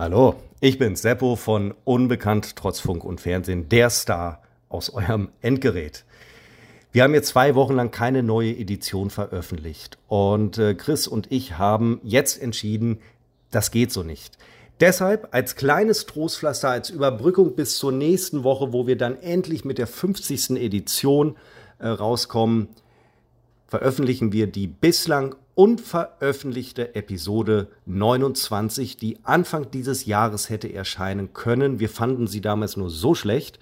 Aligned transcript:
Hallo, 0.00 0.36
ich 0.60 0.78
bin 0.78 0.94
Seppo 0.94 1.34
von 1.34 1.74
Unbekannt 1.82 2.54
trotz 2.54 2.78
Funk 2.78 3.02
und 3.02 3.20
Fernsehen, 3.20 3.68
der 3.68 3.90
Star 3.90 4.40
aus 4.68 4.90
eurem 4.90 5.30
Endgerät. 5.40 6.04
Wir 6.92 7.02
haben 7.02 7.14
jetzt 7.14 7.30
zwei 7.30 7.56
Wochen 7.56 7.74
lang 7.74 7.90
keine 7.90 8.22
neue 8.22 8.56
Edition 8.56 9.10
veröffentlicht 9.10 9.98
und 10.06 10.56
äh, 10.56 10.76
Chris 10.76 11.08
und 11.08 11.32
ich 11.32 11.58
haben 11.58 12.00
jetzt 12.04 12.40
entschieden, 12.40 13.00
das 13.50 13.72
geht 13.72 13.90
so 13.90 14.04
nicht. 14.04 14.38
Deshalb 14.78 15.34
als 15.34 15.56
kleines 15.56 16.06
Trostpflaster, 16.06 16.68
als 16.70 16.90
Überbrückung 16.90 17.56
bis 17.56 17.76
zur 17.76 17.90
nächsten 17.90 18.44
Woche, 18.44 18.72
wo 18.72 18.86
wir 18.86 18.96
dann 18.96 19.20
endlich 19.20 19.64
mit 19.64 19.78
der 19.78 19.88
50. 19.88 20.50
Edition 20.50 21.36
äh, 21.80 21.88
rauskommen, 21.88 22.68
veröffentlichen 23.66 24.32
wir 24.32 24.46
die 24.46 24.68
bislang 24.68 25.34
unveröffentlichte 25.58 26.94
Episode 26.94 27.66
29, 27.84 28.96
die 28.96 29.18
Anfang 29.24 29.72
dieses 29.72 30.06
Jahres 30.06 30.50
hätte 30.50 30.72
erscheinen 30.72 31.32
können. 31.32 31.80
Wir 31.80 31.88
fanden 31.88 32.28
sie 32.28 32.40
damals 32.40 32.76
nur 32.76 32.90
so 32.90 33.16
schlecht, 33.16 33.58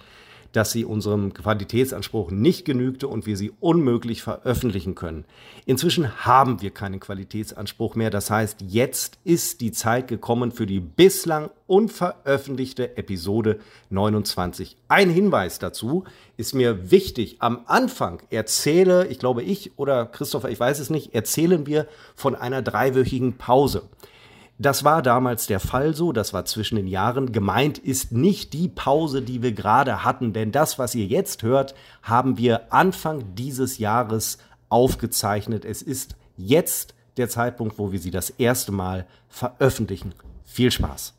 dass 0.51 0.71
sie 0.71 0.85
unserem 0.85 1.33
Qualitätsanspruch 1.33 2.31
nicht 2.31 2.65
genügte 2.65 3.07
und 3.07 3.25
wir 3.25 3.37
sie 3.37 3.51
unmöglich 3.59 4.21
veröffentlichen 4.21 4.95
können. 4.95 5.25
Inzwischen 5.65 6.25
haben 6.25 6.61
wir 6.61 6.71
keinen 6.71 6.99
Qualitätsanspruch 6.99 7.95
mehr. 7.95 8.09
Das 8.09 8.29
heißt, 8.29 8.61
jetzt 8.67 9.19
ist 9.23 9.61
die 9.61 9.71
Zeit 9.71 10.07
gekommen 10.07 10.51
für 10.51 10.65
die 10.65 10.79
bislang 10.79 11.49
unveröffentlichte 11.67 12.97
Episode 12.97 13.59
29. 13.89 14.77
Ein 14.87 15.09
Hinweis 15.09 15.59
dazu 15.59 16.05
ist 16.37 16.53
mir 16.53 16.91
wichtig. 16.91 17.37
Am 17.39 17.61
Anfang 17.65 18.21
erzähle, 18.29 19.07
ich 19.07 19.19
glaube 19.19 19.43
ich 19.43 19.77
oder 19.77 20.05
Christopher, 20.05 20.49
ich 20.49 20.59
weiß 20.59 20.79
es 20.79 20.89
nicht, 20.89 21.13
erzählen 21.13 21.65
wir 21.67 21.87
von 22.15 22.35
einer 22.35 22.61
dreiwöchigen 22.61 23.37
Pause. 23.37 23.83
Das 24.59 24.83
war 24.83 25.03
damals 25.03 25.45
der 25.45 25.59
Fall 25.59 25.93
so, 25.93 26.11
das 26.11 26.33
war 26.33 26.45
zwischen 26.45 26.77
den 26.77 26.87
Jahren. 26.87 27.31
Gemeint 27.31 27.77
ist 27.77 28.11
nicht 28.11 28.53
die 28.53 28.67
Pause, 28.67 29.21
die 29.21 29.43
wir 29.43 29.51
gerade 29.51 30.03
hatten, 30.03 30.33
denn 30.33 30.51
das, 30.51 30.79
was 30.79 30.95
ihr 30.95 31.05
jetzt 31.05 31.43
hört, 31.43 31.75
haben 32.01 32.39
wir 32.39 32.73
Anfang 32.73 33.35
dieses 33.35 33.77
Jahres 33.77 34.39
aufgezeichnet. 34.69 35.63
Es 35.63 35.83
ist 35.83 36.15
jetzt 36.37 36.95
der 37.17 37.29
Zeitpunkt, 37.29 37.77
wo 37.77 37.91
wir 37.91 37.99
sie 37.99 38.09
das 38.09 38.31
erste 38.31 38.71
Mal 38.71 39.05
veröffentlichen. 39.29 40.13
Viel 40.43 40.71
Spaß! 40.71 41.13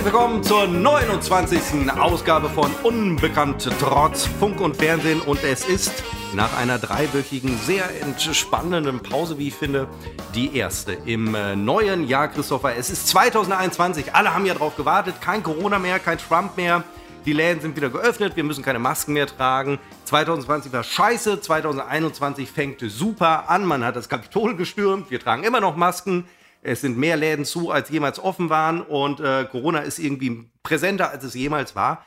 Herzlich 0.00 0.14
willkommen 0.14 0.42
zur 0.42 0.66
29. 0.66 1.90
Ausgabe 1.90 2.48
von 2.48 2.72
Unbekannt 2.84 3.68
trotz 3.78 4.24
Funk 4.24 4.58
und 4.62 4.74
Fernsehen 4.78 5.20
und 5.20 5.44
es 5.44 5.66
ist 5.66 5.92
nach 6.32 6.56
einer 6.56 6.78
dreiwöchigen, 6.78 7.58
sehr 7.58 7.84
entspannenden 8.00 9.00
Pause, 9.00 9.36
wie 9.36 9.48
ich 9.48 9.54
finde, 9.54 9.88
die 10.34 10.56
erste 10.56 10.94
im 10.94 11.34
äh, 11.34 11.54
neuen 11.54 12.08
Jahr, 12.08 12.28
Christopher. 12.28 12.76
Es 12.78 12.88
ist 12.88 13.08
2021, 13.08 14.14
alle 14.14 14.32
haben 14.32 14.46
ja 14.46 14.54
drauf 14.54 14.74
gewartet, 14.74 15.16
kein 15.20 15.42
Corona 15.42 15.78
mehr, 15.78 15.98
kein 15.98 16.16
Trump 16.16 16.56
mehr. 16.56 16.82
Die 17.26 17.34
Läden 17.34 17.60
sind 17.60 17.76
wieder 17.76 17.90
geöffnet, 17.90 18.36
wir 18.36 18.44
müssen 18.44 18.64
keine 18.64 18.78
Masken 18.78 19.12
mehr 19.12 19.26
tragen. 19.26 19.78
2020 20.06 20.72
war 20.72 20.82
scheiße, 20.82 21.42
2021 21.42 22.50
fängt 22.50 22.80
super 22.80 23.50
an, 23.50 23.66
man 23.66 23.84
hat 23.84 23.96
das 23.96 24.08
Kapitol 24.08 24.56
gestürmt, 24.56 25.10
wir 25.10 25.20
tragen 25.20 25.44
immer 25.44 25.60
noch 25.60 25.76
Masken. 25.76 26.24
Es 26.62 26.80
sind 26.80 26.98
mehr 26.98 27.16
Läden 27.16 27.44
zu, 27.44 27.70
als 27.70 27.88
jemals 27.88 28.18
offen 28.18 28.50
waren 28.50 28.82
und 28.82 29.20
äh, 29.20 29.44
Corona 29.50 29.80
ist 29.80 29.98
irgendwie 29.98 30.50
präsenter, 30.62 31.10
als 31.10 31.24
es 31.24 31.34
jemals 31.34 31.74
war. 31.74 32.06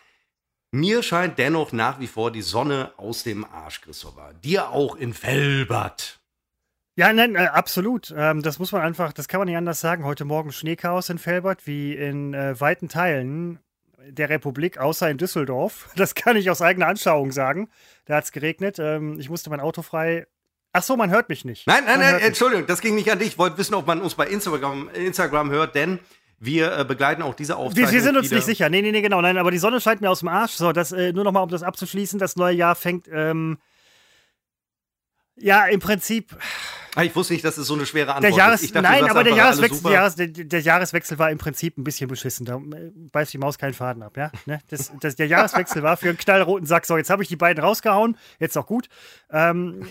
Mir 0.72 1.04
scheint 1.04 1.38
dennoch 1.38 1.72
nach 1.72 2.00
wie 2.00 2.08
vor 2.08 2.32
die 2.32 2.42
Sonne 2.42 2.92
aus 2.98 3.24
dem 3.24 3.46
Arsch, 3.46 3.82
Christopher. 3.82 4.34
Dir 4.44 4.70
auch 4.70 4.96
in 4.96 5.14
Felbert. 5.14 6.20
Ja, 6.96 7.12
nein, 7.12 7.36
äh, 7.36 7.46
absolut. 7.46 8.14
Ähm, 8.16 8.44
das 8.44 8.60
muss 8.60 8.72
man 8.72 8.82
einfach, 8.82 9.14
das 9.14 9.28
kann 9.28 9.40
man 9.40 9.48
nicht 9.48 9.58
anders 9.58 9.80
sagen. 9.80 10.04
Heute 10.04 10.26
Morgen 10.26 10.52
Schneechaos 10.52 11.10
in 11.10 11.18
Felbert, 11.18 11.66
wie 11.66 11.96
in 11.96 12.34
äh, 12.34 12.60
weiten 12.60 12.90
Teilen 12.90 13.60
der 14.08 14.30
Republik, 14.30 14.78
außer 14.78 15.10
in 15.10 15.18
Düsseldorf. 15.18 15.90
Das 15.96 16.14
kann 16.14 16.38
ich 16.38 16.50
aus 16.50 16.62
eigener 16.62 16.88
Anschauung 16.88 17.32
sagen. 17.32 17.70
Da 18.06 18.18
hat 18.18 18.26
es 18.26 18.32
geregnet. 18.32 18.78
Ähm, 18.80 19.20
ich 19.20 19.30
musste 19.30 19.50
mein 19.50 19.60
Auto 19.60 19.82
frei 19.82 20.28
Ach 20.74 20.82
so, 20.82 20.98
man 20.98 21.12
hört 21.12 21.30
mich 21.30 21.46
nicht. 21.46 21.68
Nein, 21.68 21.84
nein, 21.86 22.00
man 22.00 22.12
nein, 22.14 22.22
Entschuldigung, 22.22 22.66
das 22.66 22.82
ging 22.82 22.96
nicht 22.96 23.12
an 23.12 23.20
dich. 23.20 23.30
Ich 23.30 23.38
wollte 23.38 23.58
wissen, 23.60 23.76
ob 23.76 23.86
man 23.86 24.02
uns 24.02 24.16
bei 24.16 24.28
Instagram, 24.28 24.90
Instagram 24.90 25.52
hört, 25.52 25.76
denn 25.76 26.00
wir 26.40 26.80
äh, 26.80 26.84
begleiten 26.84 27.22
auch 27.22 27.36
diese 27.36 27.56
Aufzeichnung. 27.56 27.92
Wir, 27.92 27.94
wir 27.94 28.02
sind 28.02 28.18
uns 28.18 28.32
nicht 28.32 28.44
sicher. 28.44 28.70
Nee, 28.70 28.82
nee, 28.82 28.92
nee, 28.92 29.02
genau. 29.02 29.22
Nein, 29.22 29.38
aber 29.38 29.52
die 29.52 29.60
Sonne 29.60 29.80
scheint 29.80 30.02
mir 30.02 30.10
aus 30.10 30.20
dem 30.20 30.30
Arsch. 30.30 30.54
So, 30.54 30.72
das, 30.72 30.92
äh, 30.92 31.14
nur 31.14 31.24
nochmal, 31.24 31.44
um 31.44 31.50
das 31.50 31.64
abzuschließen. 31.64 32.20
Das 32.20 32.36
neue 32.36 32.56
Jahr 32.56 32.76
fängt, 32.76 33.08
ähm, 33.14 33.60
ja, 35.36 35.66
im 35.66 35.80
Prinzip 35.80 36.36
Ah, 36.96 37.04
ich 37.04 37.16
wusste 37.16 37.34
nicht, 37.34 37.44
dass 37.44 37.58
es 37.58 37.66
so 37.68 37.74
eine 37.74 37.86
schwere 37.86 38.14
Antwort 38.14 38.32
der 38.32 38.38
Jahres, 38.38 38.62
ist. 38.62 38.76
Dachte, 38.76 38.88
nein, 38.88 39.10
aber 39.10 39.24
der 39.24 39.34
Jahreswechsel, 39.34 39.92
Jahres, 39.92 40.16
der, 40.16 40.28
der, 40.28 40.60
Jahreswechsel 40.60 41.18
war 41.18 41.32
im 41.32 41.40
Prinzip 41.40 41.78
ein 41.78 41.84
bisschen 41.84 42.08
beschissen. 42.08 42.46
Da 42.46 42.58
äh, 42.58 42.92
beißt 43.12 43.34
die 43.34 43.40
Maus 43.40 43.58
keinen 43.58 43.74
Faden 43.74 44.04
ab, 44.04 44.16
ja. 44.16 44.32
Ne? 44.46 44.60
Das, 44.70 44.92
das, 45.00 45.16
der 45.16 45.28
Jahreswechsel 45.28 45.82
war 45.82 45.98
für 45.98 46.10
einen 46.10 46.18
knallroten 46.18 46.68
Sack. 46.68 46.86
So, 46.86 46.98
jetzt 46.98 47.10
habe 47.10 47.24
ich 47.24 47.30
die 47.30 47.36
beiden 47.36 47.64
rausgehauen. 47.64 48.18
Jetzt 48.40 48.58
auch 48.58 48.68
gut. 48.68 48.90
Ähm, 49.32 49.82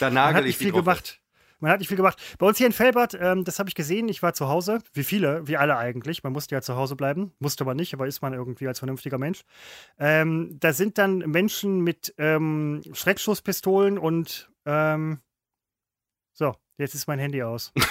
da 0.00 0.10
nagel 0.10 0.46
ich 0.46 0.56
viel 0.56 0.72
gemacht. 0.72 1.20
Man 1.60 1.72
hat 1.72 1.80
nicht 1.80 1.88
viel 1.88 1.96
gemacht. 1.96 2.18
Bei 2.38 2.46
uns 2.46 2.56
hier 2.56 2.68
in 2.68 2.72
Felbert, 2.72 3.18
ähm, 3.20 3.44
das 3.44 3.58
habe 3.58 3.68
ich 3.68 3.74
gesehen, 3.74 4.08
ich 4.08 4.22
war 4.22 4.32
zu 4.32 4.48
Hause, 4.48 4.78
wie 4.92 5.02
viele, 5.02 5.46
wie 5.48 5.56
alle 5.56 5.76
eigentlich. 5.76 6.22
Man 6.22 6.32
musste 6.32 6.54
ja 6.54 6.62
zu 6.62 6.76
Hause 6.76 6.94
bleiben, 6.94 7.32
musste 7.40 7.64
man 7.64 7.76
nicht, 7.76 7.92
aber 7.94 8.06
ist 8.06 8.22
man 8.22 8.32
irgendwie 8.32 8.68
als 8.68 8.78
vernünftiger 8.78 9.18
Mensch. 9.18 9.42
Ähm, 9.98 10.56
da 10.60 10.72
sind 10.72 10.98
dann 10.98 11.18
Menschen 11.18 11.80
mit 11.80 12.14
ähm, 12.16 12.82
Schreckschusspistolen 12.92 13.98
und 13.98 14.50
ähm, 14.68 15.20
so, 16.32 16.54
Jetzt 16.78 16.94
ist 16.94 17.06
mein 17.08 17.18
Handy 17.18 17.42
aus. 17.42 17.72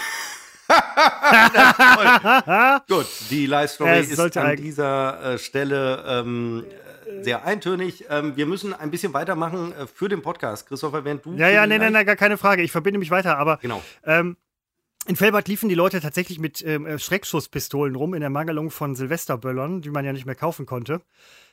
Gut, 2.88 3.06
die 3.30 3.46
Live-Story 3.46 4.00
ist 4.00 4.38
an 4.38 4.56
dieser 4.56 5.34
äh, 5.34 5.38
Stelle 5.38 6.06
ähm, 6.08 6.64
sehr 7.22 7.44
eintönig. 7.44 8.06
Ähm, 8.10 8.38
wir 8.38 8.46
müssen 8.46 8.74
ein 8.74 8.90
bisschen 8.92 9.14
weitermachen 9.14 9.74
äh, 9.74 9.88
für 9.88 10.08
den 10.08 10.22
Podcast. 10.22 10.68
Christopher, 10.68 11.04
während 11.04 11.26
du. 11.26 11.34
Ja, 11.34 11.50
ja, 11.50 11.68
nein, 11.68 11.82
nein, 11.82 11.92
nein, 11.94 12.06
gar 12.06 12.16
keine 12.16 12.38
Frage. 12.38 12.64
Ich 12.64 12.72
verbinde 12.72 13.00
mich 13.00 13.12
weiter, 13.12 13.38
aber. 13.38 13.58
Genau. 13.58 13.84
Ähm, 14.06 14.38
in 15.06 15.18
Felbert 15.18 15.50
liefen 15.50 15.70
die 15.70 15.76
Leute 15.76 16.02
tatsächlich 16.02 16.40
mit 16.40 16.64
ähm, 16.66 16.86
äh, 16.86 17.00
Schreckschusspistolen 17.00 17.96
rum 17.96 18.14
in 18.14 18.22
der 18.22 18.30
Mangelung 18.30 18.72
von 18.72 18.96
Silvesterböllern, 18.96 19.82
die 19.82 19.90
man 19.90 20.06
ja 20.06 20.14
nicht 20.14 20.26
mehr 20.26 20.36
kaufen 20.36 20.66
konnte. 20.66 21.02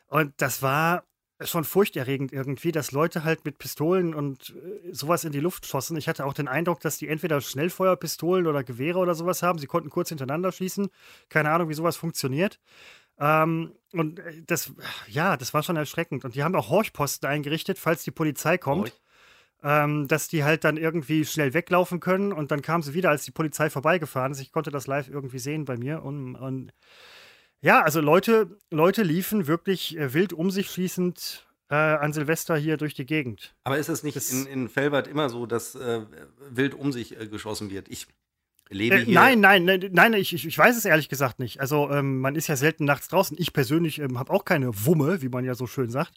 Und 0.06 0.34
das 0.36 0.62
war 0.62 1.02
schon 1.40 1.64
furchterregend 1.64 2.32
irgendwie, 2.32 2.70
dass 2.70 2.92
Leute 2.92 3.24
halt 3.24 3.44
mit 3.44 3.58
Pistolen 3.58 4.14
und 4.14 4.54
äh, 4.54 4.92
sowas 4.92 5.24
in 5.24 5.32
die 5.32 5.40
Luft 5.40 5.66
schossen. 5.66 5.96
Ich 5.96 6.08
hatte 6.08 6.24
auch 6.24 6.32
den 6.32 6.48
Eindruck, 6.48 6.80
dass 6.80 6.98
die 6.98 7.08
entweder 7.08 7.40
Schnellfeuerpistolen 7.40 8.46
oder 8.46 8.62
Gewehre 8.62 8.98
oder 8.98 9.14
sowas 9.14 9.42
haben. 9.42 9.58
Sie 9.58 9.66
konnten 9.66 9.90
kurz 9.90 10.10
hintereinander 10.10 10.52
schießen. 10.52 10.88
Keine 11.28 11.50
Ahnung, 11.50 11.68
wie 11.68 11.74
sowas 11.74 11.96
funktioniert. 11.96 12.60
Ähm, 13.18 13.72
und 13.92 14.20
äh, 14.20 14.42
das, 14.46 14.72
ja, 15.08 15.36
das 15.36 15.54
war 15.54 15.62
schon 15.62 15.76
erschreckend. 15.76 16.24
Und 16.24 16.36
die 16.36 16.44
haben 16.44 16.54
auch 16.54 16.70
Horchposten 16.70 17.28
eingerichtet, 17.28 17.78
falls 17.78 18.04
die 18.04 18.12
Polizei 18.12 18.56
kommt. 18.58 19.00
Ähm, 19.66 20.08
dass 20.08 20.28
die 20.28 20.44
halt 20.44 20.62
dann 20.62 20.76
irgendwie 20.76 21.24
schnell 21.24 21.54
weglaufen 21.54 21.98
können 21.98 22.34
und 22.34 22.50
dann 22.50 22.60
kamen 22.60 22.82
sie 22.82 22.92
wieder, 22.92 23.08
als 23.08 23.24
die 23.24 23.30
Polizei 23.30 23.70
vorbeigefahren 23.70 24.32
ist. 24.32 24.40
Ich 24.40 24.52
konnte 24.52 24.70
das 24.70 24.86
live 24.86 25.08
irgendwie 25.08 25.38
sehen 25.38 25.64
bei 25.64 25.78
mir 25.78 26.02
und, 26.02 26.36
und 26.36 26.74
ja, 27.64 27.80
also 27.80 28.02
Leute, 28.02 28.58
Leute 28.70 29.02
liefen 29.02 29.46
wirklich 29.46 29.96
äh, 29.96 30.12
wild 30.12 30.34
um 30.34 30.50
sich 30.50 30.68
schließend 30.70 31.46
äh, 31.70 31.74
an 31.74 32.12
Silvester 32.12 32.56
hier 32.56 32.76
durch 32.76 32.92
die 32.92 33.06
Gegend. 33.06 33.54
Aber 33.64 33.78
ist 33.78 33.88
es 33.88 34.02
nicht 34.02 34.16
das 34.16 34.30
in, 34.30 34.46
in 34.46 34.68
Felbert 34.68 35.08
immer 35.08 35.30
so, 35.30 35.46
dass 35.46 35.74
äh, 35.74 36.02
wild 36.50 36.74
um 36.74 36.92
sich 36.92 37.18
äh, 37.18 37.26
geschossen 37.26 37.70
wird? 37.70 37.88
Ich 37.88 38.06
lebe 38.68 38.96
äh, 38.96 39.04
hier. 39.06 39.14
Nein, 39.14 39.40
nein, 39.40 39.64
nein, 39.64 39.90
nein 39.92 40.12
ich, 40.12 40.34
ich, 40.34 40.58
weiß 40.58 40.76
es 40.76 40.84
ehrlich 40.84 41.08
gesagt 41.08 41.38
nicht. 41.38 41.58
Also 41.58 41.90
ähm, 41.90 42.20
man 42.20 42.36
ist 42.36 42.48
ja 42.48 42.56
selten 42.56 42.84
nachts 42.84 43.08
draußen. 43.08 43.34
Ich 43.40 43.54
persönlich 43.54 43.98
ähm, 43.98 44.18
habe 44.18 44.30
auch 44.30 44.44
keine 44.44 44.84
Wumme, 44.84 45.22
wie 45.22 45.30
man 45.30 45.46
ja 45.46 45.54
so 45.54 45.66
schön 45.66 45.88
sagt. 45.88 46.12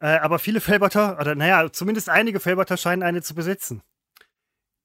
Äh, 0.00 0.18
aber 0.18 0.40
viele 0.40 0.60
Felberter, 0.60 1.20
oder 1.20 1.36
naja, 1.36 1.70
zumindest 1.70 2.08
einige 2.08 2.40
Felberter 2.40 2.76
scheinen 2.76 3.04
eine 3.04 3.22
zu 3.22 3.36
besitzen. 3.36 3.80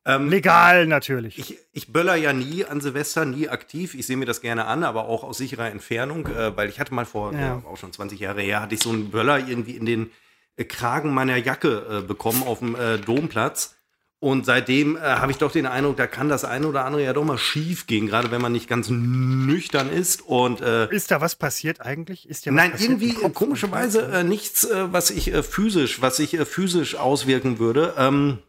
Ähm, 0.06 0.30
Legal 0.30 0.88
natürlich. 0.88 1.38
Ich, 1.38 1.57
ich 1.72 1.92
böller 1.92 2.16
ja 2.16 2.34
nie 2.34 2.66
an 2.66 2.81
Silvester, 2.81 3.25
nie 3.25 3.50
aktiv. 3.50 3.96
Ich 3.96 4.07
sehe 4.07 4.18
mir 4.18 4.25
das 4.25 4.42
gerne 4.42 4.66
an, 4.66 4.84
aber 4.84 5.06
auch 5.06 5.24
aus 5.24 5.38
sicherer 5.38 5.69
Entfernung, 5.69 6.28
äh, 6.28 6.56
weil 6.56 6.69
ich 6.69 6.80
hatte 6.80 6.94
mal 6.94 7.06
vor, 7.06 7.34
ja. 7.34 7.40
Ja, 7.40 7.63
auch 7.66 7.78
schon 7.78 7.92
20 7.92 8.19
Jahre 8.19 8.42
her, 8.42 8.62
hatte 8.62 8.75
ich 8.75 8.81
so 8.81 8.90
einen 8.90 9.12
Böller 9.12 9.48
irgendwie 9.48 9.75
in 9.75 9.86
den 9.86 10.12
äh, 10.56 10.63
Kragen 10.63 11.13
meiner 11.13 11.38
Jacke 11.38 12.00
äh, 12.00 12.01
bekommen 12.01 12.44
auf 12.44 12.60
dem 12.60 12.75
äh, 12.75 12.98
Domplatz. 12.98 13.75
Und 14.22 14.46
seitdem 14.46 14.98
äh, 14.98 15.00
habe 15.00 15.31
ich 15.31 15.38
doch 15.38 15.51
den 15.51 15.66
Eindruck, 15.66 15.96
da 15.96 16.06
kann 16.06 16.28
das 16.28 16.44
eine 16.44 16.68
oder 16.68 16.84
andere 16.84 17.04
ja 17.04 17.13
doch 17.13 17.24
mal 17.24 17.38
schief 17.38 17.88
gehen, 17.88 18.07
gerade 18.07 18.31
wenn 18.31 18.42
man 18.42 18.52
nicht 18.52 18.68
ganz 18.68 18.90
nüchtern 18.90 19.90
ist. 19.90 20.22
Und 20.22 20.60
äh, 20.60 20.94
ist 20.94 21.12
da 21.12 21.22
was 21.22 21.36
passiert 21.36 21.80
eigentlich? 21.80 22.28
Ist 22.28 22.45
ja 22.45 22.52
nein, 22.52 22.74
irgendwie 22.78 23.13
komischerweise 23.13 24.02
äh, 24.12 24.24
nichts, 24.25 24.66
äh, 24.66 24.92
was 24.92 25.10
ich 25.10 25.34
äh, 25.34 25.42
physisch, 25.42 26.02
was 26.02 26.18
sich 26.18 26.34
äh, 26.34 26.44
physisch 26.44 26.95
auswirken 26.95 27.60
würde. 27.60 27.94
Ähm, 27.98 28.40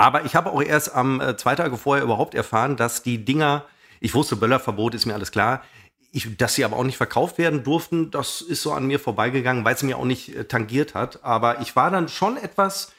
aber 0.00 0.24
ich 0.24 0.34
habe 0.34 0.50
auch 0.50 0.62
erst 0.62 0.94
am 0.94 1.20
äh, 1.20 1.36
zwei 1.36 1.54
Tage 1.54 1.76
vorher 1.76 2.02
überhaupt 2.02 2.34
erfahren, 2.34 2.78
dass 2.78 3.02
die 3.02 3.22
Dinger, 3.22 3.66
ich 4.00 4.14
wusste, 4.14 4.34
Böllerverbot 4.34 4.94
ist 4.94 5.04
mir 5.04 5.12
alles 5.12 5.30
klar. 5.30 5.62
ich, 6.10 6.38
dass 6.38 6.54
sie 6.54 6.64
aber 6.64 6.76
auch 6.76 6.84
nicht 6.84 6.96
verkauft 6.96 7.36
werden 7.36 7.64
durften, 7.64 8.10
das 8.10 8.40
ist 8.40 8.62
so 8.62 8.72
an 8.72 8.86
mir 8.86 8.98
vorbeigegangen, 8.98 9.62
weil 9.62 9.74
es 9.74 9.82
mir 9.82 9.98
auch 9.98 10.06
nicht 10.06 10.34
äh, 10.34 10.44
tangiert 10.44 10.94
hat. 10.94 11.22
Aber 11.22 11.60
ich 11.60 11.76
war 11.76 11.90
dann 11.90 12.08
schon 12.08 12.38
etwas, 12.38 12.92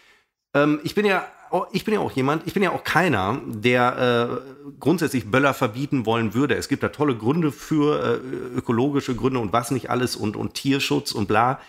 ähm, 0.54 0.80
ich 0.84 0.94
bin 0.94 1.08
ja 1.08 1.26
ich 1.74 1.84
bin 1.84 1.94
ja 1.96 2.00
auch 2.00 2.12
jemand, 2.12 2.48
ich 2.48 2.54
bin 2.54 2.64
ja 2.64 2.72
auch 2.72 2.86
keiner, 2.86 3.42
der 3.46 4.40
äh, 4.64 4.72
grundsätzlich 4.80 5.30
Böller 5.30 5.54
verbieten 5.54 6.06
wollen 6.06 6.34
würde. 6.34 6.56
Es 6.56 6.70
gibt 6.70 6.82
da 6.82 6.90
tolle 6.90 7.16
Gründe 7.16 7.52
für 7.52 8.22
äh, 8.24 8.58
ökologische 8.58 9.16
Gründe 9.16 9.40
und 9.40 9.52
was 9.52 9.72
nicht 9.72 9.90
alles 9.90 10.16
und, 10.16 10.38
und 10.38 10.54
Tierschutz 10.54 11.12
und 11.12 11.28
bla. 11.28 11.60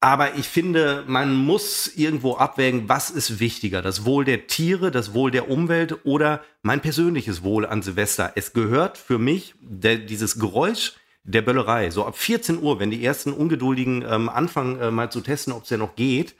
Aber 0.00 0.36
ich 0.36 0.46
finde, 0.46 1.02
man 1.08 1.34
muss 1.34 1.88
irgendwo 1.88 2.36
abwägen, 2.36 2.88
was 2.88 3.10
ist 3.10 3.40
wichtiger, 3.40 3.82
das 3.82 4.04
Wohl 4.04 4.24
der 4.24 4.46
Tiere, 4.46 4.92
das 4.92 5.12
Wohl 5.12 5.32
der 5.32 5.50
Umwelt 5.50 6.04
oder 6.04 6.42
mein 6.62 6.80
persönliches 6.80 7.42
Wohl 7.42 7.66
an 7.66 7.82
Silvester. 7.82 8.32
Es 8.36 8.52
gehört 8.52 8.96
für 8.96 9.18
mich 9.18 9.54
der, 9.60 9.96
dieses 9.96 10.38
Geräusch 10.38 10.94
der 11.24 11.42
Böllerei. 11.42 11.90
So 11.90 12.06
ab 12.06 12.16
14 12.16 12.62
Uhr, 12.62 12.78
wenn 12.78 12.92
die 12.92 13.04
ersten 13.04 13.32
Ungeduldigen 13.32 14.04
ähm, 14.08 14.28
anfangen 14.28 14.80
äh, 14.80 14.90
mal 14.92 15.10
zu 15.10 15.20
testen, 15.20 15.52
ob 15.52 15.64
es 15.64 15.70
ja 15.70 15.76
noch 15.76 15.96
geht. 15.96 16.36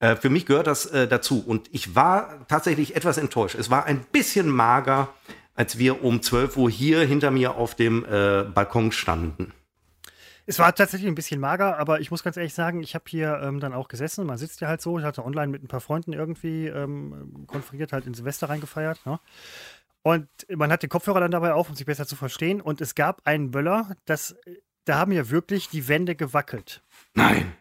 Äh, 0.00 0.16
für 0.16 0.30
mich 0.30 0.46
gehört 0.46 0.66
das 0.66 0.86
äh, 0.86 1.06
dazu. 1.06 1.44
Und 1.46 1.68
ich 1.72 1.94
war 1.94 2.46
tatsächlich 2.48 2.96
etwas 2.96 3.18
enttäuscht. 3.18 3.54
Es 3.54 3.70
war 3.70 3.84
ein 3.84 4.00
bisschen 4.12 4.48
mager, 4.48 5.12
als 5.54 5.78
wir 5.78 6.02
um 6.02 6.22
12 6.22 6.56
Uhr 6.56 6.70
hier 6.70 7.00
hinter 7.00 7.30
mir 7.30 7.56
auf 7.56 7.74
dem 7.74 8.04
äh, 8.06 8.44
Balkon 8.44 8.92
standen. 8.92 9.52
Es 10.46 10.58
war 10.58 10.74
tatsächlich 10.74 11.08
ein 11.08 11.14
bisschen 11.14 11.40
mager, 11.40 11.78
aber 11.78 12.00
ich 12.00 12.10
muss 12.10 12.22
ganz 12.22 12.36
ehrlich 12.36 12.54
sagen, 12.54 12.82
ich 12.82 12.94
habe 12.94 13.04
hier 13.08 13.40
ähm, 13.42 13.60
dann 13.60 13.72
auch 13.72 13.88
gesessen. 13.88 14.26
Man 14.26 14.36
sitzt 14.36 14.60
ja 14.60 14.68
halt 14.68 14.82
so. 14.82 14.98
Ich 14.98 15.04
hatte 15.04 15.24
online 15.24 15.48
mit 15.48 15.62
ein 15.62 15.68
paar 15.68 15.80
Freunden 15.80 16.12
irgendwie 16.12 16.66
ähm, 16.66 17.44
konferiert, 17.46 17.92
halt 17.92 18.06
in 18.06 18.14
Silvester 18.14 18.48
reingefeiert. 18.50 19.04
Ne? 19.06 19.18
Und 20.02 20.28
man 20.54 20.70
hat 20.70 20.82
den 20.82 20.90
Kopfhörer 20.90 21.20
dann 21.20 21.30
dabei 21.30 21.54
auf, 21.54 21.70
um 21.70 21.74
sich 21.74 21.86
besser 21.86 22.06
zu 22.06 22.14
verstehen. 22.14 22.60
Und 22.60 22.82
es 22.82 22.94
gab 22.94 23.26
einen 23.26 23.50
Böller, 23.50 23.96
das, 24.04 24.36
da 24.84 24.98
haben 24.98 25.12
ja 25.12 25.30
wirklich 25.30 25.70
die 25.70 25.88
Wände 25.88 26.14
gewackelt. 26.14 26.82
Nein. 27.14 27.54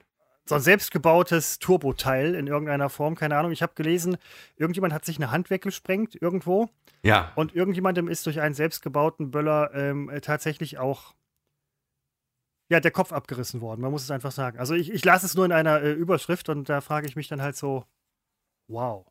So 0.45 0.55
ein 0.55 0.61
selbstgebautes 0.61 1.59
Turboteil 1.59 2.35
in 2.35 2.47
irgendeiner 2.47 2.89
Form, 2.89 3.15
keine 3.15 3.37
Ahnung. 3.37 3.53
Ich 3.53 3.61
habe 3.61 3.75
gelesen, 3.75 4.17
irgendjemand 4.57 4.93
hat 4.93 5.05
sich 5.05 5.15
eine 5.15 5.31
Hand 5.31 5.49
weggesprengt 5.49 6.21
irgendwo. 6.21 6.69
Ja. 7.01 7.31
Und 7.35 7.55
irgendjemandem 7.55 8.09
ist 8.09 8.25
durch 8.25 8.41
einen 8.41 8.55
selbstgebauten 8.55 9.31
Böller 9.31 9.71
ähm, 9.73 10.11
tatsächlich 10.21 10.79
auch 10.79 11.13
ja, 12.73 12.79
der 12.79 12.91
Kopf 12.91 13.13
abgerissen 13.13 13.61
worden. 13.61 13.81
Man 13.81 13.91
muss 13.91 14.03
es 14.03 14.11
einfach 14.11 14.31
sagen. 14.31 14.57
Also 14.59 14.73
ich, 14.73 14.91
ich 14.91 15.05
las 15.05 15.23
es 15.23 15.35
nur 15.35 15.45
in 15.45 15.51
einer 15.51 15.81
äh, 15.81 15.91
Überschrift 15.91 16.49
und 16.49 16.67
da 16.67 16.81
frage 16.81 17.07
ich 17.07 17.15
mich 17.15 17.27
dann 17.27 17.41
halt 17.41 17.55
so, 17.55 17.85
wow. 18.67 19.05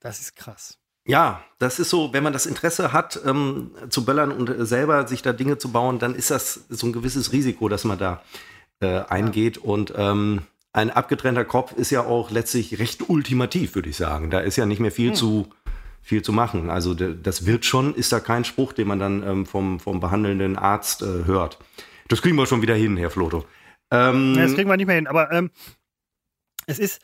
Das 0.00 0.20
ist 0.20 0.34
krass. 0.34 0.78
Ja, 1.04 1.42
das 1.58 1.78
ist 1.78 1.90
so, 1.90 2.12
wenn 2.12 2.22
man 2.22 2.32
das 2.32 2.46
Interesse 2.46 2.92
hat, 2.92 3.20
ähm, 3.24 3.72
zu 3.90 4.04
böllern 4.04 4.32
und 4.32 4.48
äh, 4.48 4.64
selber 4.64 5.06
sich 5.06 5.22
da 5.22 5.32
Dinge 5.32 5.58
zu 5.58 5.70
bauen, 5.70 5.98
dann 5.98 6.14
ist 6.14 6.30
das 6.30 6.64
so 6.68 6.86
ein 6.86 6.92
gewisses 6.92 7.32
Risiko, 7.32 7.68
dass 7.68 7.84
man 7.84 7.98
da 7.98 8.22
äh, 8.80 9.00
eingeht. 9.00 9.56
Ja. 9.56 9.62
Und 9.64 9.92
ähm, 9.96 10.42
ein 10.72 10.90
abgetrennter 10.90 11.44
Kopf 11.44 11.72
ist 11.72 11.90
ja 11.90 12.04
auch 12.04 12.30
letztlich 12.30 12.78
recht 12.78 13.08
ultimativ, 13.08 13.74
würde 13.74 13.90
ich 13.90 13.96
sagen. 13.96 14.30
Da 14.30 14.40
ist 14.40 14.56
ja 14.56 14.64
nicht 14.64 14.80
mehr 14.80 14.92
viel 14.92 15.10
hm. 15.10 15.14
zu 15.14 15.48
viel 16.00 16.22
zu 16.22 16.32
machen. 16.32 16.70
Also 16.70 16.94
das 16.94 17.44
wird 17.44 17.66
schon, 17.66 17.94
ist 17.94 18.12
da 18.12 18.20
kein 18.20 18.46
Spruch, 18.46 18.72
den 18.72 18.88
man 18.88 18.98
dann 18.98 19.22
ähm, 19.22 19.44
vom, 19.44 19.78
vom 19.78 20.00
behandelnden 20.00 20.56
Arzt 20.56 21.02
äh, 21.02 21.26
hört. 21.26 21.58
Das 22.08 22.22
kriegen 22.22 22.36
wir 22.36 22.46
schon 22.46 22.62
wieder 22.62 22.74
hin, 22.74 22.96
Herr 22.96 23.10
Floto. 23.10 23.44
Ähm, 23.90 24.34
das 24.36 24.54
kriegen 24.54 24.68
wir 24.68 24.76
nicht 24.76 24.86
mehr 24.86 24.96
hin, 24.96 25.06
aber 25.06 25.30
ähm, 25.32 25.50
es 26.66 26.78
ist, 26.78 27.00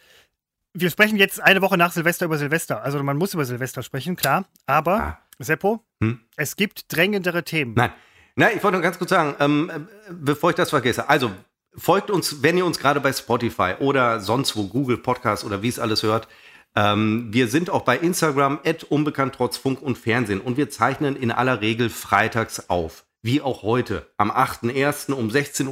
wir 0.72 0.90
sprechen 0.90 1.16
jetzt 1.16 1.40
eine 1.40 1.62
Woche 1.62 1.78
nach 1.78 1.92
Silvester 1.92 2.26
über 2.26 2.38
Silvester. 2.38 2.82
Also 2.82 3.02
man 3.02 3.16
muss 3.16 3.34
über 3.34 3.44
Silvester 3.44 3.82
sprechen, 3.82 4.16
klar. 4.16 4.44
Aber, 4.66 5.00
ah. 5.00 5.18
Seppo, 5.38 5.84
hm? 6.00 6.20
es 6.36 6.56
gibt 6.56 6.94
drängendere 6.94 7.44
Themen. 7.44 7.74
Nein, 7.74 7.92
Nein 8.36 8.52
ich 8.56 8.62
wollte 8.62 8.76
nur 8.76 8.82
ganz 8.82 8.98
kurz 8.98 9.10
sagen, 9.10 9.34
ähm, 9.40 9.70
äh, 9.70 9.80
bevor 10.12 10.50
ich 10.50 10.56
das 10.56 10.70
vergesse. 10.70 11.08
Also 11.08 11.30
folgt 11.76 12.10
uns, 12.10 12.42
wenn 12.42 12.56
ihr 12.56 12.66
uns 12.66 12.78
gerade 12.78 13.00
bei 13.00 13.12
Spotify 13.12 13.74
oder 13.80 14.20
sonst 14.20 14.56
wo, 14.56 14.64
Google 14.64 14.98
Podcast 14.98 15.44
oder 15.44 15.62
wie 15.62 15.68
es 15.68 15.78
alles 15.78 16.02
hört. 16.02 16.28
Ähm, 16.76 17.28
wir 17.30 17.48
sind 17.48 17.70
auch 17.70 17.82
bei 17.82 17.96
Instagram, 17.96 18.60
unbekannt 18.88 19.34
trotz 19.36 19.56
Funk 19.56 19.80
und 19.80 19.96
Fernsehen 19.96 20.40
und 20.40 20.56
wir 20.56 20.70
zeichnen 20.70 21.16
in 21.16 21.30
aller 21.30 21.60
Regel 21.60 21.88
freitags 21.88 22.68
auf 22.68 23.04
wie 23.24 23.40
auch 23.40 23.62
heute, 23.62 24.06
am 24.18 24.30
8.1. 24.30 25.10
um 25.12 25.30
16.53 25.30 25.68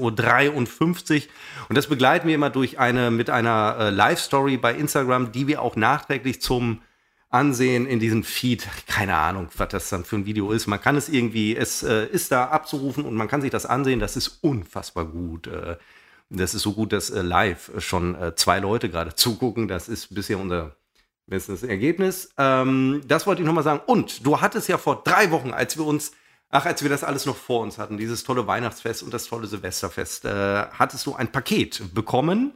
Uhr. 1.16 1.22
Und 1.68 1.76
das 1.76 1.86
begleiten 1.86 2.26
wir 2.26 2.34
immer 2.34 2.48
durch 2.48 2.78
eine, 2.78 3.10
mit 3.10 3.28
einer 3.28 3.76
äh, 3.78 3.90
Live-Story 3.90 4.56
bei 4.56 4.74
Instagram, 4.74 5.32
die 5.32 5.46
wir 5.46 5.60
auch 5.60 5.76
nachträglich 5.76 6.40
zum 6.40 6.80
Ansehen 7.28 7.86
in 7.86 8.00
diesem 8.00 8.24
Feed, 8.24 8.66
keine 8.86 9.16
Ahnung, 9.16 9.48
was 9.54 9.68
das 9.68 9.90
dann 9.90 10.06
für 10.06 10.16
ein 10.16 10.24
Video 10.24 10.50
ist. 10.50 10.66
Man 10.66 10.80
kann 10.80 10.96
es 10.96 11.10
irgendwie, 11.10 11.54
es 11.54 11.82
äh, 11.82 12.06
ist 12.06 12.32
da 12.32 12.46
abzurufen 12.46 13.04
und 13.04 13.16
man 13.16 13.28
kann 13.28 13.42
sich 13.42 13.50
das 13.50 13.66
ansehen. 13.66 14.00
Das 14.00 14.16
ist 14.16 14.38
unfassbar 14.40 15.04
gut. 15.04 15.46
Äh, 15.46 15.76
das 16.30 16.54
ist 16.54 16.62
so 16.62 16.72
gut, 16.72 16.94
dass 16.94 17.10
äh, 17.10 17.20
live 17.20 17.70
schon 17.78 18.14
äh, 18.14 18.34
zwei 18.34 18.60
Leute 18.60 18.88
gerade 18.88 19.14
zugucken. 19.14 19.68
Das 19.68 19.90
ist 19.90 20.14
bisher 20.14 20.38
unser 20.38 20.74
bestes 21.26 21.62
Ergebnis. 21.62 22.30
Ähm, 22.38 23.02
das 23.06 23.26
wollte 23.26 23.42
ich 23.42 23.46
nochmal 23.46 23.64
sagen. 23.64 23.82
Und 23.84 24.24
du 24.24 24.40
hattest 24.40 24.70
ja 24.70 24.78
vor 24.78 25.02
drei 25.04 25.30
Wochen, 25.30 25.50
als 25.52 25.76
wir 25.76 25.84
uns 25.84 26.12
Ach, 26.54 26.66
als 26.66 26.82
wir 26.82 26.90
das 26.90 27.02
alles 27.02 27.24
noch 27.24 27.36
vor 27.36 27.62
uns 27.62 27.78
hatten, 27.78 27.96
dieses 27.96 28.24
tolle 28.24 28.46
Weihnachtsfest 28.46 29.02
und 29.02 29.14
das 29.14 29.24
tolle 29.24 29.46
Silvesterfest, 29.46 30.26
äh, 30.26 30.66
hattest 30.70 31.06
du 31.06 31.14
ein 31.14 31.32
Paket 31.32 31.94
bekommen. 31.94 32.52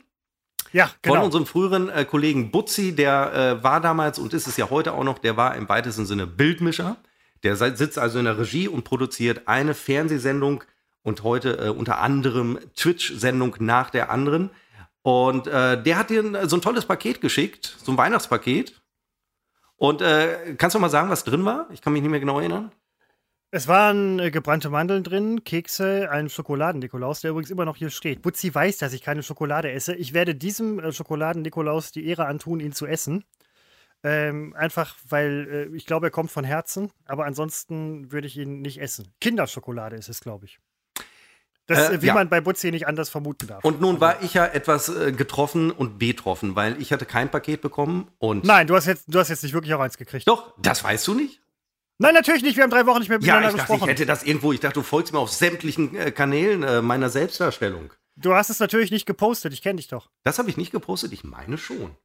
Ja, 0.70 0.90
genau. 1.00 1.14
Von 1.14 1.24
unserem 1.24 1.46
früheren 1.46 1.88
äh, 1.88 2.04
Kollegen 2.04 2.50
Butzi, 2.50 2.94
der 2.94 3.32
äh, 3.32 3.64
war 3.64 3.80
damals 3.80 4.18
und 4.18 4.34
ist 4.34 4.46
es 4.46 4.58
ja 4.58 4.68
heute 4.68 4.92
auch 4.92 5.02
noch, 5.02 5.18
der 5.18 5.38
war 5.38 5.56
im 5.56 5.66
weitesten 5.70 6.04
Sinne 6.04 6.26
Bildmischer. 6.26 6.98
Der 7.42 7.56
sitzt 7.56 7.98
also 7.98 8.18
in 8.18 8.26
der 8.26 8.38
Regie 8.38 8.68
und 8.68 8.84
produziert 8.84 9.48
eine 9.48 9.72
Fernsehsendung 9.72 10.62
und 11.02 11.22
heute 11.22 11.58
äh, 11.58 11.68
unter 11.70 11.98
anderem 11.98 12.58
Twitch-Sendung 12.76 13.56
nach 13.60 13.88
der 13.88 14.10
anderen. 14.10 14.50
Und 15.00 15.46
äh, 15.46 15.82
der 15.82 15.96
hat 15.96 16.10
dir 16.10 16.46
so 16.46 16.56
ein 16.56 16.62
tolles 16.62 16.84
Paket 16.84 17.22
geschickt, 17.22 17.78
so 17.82 17.92
ein 17.92 17.96
Weihnachtspaket. 17.96 18.78
Und 19.76 20.02
äh, 20.02 20.54
kannst 20.58 20.74
du 20.74 20.80
mal 20.80 20.90
sagen, 20.90 21.08
was 21.08 21.24
drin 21.24 21.46
war? 21.46 21.66
Ich 21.70 21.80
kann 21.80 21.94
mich 21.94 22.02
nicht 22.02 22.10
mehr 22.10 22.20
genau 22.20 22.40
erinnern. 22.40 22.72
Es 23.56 23.68
waren 23.68 24.18
äh, 24.18 24.30
gebrannte 24.30 24.68
Mandeln 24.68 25.02
drin, 25.02 25.42
Kekse, 25.42 26.10
ein 26.10 26.28
Schokoladen-Nikolaus, 26.28 27.22
der 27.22 27.30
übrigens 27.30 27.50
immer 27.50 27.64
noch 27.64 27.78
hier 27.78 27.88
steht. 27.88 28.20
Butzi 28.20 28.54
weiß, 28.54 28.76
dass 28.76 28.92
ich 28.92 29.00
keine 29.00 29.22
Schokolade 29.22 29.72
esse. 29.72 29.94
Ich 29.94 30.12
werde 30.12 30.34
diesem 30.34 30.78
äh, 30.78 30.92
Schokoladen-Nikolaus 30.92 31.90
die 31.90 32.06
Ehre 32.06 32.26
antun, 32.26 32.60
ihn 32.60 32.72
zu 32.72 32.84
essen. 32.84 33.24
Ähm, 34.04 34.54
einfach, 34.58 34.96
weil 35.08 35.70
äh, 35.72 35.74
ich 35.74 35.86
glaube, 35.86 36.08
er 36.08 36.10
kommt 36.10 36.30
von 36.30 36.44
Herzen, 36.44 36.90
aber 37.06 37.24
ansonsten 37.24 38.12
würde 38.12 38.26
ich 38.26 38.36
ihn 38.36 38.60
nicht 38.60 38.78
essen. 38.78 39.08
Kinderschokolade 39.22 39.96
ist 39.96 40.10
es, 40.10 40.20
glaube 40.20 40.44
ich. 40.44 40.58
Das, 41.64 41.88
äh, 41.88 42.02
wie 42.02 42.08
ja. 42.08 42.14
man 42.14 42.28
bei 42.28 42.42
Butzi 42.42 42.70
nicht 42.70 42.86
anders 42.86 43.08
vermuten 43.08 43.46
darf. 43.46 43.64
Und 43.64 43.80
nun 43.80 44.00
war 44.02 44.22
ich 44.22 44.34
ja 44.34 44.44
etwas 44.44 44.90
äh, 44.90 45.12
getroffen 45.12 45.70
und 45.70 45.98
betroffen, 45.98 46.56
weil 46.56 46.78
ich 46.78 46.92
hatte 46.92 47.06
kein 47.06 47.30
Paket 47.30 47.62
bekommen 47.62 48.08
und. 48.18 48.44
Nein, 48.44 48.66
du 48.66 48.76
hast 48.76 48.84
jetzt, 48.84 49.06
du 49.08 49.18
hast 49.18 49.30
jetzt 49.30 49.44
nicht 49.44 49.54
wirklich 49.54 49.72
auch 49.72 49.80
eins 49.80 49.96
gekriegt. 49.96 50.28
Doch, 50.28 50.52
das 50.58 50.84
weißt 50.84 51.06
du 51.08 51.14
nicht? 51.14 51.40
Nein, 51.98 52.14
natürlich 52.14 52.42
nicht. 52.42 52.56
Wir 52.56 52.64
haben 52.64 52.70
drei 52.70 52.86
Wochen 52.86 52.98
nicht 52.98 53.08
mehr 53.08 53.18
miteinander 53.18 53.48
ja, 53.48 53.54
ich 53.54 53.56
gesprochen. 53.56 53.80
Dachte, 53.80 53.92
ich 53.92 53.98
hätte 54.00 54.06
das 54.06 54.22
irgendwo. 54.22 54.52
Ich 54.52 54.60
dachte, 54.60 54.74
du 54.74 54.82
folgst 54.82 55.12
mir 55.12 55.18
auf 55.18 55.32
sämtlichen 55.32 55.96
äh, 55.96 56.10
Kanälen 56.10 56.62
äh, 56.62 56.82
meiner 56.82 57.08
Selbstdarstellung. 57.08 57.92
Du 58.16 58.34
hast 58.34 58.50
es 58.50 58.60
natürlich 58.60 58.90
nicht 58.90 59.06
gepostet. 59.06 59.52
Ich 59.52 59.62
kenne 59.62 59.76
dich 59.76 59.88
doch. 59.88 60.10
Das 60.22 60.38
habe 60.38 60.50
ich 60.50 60.56
nicht 60.56 60.72
gepostet. 60.72 61.12
Ich 61.12 61.24
meine 61.24 61.56
schon. 61.58 61.96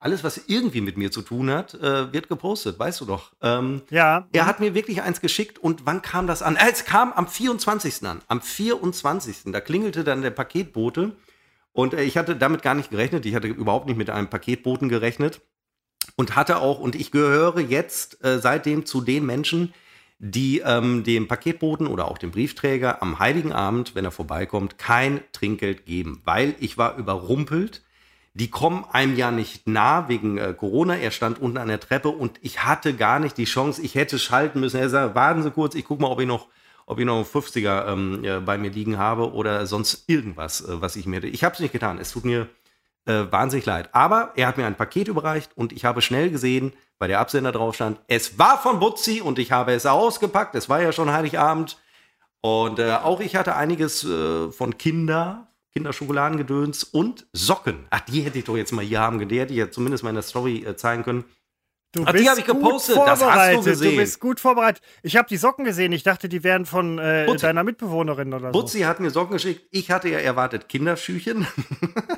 Alles, 0.00 0.22
was 0.22 0.40
irgendwie 0.46 0.80
mit 0.80 0.96
mir 0.96 1.10
zu 1.10 1.22
tun 1.22 1.50
hat, 1.50 1.74
äh, 1.74 2.12
wird 2.12 2.28
gepostet, 2.28 2.78
weißt 2.78 3.00
du 3.00 3.04
doch. 3.04 3.32
Ähm, 3.42 3.82
ja. 3.90 4.28
Er 4.32 4.46
hat 4.46 4.60
mir 4.60 4.74
wirklich 4.74 5.02
eins 5.02 5.20
geschickt 5.20 5.58
und 5.58 5.86
wann 5.86 6.02
kam 6.02 6.28
das 6.28 6.40
an? 6.40 6.54
Äh, 6.54 6.70
es 6.70 6.84
kam 6.84 7.12
am 7.12 7.26
24. 7.26 8.06
an. 8.06 8.22
Am 8.28 8.40
24. 8.40 9.38
Da 9.46 9.60
klingelte 9.60 10.04
dann 10.04 10.22
der 10.22 10.30
Paketbote 10.30 11.16
und 11.72 11.94
äh, 11.94 12.02
ich 12.04 12.16
hatte 12.16 12.36
damit 12.36 12.62
gar 12.62 12.74
nicht 12.74 12.90
gerechnet. 12.90 13.26
Ich 13.26 13.34
hatte 13.34 13.48
überhaupt 13.48 13.86
nicht 13.86 13.96
mit 13.96 14.08
einem 14.08 14.30
Paketboten 14.30 14.88
gerechnet 14.88 15.40
und 16.16 16.36
hatte 16.36 16.58
auch, 16.58 16.78
und 16.78 16.94
ich 16.94 17.10
gehöre 17.10 17.60
jetzt 17.60 18.24
äh, 18.24 18.38
seitdem 18.38 18.86
zu 18.86 19.00
den 19.00 19.26
Menschen, 19.26 19.72
die 20.18 20.60
ähm, 20.64 21.04
dem 21.04 21.28
Paketboten 21.28 21.86
oder 21.86 22.10
auch 22.10 22.18
dem 22.18 22.32
Briefträger 22.32 23.02
am 23.02 23.18
Heiligen 23.18 23.52
Abend, 23.52 23.94
wenn 23.94 24.04
er 24.04 24.10
vorbeikommt, 24.10 24.78
kein 24.78 25.20
Trinkgeld 25.32 25.86
geben, 25.86 26.20
weil 26.24 26.54
ich 26.58 26.76
war 26.76 26.96
überrumpelt. 26.96 27.82
Die 28.34 28.50
kommen 28.50 28.84
einem 28.92 29.16
ja 29.16 29.30
nicht 29.30 29.66
nah 29.66 30.08
wegen 30.08 30.38
äh, 30.38 30.54
Corona. 30.56 30.96
Er 30.96 31.10
stand 31.10 31.40
unten 31.40 31.56
an 31.56 31.68
der 31.68 31.80
Treppe 31.80 32.08
und 32.08 32.38
ich 32.42 32.64
hatte 32.64 32.94
gar 32.94 33.20
nicht 33.20 33.36
die 33.36 33.44
Chance. 33.44 33.82
Ich 33.82 33.94
hätte 33.94 34.18
schalten 34.18 34.60
müssen. 34.60 34.78
Er 34.78 34.88
sagt, 34.88 35.14
warten 35.14 35.42
Sie 35.42 35.50
kurz, 35.50 35.74
ich 35.74 35.84
gucke 35.84 36.02
mal, 36.02 36.10
ob 36.10 36.20
ich 36.20 36.26
noch, 36.26 36.48
ob 36.86 36.98
ich 36.98 37.06
noch 37.06 37.16
einen 37.16 37.24
50er 37.24 37.92
ähm, 37.92 38.24
äh, 38.24 38.40
bei 38.40 38.58
mir 38.58 38.70
liegen 38.70 38.98
habe 38.98 39.32
oder 39.32 39.66
sonst 39.66 40.04
irgendwas, 40.08 40.60
äh, 40.60 40.80
was 40.80 40.96
ich 40.96 41.06
mir. 41.06 41.22
Ich 41.24 41.42
habe 41.44 41.54
es 41.54 41.60
nicht 41.60 41.72
getan. 41.72 41.98
Es 41.98 42.12
tut 42.12 42.24
mir 42.24 42.48
äh, 43.08 43.32
wahnsinnig 43.32 43.66
leid. 43.66 43.88
Aber 43.92 44.32
er 44.36 44.46
hat 44.46 44.58
mir 44.58 44.66
ein 44.66 44.76
Paket 44.76 45.08
überreicht 45.08 45.50
und 45.56 45.72
ich 45.72 45.84
habe 45.84 46.02
schnell 46.02 46.30
gesehen, 46.30 46.72
bei 46.98 47.06
der 47.06 47.20
Absender 47.20 47.52
drauf 47.52 47.74
stand, 47.74 48.00
es 48.08 48.38
war 48.38 48.58
von 48.58 48.80
Butzi 48.80 49.20
und 49.20 49.38
ich 49.38 49.52
habe 49.52 49.72
es 49.72 49.86
ausgepackt. 49.86 50.54
Es 50.54 50.68
war 50.68 50.82
ja 50.82 50.92
schon 50.92 51.12
Heiligabend. 51.12 51.78
Und 52.40 52.78
äh, 52.78 52.92
auch 52.92 53.20
ich 53.20 53.34
hatte 53.36 53.56
einiges 53.56 54.04
äh, 54.04 54.50
von 54.50 54.78
Kinder, 54.78 55.48
Kinderschokoladengedöns 55.72 56.84
und 56.84 57.26
Socken. 57.32 57.86
Ach, 57.90 58.00
die 58.00 58.22
hätte 58.22 58.38
ich 58.38 58.44
doch 58.44 58.56
jetzt 58.56 58.72
mal 58.72 58.84
hier 58.84 59.00
haben. 59.00 59.26
Die 59.26 59.40
hätte 59.40 59.52
ich 59.52 59.58
ja 59.58 59.70
zumindest 59.70 60.04
mal 60.04 60.10
in 60.10 60.16
der 60.16 60.22
Story 60.22 60.64
äh, 60.64 60.76
zeigen 60.76 61.02
können. 61.02 61.24
Du 61.98 62.04
Ach, 62.04 62.12
die 62.12 62.18
bist 62.18 62.30
habe 62.30 62.40
ich 62.40 62.46
gut 62.46 62.56
gepostet. 62.56 62.96
Das 62.96 63.08
hast 63.08 63.20
du 63.20 63.24
vorbereitet. 63.24 63.64
gesehen. 63.64 63.90
Du 63.90 63.96
bist 63.96 64.20
gut 64.20 64.40
vorbereitet. 64.40 64.82
Ich 65.02 65.16
habe 65.16 65.28
die 65.28 65.36
Socken 65.36 65.64
gesehen. 65.64 65.90
Ich 65.90 66.04
dachte, 66.04 66.28
die 66.28 66.44
wären 66.44 66.64
von 66.64 66.98
äh, 66.98 67.34
deiner 67.36 67.64
Mitbewohnerin 67.64 68.32
oder 68.32 68.52
so. 68.52 68.60
Butzi 68.60 68.80
hat 68.80 69.00
mir 69.00 69.10
Socken 69.10 69.32
geschickt. 69.32 69.66
Ich 69.72 69.90
hatte 69.90 70.08
ja 70.08 70.18
erwartet 70.18 70.68
Kinderschüchen. 70.68 71.46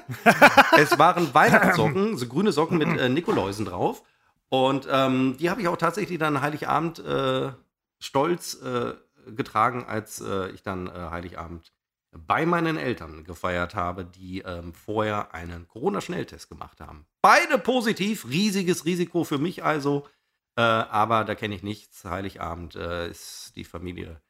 es 0.76 0.98
waren 0.98 1.32
Weihnachtssocken, 1.32 2.18
so 2.18 2.26
grüne 2.26 2.52
Socken 2.52 2.76
mit 2.76 2.88
äh, 2.88 3.08
Nikoläusen 3.08 3.64
drauf. 3.64 4.02
Und 4.50 4.86
ähm, 4.90 5.36
die 5.38 5.48
habe 5.48 5.62
ich 5.62 5.68
auch 5.68 5.78
tatsächlich 5.78 6.18
dann 6.18 6.42
Heiligabend 6.42 6.98
äh, 6.98 7.50
stolz 7.98 8.60
äh, 8.62 8.92
getragen, 9.32 9.86
als 9.88 10.20
äh, 10.20 10.50
ich 10.50 10.62
dann 10.62 10.88
äh, 10.88 10.90
Heiligabend 11.10 11.72
bei 12.12 12.44
meinen 12.44 12.76
Eltern 12.76 13.24
gefeiert 13.24 13.74
habe, 13.74 14.04
die 14.04 14.40
ähm, 14.40 14.74
vorher 14.74 15.34
einen 15.34 15.68
Corona-Schnelltest 15.68 16.48
gemacht 16.48 16.80
haben. 16.80 17.06
Beide 17.22 17.58
positiv, 17.58 18.26
riesiges 18.28 18.84
Risiko 18.84 19.24
für 19.24 19.38
mich 19.38 19.62
also. 19.62 20.06
Äh, 20.56 20.62
aber 20.62 21.24
da 21.24 21.34
kenne 21.34 21.54
ich 21.54 21.62
nichts. 21.62 22.04
Heiligabend 22.04 22.74
äh, 22.74 23.10
ist 23.10 23.52
die 23.54 23.64
Familie 23.64 24.20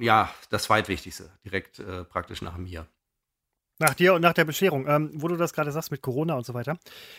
Ja, 0.00 0.32
das 0.50 0.64
zweitwichtigste, 0.64 1.30
direkt 1.44 1.80
äh, 1.80 2.04
praktisch 2.04 2.40
nach 2.40 2.56
mir. 2.56 2.86
Nach 3.80 3.94
dir 3.94 4.14
und 4.14 4.20
nach 4.20 4.34
der 4.34 4.44
Bescherung, 4.44 4.86
ähm, 4.86 5.10
wo 5.14 5.26
du 5.26 5.36
das 5.36 5.52
gerade 5.52 5.72
sagst 5.72 5.90
mit 5.90 6.00
Corona 6.00 6.34
und 6.34 6.46
so 6.46 6.54
weiter. 6.54 6.78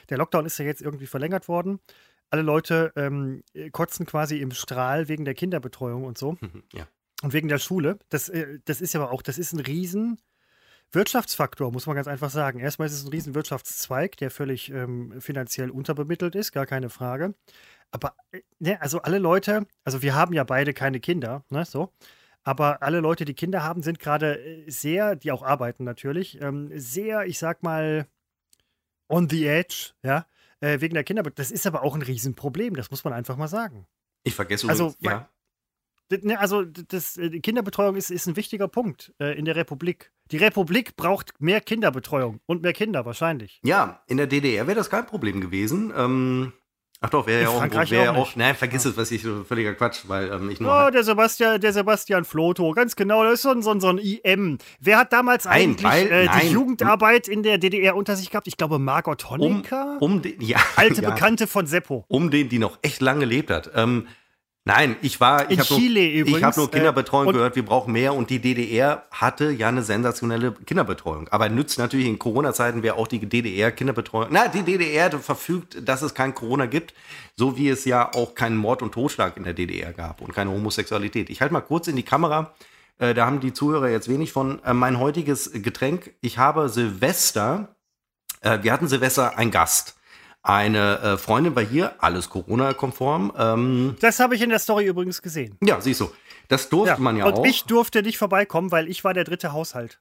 Der 0.10 0.18
Lockdown 0.18 0.46
ist 0.46 0.58
ja 0.58 0.64
jetzt 0.64 0.82
irgendwie 0.82 1.08
verlängert 1.08 1.50
worden. 1.50 1.82
Alle 2.30 2.44
Leute 2.44 2.94
ähm, 2.96 3.44
kotzen 3.74 4.06
quasi 4.06 4.40
im 4.40 4.52
Strahl 4.52 5.10
wegen 5.10 5.26
der 5.26 5.36
Kinderbetreuung 5.36 6.06
und 6.06 6.18
so 6.18 6.38
ja. 6.74 6.88
Und 7.22 7.34
wegen 7.34 7.48
der 7.48 7.60
Schule. 7.60 8.00
Das, 8.10 8.30
äh, 8.30 8.60
das 8.66 8.82
ist 8.82 8.96
aber 8.96 9.12
auch, 9.12 9.22
das 9.22 9.38
ist 9.38 9.54
ein 9.54 9.60
riesen 9.60 10.20
Wirtschaftsfaktor, 10.92 11.72
muss 11.72 11.88
man 11.88 11.96
ganz 11.96 12.08
einfach 12.08 12.30
sagen. 12.30 12.60
Erstmal 12.60 12.88
ist 12.88 12.94
es 12.94 13.04
ein 13.04 13.10
riesen 13.10 13.36
Wirtschaftszweig, 13.36 14.18
der 14.18 14.32
völlig 14.32 14.70
ähm, 14.72 15.20
finanziell 15.20 15.70
unterbemittelt 15.70 16.36
ist, 16.36 16.52
gar 16.52 16.66
keine 16.66 16.90
Frage. 16.90 17.34
Aber 17.92 18.16
äh, 18.32 18.42
ne, 18.60 18.82
also 18.82 19.02
alle 19.02 19.20
Leute, 19.20 19.66
also 19.84 20.02
wir 20.02 20.16
haben 20.16 20.34
ja 20.34 20.44
beide 20.44 20.74
keine 20.74 21.00
Kinder, 21.00 21.44
ne, 21.50 21.66
so. 21.66 21.92
Aber 22.44 22.84
alle 22.84 23.00
Leute, 23.00 23.26
die 23.26 23.34
Kinder 23.34 23.64
haben, 23.64 23.82
sind 23.82 24.00
gerade 24.00 24.40
äh, 24.40 24.70
sehr, 24.70 25.16
die 25.16 25.32
auch 25.32 25.42
arbeiten 25.44 25.84
natürlich, 25.84 26.40
ähm, 26.42 26.70
sehr, 26.76 27.26
ich 27.26 27.40
sag 27.40 27.64
mal, 27.64 28.08
on 29.10 29.30
the 29.30 29.48
edge, 29.48 29.94
ja, 30.04 30.28
äh, 30.60 30.80
wegen 30.80 30.94
der 30.94 31.04
Kinder. 31.04 31.24
Das 31.24 31.52
ist 31.52 31.66
aber 31.68 31.84
auch 31.84 31.96
ein 31.96 32.02
Riesenproblem, 32.02 32.76
das 32.76 32.92
muss 32.92 33.04
man 33.04 33.14
einfach 33.14 33.36
mal 33.38 33.48
sagen. 33.48 33.88
Ich 34.24 34.36
vergesse 34.36 34.70
Also, 34.70 34.94
ja. 35.00 35.30
Ne, 36.12 36.40
also 36.40 36.64
das, 36.64 37.18
äh, 37.18 37.40
Kinderbetreuung 37.40 37.96
ist, 37.96 38.12
ist 38.12 38.28
ein 38.28 38.36
wichtiger 38.36 38.68
Punkt 38.68 39.14
äh, 39.20 39.38
in 39.38 39.46
der 39.46 39.56
Republik. 39.56 40.12
Die 40.32 40.38
Republik 40.38 40.96
braucht 40.96 41.34
mehr 41.40 41.62
Kinderbetreuung 41.62 42.40
und 42.46 42.62
mehr 42.62 42.74
Kinder 42.74 43.06
wahrscheinlich. 43.06 43.60
Ja, 43.64 44.02
in 44.08 44.18
der 44.18 44.28
DDR 44.28 44.68
wäre 44.68 44.78
das 44.78 44.90
kein 44.92 45.06
Problem 45.08 45.42
gewesen. 45.42 45.92
Ähm, 45.98 46.54
ach 47.02 47.10
doch, 47.10 47.26
wäre 47.26 47.42
ja 47.44 47.50
auch, 47.50 47.90
wär 47.92 48.12
auch 48.12 48.16
auch, 48.18 48.26
nicht. 48.28 48.38
nein, 48.38 48.54
vergiss 48.56 48.84
Ja. 48.84 48.92
es, 48.92 48.98
was 48.98 49.10
ich 49.12 49.24
so 49.24 49.44
völliger 49.44 49.74
Quatsch, 49.74 50.04
weil 50.08 50.32
ähm, 50.32 50.50
ich 50.52 50.60
nur 50.60 50.72
Oh, 50.88 50.92
der 50.92 51.04
Sebastian, 51.04 51.60
der 51.60 51.74
Sebastian 51.74 52.24
Floto, 52.24 52.72
ganz 52.74 52.96
genau, 52.96 53.24
das 53.24 53.34
ist 53.36 53.42
so 53.42 53.50
ein, 53.50 53.64
so 53.64 53.72
ein, 53.72 53.80
so 53.80 53.88
ein 53.90 53.98
IM. 53.98 54.60
Wer 54.80 55.00
hat 55.00 55.12
damals 55.12 55.46
Nein, 55.46 55.54
eigentlich 55.72 55.84
weil- 55.92 56.12
äh, 56.12 56.28
die. 56.42 56.50
Jugendarbeit 56.52 57.28
in 57.28 57.42
der 57.42 57.58
DDR 57.58 57.96
unter 57.96 58.16
sich 58.16 58.30
gehabt? 58.30 58.48
Ich 58.48 58.58
glaube, 58.58 58.78
Margot 58.78 59.26
um, 59.26 59.40
Honecker, 59.42 59.98
um 60.02 60.22
den, 60.22 60.40
ja, 60.40 60.60
alte 60.76 61.02
ja, 61.02 61.10
Bekannte 61.10 61.48
von 61.48 61.66
Seppo. 61.66 62.06
um 62.08 62.30
den, 62.30 62.48
die 62.50 62.60
noch 62.60 62.78
echt 62.84 63.02
lange 63.02 63.22
gelebt 63.22 63.50
hat. 63.50 63.72
Ähm, 63.74 64.08
nein, 64.66 64.98
ich 65.02 65.20
war, 65.22 65.50
In 65.50 65.52
ich 65.52 65.60
habe 65.60 65.80
Chile 65.80 66.02
nur, 66.02 66.12
übrigens, 66.12 66.38
ich 66.38 66.44
habe 66.44 66.60
nur 66.60 66.68
äh, 66.68 66.72
Kinderbetreuung 66.72 67.28
und- 67.28 67.34
gehört, 67.34 67.56
wir 67.56 67.64
brauchen 67.66 67.94
mehr 67.94 68.14
und 68.14 68.30
die 68.30 68.40
DDR 68.40 69.04
hatte 69.12 69.52
ja 69.52 69.70
eine 69.70 69.84
sensationelle 69.84 70.52
Kinderbetreuung. 70.52 71.30
Aber 71.30 71.48
nützt 71.50 71.80
natürlich 71.80 72.08
in 72.08 72.20
Corona-Zeiten 72.20 72.84
wäre 72.84 72.98
auch 72.98 73.08
die 73.08 73.20
DDR 73.20 73.72
Kinderbetreuung. 73.72 74.28
Na, 74.32 74.48
die 74.48 74.64
DDR 74.64 75.12
verfügt, 75.20 75.88
dass 75.88 76.02
es 76.02 76.14
kein 76.14 76.36
Corona 76.36 76.66
gibt, 76.66 76.94
so 77.36 77.58
wie 77.58 77.70
es 77.70 77.86
ja 77.86 78.14
auch 78.14 78.36
keinen 78.36 78.58
Mord 78.58 78.82
und 78.82 78.92
Totschlag 78.94 79.38
in 79.38 79.44
der 79.44 79.54
DDR 79.54 79.94
gab 79.94 80.22
und 80.22 80.34
keine 80.34 80.52
Homosexualität. 80.52 81.30
Ich 81.30 81.42
halte 81.42 81.54
mal 81.54 81.62
kurz 81.62 81.88
in 81.88 81.96
die 81.96 82.04
Kamera. 82.04 82.54
Äh, 82.98 83.14
da 83.14 83.26
haben 83.26 83.40
die 83.40 83.54
Zuhörer 83.54 83.90
jetzt 83.90 84.10
wenig 84.10 84.32
von. 84.32 84.64
Äh, 84.64 84.74
mein 84.74 85.00
heutiges 85.00 85.52
Getränk. 85.54 86.12
Ich 86.22 86.38
habe 86.38 86.70
Silvester 86.70 87.76
äh, 88.46 88.60
wir 88.62 88.72
hatten 88.72 88.88
Silvester 88.88 89.38
einen 89.38 89.52
Gast. 89.52 89.96
Eine 90.48 91.00
äh, 91.00 91.18
Freundin 91.18 91.56
war 91.56 91.64
hier, 91.64 91.96
alles 92.04 92.30
Corona-konform. 92.30 93.34
Ähm, 93.36 93.96
Das 94.00 94.20
habe 94.20 94.36
ich 94.36 94.42
in 94.44 94.50
der 94.52 94.60
Story 94.60 94.86
übrigens 94.86 95.22
gesehen. 95.24 95.58
ja, 95.64 95.82
siehst 95.82 96.02
du. 96.02 96.12
Das 96.50 96.70
durfte 96.70 97.02
man 97.02 97.18
ja 97.18 97.26
und 97.26 97.34
auch. 97.40 97.46
ich 97.46 97.64
durfte 97.64 98.04
nicht 98.04 98.20
vorbeikommen, 98.20 98.72
weil 98.72 98.88
ich 98.88 99.04
war 99.04 99.16
der 99.16 99.24
dritte 99.24 99.54
Haushalt. 99.54 100.00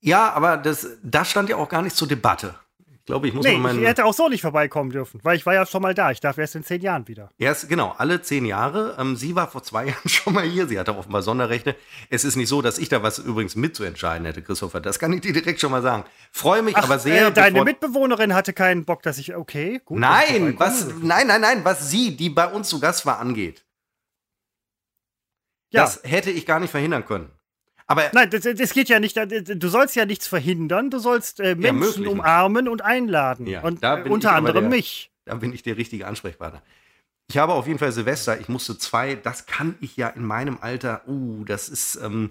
ja, 0.00 0.30
aber 0.32 0.58
das, 0.58 0.86
das 1.02 1.30
stand 1.30 1.48
ja 1.48 1.56
auch 1.56 1.70
gar 1.70 1.80
nicht 1.80 1.96
zur 1.96 2.08
Debatte. 2.08 2.54
Ich 3.00 3.06
glaube, 3.06 3.26
ich 3.26 3.34
muss 3.34 3.44
Nee, 3.44 3.54
mal 3.54 3.72
meinen. 3.72 3.80
ich 3.82 3.88
hätte 3.88 4.04
auch 4.04 4.12
so 4.14 4.28
nicht 4.28 4.42
vorbeikommen 4.42 4.90
dürfen, 4.90 5.18
weil 5.24 5.36
ich 5.36 5.44
war 5.44 5.54
ja 5.54 5.66
schon 5.66 5.82
mal 5.82 5.94
da. 5.94 6.10
Ich 6.12 6.20
darf 6.20 6.38
erst 6.38 6.54
in 6.54 6.62
zehn 6.62 6.80
Jahren 6.80 7.08
wieder. 7.08 7.30
Erst, 7.38 7.68
genau, 7.68 7.94
alle 7.98 8.22
zehn 8.22 8.44
Jahre. 8.44 8.94
Ähm, 9.00 9.16
sie 9.16 9.34
war 9.34 9.50
vor 9.50 9.62
zwei 9.64 9.86
Jahren 9.88 10.08
schon 10.08 10.34
mal 10.34 10.44
hier. 10.44 10.68
Sie 10.68 10.78
hatte 10.78 10.94
offenbar 10.96 11.22
Sonderrechte. 11.22 11.74
Es 12.10 12.24
ist 12.24 12.36
nicht 12.36 12.48
so, 12.48 12.62
dass 12.62 12.78
ich 12.78 12.88
da 12.88 13.02
was 13.02 13.18
übrigens 13.18 13.56
mitzuentscheiden 13.56 14.26
hätte, 14.26 14.42
Christopher. 14.42 14.80
Das 14.80 14.98
kann 14.98 15.12
ich 15.12 15.22
dir 15.22 15.32
direkt 15.32 15.60
schon 15.60 15.72
mal 15.72 15.82
sagen. 15.82 16.04
Freue 16.30 16.62
mich 16.62 16.76
aber 16.76 16.98
sehr. 16.98 17.28
äh, 17.28 17.32
deine 17.32 17.64
Mitbewohnerin 17.64 18.34
hatte 18.34 18.52
keinen 18.52 18.84
Bock, 18.84 19.02
dass 19.02 19.18
ich. 19.18 19.34
Okay, 19.34 19.80
gut. 19.84 19.98
Nein, 19.98 20.54
was, 20.58 20.86
nein, 21.02 21.26
nein, 21.26 21.40
nein, 21.40 21.64
was 21.64 21.90
sie, 21.90 22.16
die 22.16 22.30
bei 22.30 22.46
uns 22.46 22.68
zu 22.68 22.78
Gast 22.80 23.06
war, 23.06 23.18
angeht. 23.18 23.64
Ja. 25.72 25.82
Das 25.82 26.00
hätte 26.04 26.30
ich 26.30 26.46
gar 26.46 26.60
nicht 26.60 26.70
verhindern 26.70 27.06
können. 27.06 27.30
Aber 27.90 28.08
Nein, 28.12 28.30
das, 28.30 28.42
das 28.42 28.72
geht 28.72 28.88
ja 28.88 29.00
nicht. 29.00 29.16
Du 29.16 29.68
sollst 29.68 29.96
ja 29.96 30.06
nichts 30.06 30.28
verhindern. 30.28 30.90
Du 30.90 31.00
sollst 31.00 31.40
äh, 31.40 31.56
Menschen 31.56 32.04
nicht. 32.04 32.12
umarmen 32.12 32.68
und 32.68 32.82
einladen. 32.82 33.48
Ja, 33.48 33.62
und 33.62 33.82
äh, 33.82 34.04
unter 34.08 34.32
anderem 34.32 34.62
der- 34.62 34.70
mich. 34.70 35.10
da 35.24 35.34
bin 35.34 35.52
ich 35.52 35.64
der 35.64 35.76
richtige 35.76 36.06
Ansprechpartner. 36.06 36.62
Ich 37.26 37.36
habe 37.36 37.52
auf 37.52 37.66
jeden 37.66 37.80
Fall 37.80 37.90
Silvester, 37.90 38.38
ich 38.38 38.48
musste 38.48 38.78
zwei, 38.78 39.16
das 39.16 39.46
kann 39.46 39.76
ich 39.80 39.96
ja 39.96 40.06
in 40.06 40.24
meinem 40.24 40.58
Alter, 40.60 41.02
uh, 41.08 41.44
das 41.44 41.68
ist, 41.68 41.96
ähm, 41.96 42.30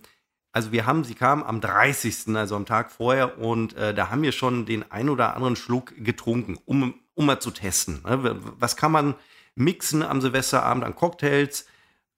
also 0.53 0.71
wir 0.71 0.85
haben, 0.85 1.03
sie 1.03 1.13
kam 1.13 1.43
am 1.43 1.59
30., 1.59 2.35
also 2.37 2.55
am 2.55 2.65
Tag 2.65 2.89
vorher, 2.89 3.37
und 3.37 3.75
äh, 3.75 3.93
da 3.93 4.09
haben 4.11 4.21
wir 4.21 4.31
schon 4.31 4.65
den 4.65 4.89
ein 4.89 5.09
oder 5.09 5.35
anderen 5.35 5.57
Schluck 5.57 5.93
getrunken, 5.97 6.57
um, 6.65 6.93
um 7.15 7.25
mal 7.25 7.41
zu 7.41 7.51
testen. 7.51 8.01
Ne? 8.05 8.39
Was 8.59 8.77
kann 8.77 8.93
man 8.93 9.15
mixen 9.55 10.03
am 10.03 10.21
Silvesterabend 10.21 10.85
an 10.85 10.95
Cocktails? 10.95 11.65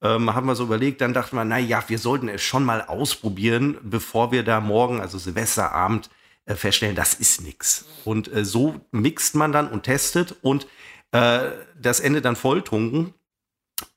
Ähm, 0.03 0.33
haben 0.33 0.47
wir 0.47 0.55
so 0.55 0.63
überlegt, 0.63 1.01
dann 1.01 1.13
dachten 1.13 1.35
wir, 1.35 1.45
naja, 1.45 1.83
wir 1.87 1.99
sollten 1.99 2.27
es 2.27 2.41
schon 2.41 2.63
mal 2.63 2.81
ausprobieren, 2.81 3.77
bevor 3.83 4.31
wir 4.31 4.43
da 4.43 4.59
morgen, 4.59 4.99
also 4.99 5.17
Silvesterabend, 5.17 6.09
äh, 6.45 6.55
feststellen, 6.55 6.95
das 6.95 7.13
ist 7.13 7.41
nix. 7.41 7.85
Und 8.03 8.33
äh, 8.33 8.43
so 8.43 8.81
mixt 8.91 9.35
man 9.35 9.51
dann 9.51 9.67
und 9.67 9.83
testet 9.83 10.35
und 10.41 10.65
äh, 11.11 11.49
das 11.79 11.99
Ende 11.99 12.21
dann 12.21 12.35
volltrunken. 12.35 13.13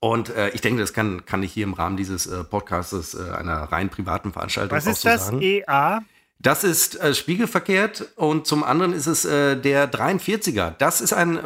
Und 0.00 0.30
äh, 0.30 0.50
ich 0.50 0.60
denke, 0.60 0.80
das 0.80 0.92
kann, 0.92 1.24
kann 1.24 1.42
ich 1.42 1.52
hier 1.52 1.64
im 1.64 1.74
Rahmen 1.74 1.96
dieses 1.96 2.26
äh, 2.26 2.44
Podcastes 2.44 3.14
äh, 3.14 3.30
einer 3.32 3.64
rein 3.64 3.88
privaten 3.88 4.32
Veranstaltung 4.32 4.76
Was 4.76 4.86
auch 4.86 4.92
ist 4.92 5.02
so 5.02 5.08
das? 5.08 5.26
sagen. 5.26 5.42
EA? 5.42 6.00
Das 6.38 6.64
ist 6.64 7.00
äh, 7.00 7.14
spiegelverkehrt 7.14 8.12
und 8.16 8.46
zum 8.46 8.64
anderen 8.64 8.92
ist 8.92 9.06
es 9.06 9.24
äh, 9.24 9.56
der 9.56 9.90
43er. 9.90 10.74
Das 10.78 11.00
ist 11.00 11.12
ein 11.12 11.36
äh, 11.38 11.42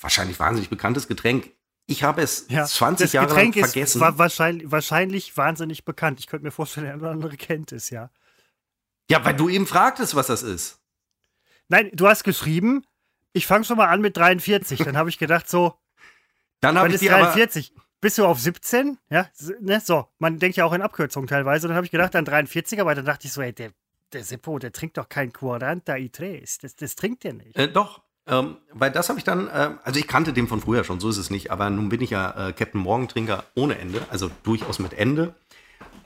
wahrscheinlich 0.00 0.40
wahnsinnig 0.40 0.70
bekanntes 0.70 1.06
Getränk. 1.06 1.50
Ich 1.90 2.04
habe 2.04 2.22
es 2.22 2.46
Ja, 2.48 2.64
20 2.66 3.06
das 3.06 3.12
Jahre 3.12 3.26
Getränk 3.26 3.56
lang 3.56 3.64
ist 3.64 3.72
vergessen. 3.72 4.00
wa 4.00 4.16
wahrscheinlich, 4.16 4.70
wahrscheinlich 4.70 5.36
wahnsinnig 5.36 5.84
bekannt. 5.84 6.20
Ich 6.20 6.28
könnte 6.28 6.44
mir 6.44 6.52
vorstellen, 6.52 7.00
der 7.00 7.10
andere 7.10 7.36
kennt 7.36 7.72
es, 7.72 7.90
ja. 7.90 8.10
Ja, 9.10 9.24
weil 9.24 9.34
du 9.34 9.48
eben 9.48 9.66
fragtest, 9.66 10.14
was 10.14 10.28
das 10.28 10.42
ist. 10.42 10.78
Nein, 11.68 11.90
du 11.92 12.06
hast 12.06 12.22
geschrieben, 12.22 12.84
ich 13.32 13.46
fange 13.46 13.64
schon 13.64 13.76
mal 13.76 13.88
an 13.88 14.00
mit 14.00 14.16
43. 14.16 14.78
Dann 14.84 14.96
habe 14.96 15.10
ich 15.10 15.18
gedacht, 15.18 15.48
so, 15.48 15.74
Dann 16.60 16.78
habe 16.78 16.88
ich 16.88 16.94
ist 16.94 17.00
dir 17.00 17.14
aber 17.14 17.24
43? 17.24 17.72
Bist 18.00 18.18
du 18.18 18.24
auf 18.24 18.38
17? 18.40 18.98
Ja, 19.10 19.28
ne, 19.60 19.80
so. 19.84 20.06
Man 20.18 20.38
denkt 20.38 20.56
ja 20.56 20.64
auch 20.64 20.72
in 20.72 20.82
Abkürzungen 20.82 21.26
teilweise. 21.28 21.66
Dann 21.66 21.76
habe 21.76 21.84
ich 21.86 21.92
gedacht, 21.92 22.14
dann 22.14 22.24
43, 22.24 22.80
aber 22.80 22.94
dann 22.94 23.04
dachte 23.04 23.26
ich 23.26 23.32
so, 23.32 23.42
ey, 23.42 23.52
der, 23.52 23.72
der 24.12 24.24
Seppo, 24.24 24.58
der 24.58 24.72
trinkt 24.72 24.96
doch 24.96 25.08
kein 25.08 25.32
Quaranta 25.32 25.96
Tres. 26.12 26.58
Das, 26.58 26.76
das 26.76 26.94
trinkt 26.94 27.24
der 27.24 27.34
nicht. 27.34 27.56
Äh, 27.56 27.68
doch, 27.70 28.00
ähm, 28.26 28.56
weil 28.72 28.90
das 28.90 29.08
habe 29.08 29.18
ich 29.18 29.24
dann, 29.24 29.48
äh, 29.48 29.70
also 29.82 29.98
ich 29.98 30.06
kannte 30.06 30.32
den 30.32 30.46
von 30.48 30.60
früher 30.60 30.84
schon, 30.84 31.00
so 31.00 31.08
ist 31.08 31.16
es 31.16 31.30
nicht, 31.30 31.50
aber 31.50 31.68
nun 31.70 31.88
bin 31.88 32.00
ich 32.00 32.10
ja 32.10 32.48
äh, 32.48 32.52
Captain 32.52 32.80
Morgentrinker 32.80 33.44
ohne 33.54 33.78
Ende, 33.78 34.02
also 34.10 34.30
durchaus 34.42 34.78
mit 34.78 34.92
Ende. 34.94 35.34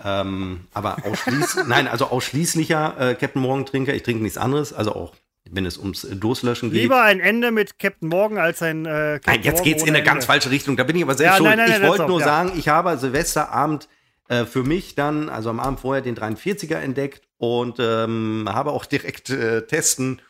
Ähm, 0.02 0.60
aber 0.72 0.98
ausschließlich, 1.04 1.64
nein, 1.68 1.88
also 1.88 2.06
ausschließlicher 2.06 3.10
äh, 3.10 3.14
Captain 3.14 3.40
Morgentrinker, 3.42 3.94
ich 3.94 4.02
trinke 4.02 4.22
nichts 4.22 4.38
anderes, 4.38 4.72
also 4.72 4.94
auch 4.94 5.14
wenn 5.50 5.66
es 5.66 5.78
ums 5.78 6.04
äh, 6.04 6.16
Durstlöschen 6.16 6.70
geht. 6.70 6.82
Lieber 6.82 7.02
ein 7.02 7.20
Ende 7.20 7.50
mit 7.50 7.78
Captain 7.78 8.08
Morgan 8.08 8.38
als 8.38 8.62
ein 8.62 8.86
äh, 8.86 8.88
Captain 8.88 9.20
Nein, 9.26 9.42
jetzt 9.42 9.56
Morgan 9.58 9.64
geht's 9.64 9.82
in 9.82 9.94
eine 9.94 10.02
ganz 10.02 10.16
Ende. 10.16 10.26
falsche 10.26 10.50
Richtung. 10.50 10.76
Da 10.76 10.84
bin 10.84 10.96
ich 10.96 11.02
aber 11.02 11.14
selbst 11.14 11.32
Ja, 11.32 11.36
schuld. 11.36 11.50
nein, 11.50 11.68
nein, 11.68 11.82
ich 11.82 11.88
wollte 11.88 12.06
nur 12.06 12.20
ja. 12.20 12.24
sagen, 12.24 12.52
ich 12.56 12.68
habe 12.68 12.96
Silvesterabend 12.96 13.88
äh, 14.28 14.44
für 14.44 14.62
mich 14.62 14.94
dann, 14.94 15.28
also 15.28 15.50
am 15.50 15.60
Abend 15.60 15.80
vorher, 15.80 16.02
den 16.02 16.16
43er 16.16 16.76
entdeckt 16.76 17.28
und 17.38 17.76
ähm, 17.78 18.48
habe 18.50 18.72
auch 18.72 18.86
direkt 18.86 19.30
äh, 19.30 19.66
testen 19.66 20.20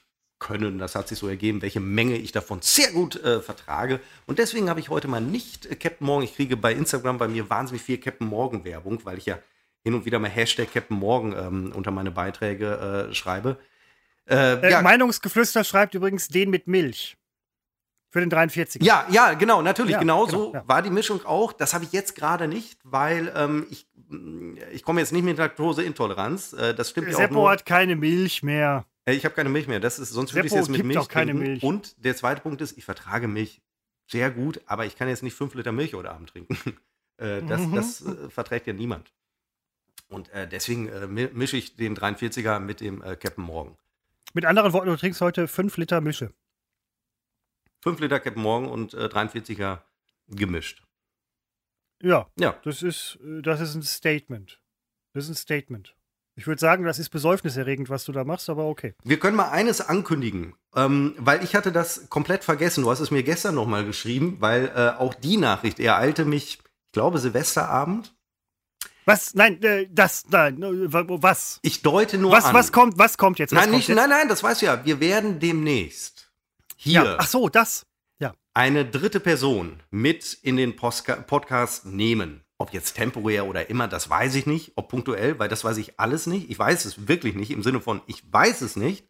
können. 0.45 0.79
Das 0.79 0.95
hat 0.95 1.09
sich 1.09 1.19
so 1.19 1.27
ergeben, 1.27 1.63
welche 1.63 1.81
Menge 1.81 2.17
ich 2.17 2.31
davon 2.31 2.61
sehr 2.63 2.93
gut 2.93 3.17
äh, 3.17 3.41
vertrage. 3.41 3.99
Und 4.27 4.39
deswegen 4.39 4.69
habe 4.71 4.79
ich 4.79 4.91
heute 4.91 5.09
mal 5.09 5.21
nicht 5.21 5.67
äh, 5.67 5.75
Captain 5.75 6.07
Morgan. 6.07 6.25
Ich 6.25 6.37
kriege 6.37 6.57
bei 6.57 6.73
Instagram 6.73 7.19
bei 7.19 7.27
mir 7.27 7.51
wahnsinnig 7.51 7.83
viel 7.83 7.99
Captain 7.99 8.29
Morgan 8.29 8.65
Werbung, 8.65 9.01
weil 9.05 9.19
ich 9.19 9.27
ja 9.27 9.39
hin 9.83 9.95
und 9.95 10.05
wieder 10.05 10.19
mal 10.19 10.31
Hashtag 10.31 10.73
Captain 10.73 10.97
Morgan 10.97 11.35
ähm, 11.37 11.73
unter 11.75 11.91
meine 11.91 12.11
Beiträge 12.11 13.09
äh, 13.11 13.15
schreibe. 13.15 13.59
Äh, 14.27 14.55
Äh, 14.55 14.71
ja, 14.71 14.83
Meinungsgeflüster 14.83 15.65
schreibt 15.65 15.95
übrigens 15.95 16.29
den 16.29 16.51
mit 16.51 16.67
Milch. 16.67 17.17
Für 18.11 18.21
den 18.21 18.31
43. 18.31 18.81
Ja, 18.83 19.07
ja, 19.11 19.35
genau, 19.35 19.61
natürlich, 19.61 19.93
Ja, 19.93 19.99
genau, 19.99 20.27
genau, 20.27 20.39
so 20.47 20.55
ja. 20.55 20.63
war 20.69 20.83
die 20.83 20.91
Mischung 20.91 21.27
auch. 21.27 21.53
Das 21.53 21.75
habe 21.75 21.85
ich 21.85 21.93
jetzt 21.93 22.15
gerade 22.15 22.47
nicht, 22.47 22.79
weil 22.85 23.33
ähm, 23.35 23.67
ich, 23.71 23.89
ich 24.73 24.85
komme 24.85 25.01
jetzt 25.01 25.13
nicht 25.13 25.25
mit 25.25 25.37
Laktoseintoleranz. 25.37 26.53
Äh, 26.53 26.75
das 26.75 26.91
stimmt 26.91 27.09
ja 27.09 27.15
auch 27.15 27.19
Seppo 27.19 27.49
hat 27.49 27.67
keine 27.67 27.97
Milch 27.97 28.45
mehr. 28.45 28.87
Ich 29.07 29.25
habe 29.25 29.35
keine 29.35 29.51
Milch 29.51 29.67
mehr. 29.69 29.81
Das 29.81 29.99
ist, 29.99 30.11
sonst 30.11 30.35
würde 30.35 30.47
ich 30.47 30.53
jetzt 30.55 30.71
mit 30.71 30.83
Milch 30.85 30.99
auch 30.99 31.09
keine 31.09 31.33
trinken. 31.33 31.47
Milch. 31.51 31.63
Und 31.63 32.03
der 32.05 32.17
zweite 32.17 32.41
Punkt 32.41 32.61
ist, 32.63 32.79
ich 32.79 32.85
vertrage 32.85 33.29
Milch 33.29 33.61
sehr 34.07 34.31
gut, 34.31 34.61
aber 34.67 34.87
ich 34.87 34.97
kann 34.97 35.09
jetzt 35.09 35.23
nicht 35.23 35.35
fünf 35.35 35.55
Liter 35.55 35.73
Milch 35.73 35.95
heute 35.95 36.11
Abend 36.11 36.31
trinken. 36.31 36.57
äh, 37.19 37.43
das 37.43 37.61
Mhm. 37.63 37.75
das 37.75 38.01
äh, 38.03 38.31
verträgt 38.31 38.67
ja 38.67 38.73
niemand. 38.73 39.13
Und 40.09 40.31
äh, 40.31 40.49
deswegen 40.49 40.89
äh, 40.89 41.07
mi- 41.07 41.29
mische 41.33 41.57
ich 41.57 41.77
den 41.77 41.97
43er 41.97 42.61
mit 42.61 42.81
dem 42.81 43.03
äh, 43.03 43.17
Captain 43.17 43.45
Morgan. 43.45 43.77
Mit 44.33 44.45
anderen 44.47 44.73
Worten, 44.73 44.89
du 44.89 44.97
trinkst 44.97 45.21
heute 45.21 45.49
5 45.49 45.77
Liter 45.77 46.01
Mische. 46.01 46.33
Fünf 47.83 48.01
Liter 48.01 48.21
Captain 48.21 48.43
Morgan 48.43 48.71
und 48.71 48.95
äh, 48.95 49.07
43er 49.07 49.81
gemischt. 50.29 50.83
Ja, 52.03 52.29
Ja, 52.39 52.53
das 52.65 52.83
ist, 52.83 53.19
das 53.43 53.61
ist 53.61 53.75
ein 53.75 53.83
Statement. 53.83 54.61
Das 55.13 55.25
ist 55.25 55.31
ein 55.31 55.37
Statement. 55.37 55.95
Ich 56.37 56.47
würde 56.49 56.61
sagen, 56.61 56.85
das 56.85 56.99
ist 56.99 57.11
besäufniserregend, 57.11 57.89
was 57.91 58.05
du 58.05 58.13
da 58.13 58.25
machst, 58.25 58.51
aber 58.51 58.65
okay. 58.67 58.95
Wir 59.05 59.21
können 59.21 59.37
mal 59.37 59.51
eines 59.51 59.81
ankündigen, 59.81 60.55
ähm, 60.75 61.15
weil 61.19 61.45
ich 61.45 61.55
hatte 61.55 61.71
das 61.71 62.09
komplett 62.09 62.43
vergessen. 62.43 62.83
Du 62.83 62.91
hast 62.91 63.01
es 63.01 63.11
mir 63.13 63.23
gestern 63.23 63.55
noch 63.55 63.67
mal 63.67 63.85
geschrieben, 63.85 64.39
weil 64.41 64.67
äh, 64.75 64.99
auch 65.01 65.15
die 65.15 65.37
Nachricht 65.37 65.79
ereilte 65.79 66.25
mich, 66.25 66.59
ich 66.87 66.93
glaube, 66.93 67.19
Silvesterabend. 67.19 68.15
Was? 69.05 69.35
Nein, 69.35 69.63
äh, 69.63 69.87
das, 69.91 70.25
nein, 70.29 70.61
äh, 70.63 70.93
wa- 70.93 71.05
was? 71.09 71.59
Ich 71.63 71.83
deute 71.83 72.19
nur 72.19 72.33
Was, 72.33 72.47
an. 72.47 72.55
was 72.55 72.73
kommt, 72.73 72.99
was 72.99 73.17
kommt 73.19 73.39
jetzt? 73.39 73.53
Was 73.53 73.57
nein, 73.59 73.65
kommt 73.67 73.77
nicht, 73.77 73.89
jetzt? 73.89 73.97
nein, 73.97 74.09
nein, 74.11 74.29
das 74.29 74.43
weißt 74.43 74.63
du 74.63 74.67
ja. 74.67 74.85
Wir 74.85 74.99
werden 74.99 75.39
demnächst 75.41 76.33
hier 76.77 77.05
Ja. 77.05 77.17
Ach 77.19 77.27
so, 77.29 77.49
das. 77.49 77.87
Ja. 78.19 78.33
eine 78.55 78.85
dritte 78.87 79.21
Person 79.21 79.83
mit 79.91 80.33
in 80.43 80.57
den 80.57 80.75
Postka 80.77 81.17
Podcast 81.17 81.85
nehmen. 81.87 82.44
Ob 82.65 82.73
jetzt 82.73 82.95
temporär 82.95 83.45
oder 83.45 83.69
immer, 83.69 83.89
das 83.89 84.09
weiß 84.09 84.35
ich 84.37 84.47
nicht. 84.47 84.73
Ob 84.77 84.89
punktuell, 84.89 85.39
weil 85.39 85.51
das 85.51 85.65
weiß 85.65 85.77
ich 85.77 86.01
alles 86.01 86.27
nicht. 86.27 86.49
Ich 86.49 86.59
weiß 86.59 86.87
es 86.87 87.09
wirklich 87.09 87.35
nicht, 87.35 87.51
im 87.51 87.63
Sinne 87.63 87.79
von, 87.79 88.01
ich 88.07 88.25
weiß 88.33 88.63
es 88.63 88.75
nicht. 88.75 89.07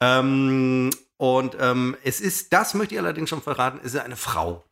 Ähm, 0.00 0.90
und 1.16 1.56
ähm, 1.58 1.96
es 2.04 2.20
ist, 2.20 2.52
das 2.52 2.74
möchte 2.74 2.94
ich 2.94 3.00
allerdings 3.00 3.30
schon 3.30 3.40
verraten, 3.40 3.80
es 3.82 3.94
ist 3.94 4.00
eine 4.00 4.16
Frau. 4.16 4.68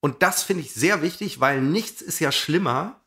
Und 0.00 0.24
das 0.24 0.42
finde 0.42 0.64
ich 0.64 0.74
sehr 0.74 1.02
wichtig, 1.02 1.38
weil 1.38 1.60
nichts 1.60 2.02
ist 2.02 2.18
ja 2.18 2.32
schlimmer. 2.32 3.00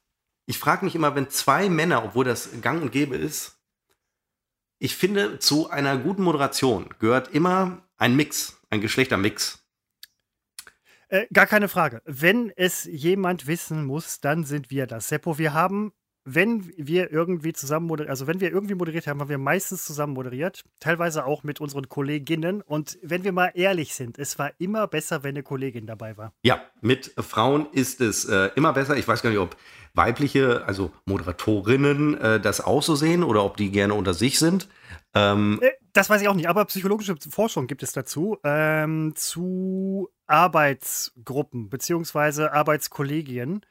Ich 0.46 0.58
frage 0.58 0.86
mich 0.86 0.96
immer, 0.96 1.16
wenn 1.16 1.30
zwei 1.30 1.68
Männer, 1.68 2.06
obwohl 2.06 2.24
das 2.24 2.48
gang 2.62 2.82
und 2.82 2.94
gäbe 2.94 3.18
ist, 3.18 3.58
ich 4.80 4.96
finde, 4.96 5.38
zu 5.40 5.70
einer 5.70 5.98
guten 5.98 6.24
Moderation 6.24 6.88
gehört 7.00 7.28
immer 7.36 7.86
ein 7.98 8.16
Mix, 8.16 8.58
ein 8.70 8.80
Geschlechtermix. 8.80 9.63
Äh, 11.14 11.28
gar 11.32 11.46
keine 11.46 11.68
Frage. 11.68 12.02
Wenn 12.06 12.52
es 12.56 12.86
jemand 12.86 13.46
wissen 13.46 13.86
muss, 13.86 14.20
dann 14.20 14.46
sind 14.46 14.72
wir 14.72 14.88
das. 14.88 15.10
Seppo, 15.10 15.38
wir 15.38 15.54
haben, 15.54 15.94
wenn 16.26 16.74
wir 16.76 17.12
irgendwie 17.12 17.54
zusammen 17.54 17.86
moderiert, 17.86 18.10
also 18.10 18.26
wenn 18.26 18.42
wir 18.42 18.52
irgendwie 18.52 18.74
moderiert 18.74 19.06
haben, 19.06 19.20
haben 19.20 19.30
wir 19.30 19.38
meistens 19.38 19.86
zusammen 19.86 20.14
moderiert, 20.14 20.64
teilweise 20.80 21.26
auch 21.26 21.44
mit 21.44 21.62
unseren 21.62 21.88
Kolleginnen. 21.88 22.64
Und 22.64 22.98
wenn 23.04 23.24
wir 23.24 23.32
mal 23.32 23.52
ehrlich 23.54 23.94
sind, 23.94 24.18
es 24.18 24.40
war 24.40 24.54
immer 24.58 24.88
besser, 24.88 25.22
wenn 25.22 25.36
eine 25.36 25.44
Kollegin 25.44 25.86
dabei 25.86 26.18
war. 26.18 26.34
Ja, 26.42 26.64
mit 26.82 27.14
Frauen 27.20 27.68
ist 27.74 28.02
es 28.02 28.26
äh, 28.26 28.50
immer 28.56 28.74
besser. 28.74 28.98
Ich 28.98 29.08
weiß 29.08 29.22
gar 29.22 29.30
nicht, 29.30 29.38
ob 29.38 29.56
weibliche, 29.94 30.64
also 30.66 30.92
Moderatorinnen, 31.06 32.20
äh, 32.20 32.40
das 32.40 32.62
auch 32.62 32.82
so 32.84 32.96
sehen 32.96 33.24
oder 33.24 33.44
ob 33.44 33.58
die 33.58 33.72
gerne 33.72 33.94
unter 33.94 34.14
sich 34.14 34.40
sind. 34.40 34.68
Ähm, 35.14 35.60
Äh, 35.62 35.72
Das 35.94 36.10
weiß 36.10 36.22
ich 36.22 36.28
auch 36.28 36.34
nicht, 36.34 36.50
aber 36.50 36.66
psychologische 36.66 37.16
Forschung 37.30 37.68
gibt 37.68 37.84
es 37.84 37.92
dazu, 37.92 38.38
ähm, 38.44 39.14
zu 39.16 40.10
Arbeitsgruppen 40.26 41.70
beziehungsweise 41.70 42.52
Arbeitskollegien. 42.54 43.62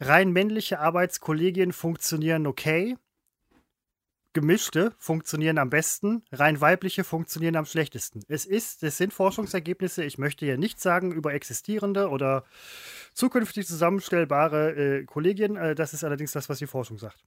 Rein 0.00 0.32
männliche 0.32 0.80
Arbeitskollegien 0.80 1.72
funktionieren 1.72 2.46
okay. 2.48 2.96
Gemischte 4.32 4.92
funktionieren 4.98 5.58
am 5.58 5.70
besten, 5.70 6.22
rein 6.32 6.60
weibliche 6.60 7.02
funktionieren 7.02 7.56
am 7.56 7.64
schlechtesten. 7.64 8.22
Es 8.28 8.44
ist, 8.44 8.82
es 8.82 8.96
sind 8.96 9.12
Forschungsergebnisse. 9.12 10.04
Ich 10.04 10.18
möchte 10.18 10.44
hier 10.44 10.58
nichts 10.58 10.82
sagen 10.82 11.12
über 11.12 11.32
existierende 11.32 12.08
oder 12.08 12.44
zukünftig 13.14 13.66
zusammenstellbare 13.66 14.70
äh, 14.72 15.04
Kollegien. 15.04 15.56
Äh, 15.56 15.74
das 15.74 15.94
ist 15.94 16.04
allerdings 16.04 16.32
das, 16.32 16.48
was 16.48 16.58
die 16.58 16.66
Forschung 16.66 16.98
sagt. 16.98 17.18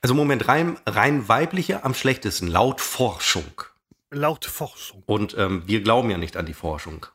also 0.00 0.14
Moment, 0.14 0.48
rein, 0.48 0.78
rein 0.84 1.28
weibliche 1.28 1.84
am 1.84 1.94
schlechtesten, 1.94 2.48
laut 2.48 2.80
Forschung. 2.80 3.62
Laut 4.10 4.44
Forschung. 4.44 5.02
Und 5.06 5.34
ähm, 5.38 5.62
wir 5.66 5.82
glauben 5.82 6.10
ja 6.10 6.18
nicht 6.18 6.36
an 6.36 6.44
die 6.44 6.54
Forschung. 6.54 7.06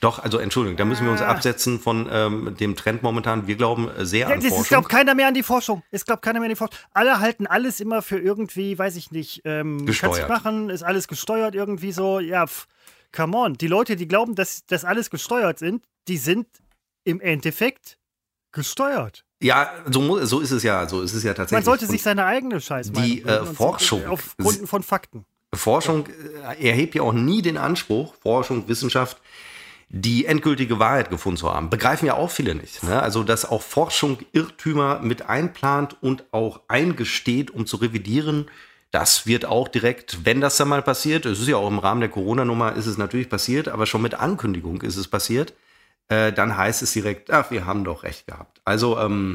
Doch, 0.00 0.18
also 0.20 0.38
Entschuldigung, 0.38 0.76
da 0.76 0.84
müssen 0.84 1.04
wir 1.04 1.10
uns 1.12 1.20
Ah. 1.20 1.26
absetzen 1.28 1.80
von 1.80 2.08
ähm, 2.10 2.56
dem 2.58 2.76
Trend 2.76 3.02
momentan. 3.02 3.46
Wir 3.46 3.56
glauben 3.56 3.90
sehr 4.06 4.28
Ja, 4.28 4.34
an 4.34 4.40
das 4.40 4.48
Forschung. 4.48 4.64
glaubt 4.68 4.88
keiner 4.88 5.14
mehr 5.14 5.26
an 5.28 5.34
die 5.34 5.42
Forschung. 5.42 5.82
Es 5.90 6.04
glaubt 6.04 6.22
keiner 6.22 6.38
mehr 6.40 6.46
an 6.46 6.50
die 6.50 6.56
Forschung. 6.56 6.76
Alle 6.92 7.18
halten 7.20 7.46
alles 7.46 7.80
immer 7.80 8.00
für 8.02 8.18
irgendwie, 8.18 8.78
weiß 8.78 8.94
ich 8.96 9.10
nicht, 9.10 9.42
ähm, 9.44 9.84
kannst 9.86 10.22
du 10.22 10.26
machen, 10.28 10.70
ist 10.70 10.82
alles 10.84 11.08
gesteuert 11.08 11.54
irgendwie 11.54 11.90
so. 11.92 12.20
Ja, 12.20 12.46
pf, 12.46 12.66
come 13.12 13.36
on. 13.36 13.54
Die 13.54 13.66
Leute, 13.66 13.96
die 13.96 14.06
glauben, 14.06 14.34
dass 14.36 14.64
das 14.66 14.84
alles 14.84 15.10
gesteuert 15.10 15.58
sind, 15.58 15.84
die 16.06 16.18
sind 16.18 16.46
im 17.04 17.20
Endeffekt 17.20 17.98
gesteuert. 18.52 19.24
ja, 19.40 19.70
so, 19.90 20.24
so 20.24 20.40
ist 20.40 20.52
es 20.52 20.62
ja, 20.62 20.88
so 20.88 21.02
ist 21.02 21.12
es 21.14 21.22
ja 21.24 21.34
tatsächlich. 21.34 21.56
Man 21.56 21.64
sollte 21.64 21.86
Und 21.86 21.90
sich 21.90 22.02
seine 22.02 22.24
eigene 22.24 22.60
Scheiße 22.60 22.92
die, 22.92 23.22
äh, 23.22 23.44
Forschung- 23.44 24.06
Aufgrund 24.06 24.68
von 24.68 24.82
Fakten. 24.82 25.26
Forschung 25.52 26.06
äh, 26.58 26.68
erhebt 26.68 26.94
ja 26.94 27.02
auch 27.02 27.12
nie 27.12 27.42
den 27.42 27.56
Anspruch, 27.58 28.14
Forschung, 28.22 28.66
Wissenschaft, 28.68 29.18
die 29.88 30.26
endgültige 30.26 30.78
Wahrheit 30.78 31.10
gefunden 31.10 31.36
zu 31.36 31.52
haben. 31.52 31.70
Begreifen 31.70 32.06
ja 32.06 32.14
auch 32.14 32.30
viele 32.30 32.54
nicht. 32.54 32.82
Ne? 32.82 33.00
Also, 33.00 33.22
dass 33.22 33.44
auch 33.44 33.62
Forschung 33.62 34.18
Irrtümer 34.32 35.00
mit 35.00 35.28
einplant 35.28 35.96
und 36.02 36.24
auch 36.32 36.60
eingesteht, 36.68 37.50
um 37.50 37.66
zu 37.66 37.76
revidieren, 37.76 38.50
das 38.90 39.26
wird 39.26 39.44
auch 39.44 39.66
direkt, 39.68 40.24
wenn 40.24 40.40
das 40.40 40.56
dann 40.56 40.68
mal 40.68 40.82
passiert, 40.82 41.26
es 41.26 41.40
ist 41.40 41.48
ja 41.48 41.56
auch 41.56 41.68
im 41.68 41.80
Rahmen 41.80 42.00
der 42.00 42.10
Corona-Nummer, 42.10 42.74
ist 42.74 42.86
es 42.86 42.96
natürlich 42.96 43.28
passiert, 43.28 43.68
aber 43.68 43.86
schon 43.86 44.02
mit 44.02 44.14
Ankündigung 44.14 44.82
ist 44.82 44.96
es 44.96 45.08
passiert, 45.08 45.52
äh, 46.08 46.32
dann 46.32 46.56
heißt 46.56 46.82
es 46.82 46.92
direkt, 46.92 47.30
ach, 47.30 47.50
wir 47.50 47.66
haben 47.66 47.84
doch 47.84 48.04
recht 48.04 48.26
gehabt. 48.26 48.60
Also, 48.64 48.98
ähm, 48.98 49.34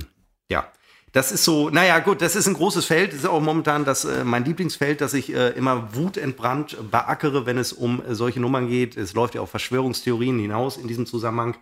ja. 0.50 0.72
Das 1.12 1.32
ist 1.32 1.44
so, 1.44 1.70
naja, 1.70 2.00
gut, 2.00 2.22
das 2.22 2.36
ist 2.36 2.48
ein 2.48 2.54
großes 2.54 2.86
Feld. 2.86 3.12
Das 3.12 3.20
ist 3.20 3.26
auch 3.26 3.42
momentan 3.42 3.86
das, 3.86 4.06
äh, 4.06 4.24
mein 4.24 4.46
Lieblingsfeld, 4.46 5.02
das 5.02 5.14
ich 5.14 5.34
äh, 5.34 5.50
immer 5.50 5.96
wutentbrannt 5.96 6.78
beackere, 6.92 7.46
wenn 7.46 7.58
es 7.58 7.74
um 7.74 8.04
äh, 8.04 8.14
solche 8.14 8.40
Nummern 8.40 8.68
geht. 8.68 8.96
Es 8.96 9.14
läuft 9.14 9.36
ja 9.36 9.42
auf 9.42 9.50
Verschwörungstheorien 9.50 10.38
hinaus 10.40 10.78
in 10.78 10.88
diesem 10.88 11.06
Zusammenhang. 11.06 11.58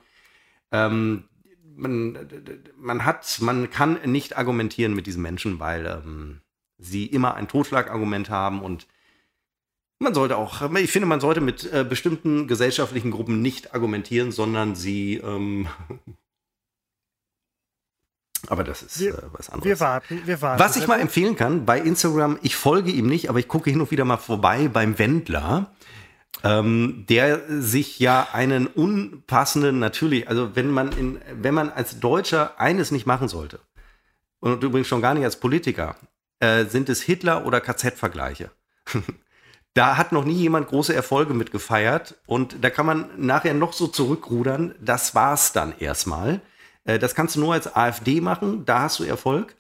Ähm, 0.72 1.24
man, 1.76 2.18
man 2.78 3.06
hat, 3.06 3.38
man 3.42 3.70
kann 3.70 4.00
nicht 4.06 4.38
argumentieren 4.38 4.94
mit 4.94 5.08
diesen 5.08 5.22
Menschen, 5.22 5.60
weil 5.60 5.86
ähm, 5.86 6.42
sie 6.78 7.06
immer 7.06 7.36
ein 7.36 7.48
Totschlagargument 7.48 8.30
haben 8.30 8.62
und 8.62 8.88
man 10.00 10.14
sollte 10.14 10.38
auch, 10.38 10.62
ich 10.76 10.92
finde, 10.92 11.08
man 11.08 11.20
sollte 11.20 11.42
mit 11.42 11.72
äh, 11.74 11.84
bestimmten 11.84 12.48
gesellschaftlichen 12.48 13.10
Gruppen 13.10 13.42
nicht 13.42 13.74
argumentieren, 13.74 14.32
sondern 14.32 14.76
sie, 14.76 15.16
ähm, 15.16 15.68
aber 18.48 18.64
das 18.64 18.82
ist 18.84 19.00
Wir- 19.00 19.16
äh, 19.18 19.22
was 19.32 19.50
anderes. 19.50 19.66
Wir 19.66 19.80
warten, 19.80 20.22
wir 20.26 20.42
warten. 20.42 20.60
Was 20.64 20.76
ich 20.76 20.88
mal 20.88 21.00
empfehlen 21.00 21.36
kann, 21.36 21.66
bei 21.66 21.80
Instagram, 21.80 22.38
ich 22.42 22.56
folge 22.56 22.92
ihm 22.92 23.08
nicht, 23.08 23.30
aber 23.30 23.40
ich 23.40 23.48
gucke 23.48 23.70
hin 23.70 23.82
und 23.82 23.92
wieder 23.92 24.06
mal 24.06 24.18
vorbei 24.18 24.68
beim 24.68 25.00
Wendler, 25.00 25.72
ähm, 26.44 27.06
der 27.10 27.42
sich 27.62 28.00
ja 28.00 28.28
einen 28.34 28.68
unpassenden, 28.68 29.80
natürlich, 29.80 30.28
also 30.30 30.56
wenn 30.56 30.70
man 30.70 30.92
in, 30.92 31.20
wenn 31.34 31.54
man 31.54 31.70
als 31.70 32.00
Deutscher 32.00 32.60
eines 32.60 32.92
nicht 32.92 33.06
machen 33.08 33.28
sollte, 33.28 33.60
und 34.40 34.64
übrigens 34.64 34.88
schon 34.88 35.02
gar 35.02 35.16
nicht 35.16 35.24
als 35.24 35.40
Politiker, 35.40 35.96
äh, 36.40 36.66
sind 36.66 36.90
es 36.90 37.02
Hitler- 37.02 37.46
oder 37.46 37.60
KZ-Vergleiche. 37.60 38.52
da 39.74 39.98
hat 39.98 40.12
noch 40.12 40.26
nie 40.26 40.36
jemand 40.36 40.68
große 40.68 40.94
Erfolge 40.94 41.34
mit 41.34 41.52
gefeiert 41.52 42.16
und 42.28 42.64
da 42.64 42.70
kann 42.70 42.86
man 42.86 43.10
nachher 43.18 43.54
noch 43.56 43.74
so 43.74 43.88
zurückrudern, 43.88 44.76
das 44.80 45.16
war's 45.16 45.54
dann 45.54 45.74
erstmal. 45.80 46.42
Äh, 46.88 46.98
das 46.98 47.14
kannst 47.14 47.36
du 47.36 47.40
nur 47.42 47.54
als 47.54 47.76
AfD 47.76 48.22
machen, 48.22 48.66
da 48.66 48.82
hast 48.82 48.98
du 49.00 49.04
Erfolg. 49.04 49.56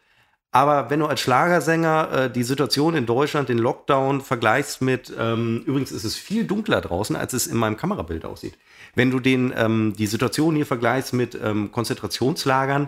Aber 0.51 0.89
wenn 0.89 1.01
du 1.01 1.05
als 1.05 1.19
Schlagersänger 1.19 2.11
äh, 2.11 2.31
die 2.31 2.43
Situation 2.43 2.95
in 2.95 3.05
Deutschland, 3.05 3.49
den 3.49 3.59
Lockdown 3.59 4.21
vergleichst 4.21 4.81
mit, 4.81 5.13
ähm, 5.19 5.61
übrigens 5.65 5.91
ist 5.91 6.05
es 6.05 6.15
viel 6.15 6.45
dunkler 6.45 6.81
draußen, 6.81 7.15
als 7.15 7.33
es 7.33 7.45
in 7.47 7.57
meinem 7.57 7.77
Kamerabild 7.77 8.25
aussieht. 8.25 8.57
Wenn 8.95 9.11
du 9.11 9.19
den, 9.19 9.53
ähm, 9.55 9.93
die 9.95 10.07
Situation 10.07 10.55
hier 10.55 10.65
vergleichst 10.65 11.13
mit 11.13 11.37
ähm, 11.39 11.71
Konzentrationslagern, 11.71 12.87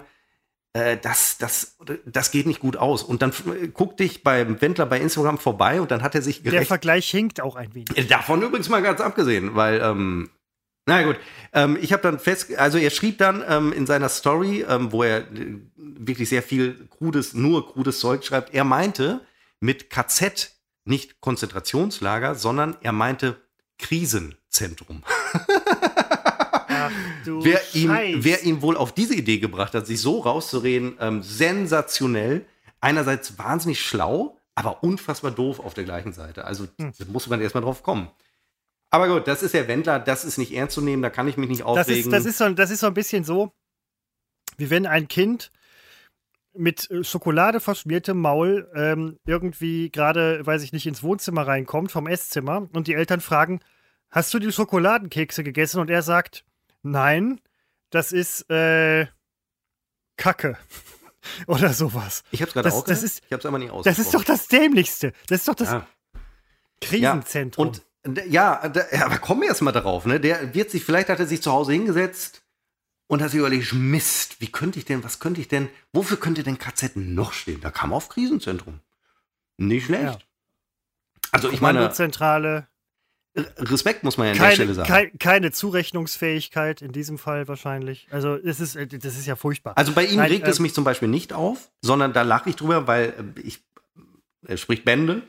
äh, 0.74 0.98
das, 0.98 1.38
das, 1.38 1.78
das 2.06 2.32
geht 2.32 2.48
nicht 2.48 2.62
gut 2.62 2.78
aus. 2.78 3.04
Und 3.04 3.22
dann 3.22 3.32
äh, 3.32 3.68
guck 3.68 3.98
dich 3.98 4.24
beim 4.24 4.62
Wendler 4.62 4.86
bei 4.86 5.00
Instagram 5.00 5.38
vorbei 5.38 5.82
und 5.82 5.92
dann 5.92 6.02
hat 6.02 6.16
er 6.16 6.22
sich 6.22 6.42
Der 6.42 6.54
gerecht. 6.54 6.70
Vergleich 6.70 7.10
hinkt 7.12 7.42
auch 7.42 7.56
ein 7.58 7.76
wenig. 7.76 8.08
Davon 8.08 8.42
übrigens 8.42 8.70
mal 8.70 8.82
ganz 8.82 9.02
abgesehen, 9.02 9.56
weil, 9.56 9.82
ähm, 9.82 10.30
na 10.90 11.04
gut, 11.04 11.18
ähm, 11.54 11.78
ich 11.82 11.94
habe 11.94 12.04
dann 12.04 12.20
fest, 12.20 12.56
also 12.58 12.78
er 12.78 12.90
schrieb 12.90 13.18
dann 13.18 13.44
ähm, 13.48 13.74
in 13.74 13.86
seiner 13.86 14.10
Story, 14.10 14.66
ähm, 14.68 14.92
wo 14.92 15.04
er 15.04 15.20
äh, 15.20 15.60
wirklich 15.76 16.30
sehr 16.30 16.44
viel 16.44 16.88
krudes, 16.90 17.34
nur 17.34 17.72
krudes 17.72 18.00
Zeug 18.00 18.26
schreibt, 18.26 18.54
er 18.54 18.64
meinte 18.64 19.22
mit 19.60 19.90
KZ 19.90 20.52
nicht 20.86 21.22
Konzentrationslager, 21.22 22.36
sondern 22.36 22.76
er 22.82 22.92
meinte 22.92 23.38
Krisenzentrum. 23.78 25.04
Ach, 26.72 26.92
wer, 27.26 27.62
ihm, 27.74 28.24
wer 28.24 28.44
ihn 28.44 28.62
wohl 28.62 28.78
auf 28.78 28.94
diese 28.94 29.16
Idee 29.16 29.40
gebracht 29.40 29.74
hat, 29.74 29.86
sich 29.86 30.02
so 30.02 30.20
rauszureden, 30.20 30.98
ähm, 31.00 31.24
sensationell. 31.24 32.46
Einerseits 32.82 33.38
wahnsinnig 33.38 33.82
schlau, 33.82 34.38
aber 34.56 34.84
unfassbar 34.84 35.32
doof 35.32 35.60
auf 35.60 35.74
der 35.74 35.84
gleichen 35.84 36.14
Seite. 36.14 36.46
Also 36.46 36.68
hm. 36.80 36.94
da 36.98 37.06
muss 37.12 37.28
man 37.28 37.42
erstmal 37.42 37.64
drauf 37.64 37.84
kommen. 37.84 38.10
Aber 38.92 39.08
gut, 39.08 39.28
das 39.28 39.44
ist 39.44 39.54
der 39.54 39.68
Wendler, 39.68 40.00
das 40.00 40.26
ist 40.26 40.38
nicht 40.38 40.52
ernst 40.52 40.76
zu 40.76 40.82
nehmen, 40.82 41.02
da 41.02 41.10
kann 41.10 41.28
ich 41.28 41.38
mich 41.38 41.50
nicht 41.50 41.64
aufregen. 41.64 41.88
Das 41.88 42.06
ist, 42.06 42.12
das 42.12 42.26
ist, 42.26 42.38
so, 42.38 42.50
das 42.50 42.72
ist 42.72 42.80
so 42.80 42.88
ein 42.88 42.94
bisschen 42.94 43.24
so, 43.24 43.52
wie 44.58 44.70
wenn 44.70 44.86
ein 44.86 45.08
Kind 45.08 45.52
mit 46.54 46.90
äh, 46.90 47.04
Schokolade 47.04 47.60
verschmiertem 47.60 48.20
Maul 48.20 48.70
ähm, 48.76 49.20
irgendwie 49.26 49.92
gerade, 49.92 50.46
weiß 50.46 50.64
ich 50.64 50.74
nicht, 50.74 50.88
ins 50.88 51.04
Wohnzimmer 51.04 51.48
reinkommt 51.48 51.92
vom 51.92 52.08
Esszimmer 52.08 52.68
und 52.74 52.88
die 52.88 52.96
Eltern 52.96 53.22
fragen, 53.22 53.62
hast 54.10 54.34
du 54.34 54.40
die 54.40 54.52
Schokoladenkekse 54.52 55.44
gegessen? 55.44 55.80
Und 55.80 55.90
er 55.90 56.02
sagt, 56.02 56.44
nein, 56.82 57.40
das 57.92 58.12
ist 58.12 58.50
äh, 58.50 59.08
Kacke. 60.18 60.58
Oder 61.48 61.74
sowas. 61.74 62.24
Ich 62.32 62.42
hab's 62.42 62.54
gerade 62.54 62.72
auch 62.74 62.84
das 62.84 63.04
ist, 63.04 63.22
Ich 63.26 63.34
hab's 63.34 63.46
aber 63.46 63.60
nicht 63.60 63.72
Das 63.84 64.00
ist 64.00 64.14
doch 64.14 64.24
das 64.24 64.48
Dämlichste. 64.48 65.14
Das 65.28 65.42
ist 65.42 65.48
doch 65.48 65.56
das 65.56 65.70
ja. 65.70 65.88
Krisenzentrum. 66.82 67.68
Ja, 67.68 67.72
und 67.72 67.86
ja, 68.28 68.68
da, 68.70 68.82
aber 69.04 69.18
komm 69.18 69.44
erst 69.44 69.62
mal 69.62 69.72
darauf, 69.72 70.06
ne? 70.06 70.20
Der 70.20 70.54
wird 70.54 70.72
sich, 70.72 70.86
vielleicht 70.86 71.10
hat 71.10 71.20
er 71.20 71.28
sich 71.28 71.42
zu 71.42 71.52
Hause 71.52 71.74
hingesetzt 71.74 72.42
und 73.08 73.22
hat 73.22 73.32
sich 73.32 73.40
überlegt, 73.40 73.74
Mist, 73.74 74.40
wie 74.40 74.52
könnte 74.52 74.80
ich 74.80 74.86
denn, 74.86 75.04
was 75.04 75.20
könnte 75.20 75.42
ich 75.42 75.48
denn, 75.48 75.70
wofür 75.92 76.18
könnte 76.18 76.44
denn 76.44 76.58
KZ 76.58 76.96
noch 76.96 77.34
stehen? 77.34 77.60
Da 77.62 77.72
kam 77.72 77.92
auf 77.92 78.10
Krisenzentrum. 78.10 78.80
Nicht 79.58 79.86
schlecht. 79.86 80.04
Ja. 80.04 80.18
Also 81.32 81.52
ich 81.52 81.62
meine. 81.62 81.92
Zentrale. 81.92 82.68
Respekt 83.36 84.04
muss 84.04 84.18
man 84.18 84.28
ja 84.28 84.34
an 84.34 84.38
keine, 84.38 84.50
der 84.50 84.56
Stelle 84.56 84.74
sagen. 84.74 84.88
Keine, 84.88 85.12
keine 85.12 85.52
Zurechnungsfähigkeit 85.52 86.82
in 86.82 86.92
diesem 86.92 87.18
Fall 87.18 87.48
wahrscheinlich. 87.48 88.08
Also 88.12 88.36
es 88.36 88.60
ist, 88.60 88.76
das 88.76 89.18
ist 89.18 89.28
ja 89.28 89.36
furchtbar. 89.36 89.78
Also 89.78 89.94
bei 89.94 90.06
ihm 90.06 90.18
Nein, 90.18 90.32
regt 90.32 90.48
äh, 90.48 90.50
es 90.50 90.60
mich 90.60 90.74
zum 90.74 90.84
Beispiel 90.84 91.08
nicht 91.08 91.34
auf, 91.34 91.72
sondern 91.82 92.12
da 92.12 92.24
lache 92.24 92.50
ich 92.50 92.56
drüber, 92.56 92.88
weil 92.88 93.34
äh, 93.36 93.40
ich, 93.42 93.64
er 94.46 94.58
spricht 94.58 94.84
Bände. 94.84 95.22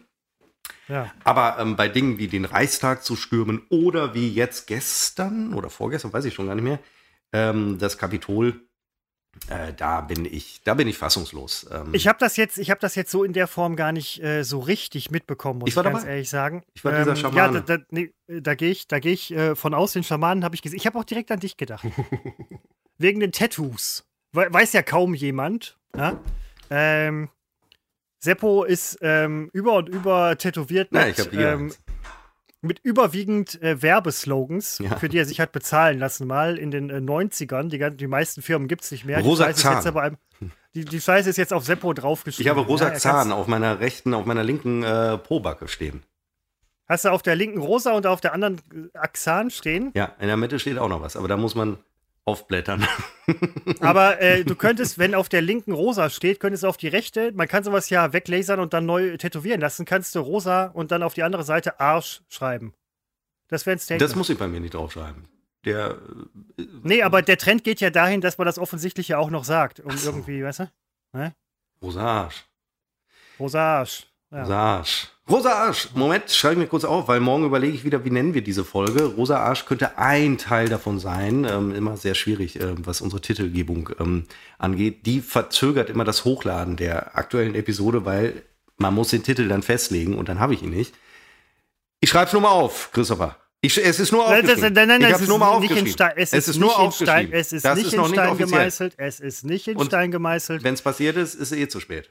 Ja. 0.88 1.12
Aber 1.24 1.58
ähm, 1.58 1.76
bei 1.76 1.88
Dingen 1.88 2.18
wie 2.18 2.28
den 2.28 2.44
Reichstag 2.44 3.04
zu 3.04 3.16
stürmen 3.16 3.62
oder 3.70 4.14
wie 4.14 4.28
jetzt 4.28 4.66
gestern 4.66 5.54
oder 5.54 5.70
vorgestern, 5.70 6.12
weiß 6.12 6.24
ich 6.24 6.34
schon 6.34 6.46
gar 6.46 6.54
nicht 6.54 6.64
mehr, 6.64 6.80
ähm, 7.32 7.78
das 7.78 7.96
Kapitol, 7.96 8.60
äh, 9.48 9.72
da 9.72 10.00
bin 10.00 10.24
ich, 10.24 10.62
da 10.64 10.74
bin 10.74 10.88
ich 10.88 10.98
fassungslos. 10.98 11.68
Ähm, 11.70 11.90
ich 11.92 12.08
habe 12.08 12.18
das 12.18 12.36
jetzt, 12.36 12.58
ich 12.58 12.70
habe 12.70 12.80
das 12.80 12.94
jetzt 12.96 13.10
so 13.10 13.22
in 13.22 13.32
der 13.32 13.46
Form 13.46 13.76
gar 13.76 13.92
nicht 13.92 14.22
äh, 14.22 14.42
so 14.42 14.58
richtig 14.58 15.10
mitbekommen, 15.10 15.60
muss 15.60 15.68
ich, 15.68 15.76
ich 15.76 15.82
ganz 15.82 16.00
dabei. 16.00 16.12
ehrlich 16.12 16.28
sagen. 16.28 16.62
Ich 16.74 16.84
war 16.84 16.92
dieser 16.92 17.16
Schamane. 17.16 17.58
Ja, 17.58 17.60
da, 17.60 17.76
da, 17.76 17.84
nee, 17.90 18.12
da 18.26 18.54
gehe 18.54 18.70
ich, 18.70 18.88
da 18.88 18.98
gehe 18.98 19.12
ich 19.12 19.30
äh, 19.32 19.54
von 19.54 19.74
aus 19.74 19.92
den 19.92 20.02
Schamanen 20.02 20.44
habe 20.44 20.56
ich 20.56 20.62
gesehen. 20.62 20.78
Ich 20.78 20.86
habe 20.86 20.98
auch 20.98 21.04
direkt 21.04 21.30
an 21.30 21.40
dich 21.40 21.56
gedacht. 21.56 21.86
Wegen 22.98 23.20
den 23.20 23.32
Tattoos. 23.32 24.04
We 24.32 24.48
weiß 24.50 24.72
ja 24.72 24.82
kaum 24.82 25.14
jemand. 25.14 25.78
Ja? 25.96 26.20
Ähm, 26.68 27.28
Seppo 28.20 28.64
ist 28.64 28.98
ähm, 29.00 29.50
über 29.52 29.74
und 29.74 29.88
über 29.88 30.36
tätowiert 30.36 30.92
mit, 30.92 31.00
ja, 31.00 31.08
ich 31.08 31.32
ähm, 31.32 31.72
mit 32.60 32.78
überwiegend 32.80 33.60
äh, 33.62 33.80
Werbeslogans, 33.80 34.78
ja. 34.78 34.96
für 34.96 35.08
die 35.08 35.18
er 35.18 35.24
sich 35.24 35.40
hat 35.40 35.52
bezahlen 35.52 35.98
lassen, 35.98 36.26
mal 36.26 36.58
in 36.58 36.70
den 36.70 36.90
äh, 36.90 36.96
90ern. 36.96 37.68
Die, 37.68 37.96
die 37.96 38.06
meisten 38.06 38.42
Firmen 38.42 38.68
gibt 38.68 38.84
es 38.84 38.90
nicht 38.90 39.06
mehr. 39.06 39.20
Rosa 39.20 39.48
die 39.48 39.54
Zahn. 39.54 39.86
Aber, 39.86 40.12
die, 40.74 40.84
die 40.84 41.00
Scheiße 41.00 41.30
ist 41.30 41.38
jetzt 41.38 41.52
auf 41.52 41.64
Seppo 41.64 41.94
draufgeschrieben. 41.94 42.46
Ich 42.46 42.56
habe 42.56 42.66
Rosa 42.66 42.92
ja, 42.92 42.94
Zahn 42.94 43.32
auf 43.32 43.46
meiner 43.46 43.80
rechten, 43.80 44.12
auf 44.12 44.26
meiner 44.26 44.44
linken 44.44 44.82
äh, 44.82 45.16
Pobacke 45.16 45.66
stehen. 45.68 46.02
Hast 46.86 47.04
du 47.04 47.08
auf 47.10 47.22
der 47.22 47.36
linken 47.36 47.60
Rosa 47.60 47.92
und 47.92 48.06
auf 48.06 48.20
der 48.20 48.34
anderen 48.34 48.60
Axan 48.94 49.50
stehen? 49.50 49.92
Ja, 49.94 50.12
in 50.18 50.26
der 50.26 50.36
Mitte 50.36 50.58
steht 50.58 50.76
auch 50.76 50.88
noch 50.88 51.00
was, 51.00 51.16
aber 51.16 51.28
da 51.28 51.36
muss 51.36 51.54
man 51.54 51.78
aufblättern. 52.30 52.86
Aber 53.80 54.20
äh, 54.20 54.44
du 54.44 54.54
könntest, 54.54 54.98
wenn 54.98 55.14
auf 55.14 55.28
der 55.28 55.42
linken 55.42 55.72
rosa 55.72 56.10
steht, 56.10 56.40
könntest 56.40 56.62
du 56.62 56.68
auf 56.68 56.76
die 56.76 56.88
rechte, 56.88 57.32
man 57.32 57.48
kann 57.48 57.64
sowas 57.64 57.90
ja 57.90 58.12
weglasern 58.12 58.60
und 58.60 58.72
dann 58.72 58.86
neu 58.86 59.16
tätowieren 59.16 59.60
lassen, 59.60 59.84
kannst 59.84 60.14
du 60.14 60.20
rosa 60.20 60.66
und 60.66 60.90
dann 60.90 61.02
auf 61.02 61.14
die 61.14 61.22
andere 61.22 61.42
Seite 61.42 61.80
Arsch 61.80 62.22
schreiben. 62.28 62.74
Das 63.48 63.66
wäre 63.66 63.76
ein 63.76 63.80
Statement. 63.80 64.02
Das 64.02 64.16
muss 64.16 64.30
ich 64.30 64.38
bei 64.38 64.46
mir 64.46 64.60
nicht 64.60 64.74
draufschreiben. 64.74 65.28
Der. 65.64 65.98
Äh, 66.56 66.66
nee, 66.82 67.02
aber 67.02 67.22
der 67.22 67.36
Trend 67.36 67.64
geht 67.64 67.80
ja 67.80 67.90
dahin, 67.90 68.20
dass 68.20 68.38
man 68.38 68.46
das 68.46 68.58
offensichtlich 68.58 69.08
ja 69.08 69.18
auch 69.18 69.30
noch 69.30 69.44
sagt. 69.44 69.80
Um 69.80 69.96
so. 69.96 70.10
irgendwie, 70.10 70.42
weißt 70.44 70.60
du? 70.60 70.70
Ne? 71.12 71.34
Rosa 71.82 72.02
Arsch. 72.02 72.44
Rosa 73.38 73.78
Arsch. 73.78 74.06
Ja. 74.30 74.42
Rosa 74.42 74.56
Arsch. 74.56 75.08
Rosa 75.30 75.52
Arsch. 75.52 75.88
Moment, 75.94 76.28
schreibe 76.30 76.54
ich 76.54 76.58
mir 76.58 76.66
kurz 76.66 76.84
auf, 76.84 77.06
weil 77.06 77.20
morgen 77.20 77.44
überlege 77.44 77.72
ich 77.72 77.84
wieder, 77.84 78.04
wie 78.04 78.10
nennen 78.10 78.34
wir 78.34 78.42
diese 78.42 78.64
Folge. 78.64 79.04
Rosa 79.04 79.38
Arsch 79.38 79.64
könnte 79.64 79.96
ein 79.96 80.38
Teil 80.38 80.68
davon 80.68 80.98
sein. 80.98 81.44
Ähm, 81.44 81.72
immer 81.72 81.96
sehr 81.96 82.16
schwierig, 82.16 82.60
äh, 82.60 82.74
was 82.84 83.00
unsere 83.00 83.20
Titelgebung 83.20 83.90
ähm, 84.00 84.24
angeht. 84.58 85.06
Die 85.06 85.20
verzögert 85.20 85.88
immer 85.88 86.02
das 86.02 86.24
Hochladen 86.24 86.76
der 86.76 87.16
aktuellen 87.16 87.54
Episode, 87.54 88.04
weil 88.04 88.42
man 88.76 88.92
muss 88.92 89.10
den 89.10 89.22
Titel 89.22 89.46
dann 89.46 89.62
festlegen 89.62 90.18
und 90.18 90.28
dann 90.28 90.40
habe 90.40 90.54
ich 90.54 90.62
ihn 90.62 90.70
nicht. 90.70 90.94
Ich 92.00 92.10
schreibe 92.10 92.26
es 92.26 92.32
nur 92.32 92.42
mal 92.42 92.50
auf, 92.50 92.90
Christopher. 92.92 93.36
Ich, 93.60 93.76
es 93.78 94.00
ist 94.00 94.10
nur 94.10 94.26
aufgeschrieben. 94.26 94.72
Nein, 94.72 94.88
nein, 94.88 95.00
nein, 95.02 95.14
es 95.14 95.28
nur 95.28 95.38
mal 95.38 95.50
aufgeschrieben. 95.50 95.86
Stein, 95.86 96.12
es, 96.16 96.32
es, 96.32 96.48
ist, 96.48 96.56
nur 96.56 96.76
aufgeschrieben. 96.76 97.32
es 97.32 97.52
ist 97.52 97.64
das 97.64 97.76
nicht 97.76 97.88
ist 97.88 97.92
in 97.92 98.04
Stein 98.06 98.38
gemeißelt. 98.38 98.94
Es 98.96 99.20
ist 99.20 99.44
nicht 99.44 99.68
in 99.68 99.78
Stein 99.84 100.10
gemeißelt. 100.10 100.64
Wenn 100.64 100.74
es 100.74 100.82
passiert 100.82 101.16
ist, 101.16 101.34
ist 101.34 101.52
es 101.52 101.58
eh 101.58 101.68
zu 101.68 101.78
spät. 101.78 102.10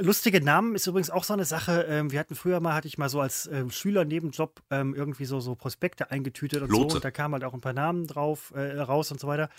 Lustige 0.00 0.42
Namen 0.42 0.74
ist 0.74 0.86
übrigens 0.86 1.10
auch 1.10 1.24
so 1.24 1.34
eine 1.34 1.44
Sache. 1.44 1.82
Ähm, 1.88 2.10
wir 2.10 2.18
hatten 2.18 2.34
früher 2.34 2.60
mal, 2.60 2.74
hatte 2.74 2.88
ich 2.88 2.96
mal 2.96 3.10
so 3.10 3.20
als 3.20 3.46
ähm, 3.52 3.70
Schüler 3.70 4.04
Nebenjob 4.04 4.62
ähm, 4.70 4.94
irgendwie 4.94 5.26
so, 5.26 5.40
so 5.40 5.54
Prospekte 5.54 6.10
eingetütet 6.10 6.62
und 6.62 6.70
Lotse. 6.70 6.90
so. 6.90 6.96
Und 6.96 7.04
da 7.04 7.10
kamen 7.10 7.34
halt 7.34 7.44
auch 7.44 7.52
ein 7.52 7.60
paar 7.60 7.74
Namen 7.74 8.06
drauf 8.06 8.52
äh, 8.56 8.80
raus 8.80 9.12
und 9.12 9.20
so 9.20 9.26
weiter. 9.26 9.50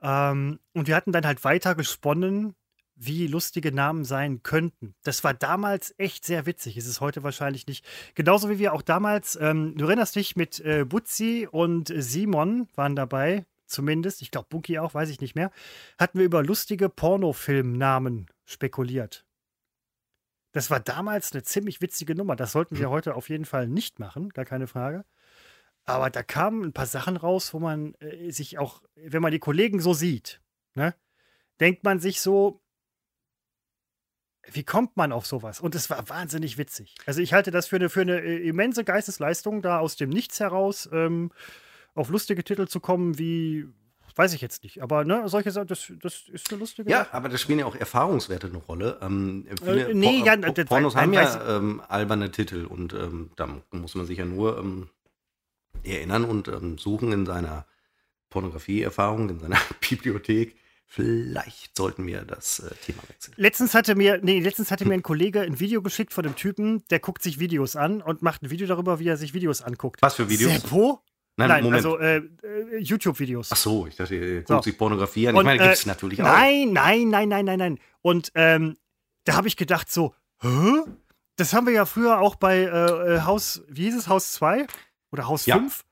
Ähm, 0.00 0.60
und 0.74 0.86
wir 0.86 0.94
hatten 0.94 1.12
dann 1.12 1.26
halt 1.26 1.42
weiter 1.42 1.74
gesponnen, 1.74 2.54
wie 2.94 3.26
lustige 3.26 3.72
Namen 3.72 4.04
sein 4.04 4.42
könnten. 4.42 4.94
Das 5.02 5.24
war 5.24 5.34
damals 5.34 5.94
echt 5.98 6.24
sehr 6.24 6.46
witzig. 6.46 6.76
Ist 6.76 6.86
es 6.86 7.00
heute 7.00 7.22
wahrscheinlich 7.22 7.66
nicht. 7.66 7.84
Genauso 8.14 8.48
wie 8.50 8.58
wir 8.58 8.74
auch 8.74 8.82
damals, 8.82 9.36
ähm, 9.40 9.74
du 9.76 9.86
erinnerst 9.86 10.14
dich, 10.14 10.36
mit 10.36 10.60
äh, 10.60 10.84
Butzi 10.84 11.48
und 11.50 11.92
Simon 11.96 12.68
waren 12.76 12.94
dabei, 12.94 13.46
zumindest. 13.66 14.22
Ich 14.22 14.30
glaube, 14.30 14.48
Buki 14.50 14.78
auch, 14.78 14.94
weiß 14.94 15.08
ich 15.08 15.20
nicht 15.20 15.34
mehr. 15.34 15.50
Hatten 15.98 16.18
wir 16.18 16.26
über 16.26 16.44
lustige 16.44 16.88
Pornofilmnamen 16.88 18.26
spekuliert. 18.44 19.24
Das 20.52 20.70
war 20.70 20.80
damals 20.80 21.32
eine 21.32 21.42
ziemlich 21.42 21.80
witzige 21.80 22.14
Nummer. 22.14 22.36
Das 22.36 22.52
sollten 22.52 22.78
wir 22.78 22.90
heute 22.90 23.14
auf 23.14 23.28
jeden 23.28 23.44
Fall 23.44 23.68
nicht 23.68 23.98
machen, 23.98 24.30
gar 24.30 24.44
keine 24.44 24.66
Frage. 24.66 25.04
Aber 25.84 26.10
da 26.10 26.22
kamen 26.22 26.64
ein 26.64 26.72
paar 26.72 26.86
Sachen 26.86 27.16
raus, 27.16 27.54
wo 27.54 27.58
man 27.58 27.94
äh, 27.94 28.30
sich 28.30 28.58
auch, 28.58 28.82
wenn 28.94 29.22
man 29.22 29.32
die 29.32 29.38
Kollegen 29.38 29.80
so 29.80 29.94
sieht, 29.94 30.40
ne, 30.74 30.94
denkt 31.58 31.84
man 31.84 32.00
sich 32.00 32.20
so, 32.20 32.62
wie 34.46 34.64
kommt 34.64 34.96
man 34.96 35.12
auf 35.12 35.26
sowas? 35.26 35.60
Und 35.60 35.74
es 35.74 35.90
war 35.90 36.08
wahnsinnig 36.08 36.58
witzig. 36.58 36.96
Also 37.06 37.20
ich 37.20 37.32
halte 37.32 37.50
das 37.50 37.66
für 37.66 37.76
eine, 37.76 37.88
für 37.88 38.00
eine 38.00 38.20
äh, 38.20 38.48
immense 38.48 38.84
Geistesleistung, 38.84 39.62
da 39.62 39.78
aus 39.78 39.96
dem 39.96 40.10
Nichts 40.10 40.40
heraus 40.40 40.88
ähm, 40.92 41.32
auf 41.94 42.08
lustige 42.08 42.44
Titel 42.44 42.66
zu 42.66 42.80
kommen 42.80 43.18
wie 43.18 43.66
Weiß 44.20 44.34
ich 44.34 44.42
jetzt 44.42 44.64
nicht. 44.64 44.82
Aber 44.82 45.02
ne, 45.06 45.26
solche 45.30 45.50
Sachen, 45.50 45.68
das, 45.68 45.90
das 46.02 46.28
ist 46.28 46.50
eine 46.50 46.58
lustige 46.60 46.90
Ja, 46.90 47.06
aber 47.10 47.30
da 47.30 47.38
spielen 47.38 47.58
ja 47.58 47.64
auch 47.64 47.74
Erfahrungswerte 47.74 48.48
eine 48.48 48.58
Rolle. 48.58 48.98
Ähm, 49.00 49.46
äh, 49.64 49.94
nee, 49.94 50.22
ja, 50.22 50.36
Por 50.36 50.52
Pornos 50.66 50.94
haben 50.94 51.14
ja 51.14 51.56
ähm, 51.56 51.80
alberne 51.88 52.30
Titel 52.30 52.66
und 52.66 52.92
ähm, 52.92 53.30
da 53.36 53.48
muss 53.70 53.94
man 53.94 54.04
sich 54.04 54.18
ja 54.18 54.26
nur 54.26 54.58
ähm, 54.58 54.90
erinnern 55.84 56.26
und 56.26 56.48
ähm, 56.48 56.76
suchen 56.76 57.12
in 57.12 57.24
seiner 57.24 57.64
Pornografie-Erfahrung, 58.28 59.30
in 59.30 59.38
seiner 59.38 59.56
Bibliothek. 59.88 60.54
Vielleicht 60.84 61.74
sollten 61.74 62.06
wir 62.06 62.20
das 62.20 62.58
äh, 62.58 62.74
Thema 62.84 63.00
wechseln. 63.08 63.32
Letztens 63.38 63.72
hatte 63.72 63.94
mir, 63.94 64.20
nee, 64.22 64.40
letztens 64.40 64.70
hatte 64.70 64.84
mir 64.84 64.92
ein 64.92 65.02
Kollege 65.02 65.40
ein 65.40 65.60
Video 65.60 65.80
geschickt 65.80 66.12
von 66.12 66.26
einem 66.26 66.36
Typen, 66.36 66.84
der 66.90 66.98
guckt 66.98 67.22
sich 67.22 67.40
Videos 67.40 67.74
an 67.74 68.02
und 68.02 68.20
macht 68.20 68.42
ein 68.42 68.50
Video 68.50 68.66
darüber, 68.66 68.98
wie 68.98 69.08
er 69.08 69.16
sich 69.16 69.32
Videos 69.32 69.62
anguckt. 69.62 70.02
Was 70.02 70.16
für 70.16 70.28
Videos? 70.28 70.52
Seppo? 70.52 71.00
Nein, 71.48 71.64
nein 71.64 71.74
also 71.74 71.98
äh, 71.98 72.16
äh, 72.16 72.78
YouTube-Videos. 72.78 73.50
Ach 73.52 73.56
so, 73.56 73.86
ich 73.86 73.96
dachte, 73.96 74.14
ihr 74.14 74.42
guckt 74.42 74.48
so. 74.48 74.62
sich 74.62 74.78
Pornografie 74.78 75.28
an. 75.28 75.36
Ich 75.36 75.42
meine, 75.42 75.62
gibt 75.62 75.74
es 75.74 75.84
äh, 75.84 75.88
natürlich 75.88 76.22
auch. 76.22 76.26
Nein, 76.26 76.72
nein, 76.72 77.08
nein, 77.08 77.28
nein, 77.28 77.44
nein, 77.44 77.58
nein. 77.58 77.78
Und 78.02 78.32
ähm, 78.34 78.76
da 79.24 79.34
habe 79.34 79.48
ich 79.48 79.56
gedacht 79.56 79.90
so, 79.90 80.14
hä? 80.40 80.82
Das 81.36 81.54
haben 81.54 81.66
wir 81.66 81.72
ja 81.72 81.86
früher 81.86 82.20
auch 82.20 82.36
bei 82.36 82.58
äh, 82.58 82.66
äh 82.66 83.20
Haus, 83.22 83.62
wie 83.68 83.84
hieß 83.84 83.96
es, 83.96 84.08
Haus 84.08 84.32
2? 84.34 84.66
Oder 85.12 85.26
Haus 85.26 85.44
5? 85.44 85.84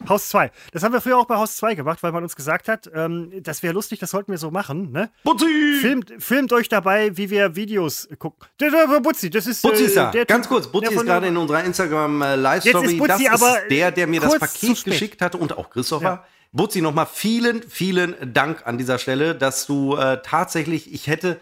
Ja. 0.00 0.08
Haus 0.08 0.28
2. 0.28 0.50
Das 0.72 0.82
haben 0.82 0.92
wir 0.92 1.00
früher 1.00 1.18
auch 1.18 1.26
bei 1.26 1.36
Haus 1.36 1.56
2 1.56 1.74
gemacht, 1.74 2.02
weil 2.02 2.12
man 2.12 2.22
uns 2.22 2.36
gesagt 2.36 2.68
hat, 2.68 2.88
ähm, 2.94 3.32
das 3.42 3.62
wäre 3.62 3.74
lustig, 3.74 3.98
das 3.98 4.10
sollten 4.10 4.30
wir 4.30 4.38
so 4.38 4.50
machen. 4.50 4.92
Ne? 4.92 5.10
Butzi! 5.24 5.78
Filmt, 5.80 6.12
filmt 6.18 6.52
euch 6.52 6.68
dabei, 6.68 7.16
wie 7.16 7.30
wir 7.30 7.56
Videos 7.56 8.08
gucken. 8.18 8.48
Der, 8.60 8.70
der, 8.70 9.00
Butzi, 9.00 9.28
das 9.28 9.46
ist. 9.46 9.62
Butzi 9.62 9.84
ist 9.84 9.96
da. 9.96 10.12
Ganz 10.24 10.48
kurz, 10.48 10.68
Butzi 10.68 10.94
ist 10.94 11.04
gerade 11.04 11.26
in 11.26 11.36
unserer 11.36 11.64
Instagram-Live-Story. 11.64 12.96
Äh, 12.96 13.06
das 13.08 13.20
ist 13.20 13.70
der, 13.70 13.90
der 13.90 14.06
mir 14.06 14.20
das 14.20 14.38
Paket 14.38 14.84
geschickt 14.84 15.20
hatte 15.20 15.38
und 15.38 15.56
auch 15.56 15.70
Christopher. 15.70 16.04
Ja. 16.04 16.24
Butzi, 16.52 16.80
nochmal 16.80 17.06
vielen, 17.12 17.62
vielen 17.62 18.14
Dank 18.32 18.66
an 18.66 18.76
dieser 18.76 18.98
Stelle, 18.98 19.34
dass 19.34 19.66
du 19.66 19.96
äh, 19.96 20.20
tatsächlich, 20.22 20.92
ich 20.92 21.06
hätte. 21.06 21.40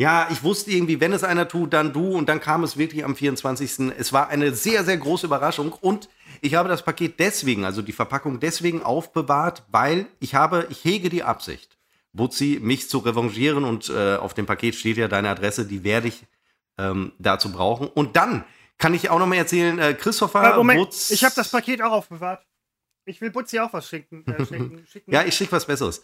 Ja, 0.00 0.28
ich 0.30 0.44
wusste 0.44 0.70
irgendwie, 0.70 1.00
wenn 1.00 1.12
es 1.12 1.24
einer 1.24 1.48
tut, 1.48 1.72
dann 1.72 1.92
du. 1.92 2.12
Und 2.12 2.28
dann 2.28 2.38
kam 2.38 2.62
es 2.62 2.76
wirklich 2.76 3.04
am 3.04 3.16
24. 3.16 3.92
Es 3.98 4.12
war 4.12 4.28
eine 4.28 4.54
sehr, 4.54 4.84
sehr 4.84 4.96
große 4.96 5.26
Überraschung. 5.26 5.72
Und 5.72 6.08
Ich 6.40 6.54
habe 6.54 6.68
das 6.68 6.84
Paket 6.84 7.18
deswegen, 7.18 7.64
also 7.64 7.82
die 7.82 7.92
Verpackung 7.92 8.40
deswegen 8.40 8.82
aufbewahrt, 8.82 9.64
weil 9.70 10.06
ich 10.20 10.34
habe, 10.34 10.66
ich 10.70 10.84
hege 10.84 11.08
die 11.08 11.22
Absicht, 11.22 11.76
Butzi, 12.12 12.58
mich 12.60 12.88
zu 12.88 12.98
revanchieren 12.98 13.64
und 13.64 13.88
äh, 13.90 14.16
auf 14.16 14.34
dem 14.34 14.46
Paket 14.46 14.74
steht 14.74 14.96
ja 14.96 15.08
deine 15.08 15.30
Adresse, 15.30 15.66
die 15.66 15.84
werde 15.84 16.08
ich 16.08 16.24
ähm, 16.78 17.12
dazu 17.18 17.52
brauchen. 17.52 17.88
Und 17.88 18.16
dann 18.16 18.44
kann 18.78 18.94
ich 18.94 19.10
auch 19.10 19.18
noch 19.18 19.26
mal 19.26 19.36
erzählen, 19.36 19.78
äh, 19.78 19.94
Christopher 19.94 20.54
Äh, 20.54 20.56
Moment, 20.56 20.80
Butz, 20.80 21.10
ich 21.10 21.24
habe 21.24 21.34
das 21.34 21.50
Paket 21.50 21.82
auch 21.82 21.92
aufbewahrt. 21.92 22.44
Ich 23.04 23.20
will 23.20 23.30
Butzi 23.30 23.58
auch 23.58 23.72
was 23.72 23.88
schicken. 23.88 24.24
Äh, 24.26 24.44
schicken, 24.44 24.86
schicken. 24.90 25.12
Ja, 25.12 25.24
ich 25.24 25.34
schicke 25.34 25.52
was 25.52 25.66
Besseres. 25.66 26.02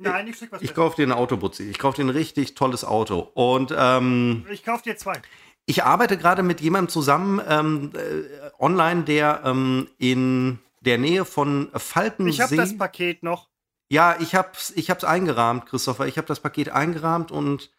Nein, 0.00 0.28
ich 0.28 0.36
schick 0.36 0.52
was 0.52 0.62
Ich 0.62 0.74
kaufe 0.74 0.96
dir 0.96 1.08
ein 1.08 1.12
Auto, 1.12 1.36
Butzi. 1.36 1.64
Ich 1.68 1.78
kaufe 1.78 1.96
dir 1.96 2.04
ein 2.06 2.10
richtig 2.10 2.54
tolles 2.54 2.84
Auto. 2.84 3.18
Und 3.34 3.74
ähm, 3.76 4.46
Ich 4.50 4.64
kauf 4.64 4.80
dir 4.82 4.96
zwei. 4.96 5.20
Ich 5.68 5.84
arbeite 5.84 6.16
gerade 6.16 6.42
mit 6.42 6.62
jemandem 6.62 6.88
zusammen 6.88 7.42
ähm, 7.46 7.92
äh, 7.94 8.50
online, 8.58 9.04
der 9.04 9.42
ähm, 9.44 9.88
in 9.98 10.58
der 10.80 10.96
Nähe 10.96 11.26
von 11.26 11.70
Falkensee. 11.74 12.30
Ich 12.30 12.40
habe 12.40 12.56
das 12.56 12.78
Paket 12.78 13.22
noch. 13.22 13.50
Ja, 13.90 14.16
ich 14.18 14.34
hab's, 14.34 14.70
ich 14.70 14.88
hab's 14.88 15.04
eingerahmt, 15.04 15.66
Christopher. 15.66 16.06
Ich 16.06 16.16
habe 16.16 16.26
das 16.26 16.40
Paket 16.40 16.70
eingerahmt 16.70 17.30
und 17.30 17.70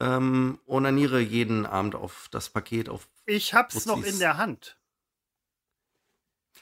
ähm, 0.00 0.58
onaniere 0.66 1.20
jeden 1.20 1.66
Abend 1.66 1.94
auf 1.94 2.28
das 2.30 2.48
Paket 2.48 2.88
auf. 2.88 3.08
Ich 3.26 3.52
hab's 3.52 3.74
Butzis. 3.74 3.86
noch 3.86 4.02
in 4.02 4.18
der 4.18 4.38
Hand. 4.38 4.78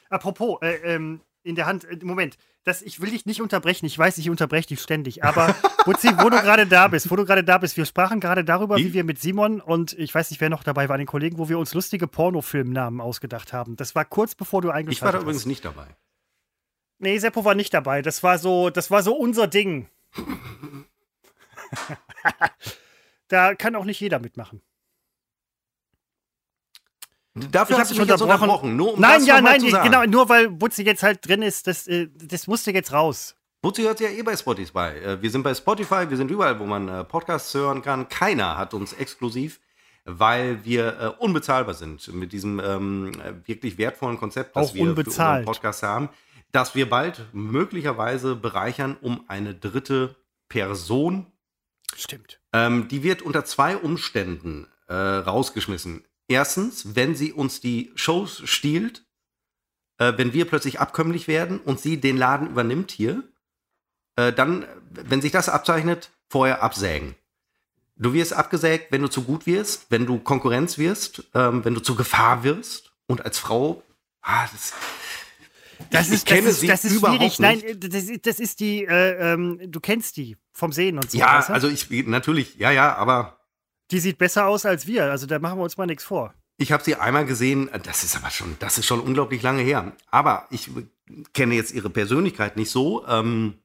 Apropos, 0.09 0.61
äh, 0.61 0.95
ähm, 0.95 1.21
in 1.43 1.55
der 1.55 1.65
Hand, 1.65 1.85
äh, 1.85 1.97
Moment, 2.03 2.37
das, 2.65 2.81
ich 2.81 2.99
will 2.99 3.11
dich 3.11 3.25
nicht 3.27 3.41
unterbrechen. 3.41 3.85
Ich 3.85 3.97
weiß, 3.97 4.17
ich 4.17 4.29
unterbreche 4.29 4.69
dich 4.69 4.81
ständig. 4.81 5.23
Aber, 5.23 5.55
Butzi, 5.85 6.09
wo 6.17 6.29
du 6.29 6.41
gerade 6.41 6.65
da 6.65 6.87
bist, 6.87 7.09
wo 7.11 7.15
du 7.15 7.23
gerade 7.23 7.43
da 7.43 7.59
bist, 7.59 7.77
wir 7.77 7.85
sprachen 7.85 8.19
gerade 8.19 8.43
darüber, 8.43 8.77
Wie? 8.77 8.85
wie 8.85 8.93
wir 8.93 9.03
mit 9.03 9.19
Simon 9.19 9.61
und 9.61 9.93
ich 9.93 10.13
weiß 10.13 10.31
nicht, 10.31 10.41
wer 10.41 10.49
noch 10.49 10.63
dabei 10.63 10.89
war, 10.89 10.97
den 10.97 11.05
Kollegen, 11.05 11.37
wo 11.37 11.47
wir 11.47 11.59
uns 11.59 11.75
lustige 11.75 12.07
Pornofilmnamen 12.07 12.99
ausgedacht 13.01 13.53
haben. 13.53 13.75
Das 13.75 13.93
war 13.93 14.03
kurz 14.03 14.33
bevor 14.33 14.61
du 14.61 14.67
Ich 14.67 14.71
war 14.71 14.75
eingeschaltet 14.77 15.19
da 15.19 15.21
übrigens 15.21 15.41
hast. 15.43 15.47
nicht 15.47 15.63
dabei. 15.63 15.87
Nee, 16.97 17.19
Seppo 17.19 17.45
war 17.45 17.53
nicht 17.53 17.73
dabei. 17.73 18.01
Das 18.01 18.23
war 18.23 18.39
so, 18.39 18.71
das 18.71 18.89
war 18.89 19.03
so 19.03 19.15
unser 19.15 19.47
Ding. 19.47 19.87
da 23.27 23.53
kann 23.53 23.75
auch 23.75 23.85
nicht 23.85 23.99
jeder 23.99 24.19
mitmachen. 24.19 24.61
Dafür 27.35 27.75
Ich 27.75 27.81
hast 27.81 27.91
du 27.91 27.99
mich 27.99 28.07
jetzt 28.07 28.21
unterbrochen. 28.21 28.75
Nur 28.77 28.93
um 28.93 29.01
nein, 29.01 29.19
das 29.19 29.27
ja, 29.27 29.41
nein, 29.41 29.61
genau, 29.61 30.05
nur 30.05 30.29
weil 30.29 30.49
Butzi 30.49 30.83
jetzt 30.83 31.03
halt 31.03 31.27
drin 31.27 31.41
ist, 31.41 31.67
das, 31.67 31.85
äh, 31.87 32.07
das 32.15 32.47
musste 32.47 32.71
jetzt 32.71 32.93
raus. 32.93 33.35
Butzi 33.61 33.81
hört 33.81 33.99
ja 33.99 34.09
eh 34.09 34.21
bei 34.23 34.37
Spotify. 34.37 34.97
Äh, 35.03 35.21
Wir 35.21 35.29
sind 35.29 35.43
bei 35.43 35.53
Spotify, 35.53 36.09
wir 36.09 36.15
sind 36.15 36.31
überall, 36.31 36.57
wo 36.59 36.65
man 36.65 36.87
äh, 36.87 37.03
Podcasts 37.03 37.53
hören 37.53 37.81
kann. 37.81 38.07
Keiner 38.07 38.57
hat 38.57 38.73
uns 38.73 38.93
exklusiv, 38.93 39.59
weil 40.05 40.63
wir 40.63 41.15
unbezahlbar 41.19 41.73
sind 41.73 42.07
mit 42.13 42.31
diesem 42.31 42.61
ähm, 42.61 43.11
äh, 43.19 43.33
wirklich 43.47 43.77
wertvollen 43.77 44.17
Konzept, 44.17 44.55
das 44.55 44.69
Auch 44.69 44.73
wir 44.73 44.83
für 44.83 44.89
unbezahlt. 44.91 45.39
unseren 45.39 45.45
Podcast 45.45 45.83
haben, 45.83 46.09
dass 46.53 46.73
wir 46.73 46.89
bald 46.89 47.25
möglicherweise 47.33 48.35
bereichern 48.37 48.95
um 49.01 49.25
eine 49.27 49.53
dritte 49.55 50.15
Person. 50.47 51.25
Stimmt. 51.97 52.39
Ähm, 52.53 52.87
die 52.87 53.03
wird 53.03 53.21
unter 53.23 53.43
zwei 53.43 53.75
Umständen 53.75 54.67
äh, 54.87 54.93
rausgeschmissen. 54.93 56.05
Erstens, 56.27 56.95
wenn 56.95 57.15
sie 57.15 57.33
uns 57.33 57.61
die 57.61 57.91
Shows 57.95 58.41
stiehlt, 58.45 59.05
äh, 59.99 60.13
wenn 60.17 60.33
wir 60.33 60.45
plötzlich 60.45 60.79
abkömmlich 60.79 61.27
werden 61.27 61.59
und 61.59 61.79
sie 61.79 61.97
den 62.01 62.17
Laden 62.17 62.49
übernimmt 62.49 62.91
hier, 62.91 63.23
äh, 64.15 64.33
dann, 64.33 64.65
wenn 64.91 65.21
sich 65.21 65.31
das 65.31 65.49
abzeichnet, 65.49 66.09
vorher 66.29 66.63
absägen. 66.63 67.15
Du 67.97 68.13
wirst 68.13 68.33
abgesägt, 68.33 68.91
wenn 68.91 69.01
du 69.01 69.07
zu 69.07 69.23
gut 69.23 69.45
wirst, 69.45 69.85
wenn 69.89 70.05
du 70.05 70.19
Konkurrenz 70.19 70.77
wirst, 70.77 71.23
ähm, 71.33 71.63
wenn 71.63 71.75
du 71.75 71.79
zu 71.81 71.95
Gefahr 71.95 72.43
wirst. 72.43 72.91
Und 73.07 73.23
als 73.23 73.37
Frau, 73.39 73.83
ah, 74.21 74.47
das, 74.51 74.73
Das 75.91 76.07
ich, 76.07 76.13
ist, 76.15 76.19
ich 76.21 76.25
kenne 76.25 76.41
das 76.47 76.53
ist, 76.55 76.59
sie 76.61 76.67
das 76.67 76.85
ist 76.85 76.93
überhaupt. 76.93 77.39
Nein, 77.39 77.61
das, 77.77 78.03
ist- 78.05 78.25
das 78.25 78.39
ist 78.39 78.59
die, 78.59 78.83
äh, 78.83 79.33
ähm, 79.33 79.59
du 79.71 79.79
kennst 79.79 80.17
die 80.17 80.35
vom 80.51 80.71
Sehen 80.73 80.97
und 80.97 81.11
so. 81.11 81.17
ja, 81.17 81.37
also 81.47 81.69
ich, 81.69 81.89
natürlich, 82.07 82.55
ja, 82.55 82.71
ja, 82.71 82.95
aber 82.95 83.34
die 83.91 83.99
sieht 83.99 84.17
besser 84.17 84.47
aus 84.47 84.65
als 84.65 84.87
wir. 84.87 85.05
Also 85.11 85.25
da 85.27 85.39
machen 85.39 85.59
wir 85.59 85.63
uns 85.63 85.77
mal 85.77 85.85
nichts 85.85 86.03
vor. 86.03 86.33
Ich 86.57 86.71
habe 86.71 86.83
sie 86.83 86.95
einmal 86.95 87.25
gesehen, 87.25 87.69
das 87.83 88.03
ist 88.03 88.15
aber 88.15 88.29
schon, 88.29 88.55
das 88.59 88.77
ist 88.77 88.85
schon 88.85 89.01
unglaublich 89.01 89.41
lange 89.41 89.61
her. 89.61 89.91
Aber 90.09 90.47
ich 90.51 90.69
kenne 91.33 91.55
jetzt 91.55 91.73
ihre 91.73 91.89
Persönlichkeit 91.89 92.55
nicht 92.55 92.71
so. 92.71 93.05
Ähm, 93.07 93.55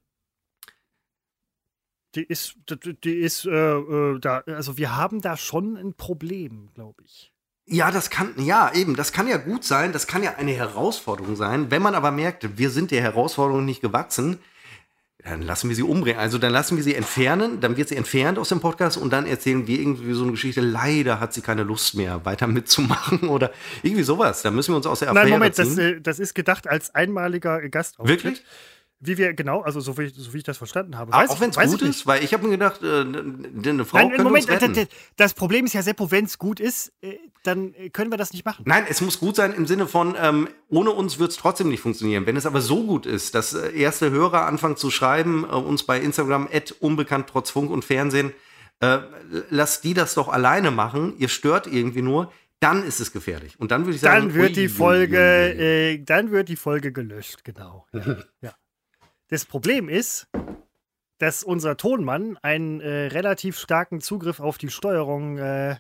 Die 2.17 2.25
ist, 2.25 2.57
die 3.05 3.19
ist, 3.21 3.45
äh, 3.45 3.51
äh, 3.53 4.19
da, 4.19 4.39
also 4.47 4.77
wir 4.77 4.97
haben 4.97 5.21
da 5.21 5.37
schon 5.37 5.77
ein 5.77 5.95
Problem, 5.95 6.69
glaube 6.75 7.05
ich. 7.05 7.33
ja, 7.67 7.93
das 7.93 8.11
kann, 8.11 8.35
ja, 8.45 8.73
eben, 8.75 8.97
das 8.97 9.13
kann 9.13 9.29
ja 9.29 9.37
gut 9.37 9.63
sein, 9.63 9.93
das 9.93 10.09
kann 10.09 10.25
ja 10.25 10.35
eine 10.35 10.53
Herausforderung 10.53 11.37
sein. 11.37 11.71
Wenn 11.71 11.83
man 11.83 11.95
aber 11.95 12.11
merkt, 12.11 12.59
wir 12.59 12.71
sind 12.71 12.91
der 12.91 13.03
Herausforderung 13.03 13.65
nicht 13.65 13.81
gewachsen, 13.81 14.41
dann 15.25 15.43
lassen 15.43 15.69
wir 15.69 15.77
sie 15.77 15.83
umbringen. 15.83 16.19
Also 16.19 16.39
dann 16.39 16.53
lassen 16.53 16.77
wir 16.77 16.85
sie 16.85 16.95
entfernen, 16.95 17.61
dann 17.61 17.77
wird 17.77 17.89
sie 17.89 17.97
entfernt 17.97 18.39
aus 18.39 18.49
dem 18.49 18.61
Podcast 18.61 18.97
und 18.97 19.13
dann 19.13 19.27
erzählen 19.27 19.67
wir 19.67 19.79
irgendwie 19.79 20.13
so 20.13 20.23
eine 20.23 20.33
Geschichte. 20.33 20.61
Leider 20.61 21.21
hat 21.21 21.35
sie 21.35 21.41
keine 21.41 21.63
Lust 21.63 21.95
mehr, 21.95 22.25
weiter 22.25 22.47
mitzumachen 22.47 23.29
oder 23.29 23.51
irgendwie 23.83 24.03
sowas. 24.03 24.43
Da 24.43 24.51
müssen 24.51 24.73
wir 24.73 24.77
uns 24.77 24.87
aus 24.87 25.01
der 25.01 25.11
Affäre 25.11 25.25
Nein, 25.25 25.33
Moment, 25.33 25.59
das, 25.59 25.79
äh, 25.79 26.01
das 26.01 26.19
ist 26.19 26.35
gedacht 26.35 26.69
als 26.69 26.95
einmaliger 26.95 27.69
Gastauftritt. 27.69 28.25
Wirklich? 28.25 28.45
Wie 29.03 29.17
wir, 29.17 29.33
genau, 29.33 29.63
also 29.63 29.81
so 29.81 29.97
wie, 29.97 30.11
so 30.11 30.35
wie 30.35 30.39
ich 30.39 30.45
das 30.45 30.59
verstanden 30.59 30.99
habe. 30.99 31.15
Ah, 31.15 31.23
Weiß 31.23 31.31
auch 31.31 31.41
wenn 31.41 31.49
es 31.49 31.57
gut 31.57 31.81
ist, 31.81 32.07
weil 32.07 32.23
ich 32.23 32.35
habe 32.35 32.45
mir 32.45 32.51
gedacht, 32.51 32.83
äh, 32.83 33.01
eine 33.01 33.87
Frau 33.87 33.97
Nein, 33.97 34.11
könnte 34.11 34.25
Moment, 34.25 34.51
uns 34.51 34.63
retten. 34.63 34.89
das, 35.17 35.33
Problem 35.33 35.65
ist 35.65 35.73
ja, 35.73 35.81
Seppo, 35.81 36.11
wenn 36.11 36.27
es 36.27 36.37
gut 36.37 36.61
ist, 36.61 36.93
äh, 37.01 37.17
dann 37.43 37.73
äh, 37.75 37.89
können 37.89 38.11
wir 38.11 38.19
das 38.19 38.35
nicht 38.35 38.45
machen. 38.45 38.63
Nein, 38.67 38.85
es 38.91 39.01
muss 39.01 39.19
gut 39.19 39.37
sein 39.37 39.55
im 39.55 39.67
Sinne 39.67 39.87
von, 39.87 40.17
ähm, 40.21 40.49
ohne 40.69 40.91
uns 40.91 41.19
wird 41.19 41.31
es 41.31 41.39
trotzdem 41.39 41.71
nicht 41.71 41.81
funktionieren. 41.81 42.27
Wenn 42.27 42.37
es 42.37 42.45
aber 42.45 42.61
so 42.61 42.85
gut 42.85 43.07
ist, 43.07 43.35
dass 43.35 43.55
äh, 43.55 43.75
erste 43.75 44.11
Hörer 44.11 44.45
anfangen 44.45 44.77
zu 44.77 44.91
schreiben, 44.91 45.45
äh, 45.45 45.55
uns 45.55 45.85
bei 45.85 45.99
Instagram, 45.99 46.49
unbekannt 46.81 47.31
trotz 47.33 47.49
Funk 47.49 47.71
und 47.71 47.85
Fernsehen, 47.85 48.33
lasst 49.51 49.85
die 49.85 49.93
das 49.93 50.15
doch 50.15 50.29
alleine 50.29 50.71
machen, 50.71 51.13
ihr 51.19 51.29
stört 51.29 51.67
irgendwie 51.67 52.01
nur, 52.01 52.33
dann 52.61 52.85
ist 52.85 53.01
es 53.01 53.13
gefährlich. 53.13 53.59
Und 53.59 53.71
dann 53.73 53.85
würde 53.87 53.97
ich 53.97 54.01
sagen, 54.01 54.29
Dann 54.29 54.35
wird 54.35 54.57
die 54.57 54.69
Folge, 54.69 55.19
äh, 55.19 55.99
dann 55.99 56.31
wird 56.31 56.49
die 56.49 56.57
Folge 56.57 56.93
gelöscht, 56.93 57.43
genau. 57.43 57.87
Ja. 57.93 58.17
ja. 58.43 58.55
Das 59.31 59.45
Problem 59.45 59.89
ist, 59.89 60.27
dass 61.19 61.43
unser 61.45 61.77
Tonmann 61.77 62.37
einen 62.43 62.81
äh, 62.81 63.07
relativ 63.09 63.59
starken 63.59 64.01
Zugriff 64.01 64.41
auf 64.41 64.59
die 64.59 64.71
Steuerung 64.71 65.39
äh, 65.39 65.77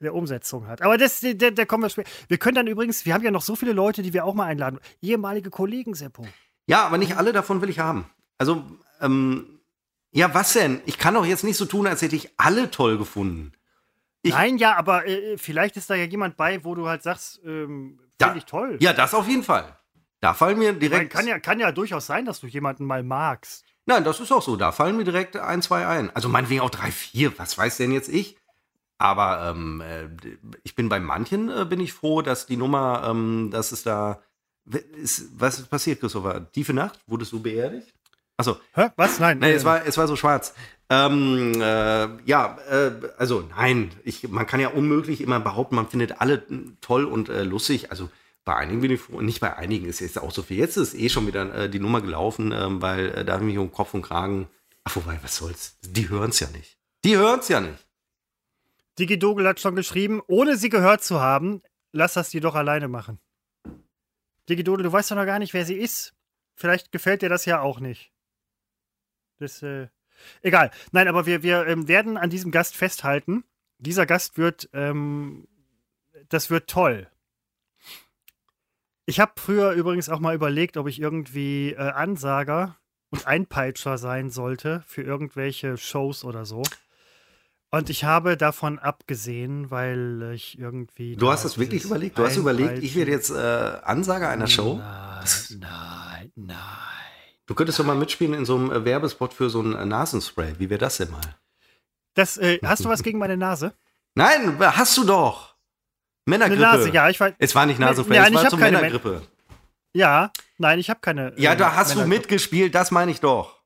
der 0.00 0.14
Umsetzung 0.14 0.66
hat. 0.66 0.82
Aber 0.82 0.98
das, 0.98 1.20
da, 1.20 1.50
da 1.50 1.64
kommen 1.64 1.84
wir 1.84 1.90
später. 1.90 2.10
Wir 2.28 2.38
können 2.38 2.56
dann 2.56 2.66
übrigens, 2.66 3.06
wir 3.06 3.14
haben 3.14 3.22
ja 3.22 3.30
noch 3.30 3.42
so 3.42 3.54
viele 3.56 3.72
Leute, 3.72 4.02
die 4.02 4.12
wir 4.12 4.24
auch 4.24 4.34
mal 4.34 4.46
einladen. 4.46 4.80
Ehemalige 5.00 5.50
Kollegen, 5.50 5.94
Seppo. 5.94 6.26
Ja, 6.66 6.84
aber 6.86 6.98
nicht 6.98 7.16
alle 7.16 7.32
davon 7.32 7.60
will 7.62 7.70
ich 7.70 7.78
haben. 7.78 8.10
Also, 8.38 8.64
ähm, 9.00 9.60
ja, 10.10 10.34
was 10.34 10.52
denn? 10.52 10.80
Ich 10.86 10.98
kann 10.98 11.14
doch 11.14 11.24
jetzt 11.24 11.44
nicht 11.44 11.56
so 11.56 11.64
tun, 11.64 11.86
als 11.86 12.02
hätte 12.02 12.16
ich 12.16 12.30
alle 12.36 12.70
toll 12.70 12.98
gefunden. 12.98 13.52
Ich- 14.22 14.32
Nein, 14.34 14.58
ja, 14.58 14.76
aber 14.76 15.06
äh, 15.06 15.38
vielleicht 15.38 15.76
ist 15.76 15.88
da 15.90 15.94
ja 15.94 16.04
jemand 16.04 16.36
bei, 16.36 16.64
wo 16.64 16.74
du 16.74 16.88
halt 16.88 17.02
sagst, 17.02 17.40
ähm, 17.44 18.00
finde 18.20 18.38
ich 18.38 18.44
toll. 18.44 18.76
Ja, 18.80 18.92
das 18.92 19.14
auf 19.14 19.28
jeden 19.28 19.42
Fall. 19.44 19.76
Da 20.22 20.34
fallen 20.34 20.56
mir 20.56 20.66
Ich 20.70 20.70
meine, 20.76 20.78
direkt. 20.88 21.12
kann, 21.12 21.26
ja, 21.26 21.40
kann 21.40 21.58
ja 21.58 21.72
durchaus 21.72 22.06
sein, 22.06 22.24
dass 22.24 22.40
du 22.40 22.46
jemanden 22.46 22.86
mal 22.86 23.02
magst. 23.02 23.64
Nein, 23.86 24.04
das 24.04 24.20
ist 24.20 24.30
auch 24.30 24.40
so. 24.40 24.54
Da 24.54 24.70
fallen 24.70 24.96
mir 24.96 25.02
direkt 25.04 25.36
ein, 25.36 25.62
zwei 25.62 25.84
ein. 25.86 26.14
Also 26.14 26.28
meinetwegen 26.28 26.60
auch 26.60 26.70
drei, 26.70 26.92
vier. 26.92 27.36
Was 27.40 27.58
weiß 27.58 27.76
denn 27.78 27.90
jetzt 27.90 28.08
ich? 28.08 28.38
Aber 28.98 29.50
ähm, 29.50 29.80
äh, 29.80 30.08
ich 30.62 30.76
bin 30.76 30.88
bei 30.88 31.00
manchen 31.00 31.50
äh, 31.50 31.64
bin 31.64 31.80
ich 31.80 31.92
froh, 31.92 32.22
dass 32.22 32.46
die 32.46 32.56
Nummer, 32.56 33.02
ähm, 33.04 33.50
dass 33.50 33.72
es 33.72 33.82
da 33.82 34.22
ist, 34.94 35.40
was 35.40 35.58
ist 35.58 35.68
passiert, 35.68 35.98
Christopher? 35.98 36.52
Tiefe 36.52 36.72
Nacht? 36.72 37.00
Wurdest 37.08 37.32
du 37.32 37.42
beerdigt? 37.42 37.92
Achso, 38.36 38.58
Hä? 38.74 38.90
Was? 38.94 39.18
Nein. 39.18 39.40
nee, 39.40 39.50
äh, 39.50 39.54
es 39.54 39.64
war, 39.64 39.84
es 39.84 39.98
war 39.98 40.06
so 40.06 40.14
schwarz. 40.14 40.54
Ähm, 40.88 41.52
äh, 41.60 42.08
ja, 42.26 42.58
äh, 42.70 42.92
also 43.18 43.48
nein, 43.56 43.90
ich, 44.04 44.28
man 44.28 44.46
kann 44.46 44.60
ja 44.60 44.68
unmöglich 44.68 45.20
immer 45.20 45.40
behaupten, 45.40 45.74
man 45.74 45.88
findet 45.88 46.20
alle 46.20 46.44
mm, 46.48 46.76
toll 46.80 47.06
und 47.06 47.28
äh, 47.28 47.42
lustig. 47.42 47.90
Also 47.90 48.08
bei 48.44 48.56
einigen 48.56 48.80
bin 48.80 48.90
ich 48.90 49.00
froh, 49.00 49.20
nicht 49.20 49.40
bei 49.40 49.56
einigen 49.56 49.86
ist 49.86 50.00
jetzt 50.00 50.18
auch 50.18 50.32
so 50.32 50.42
viel. 50.42 50.58
Jetzt 50.58 50.76
ist 50.76 50.94
eh 50.94 51.08
schon 51.08 51.26
wieder 51.26 51.54
äh, 51.54 51.70
die 51.70 51.78
Nummer 51.78 52.00
gelaufen, 52.00 52.52
ähm, 52.52 52.82
weil 52.82 53.10
äh, 53.10 53.24
da 53.24 53.34
habe 53.34 53.44
ich 53.44 53.50
mich 53.50 53.58
um 53.58 53.70
Kopf 53.70 53.94
und 53.94 54.02
Kragen. 54.02 54.48
Ach, 54.84 54.96
wobei, 54.96 55.18
was 55.22 55.36
soll's? 55.36 55.78
Die 55.82 56.08
hören 56.08 56.30
es 56.30 56.40
ja 56.40 56.48
nicht. 56.50 56.76
Die 57.04 57.16
hören 57.16 57.40
es 57.40 57.48
ja 57.48 57.60
nicht. 57.60 57.86
Digi 58.98 59.18
Dogel 59.18 59.46
hat 59.46 59.60
schon 59.60 59.76
geschrieben, 59.76 60.20
ohne 60.26 60.56
sie 60.56 60.68
gehört 60.68 61.02
zu 61.02 61.20
haben, 61.20 61.62
lass 61.92 62.14
das 62.14 62.30
die 62.30 62.40
doch 62.40 62.54
alleine 62.54 62.88
machen. 62.88 63.20
Digi 64.48 64.64
Dogel, 64.64 64.82
du 64.82 64.92
weißt 64.92 65.12
doch 65.12 65.16
noch 65.16 65.26
gar 65.26 65.38
nicht, 65.38 65.54
wer 65.54 65.64
sie 65.64 65.76
ist. 65.76 66.14
Vielleicht 66.56 66.92
gefällt 66.92 67.22
dir 67.22 67.28
das 67.28 67.44
ja 67.46 67.60
auch 67.60 67.80
nicht. 67.80 68.12
Das, 69.38 69.62
äh, 69.62 69.88
egal. 70.42 70.70
Nein, 70.90 71.08
aber 71.08 71.26
wir, 71.26 71.42
wir 71.42 71.66
ähm, 71.66 71.88
werden 71.88 72.16
an 72.16 72.30
diesem 72.30 72.50
Gast 72.50 72.76
festhalten. 72.76 73.44
Dieser 73.78 74.04
Gast 74.04 74.36
wird, 74.36 74.68
ähm, 74.72 75.48
das 76.28 76.50
wird 76.50 76.68
toll. 76.68 77.11
Ich 79.06 79.20
habe 79.20 79.32
früher 79.36 79.72
übrigens 79.72 80.08
auch 80.08 80.20
mal 80.20 80.34
überlegt, 80.34 80.76
ob 80.76 80.86
ich 80.86 81.00
irgendwie 81.00 81.72
äh, 81.72 81.78
Ansager 81.78 82.76
und 83.10 83.26
Einpeitscher 83.26 83.98
sein 83.98 84.30
sollte 84.30 84.82
für 84.86 85.02
irgendwelche 85.02 85.76
Shows 85.76 86.24
oder 86.24 86.44
so. 86.46 86.62
Und 87.70 87.88
ich 87.88 88.04
habe 88.04 88.36
davon 88.36 88.78
abgesehen, 88.78 89.70
weil 89.70 90.32
ich 90.34 90.58
irgendwie. 90.58 91.16
Du 91.16 91.30
hast 91.30 91.44
es 91.44 91.58
wirklich 91.58 91.84
überlegt? 91.84 92.18
Du 92.18 92.24
hast 92.24 92.36
überlegt, 92.36 92.82
ich 92.82 92.94
werde 92.94 93.10
jetzt 93.10 93.30
äh, 93.30 93.34
Ansager 93.82 94.28
einer 94.28 94.46
Show? 94.46 94.74
Nein, 94.76 95.24
nein, 95.58 96.32
nein. 96.36 96.56
Du 97.46 97.54
könntest 97.54 97.78
doch 97.78 97.84
mal 97.84 97.96
mitspielen 97.96 98.34
in 98.34 98.44
so 98.44 98.56
einem 98.56 98.70
äh, 98.70 98.84
Werbespot 98.84 99.32
für 99.32 99.50
so 99.50 99.62
ein 99.62 99.74
äh, 99.74 99.84
Nasenspray. 99.86 100.54
Wie 100.58 100.70
wäre 100.70 100.78
das 100.78 100.98
denn 100.98 101.10
mal? 101.10 101.20
Das, 102.14 102.36
äh, 102.36 102.58
hast 102.62 102.84
du 102.84 102.90
was 102.90 103.02
gegen 103.02 103.18
meine 103.18 103.38
Nase? 103.38 103.72
Nein, 104.14 104.58
hast 104.60 104.96
du 104.98 105.04
doch. 105.04 105.51
Männergrippe. 106.26 106.66
Eine 106.68 106.78
Nase, 106.78 106.90
ja, 106.90 107.08
ich 107.08 107.18
weiß. 107.18 107.34
Es 107.38 107.54
war 107.54 107.66
nicht 107.66 107.78
Nasenspray, 107.80 108.16
Ja, 108.16 108.22
es 108.24 108.28
ich 108.30 108.34
war 108.36 108.42
hab 108.44 108.50
zur 108.50 108.58
keine 108.58 108.76
Männergrippe. 108.78 109.22
Ja, 109.94 110.30
nein, 110.58 110.78
ich 110.78 110.88
habe 110.88 111.00
keine. 111.00 111.32
Ja, 111.36 111.52
äh, 111.52 111.56
da 111.56 111.74
hast 111.74 111.92
du 111.92 111.98
Männergrippe. 111.98 112.20
mitgespielt, 112.20 112.74
das 112.74 112.90
meine 112.90 113.10
ich 113.10 113.20
doch. 113.20 113.60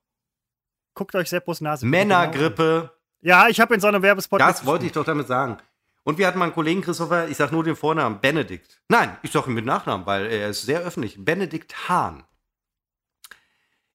Guckt 0.93 1.13
euch 1.15 1.29
Seppos 1.29 1.61
Nase 1.61 1.85
bitte 1.85 2.03
genau 2.03 2.15
an. 2.15 2.21
Männergrippe, 2.31 2.91
Ja, 3.21 3.47
ich 3.47 3.59
habe 3.59 3.73
in 3.75 3.79
so 3.79 3.87
einem 3.87 4.01
Werbespot. 4.01 4.39
das 4.41 4.65
wollte 4.65 4.85
ich 4.85 4.91
doch 4.91 5.05
damit 5.05 5.27
sagen. 5.27 5.57
Und 6.03 6.17
wir 6.17 6.25
hatten 6.25 6.39
mal 6.39 6.45
einen 6.45 6.53
Kollegen, 6.53 6.81
Christopher, 6.81 7.27
ich 7.27 7.35
sag 7.37 7.51
nur 7.51 7.63
den 7.63 7.75
Vornamen, 7.75 8.19
Benedikt. 8.21 8.79
Nein, 8.87 9.17
ich 9.23 9.31
sag 9.31 9.45
ihn 9.47 9.53
mit 9.53 9.65
Nachnamen, 9.65 10.05
weil 10.05 10.25
er 10.27 10.49
ist 10.49 10.63
sehr 10.63 10.79
öffentlich. 10.81 11.15
Benedikt 11.17 11.89
Hahn. 11.89 12.23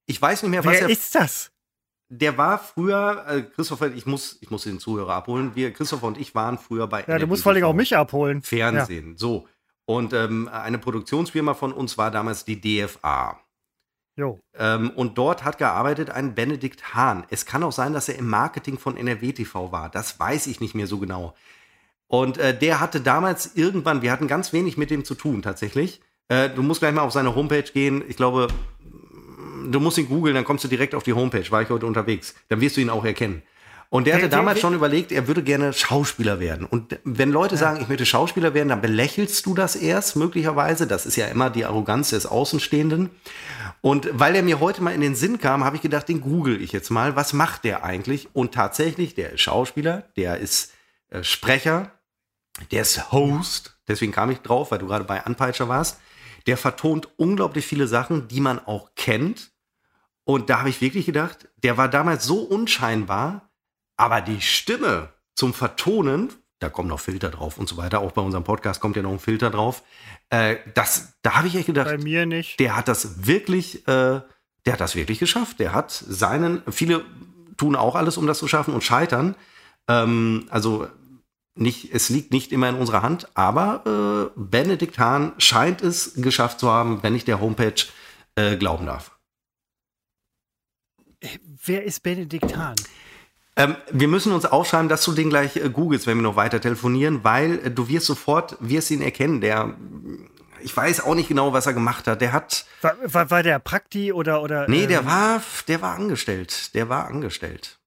Ich 0.06 0.20
weiß 0.20 0.42
nicht 0.42 0.50
mehr, 0.50 0.64
was 0.64 0.72
Wer 0.74 0.82
er 0.82 0.90
ist 0.90 1.14
das? 1.14 1.51
Der 2.12 2.36
war 2.36 2.58
früher, 2.58 3.24
äh, 3.26 3.42
Christopher, 3.42 3.90
ich 3.94 4.04
muss, 4.04 4.36
ich 4.42 4.50
muss 4.50 4.64
den 4.64 4.78
Zuhörer 4.78 5.14
abholen. 5.14 5.52
Wir, 5.54 5.72
Christopher 5.72 6.06
und 6.06 6.18
ich 6.18 6.34
waren 6.34 6.58
früher 6.58 6.86
bei 6.86 7.04
Ja, 7.06 7.18
du 7.18 7.26
musst 7.26 7.42
vor 7.42 7.52
allem 7.52 7.64
auch 7.64 7.72
mich 7.72 7.96
abholen. 7.96 8.42
Fernsehen. 8.42 9.16
So. 9.16 9.48
Und 9.86 10.12
ähm, 10.12 10.48
eine 10.48 10.78
Produktionsfirma 10.78 11.54
von 11.54 11.72
uns 11.72 11.96
war 11.96 12.10
damals 12.10 12.44
die 12.44 12.60
DFA. 12.60 13.40
Jo. 14.16 14.40
Ähm, 14.54 14.90
und 14.90 15.16
dort 15.16 15.42
hat 15.44 15.56
gearbeitet 15.56 16.10
ein 16.10 16.34
Benedikt 16.34 16.94
Hahn. 16.94 17.24
Es 17.30 17.46
kann 17.46 17.62
auch 17.62 17.72
sein, 17.72 17.94
dass 17.94 18.10
er 18.10 18.18
im 18.18 18.28
Marketing 18.28 18.78
von 18.78 18.98
NRW 18.98 19.32
TV 19.32 19.72
war. 19.72 19.88
Das 19.88 20.20
weiß 20.20 20.48
ich 20.48 20.60
nicht 20.60 20.74
mehr 20.74 20.86
so 20.86 20.98
genau. 20.98 21.34
Und 22.08 22.36
äh, 22.36 22.56
der 22.56 22.78
hatte 22.78 23.00
damals 23.00 23.56
irgendwann, 23.56 24.02
wir 24.02 24.12
hatten 24.12 24.28
ganz 24.28 24.52
wenig 24.52 24.76
mit 24.76 24.90
dem 24.90 25.06
zu 25.06 25.14
tun 25.14 25.40
tatsächlich. 25.40 26.02
Äh, 26.28 26.50
du 26.50 26.62
musst 26.62 26.80
gleich 26.80 26.92
mal 26.92 27.00
auf 27.00 27.12
seine 27.12 27.34
Homepage 27.34 27.62
gehen. 27.62 28.04
Ich 28.06 28.16
glaube, 28.16 28.48
du 29.70 29.80
musst 29.80 29.98
ihn 29.98 30.08
googeln, 30.08 30.34
dann 30.34 30.44
kommst 30.44 30.64
du 30.64 30.68
direkt 30.68 30.94
auf 30.94 31.02
die 31.02 31.12
Homepage. 31.12 31.50
War 31.50 31.62
ich 31.62 31.70
heute 31.70 31.86
unterwegs. 31.86 32.34
Dann 32.48 32.60
wirst 32.60 32.76
du 32.76 32.80
ihn 32.80 32.90
auch 32.90 33.04
erkennen. 33.04 33.42
Und 33.92 34.06
der 34.06 34.14
hatte 34.14 34.30
damals 34.30 34.58
schon 34.58 34.72
überlegt, 34.72 35.12
er 35.12 35.28
würde 35.28 35.42
gerne 35.42 35.74
Schauspieler 35.74 36.40
werden. 36.40 36.66
Und 36.66 36.98
wenn 37.04 37.30
Leute 37.30 37.58
sagen, 37.58 37.78
ich 37.82 37.88
möchte 37.88 38.06
Schauspieler 38.06 38.54
werden, 38.54 38.70
dann 38.70 38.80
belächelst 38.80 39.44
du 39.44 39.52
das 39.52 39.76
erst 39.76 40.16
möglicherweise. 40.16 40.86
Das 40.86 41.04
ist 41.04 41.16
ja 41.16 41.26
immer 41.26 41.50
die 41.50 41.66
Arroganz 41.66 42.08
des 42.08 42.24
Außenstehenden. 42.24 43.10
Und 43.82 44.08
weil 44.14 44.34
er 44.34 44.42
mir 44.42 44.60
heute 44.60 44.82
mal 44.82 44.94
in 44.94 45.02
den 45.02 45.14
Sinn 45.14 45.38
kam, 45.38 45.62
habe 45.62 45.76
ich 45.76 45.82
gedacht, 45.82 46.08
den 46.08 46.22
google 46.22 46.62
ich 46.62 46.72
jetzt 46.72 46.88
mal. 46.88 47.16
Was 47.16 47.34
macht 47.34 47.64
der 47.64 47.84
eigentlich? 47.84 48.30
Und 48.32 48.54
tatsächlich, 48.54 49.14
der 49.14 49.34
ist 49.34 49.42
Schauspieler, 49.42 50.04
der 50.16 50.38
ist 50.38 50.72
äh, 51.10 51.22
Sprecher, 51.22 51.92
der 52.70 52.80
ist 52.80 53.12
Host. 53.12 53.76
Deswegen 53.88 54.12
kam 54.12 54.30
ich 54.30 54.38
drauf, 54.38 54.70
weil 54.70 54.78
du 54.78 54.86
gerade 54.86 55.04
bei 55.04 55.22
Anpeitscher 55.22 55.68
warst. 55.68 56.00
Der 56.46 56.56
vertont 56.56 57.08
unglaublich 57.16 57.66
viele 57.66 57.86
Sachen, 57.86 58.28
die 58.28 58.40
man 58.40 58.58
auch 58.58 58.90
kennt. 58.96 59.52
Und 60.24 60.50
da 60.50 60.60
habe 60.60 60.68
ich 60.68 60.80
wirklich 60.80 61.06
gedacht, 61.06 61.48
der 61.56 61.76
war 61.76 61.88
damals 61.88 62.24
so 62.24 62.38
unscheinbar, 62.40 63.50
aber 63.96 64.20
die 64.20 64.40
Stimme 64.40 65.08
zum 65.34 65.52
Vertonen, 65.54 66.32
da 66.60 66.68
kommen 66.68 66.88
noch 66.88 67.00
Filter 67.00 67.30
drauf 67.30 67.58
und 67.58 67.68
so 67.68 67.76
weiter, 67.76 68.00
auch 68.00 68.12
bei 68.12 68.22
unserem 68.22 68.44
Podcast 68.44 68.80
kommt 68.80 68.94
ja 68.96 69.02
noch 69.02 69.10
ein 69.10 69.18
Filter 69.18 69.50
drauf. 69.50 69.82
Äh, 70.30 70.56
das, 70.74 71.14
da 71.22 71.34
habe 71.34 71.48
ich 71.48 71.56
echt 71.56 71.66
gedacht, 71.66 71.88
Bei 71.88 71.98
mir 71.98 72.24
nicht. 72.26 72.60
der 72.60 72.76
hat 72.76 72.86
das 72.88 73.26
wirklich, 73.26 73.86
äh, 73.88 74.20
der 74.64 74.72
hat 74.72 74.80
das 74.80 74.94
wirklich 74.94 75.18
geschafft. 75.18 75.58
Der 75.58 75.72
hat 75.74 75.90
seinen, 75.90 76.62
viele 76.70 77.04
tun 77.56 77.74
auch 77.74 77.96
alles, 77.96 78.16
um 78.16 78.26
das 78.26 78.38
zu 78.38 78.46
schaffen 78.48 78.74
und 78.74 78.84
scheitern. 78.84 79.34
Ähm, 79.88 80.46
also 80.50 80.86
nicht, 81.54 81.92
es 81.92 82.08
liegt 82.08 82.32
nicht 82.32 82.52
immer 82.52 82.68
in 82.68 82.76
unserer 82.76 83.02
Hand, 83.02 83.28
aber 83.34 84.30
äh, 84.36 84.40
Benedikt 84.40 84.98
Hahn 84.98 85.32
scheint 85.38 85.82
es 85.82 86.14
geschafft 86.14 86.60
zu 86.60 86.70
haben, 86.70 87.02
wenn 87.02 87.14
ich 87.14 87.24
der 87.24 87.40
Homepage 87.40 87.74
äh, 88.36 88.56
glauben 88.56 88.86
darf. 88.86 89.12
Wer 91.64 91.84
ist 91.84 92.02
Benedikt 92.02 92.56
Hahn? 92.56 92.76
Ähm, 93.54 93.76
wir 93.90 94.08
müssen 94.08 94.32
uns 94.32 94.46
aufschreiben, 94.46 94.88
dass 94.88 95.04
du 95.04 95.12
den 95.12 95.28
gleich 95.28 95.56
äh, 95.56 95.68
googelst, 95.68 96.06
wenn 96.06 96.16
wir 96.16 96.22
noch 96.22 96.36
weiter 96.36 96.60
telefonieren, 96.60 97.22
weil 97.22 97.66
äh, 97.66 97.70
du 97.70 97.88
wirst 97.88 98.06
sofort, 98.06 98.56
wirst 98.60 98.90
ihn 98.90 99.02
erkennen. 99.02 99.42
Der, 99.42 99.76
ich 100.62 100.74
weiß 100.74 101.02
auch 101.02 101.14
nicht 101.14 101.28
genau, 101.28 101.52
was 101.52 101.66
er 101.66 101.74
gemacht 101.74 102.06
hat. 102.06 102.22
Der 102.22 102.32
hat, 102.32 102.64
War, 102.80 102.96
war, 103.02 103.30
war 103.30 103.42
der 103.42 103.58
Prakti 103.58 104.12
oder. 104.12 104.42
oder 104.42 104.66
nee, 104.68 104.86
der 104.86 105.00
ähm, 105.00 105.06
war, 105.06 105.42
der 105.68 105.82
war 105.82 105.94
angestellt. 105.94 106.74
Der 106.74 106.88
war 106.88 107.06
angestellt. 107.06 107.78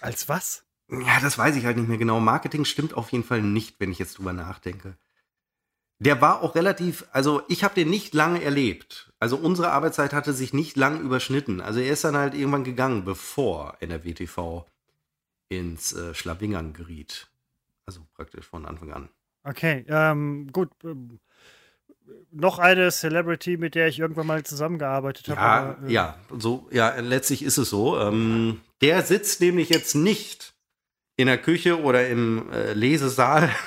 Als 0.00 0.28
was? 0.28 0.63
Ja, 0.90 1.20
das 1.20 1.38
weiß 1.38 1.56
ich 1.56 1.64
halt 1.64 1.76
nicht 1.76 1.88
mehr 1.88 1.98
genau. 1.98 2.20
Marketing 2.20 2.64
stimmt 2.64 2.94
auf 2.94 3.12
jeden 3.12 3.24
Fall 3.24 3.42
nicht, 3.42 3.80
wenn 3.80 3.90
ich 3.90 3.98
jetzt 3.98 4.18
drüber 4.18 4.32
nachdenke. 4.32 4.96
Der 6.00 6.20
war 6.20 6.42
auch 6.42 6.54
relativ, 6.54 7.06
also 7.12 7.42
ich 7.48 7.64
habe 7.64 7.74
den 7.74 7.88
nicht 7.88 8.14
lange 8.14 8.42
erlebt. 8.42 9.12
Also 9.20 9.36
unsere 9.36 9.70
Arbeitszeit 9.70 10.12
hatte 10.12 10.32
sich 10.32 10.52
nicht 10.52 10.76
lang 10.76 11.00
überschnitten. 11.00 11.60
Also 11.60 11.80
er 11.80 11.92
ist 11.92 12.04
dann 12.04 12.16
halt 12.16 12.34
irgendwann 12.34 12.64
gegangen, 12.64 13.04
bevor 13.04 13.76
NRW 13.80 14.12
TV 14.12 14.66
ins 15.48 15.92
äh, 15.92 16.14
Schlawingern 16.14 16.72
geriet. 16.72 17.28
Also 17.86 18.00
praktisch 18.14 18.46
von 18.46 18.66
Anfang 18.66 18.92
an. 18.92 19.08
Okay, 19.44 19.84
ähm, 19.88 20.48
gut. 20.52 20.70
Ähm, 20.84 21.20
noch 22.30 22.58
eine 22.58 22.90
Celebrity, 22.90 23.56
mit 23.56 23.74
der 23.74 23.88
ich 23.88 23.98
irgendwann 23.98 24.26
mal 24.26 24.42
zusammengearbeitet 24.42 25.28
habe. 25.28 25.40
Ja, 25.40 25.46
aber, 25.46 25.88
äh, 25.88 25.92
ja, 25.92 26.18
so, 26.36 26.68
ja, 26.70 26.94
letztlich 27.00 27.42
ist 27.42 27.56
es 27.56 27.70
so. 27.70 27.98
Ähm, 27.98 28.60
der 28.80 29.02
sitzt 29.02 29.40
nämlich 29.40 29.70
jetzt 29.70 29.94
nicht 29.94 30.53
in 31.16 31.26
der 31.26 31.38
Küche 31.38 31.80
oder 31.80 32.08
im 32.08 32.50
äh, 32.52 32.72
Lesesaal. 32.72 33.50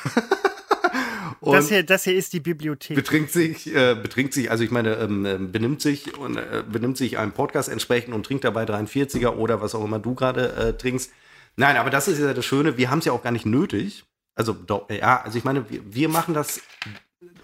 Das 1.54 1.70
hier, 1.70 1.84
das 1.84 2.04
hier 2.04 2.16
ist 2.16 2.34
die 2.34 2.40
Bibliothek. 2.40 2.96
betrinkt 2.96 3.32
sich, 3.32 3.74
äh, 3.74 3.96
betrinkt 3.96 4.34
sich, 4.34 4.52
also 4.52 4.64
ich 4.64 4.72
meine, 4.72 4.96
ähm, 4.96 5.26
äh, 5.26 5.38
benimmt 5.38 5.82
sich 5.82 6.18
und 6.18 6.36
äh, 6.36 6.64
benimmt 6.70 6.98
sich 6.98 7.18
einem 7.18 7.32
Podcast 7.32 7.70
entsprechend 7.70 8.14
und 8.14 8.26
trinkt 8.26 8.44
dabei 8.44 8.64
43er 8.64 9.30
oder 9.30 9.62
was 9.62 9.76
auch 9.76 9.86
immer 9.86 10.00
du 10.00 10.16
gerade 10.16 10.54
äh, 10.54 10.74
trinkst. 10.74 11.12
Nein, 11.56 11.78
aber 11.78 11.90
das 11.90 12.08
ist 12.08 12.20
ja 12.20 12.34
das 12.34 12.46
Schöne, 12.46 12.78
wir 12.78 12.90
haben 12.90 13.00
es 13.00 13.06
ja 13.06 13.14
auch 13.14 13.24
gar 13.24 13.32
nicht 13.32 13.46
nötig. 13.46 14.04
Also 14.36 14.54
doch, 14.54 14.90
ja, 14.90 15.22
also 15.22 15.38
ich 15.38 15.44
meine, 15.44 15.70
wir, 15.70 15.82
wir 15.86 16.10
machen 16.10 16.34
das 16.34 16.62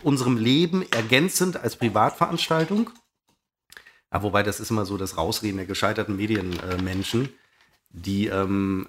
unserem 0.04 0.38
Leben 0.38 0.86
ergänzend 0.92 1.58
als 1.58 1.76
Privatveranstaltung. 1.76 2.90
Ja, 4.14 4.22
wobei 4.22 4.44
das 4.44 4.60
ist 4.60 4.70
immer 4.70 4.86
so 4.86 4.98
das 4.98 5.18
Rausreden 5.18 5.58
der 5.58 5.66
gescheiterten 5.66 6.16
Medienmenschen, 6.18 7.30
die 7.90 8.28
ähm, 8.28 8.88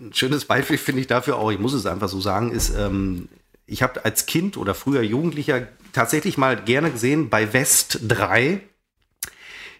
ein 0.00 0.12
schönes 0.14 0.44
Beispiel 0.44 0.78
finde 0.78 1.00
ich 1.00 1.06
dafür 1.06 1.36
auch, 1.36 1.50
ich 1.50 1.58
muss 1.58 1.72
es 1.72 1.86
einfach 1.86 2.08
so 2.08 2.20
sagen, 2.20 2.52
ist, 2.52 2.74
ähm, 2.76 3.28
ich 3.66 3.82
habe 3.82 4.04
als 4.04 4.26
Kind 4.26 4.56
oder 4.56 4.74
früher 4.74 5.02
Jugendlicher 5.02 5.68
tatsächlich 5.92 6.38
mal 6.38 6.56
gerne 6.56 6.90
gesehen 6.90 7.28
bei 7.28 7.52
West 7.52 8.00
3 8.08 8.60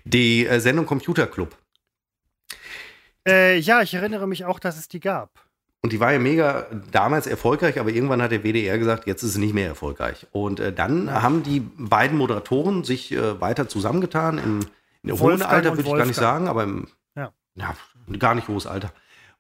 die 0.05 0.47
äh, 0.47 0.61
Sendung 0.61 0.87
Computer 0.87 1.27
Club. 1.27 1.57
Äh, 3.27 3.59
ja, 3.59 3.83
ich 3.83 3.95
erinnere 3.95 4.27
mich 4.27 4.45
auch, 4.45 4.59
dass 4.59 4.79
es 4.79 4.89
die 4.89 5.01
gab. 5.01 5.31
Und 5.81 5.93
die 5.93 6.01
war 6.01 6.13
ja 6.13 6.19
mega 6.19 6.67
damals 6.91 7.27
erfolgreich, 7.27 7.79
aber 7.79 7.91
irgendwann 7.91 8.21
hat 8.21 8.33
der 8.33 8.43
WDR 8.43 8.79
gesagt, 8.79 9.07
jetzt 9.07 9.23
ist 9.23 9.35
sie 9.35 9.41
nicht 9.41 9.55
mehr 9.55 9.69
erfolgreich. 9.69 10.27
Und 10.33 10.59
äh, 10.59 10.73
dann 10.73 11.11
haben 11.11 11.45
die 11.45 11.61
beiden 11.61 12.19
Moderatoren 12.19 12.83
sich 12.83 13.13
äh, 13.13 13.41
weiter 13.41 13.69
zusammengetan. 13.69 14.39
Im, 14.39 14.61
in 15.03 15.19
hohen 15.19 15.41
Alter 15.43 15.77
würde 15.77 15.89
ich 15.89 15.97
gar 15.97 16.07
nicht 16.07 16.17
sagen, 16.17 16.49
aber 16.49 16.65
im 16.65 16.89
Ja. 17.15 17.33
ja, 17.55 17.77
gar 18.19 18.35
nicht 18.35 18.49
hohes 18.49 18.67
Alter. 18.67 18.93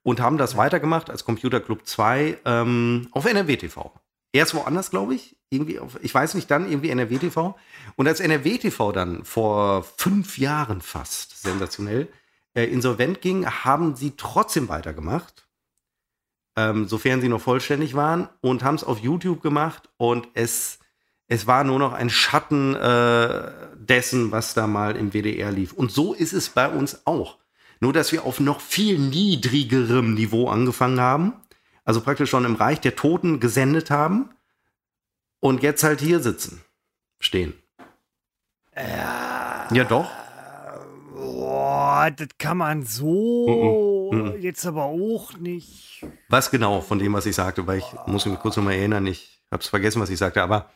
Und 0.08 0.20
haben 0.20 0.38
das 0.38 0.56
weitergemacht 0.56 1.10
als 1.10 1.26
Computer 1.26 1.60
Club 1.60 1.84
2 1.84 2.38
ähm, 2.46 3.08
auf 3.10 3.26
NRW 3.26 3.58
TV. 3.58 3.92
Erst 4.32 4.54
woanders, 4.54 4.88
glaube 4.88 5.14
ich. 5.14 5.36
Irgendwie 5.50 5.78
auf, 5.78 6.02
ich 6.02 6.14
weiß 6.14 6.32
nicht, 6.32 6.50
dann 6.50 6.66
irgendwie 6.66 6.88
NRW 6.88 7.18
TV. 7.18 7.58
Und 7.94 8.08
als 8.08 8.20
NRW 8.20 8.56
TV 8.56 8.90
dann 8.92 9.22
vor 9.26 9.82
fünf 9.82 10.38
Jahren 10.38 10.80
fast, 10.80 11.42
sensationell, 11.42 12.08
äh, 12.54 12.64
insolvent 12.64 13.20
ging, 13.20 13.44
haben 13.46 13.96
sie 13.96 14.14
trotzdem 14.16 14.70
weitergemacht. 14.70 15.46
Ähm, 16.56 16.88
sofern 16.88 17.20
sie 17.20 17.28
noch 17.28 17.42
vollständig 17.42 17.94
waren 17.94 18.30
und 18.40 18.64
haben 18.64 18.76
es 18.76 18.84
auf 18.84 19.00
YouTube 19.00 19.42
gemacht 19.42 19.90
und 19.98 20.26
es, 20.32 20.78
es 21.26 21.46
war 21.46 21.64
nur 21.64 21.78
noch 21.78 21.92
ein 21.92 22.08
Schatten 22.08 22.74
äh, 22.74 23.52
dessen, 23.76 24.32
was 24.32 24.54
da 24.54 24.66
mal 24.66 24.96
im 24.96 25.12
WDR 25.12 25.52
lief. 25.52 25.74
Und 25.74 25.92
so 25.92 26.14
ist 26.14 26.32
es 26.32 26.48
bei 26.48 26.66
uns 26.66 27.06
auch. 27.06 27.36
Nur, 27.80 27.92
dass 27.92 28.12
wir 28.12 28.24
auf 28.24 28.40
noch 28.40 28.60
viel 28.60 28.98
niedrigerem 28.98 30.14
Niveau 30.14 30.48
angefangen 30.48 31.00
haben. 31.00 31.32
Also 31.84 32.00
praktisch 32.00 32.30
schon 32.30 32.44
im 32.44 32.56
Reich 32.56 32.80
der 32.80 32.96
Toten 32.96 33.40
gesendet 33.40 33.90
haben. 33.90 34.30
Und 35.40 35.62
jetzt 35.62 35.84
halt 35.84 36.00
hier 36.00 36.20
sitzen. 36.20 36.62
Stehen. 37.20 37.54
Ja. 38.76 39.68
Ja, 39.72 39.84
doch. 39.84 40.10
Boah, 41.14 42.10
das 42.10 42.28
kann 42.38 42.56
man 42.56 42.82
so 42.84 43.98
Mhm, 44.10 44.18
mhm. 44.18 44.40
jetzt 44.40 44.66
aber 44.66 44.84
auch 44.84 45.34
nicht. 45.34 46.04
Was 46.28 46.50
genau 46.50 46.80
von 46.80 46.98
dem, 46.98 47.12
was 47.12 47.26
ich 47.26 47.36
sagte, 47.36 47.66
weil 47.66 47.78
ich 47.78 47.84
muss 48.06 48.26
mich 48.26 48.38
kurz 48.38 48.56
nochmal 48.56 48.74
erinnern, 48.74 49.06
ich 49.06 49.42
habe 49.50 49.62
es 49.62 49.68
vergessen, 49.68 50.00
was 50.00 50.10
ich 50.10 50.18
sagte, 50.18 50.42
aber 50.42 50.70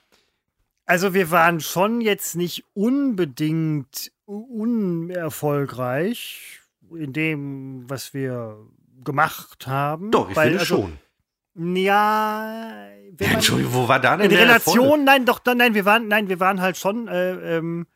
Also 0.85 1.15
wir 1.15 1.31
waren 1.31 1.61
schon 1.61 2.01
jetzt 2.01 2.35
nicht 2.37 2.65
unbedingt 2.75 4.13
unerfolgreich 4.27 6.61
in 6.97 7.13
dem, 7.13 7.89
was 7.89 8.15
wir 8.15 8.57
gemacht 9.05 9.67
haben. 9.67 10.11
Doch, 10.11 10.31
ich 10.31 10.37
weil, 10.37 10.49
finde 10.49 10.61
also, 10.61 10.75
schon. 10.77 10.99
Ja, 11.85 12.87
wenn 13.19 13.27
man- 13.29 13.35
Entschuldigung, 13.37 13.75
wo 13.75 13.89
war 13.89 14.01
da 14.01 14.17
denn 14.17 14.25
in 14.27 14.31
der 14.31 14.41
Relation, 14.47 14.79
Erfolg? 14.79 15.05
nein, 15.05 15.27
doch, 15.27 15.41
nein, 15.45 15.75
wir 15.75 15.85
waren, 15.85 16.09
nein, 16.09 16.29
wir 16.29 16.41
waren 16.41 16.61
halt 16.61 16.77
schon, 16.79 17.09
äh, 17.09 17.57
ähm, 17.59 17.87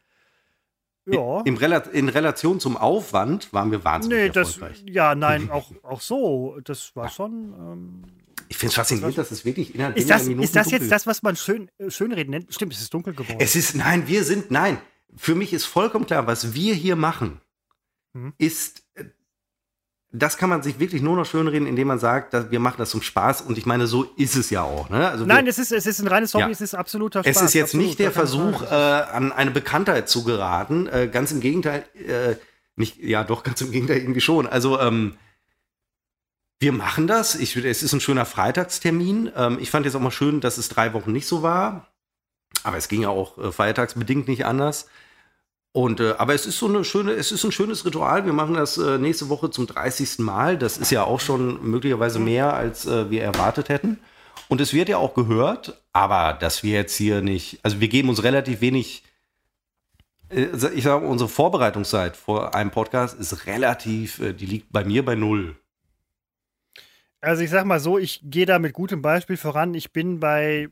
ja. 1.07 1.41
Rela 1.41 1.79
in 1.79 2.09
Relation 2.09 2.59
zum 2.61 2.77
Aufwand 2.77 3.53
waren 3.53 3.71
wir 3.71 3.83
wahnsinnig 3.85 4.19
Nee, 4.19 4.29
das, 4.31 4.55
erfolgreich. 4.57 4.83
ja, 4.87 5.15
nein, 5.15 5.51
auch, 5.51 5.71
auch 5.83 6.01
so. 6.01 6.59
Das 6.65 6.95
war 6.97 7.09
schon. 7.09 7.55
Ähm, 7.59 8.03
Ich 8.49 8.57
finde 8.59 8.71
es 8.71 8.75
faszinierend, 8.75 9.17
dass 9.17 9.31
es 9.31 9.45
wirklich 9.45 9.75
innerhalb 9.75 9.97
ist, 9.97 10.11
das, 10.11 10.25
Minuten 10.25 10.43
ist 10.45 10.55
das 10.57 10.65
dunkel 10.67 10.81
jetzt 10.83 10.93
das, 10.93 11.07
was 11.07 11.23
man 11.23 11.37
schön, 11.37 11.71
äh, 11.79 11.91
Schönreden 11.91 12.31
nennt? 12.33 12.53
Stimmt, 12.53 12.73
es 12.75 12.81
ist 12.83 12.93
dunkel 12.93 13.15
geworden. 13.15 13.39
Es 13.41 13.57
ist, 13.57 13.75
nein, 13.77 14.07
wir 14.09 14.25
sind, 14.25 14.51
nein. 14.51 14.79
Für 15.17 15.35
mich 15.35 15.53
ist 15.55 15.65
vollkommen 15.65 16.05
klar, 16.07 16.27
was 16.27 16.53
wir 16.55 16.75
hier 16.75 16.97
machen, 16.97 17.41
Mhm. 18.13 18.35
ist, 18.39 18.83
das 20.19 20.37
kann 20.39 20.49
man 20.49 20.63
sich 20.63 20.79
wirklich 20.79 21.03
nur 21.03 21.17
noch 21.17 21.27
schönreden, 21.27 21.67
indem 21.67 21.89
man 21.89 21.99
sagt, 21.99 22.33
dass 22.33 22.51
wir 22.51 22.61
machen 22.61 22.77
das 22.79 22.91
zum 22.91 23.03
Spaß. 23.03 23.43
Und 23.43 23.59
ich 23.59 23.67
meine, 23.67 23.87
so 23.87 24.05
ist 24.17 24.37
es 24.37 24.51
ja 24.51 24.63
auch. 24.63 24.89
Ne? 24.89 25.09
Also 25.09 25.27
nein, 25.27 25.45
wir, 25.45 25.51
es 25.51 25.59
ist, 25.59 25.73
es 25.73 25.87
ist 25.87 26.01
ein 26.01 26.09
reines 26.09 26.33
Hobby, 26.33 26.45
Ja. 26.45 26.51
es 26.51 26.61
ist 26.61 26.75
absoluter 26.75 27.23
Spaß. 27.23 27.37
es 27.37 27.43
ist 27.43 27.55
jetzt 27.55 27.65
absolut, 27.71 27.87
nicht 27.87 27.99
der 27.99 28.13
Versuch, 28.13 28.63
äh, 28.63 28.75
an 28.75 29.33
eine 29.33 29.51
Bekanntheit 29.51 30.09
zu 30.09 30.25
geraten. 30.25 30.87
Äh, 30.87 31.09
ganz 31.09 31.33
im 31.33 31.41
Gegenteil, 31.41 31.85
äh, 31.95 32.37
nicht, 32.77 32.99
ja, 32.99 33.25
doch, 33.25 33.43
ganz 33.43 33.61
im 33.61 33.71
Gegenteil 33.71 33.99
irgendwie 33.99 34.21
schon. 34.21 34.47
Also, 34.47 34.81
ähm, 34.81 35.17
wir 36.59 36.73
machen 36.73 37.07
das. 37.07 37.35
Ich, 37.35 37.55
es 37.57 37.83
ist 37.83 37.93
ein 37.93 38.01
schöner 38.01 38.25
Freitagstermin. 38.25 39.31
Ähm, 39.37 39.59
ich 39.61 39.71
fand 39.71 39.85
jetzt 39.85 39.95
auch 39.95 40.01
mal 40.01 40.11
schön, 40.11 40.41
dass 40.41 40.57
es 40.57 40.71
drei 40.71 40.95
Wochen 40.95 41.13
nicht 41.13 41.27
so 41.27 41.43
war. 41.43 41.89
Aber 42.63 42.79
es 42.79 42.89
ging 42.89 43.03
ja 43.03 43.11
auch 43.11 43.37
äh, 43.39 43.53
feiertagsbedingt 43.53 44.29
nicht 44.29 44.47
anders. 44.47 44.89
Und, 45.77 46.01
äh, 46.01 46.15
aber 46.17 46.33
es 46.33 46.47
ist 46.47 46.59
so 46.59 46.69
eine 46.69 46.85
schöne, 46.85 47.13
es 47.13 47.33
ist 47.33 47.45
ein 47.45 47.53
schönes 47.53 47.85
Ritual. 47.85 48.25
Wir 48.25 48.33
machen 48.33 48.55
das 48.55 48.79
äh, 48.79 48.97
nächste 48.97 49.29
Woche 49.29 49.51
zum 49.51 49.67
30. 49.67 50.21
Mal. 50.21 50.57
Das 50.57 50.79
ist 50.79 50.91
ja 50.91 51.05
auch 51.05 51.21
schon 51.21 51.63
möglicherweise 51.71 52.19
mehr, 52.19 52.55
als 52.55 52.87
äh, 52.87 53.11
wir 53.11 53.23
erwartet 53.23 53.69
hätten. 53.69 53.99
Und 54.49 54.63
es 54.63 54.73
wird 54.73 54.89
ja 54.89 54.97
auch 54.97 55.13
gehört, 55.13 55.79
aber 55.93 56.33
dass 56.33 56.63
wir 56.63 56.73
jetzt 56.73 56.97
hier 56.97 57.21
nicht, 57.21 57.61
also 57.63 57.79
wir 57.79 57.89
geben 57.89 58.09
uns 58.09 58.23
relativ 58.23 58.63
wenig, 58.63 59.05
äh, 60.31 60.47
ich 60.75 60.85
sage, 60.85 61.07
unsere 61.07 61.29
Vorbereitungszeit 61.29 62.17
vor 62.17 62.55
einem 62.55 62.71
Podcast 62.71 63.21
ist 63.21 63.45
relativ, 63.45 64.19
äh, 64.21 64.33
die 64.33 64.47
liegt 64.47 64.73
bei 64.73 64.83
mir 64.83 65.05
bei 65.05 65.15
null. 65.15 65.57
Also 67.21 67.43
ich 67.43 67.51
sag 67.51 67.67
mal 67.67 67.81
so, 67.81 67.99
ich 67.99 68.23
gehe 68.25 68.47
da 68.47 68.59
mit 68.59 68.73
gutem 68.73 69.03
Beispiel 69.03 69.37
voran. 69.37 69.75
Ich 69.75 69.93
bin 69.93 70.21
bei 70.21 70.71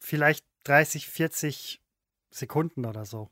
vielleicht 0.00 0.44
30, 0.64 1.06
40 1.06 1.80
Sekunden 2.32 2.84
oder 2.84 3.04
so. 3.04 3.30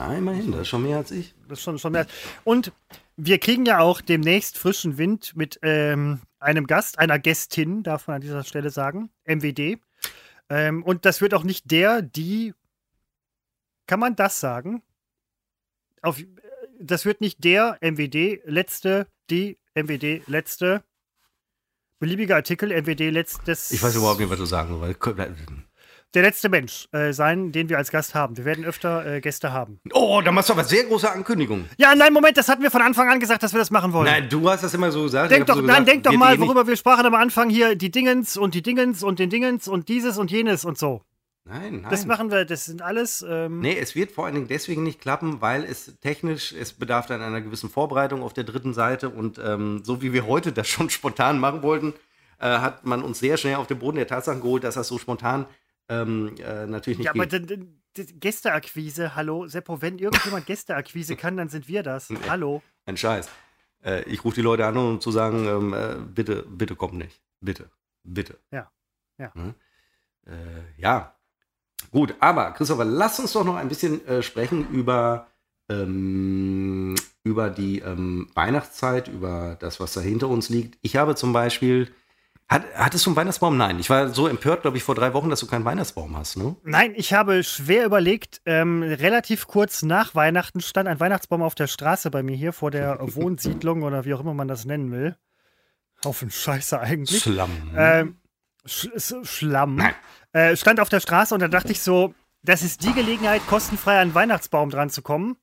Ah, 0.00 0.16
immerhin, 0.16 0.50
das 0.50 0.62
ist 0.62 0.68
schon 0.68 0.82
mehr 0.82 0.96
als 0.96 1.10
ich. 1.10 1.34
Das 1.46 1.58
ist 1.58 1.64
schon, 1.64 1.78
schon 1.78 1.92
mehr. 1.92 2.06
Und 2.42 2.72
wir 3.18 3.38
kriegen 3.38 3.66
ja 3.66 3.80
auch 3.80 4.00
demnächst 4.00 4.56
frischen 4.56 4.96
Wind 4.96 5.36
mit 5.36 5.58
ähm, 5.62 6.20
einem 6.38 6.66
Gast, 6.66 6.98
einer 6.98 7.18
Gästin, 7.18 7.82
darf 7.82 8.06
man 8.06 8.16
an 8.16 8.22
dieser 8.22 8.42
Stelle 8.44 8.70
sagen, 8.70 9.10
MWD. 9.26 9.78
Ähm, 10.48 10.82
und 10.84 11.04
das 11.04 11.20
wird 11.20 11.34
auch 11.34 11.44
nicht 11.44 11.70
der, 11.70 12.00
die, 12.00 12.54
kann 13.86 14.00
man 14.00 14.16
das 14.16 14.40
sagen? 14.40 14.82
Auf, 16.00 16.18
äh, 16.18 16.26
das 16.80 17.04
wird 17.04 17.20
nicht 17.20 17.44
der 17.44 17.76
MWD 17.82 18.40
letzte, 18.46 19.06
die 19.28 19.58
MWD 19.74 20.22
letzte, 20.28 20.82
beliebiger 21.98 22.36
Artikel, 22.36 22.70
MWD 22.72 23.10
letztes. 23.10 23.70
Ich 23.70 23.82
weiß 23.82 23.96
überhaupt 23.96 24.18
nicht, 24.18 24.30
was 24.30 24.38
du 24.38 24.46
sagen 24.46 24.80
willst. 24.80 24.98
Der 26.14 26.22
letzte 26.22 26.48
Mensch 26.48 26.88
äh, 26.90 27.12
sein, 27.12 27.52
den 27.52 27.68
wir 27.68 27.78
als 27.78 27.92
Gast 27.92 28.16
haben. 28.16 28.36
Wir 28.36 28.44
werden 28.44 28.64
öfter 28.64 29.06
äh, 29.06 29.20
Gäste 29.20 29.52
haben. 29.52 29.78
Oh, 29.92 30.20
da 30.24 30.32
machst 30.32 30.48
du 30.48 30.54
aber 30.54 30.64
sehr 30.64 30.82
große 30.82 31.08
Ankündigungen. 31.08 31.68
Ja, 31.78 31.94
nein, 31.94 32.12
Moment, 32.12 32.36
das 32.36 32.48
hatten 32.48 32.64
wir 32.64 32.70
von 32.72 32.82
Anfang 32.82 33.08
an 33.08 33.20
gesagt, 33.20 33.44
dass 33.44 33.52
wir 33.52 33.60
das 33.60 33.70
machen 33.70 33.92
wollen. 33.92 34.06
Nein, 34.06 34.28
du 34.28 34.48
hast 34.50 34.64
das 34.64 34.74
immer 34.74 34.90
so 34.90 35.04
gesagt. 35.04 35.30
Denk 35.30 35.46
doch, 35.46 35.54
so 35.54 35.60
nein, 35.60 35.84
gesagt, 35.84 35.88
denk 35.88 36.02
doch 36.02 36.12
mal, 36.12 36.34
eh 36.34 36.40
worüber 36.40 36.66
wir 36.66 36.76
sprachen 36.76 37.06
am 37.06 37.14
Anfang 37.14 37.48
hier, 37.48 37.76
die 37.76 37.92
Dingens 37.92 38.36
und 38.36 38.54
die 38.54 38.62
Dingens 38.62 39.04
und 39.04 39.20
den 39.20 39.30
Dingens 39.30 39.68
und 39.68 39.88
dieses 39.88 40.18
und 40.18 40.32
jenes 40.32 40.64
und 40.64 40.78
so. 40.78 41.02
Nein, 41.44 41.80
nein. 41.82 41.90
Das 41.90 42.06
machen 42.06 42.30
wir, 42.30 42.44
das 42.44 42.64
sind 42.64 42.82
alles. 42.82 43.24
Ähm, 43.28 43.60
Nee, 43.60 43.78
es 43.78 43.94
wird 43.94 44.10
vor 44.10 44.26
allen 44.26 44.34
Dingen 44.34 44.48
deswegen 44.48 44.82
nicht 44.82 45.00
klappen, 45.00 45.40
weil 45.40 45.64
es 45.64 45.96
technisch, 46.00 46.52
es 46.52 46.72
bedarf 46.72 47.06
dann 47.06 47.22
einer 47.22 47.40
gewissen 47.40 47.70
Vorbereitung 47.70 48.22
auf 48.22 48.32
der 48.32 48.44
dritten 48.44 48.74
Seite 48.74 49.10
und 49.10 49.40
ähm, 49.42 49.82
so 49.84 50.02
wie 50.02 50.12
wir 50.12 50.26
heute 50.26 50.50
das 50.50 50.68
schon 50.68 50.90
spontan 50.90 51.38
machen 51.38 51.62
wollten, 51.62 51.94
äh, 52.40 52.46
hat 52.46 52.84
man 52.84 53.02
uns 53.02 53.20
sehr 53.20 53.36
schnell 53.36 53.56
auf 53.56 53.66
den 53.66 53.78
Boden 53.78 53.96
der 53.96 54.06
Tatsachen 54.06 54.40
geholt, 54.40 54.64
dass 54.64 54.74
das 54.74 54.88
so 54.88 54.98
spontan 54.98 55.46
ähm, 55.90 56.36
äh, 56.38 56.66
natürlich 56.66 56.98
nicht 56.98 57.06
ja, 57.06 57.12
aber 57.12 57.26
Gästeakquise, 57.96 59.16
hallo, 59.16 59.48
Seppo, 59.48 59.82
wenn 59.82 59.98
irgendjemand 59.98 60.46
Gästeakquise 60.46 61.16
kann, 61.16 61.36
dann 61.36 61.48
sind 61.48 61.66
wir 61.66 61.82
das. 61.82 62.08
Hallo. 62.28 62.62
Ein 62.86 62.96
Scheiß. 62.96 63.28
Äh, 63.84 64.04
ich 64.04 64.24
rufe 64.24 64.36
die 64.36 64.42
Leute 64.42 64.64
an, 64.64 64.76
um 64.76 65.00
zu 65.00 65.10
sagen, 65.10 65.46
ähm, 65.48 65.74
äh, 65.74 65.96
bitte, 66.00 66.46
bitte 66.48 66.76
kommt 66.76 66.94
nicht. 66.94 67.20
Bitte, 67.40 67.68
bitte. 68.04 68.38
Ja, 68.52 68.70
ja. 69.18 69.34
Hm? 69.34 69.54
Ja. 70.76 71.16
Gut, 71.90 72.14
aber 72.20 72.52
Christopher, 72.52 72.84
lass 72.84 73.18
uns 73.18 73.32
doch 73.32 73.44
noch 73.44 73.56
ein 73.56 73.68
bisschen 73.68 74.06
äh, 74.06 74.22
sprechen 74.22 74.68
über, 74.68 75.26
ähm, 75.68 76.94
über 77.24 77.50
die 77.50 77.80
ähm, 77.80 78.30
Weihnachtszeit, 78.34 79.08
über 79.08 79.56
das, 79.58 79.80
was 79.80 79.94
da 79.94 80.00
hinter 80.00 80.28
uns 80.28 80.50
liegt. 80.50 80.78
Ich 80.82 80.94
habe 80.94 81.16
zum 81.16 81.32
Beispiel. 81.32 81.92
Hat, 82.50 82.64
hattest 82.74 83.06
du 83.06 83.10
einen 83.10 83.16
Weihnachtsbaum? 83.16 83.56
Nein. 83.56 83.78
Ich 83.78 83.88
war 83.90 84.08
so 84.08 84.26
empört, 84.26 84.62
glaube 84.62 84.76
ich, 84.76 84.82
vor 84.82 84.96
drei 84.96 85.14
Wochen, 85.14 85.30
dass 85.30 85.38
du 85.38 85.46
keinen 85.46 85.64
Weihnachtsbaum 85.64 86.16
hast, 86.16 86.36
ne? 86.36 86.56
Nein, 86.64 86.94
ich 86.96 87.12
habe 87.12 87.44
schwer 87.44 87.84
überlegt, 87.86 88.42
ähm, 88.44 88.82
relativ 88.82 89.46
kurz 89.46 89.82
nach 89.82 90.16
Weihnachten 90.16 90.60
stand 90.60 90.88
ein 90.88 90.98
Weihnachtsbaum 90.98 91.42
auf 91.42 91.54
der 91.54 91.68
Straße 91.68 92.10
bei 92.10 92.24
mir 92.24 92.34
hier 92.36 92.52
vor 92.52 92.72
der 92.72 92.98
Wohnsiedlung 93.14 93.84
oder 93.84 94.04
wie 94.04 94.14
auch 94.14 94.20
immer 94.20 94.34
man 94.34 94.48
das 94.48 94.64
nennen 94.64 94.90
will. 94.90 95.16
Haufen 96.04 96.30
Scheiße 96.32 96.80
eigentlich. 96.80 97.20
Slum. 97.22 97.50
Ähm, 97.76 98.16
Sch 98.66 98.88
Sch- 98.96 99.24
Schlamm. 99.24 99.80
Äh, 100.32 100.56
stand 100.56 100.80
auf 100.80 100.88
der 100.88 100.98
Straße 101.00 101.32
und 101.32 101.40
dann 101.40 101.52
dachte 101.52 101.70
ich 101.70 101.80
so, 101.80 102.14
das 102.42 102.62
ist 102.62 102.82
die 102.82 102.92
Gelegenheit, 102.92 103.42
kostenfrei 103.46 103.92
an 103.94 103.98
einen 104.00 104.14
Weihnachtsbaum 104.14 104.70
dran 104.70 104.90
zu 104.90 105.02
kommen, 105.02 105.36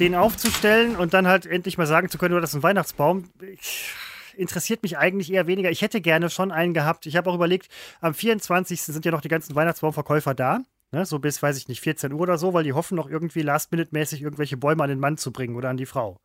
den 0.00 0.14
aufzustellen 0.14 0.96
und 0.96 1.14
dann 1.14 1.26
halt 1.26 1.46
endlich 1.46 1.78
mal 1.78 1.86
sagen 1.86 2.10
zu 2.10 2.18
können, 2.18 2.34
oh, 2.34 2.40
das 2.40 2.50
ist 2.50 2.56
ein 2.56 2.62
Weihnachtsbaum. 2.62 3.30
Ich, 3.40 3.94
interessiert 4.34 4.82
mich 4.82 4.98
eigentlich 4.98 5.32
eher 5.32 5.46
weniger. 5.46 5.70
Ich 5.70 5.82
hätte 5.82 6.00
gerne 6.00 6.30
schon 6.30 6.52
einen 6.52 6.74
gehabt. 6.74 7.06
Ich 7.06 7.16
habe 7.16 7.30
auch 7.30 7.34
überlegt, 7.34 7.68
am 8.00 8.14
24. 8.14 8.82
sind 8.82 9.04
ja 9.04 9.10
noch 9.10 9.20
die 9.20 9.28
ganzen 9.28 9.54
Weihnachtsbaumverkäufer 9.54 10.34
da. 10.34 10.60
Ne, 10.92 11.06
so 11.06 11.20
bis, 11.20 11.40
weiß 11.40 11.56
ich 11.56 11.68
nicht, 11.68 11.80
14 11.80 12.12
Uhr 12.12 12.20
oder 12.20 12.36
so, 12.36 12.52
weil 12.52 12.64
die 12.64 12.72
hoffen 12.72 12.96
noch 12.96 13.08
irgendwie 13.08 13.42
last-minute-mäßig 13.42 14.22
irgendwelche 14.22 14.56
Bäume 14.56 14.82
an 14.82 14.90
den 14.90 14.98
Mann 14.98 15.16
zu 15.16 15.30
bringen 15.30 15.54
oder 15.54 15.68
an 15.68 15.76
die 15.76 15.86
Frau. 15.86 16.20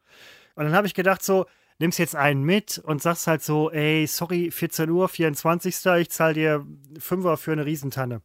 Und 0.56 0.66
dann 0.66 0.74
habe 0.74 0.88
ich 0.88 0.96
gedacht, 0.96 1.24
so, 1.24 1.46
nimmst 1.78 2.00
jetzt 2.00 2.16
einen 2.16 2.44
mit 2.44 2.80
und 2.80 3.02
sagst 3.02 3.28
halt 3.28 3.44
so, 3.44 3.70
ey, 3.70 4.08
sorry, 4.08 4.50
14 4.50 4.90
Uhr, 4.90 5.08
24. 5.08 5.76
Ich 6.00 6.10
zahle 6.10 6.34
dir 6.34 6.66
Fünfer 6.98 7.38
für 7.38 7.52
eine 7.52 7.66
Riesentanne. 7.66 8.22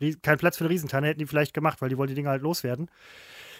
Ries 0.00 0.18
kein 0.22 0.38
Platz 0.38 0.58
für 0.58 0.64
eine 0.64 0.70
Riesentanne 0.70 1.08
hätten 1.08 1.20
die 1.20 1.26
vielleicht 1.26 1.54
gemacht, 1.54 1.80
weil 1.80 1.88
die 1.88 1.96
wollen 1.96 2.08
die 2.08 2.14
Dinger 2.14 2.30
halt 2.30 2.42
loswerden. 2.42 2.88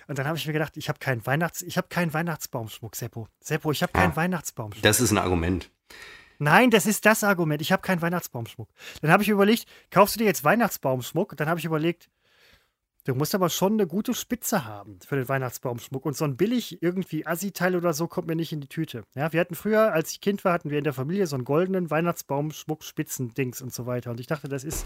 Und 0.09 0.19
dann 0.19 0.27
habe 0.27 0.37
ich 0.39 0.47
mir 0.47 0.53
gedacht, 0.53 0.77
ich 0.77 0.89
habe 0.89 0.99
keinen 0.99 1.25
Weihnachts, 1.27 1.63
ich 1.63 1.77
habe 1.77 1.89
keinen 1.89 2.13
Weihnachtsbaumschmuck, 2.13 2.97
Seppo. 2.97 3.29
Seppo, 3.41 3.73
ich 3.73 3.83
habe 3.83 3.93
keinen 3.93 4.13
Ah. 4.13 4.17
Weihnachtsbaumschmuck. 4.17 4.83
Das 4.83 5.01
ist 5.01 5.11
ein 5.11 5.19
Argument. 5.19 5.71
Nein, 6.39 6.71
das 6.71 6.87
ist 6.87 7.07
das 7.07 7.23
Argument. 7.23 7.63
Ich 7.63 7.71
habe 7.71 7.83
keinen 7.83 8.03
Weihnachtsbaumschmuck. 8.03 8.69
Dann 9.01 9.11
habe 9.13 9.23
ich 9.23 9.29
überlegt, 9.29 9.67
kaufst 9.91 10.17
du 10.17 10.19
dir 10.19 10.25
jetzt 10.25 10.43
Weihnachtsbaumschmuck? 10.45 11.37
Dann 11.37 11.49
habe 11.49 11.61
ich 11.61 11.65
überlegt, 11.67 12.09
du 13.05 13.15
musst 13.15 13.35
aber 13.35 13.49
schon 13.49 13.75
eine 13.75 13.87
gute 13.87 14.13
Spitze 14.15 14.65
haben 14.65 14.99
für 15.07 15.15
den 15.17 15.29
Weihnachtsbaumschmuck. 15.29 16.05
Und 16.05 16.17
so 16.17 16.25
ein 16.25 16.37
billig 16.37 16.83
irgendwie 16.83 17.25
Assi-Teil 17.27 17.77
oder 17.77 17.93
so 17.93 18.09
kommt 18.09 18.27
mir 18.27 18.35
nicht 18.35 18.53
in 18.53 18.61
die 18.61 18.67
Tüte. 18.69 19.05
Ja, 19.15 19.33
wir 19.33 19.39
hatten 19.41 19.55
früher, 19.55 19.93
als 19.93 20.11
ich 20.13 20.21
Kind 20.21 20.45
war, 20.45 20.53
hatten 20.53 20.71
wir 20.71 20.79
in 20.79 20.85
der 20.85 20.93
Familie 20.95 21.29
so 21.29 21.37
einen 21.37 21.45
goldenen 21.45 21.91
Weihnachtsbaumschmuck, 21.91 22.83
Spitzendings 22.83 23.63
und 23.63 23.73
so 23.73 23.87
weiter. 23.87 24.11
Und 24.11 24.19
ich 24.19 24.27
dachte, 24.27 24.49
das 24.49 24.65
ist, 24.65 24.85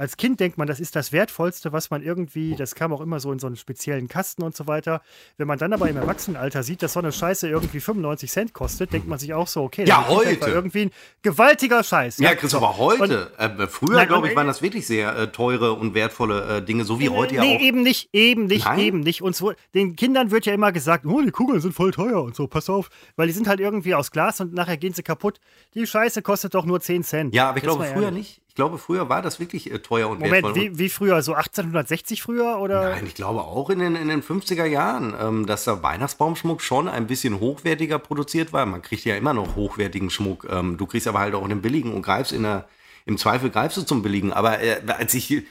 als 0.00 0.16
Kind 0.16 0.40
denkt 0.40 0.56
man, 0.56 0.66
das 0.66 0.80
ist 0.80 0.96
das 0.96 1.12
Wertvollste, 1.12 1.72
was 1.72 1.90
man 1.90 2.02
irgendwie, 2.02 2.56
das 2.56 2.74
kam 2.74 2.90
auch 2.92 3.02
immer 3.02 3.20
so 3.20 3.30
in 3.32 3.38
so 3.38 3.46
einen 3.46 3.56
speziellen 3.56 4.08
Kasten 4.08 4.42
und 4.42 4.56
so 4.56 4.66
weiter. 4.66 5.02
Wenn 5.36 5.46
man 5.46 5.58
dann 5.58 5.74
aber 5.74 5.90
im 5.90 5.96
Erwachsenenalter 5.98 6.62
sieht, 6.62 6.82
dass 6.82 6.94
so 6.94 7.00
eine 7.00 7.12
Scheiße 7.12 7.46
irgendwie 7.48 7.80
95 7.80 8.30
Cent 8.30 8.52
kostet, 8.54 8.94
denkt 8.94 9.06
man 9.08 9.18
sich 9.18 9.34
auch 9.34 9.46
so, 9.46 9.62
okay, 9.62 9.84
Ja, 9.86 10.02
das 10.08 10.22
ist 10.32 10.40
heute. 10.40 10.50
irgendwie 10.52 10.80
ein 10.86 10.90
gewaltiger 11.20 11.84
Scheiß. 11.84 12.18
Ja, 12.18 12.34
Christopher, 12.34 12.78
heute. 12.78 13.30
Äh, 13.36 13.66
früher, 13.66 14.06
glaube 14.06 14.22
und- 14.24 14.30
ich, 14.30 14.36
waren 14.36 14.46
das 14.46 14.62
wirklich 14.62 14.86
sehr 14.86 15.14
äh, 15.16 15.26
teure 15.28 15.74
und 15.74 15.92
wertvolle 15.94 16.56
äh, 16.58 16.62
Dinge, 16.62 16.84
so 16.84 16.98
wie 16.98 17.10
heute 17.10 17.34
ja 17.34 17.42
nee, 17.42 17.56
auch. 17.56 17.60
eben 17.60 17.82
nicht, 17.82 18.08
eben 18.14 18.46
nicht, 18.46 18.64
Nein? 18.64 18.78
eben 18.78 19.00
nicht. 19.00 19.20
Und 19.22 19.36
so, 19.36 19.52
den 19.74 19.96
Kindern 19.96 20.30
wird 20.30 20.46
ja 20.46 20.54
immer 20.54 20.72
gesagt, 20.72 21.04
oh, 21.04 21.20
die 21.20 21.30
Kugeln 21.30 21.60
sind 21.60 21.74
voll 21.74 21.90
teuer 21.90 22.22
und 22.22 22.34
so, 22.34 22.46
pass 22.46 22.70
auf. 22.70 22.88
Weil 23.16 23.26
die 23.26 23.34
sind 23.34 23.46
halt 23.48 23.60
irgendwie 23.60 23.94
aus 23.94 24.10
Glas 24.10 24.40
und 24.40 24.54
nachher 24.54 24.78
gehen 24.78 24.94
sie 24.94 25.02
kaputt. 25.02 25.40
Die 25.74 25.86
Scheiße 25.86 26.22
kostet 26.22 26.54
doch 26.54 26.64
nur 26.64 26.80
10 26.80 27.04
Cent. 27.04 27.34
Ja, 27.34 27.48
aber 27.50 27.58
ich 27.58 27.64
Jetzt 27.64 27.72
glaube 27.74 27.84
früher 27.92 28.04
ehrlich. 28.04 28.40
nicht. 28.40 28.40
Ich 28.60 28.62
glaube, 28.62 28.76
früher 28.76 29.08
war 29.08 29.22
das 29.22 29.40
wirklich 29.40 29.72
äh, 29.72 29.78
teuer 29.78 30.10
und 30.10 30.20
wertvoll. 30.20 30.52
Moment, 30.52 30.56
wie, 30.56 30.78
wie 30.78 30.88
früher? 30.90 31.22
So 31.22 31.32
1860 31.32 32.20
früher? 32.20 32.58
Oder? 32.58 32.90
Nein, 32.90 33.06
ich 33.06 33.14
glaube 33.14 33.40
auch 33.40 33.70
in 33.70 33.78
den, 33.78 33.96
in 33.96 34.08
den 34.08 34.22
50er 34.22 34.66
Jahren, 34.66 35.14
ähm, 35.18 35.46
dass 35.46 35.64
der 35.64 35.82
Weihnachtsbaumschmuck 35.82 36.60
schon 36.60 36.86
ein 36.86 37.06
bisschen 37.06 37.40
hochwertiger 37.40 37.98
produziert 37.98 38.52
war. 38.52 38.66
Man 38.66 38.82
kriegt 38.82 39.06
ja 39.06 39.16
immer 39.16 39.32
noch 39.32 39.56
hochwertigen 39.56 40.10
Schmuck. 40.10 40.46
Ähm, 40.50 40.76
du 40.76 40.84
kriegst 40.84 41.08
aber 41.08 41.20
halt 41.20 41.34
auch 41.34 41.48
den 41.48 41.62
billigen 41.62 41.94
und 41.94 42.02
greifst 42.02 42.32
in 42.32 42.42
der, 42.42 42.68
im 43.06 43.16
Zweifel 43.16 43.48
greifst 43.48 43.78
du 43.78 43.82
zum 43.82 44.02
billigen. 44.02 44.30
Aber 44.30 44.60
äh, 44.60 44.82
als 44.88 45.14
ich, 45.14 45.42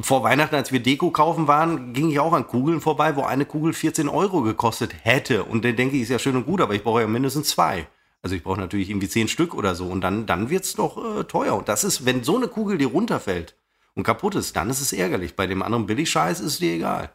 vor 0.00 0.22
Weihnachten, 0.22 0.54
als 0.54 0.72
wir 0.72 0.80
Deko 0.80 1.10
kaufen 1.10 1.46
waren, 1.46 1.92
ging 1.92 2.08
ich 2.08 2.20
auch 2.20 2.32
an 2.32 2.46
Kugeln 2.46 2.80
vorbei, 2.80 3.16
wo 3.16 3.22
eine 3.22 3.44
Kugel 3.44 3.74
14 3.74 4.08
Euro 4.08 4.40
gekostet 4.40 4.94
hätte. 5.02 5.44
Und 5.44 5.62
dann 5.66 5.76
denke 5.76 5.96
ich, 5.96 6.04
ist 6.04 6.08
ja 6.08 6.18
schön 6.18 6.36
und 6.36 6.46
gut, 6.46 6.62
aber 6.62 6.72
ich 6.72 6.82
brauche 6.82 7.02
ja 7.02 7.06
mindestens 7.06 7.48
zwei. 7.50 7.86
Also 8.22 8.36
ich 8.36 8.42
brauche 8.42 8.60
natürlich 8.60 8.90
irgendwie 8.90 9.08
zehn 9.08 9.28
Stück 9.28 9.54
oder 9.54 9.74
so. 9.74 9.86
Und 9.86 10.02
dann, 10.02 10.26
dann 10.26 10.50
wird 10.50 10.64
es 10.64 10.74
doch 10.74 11.20
äh, 11.20 11.24
teuer. 11.24 11.56
Und 11.56 11.68
das 11.68 11.84
ist, 11.84 12.04
wenn 12.04 12.22
so 12.22 12.36
eine 12.36 12.48
Kugel 12.48 12.78
dir 12.78 12.88
runterfällt 12.88 13.56
und 13.94 14.02
kaputt 14.02 14.34
ist, 14.34 14.56
dann 14.56 14.70
ist 14.70 14.80
es 14.80 14.92
ärgerlich. 14.92 15.36
Bei 15.36 15.46
dem 15.46 15.62
anderen 15.62 15.86
Billigscheiß 15.86 16.40
ist 16.40 16.52
es 16.52 16.58
dir 16.58 16.74
egal. 16.74 17.12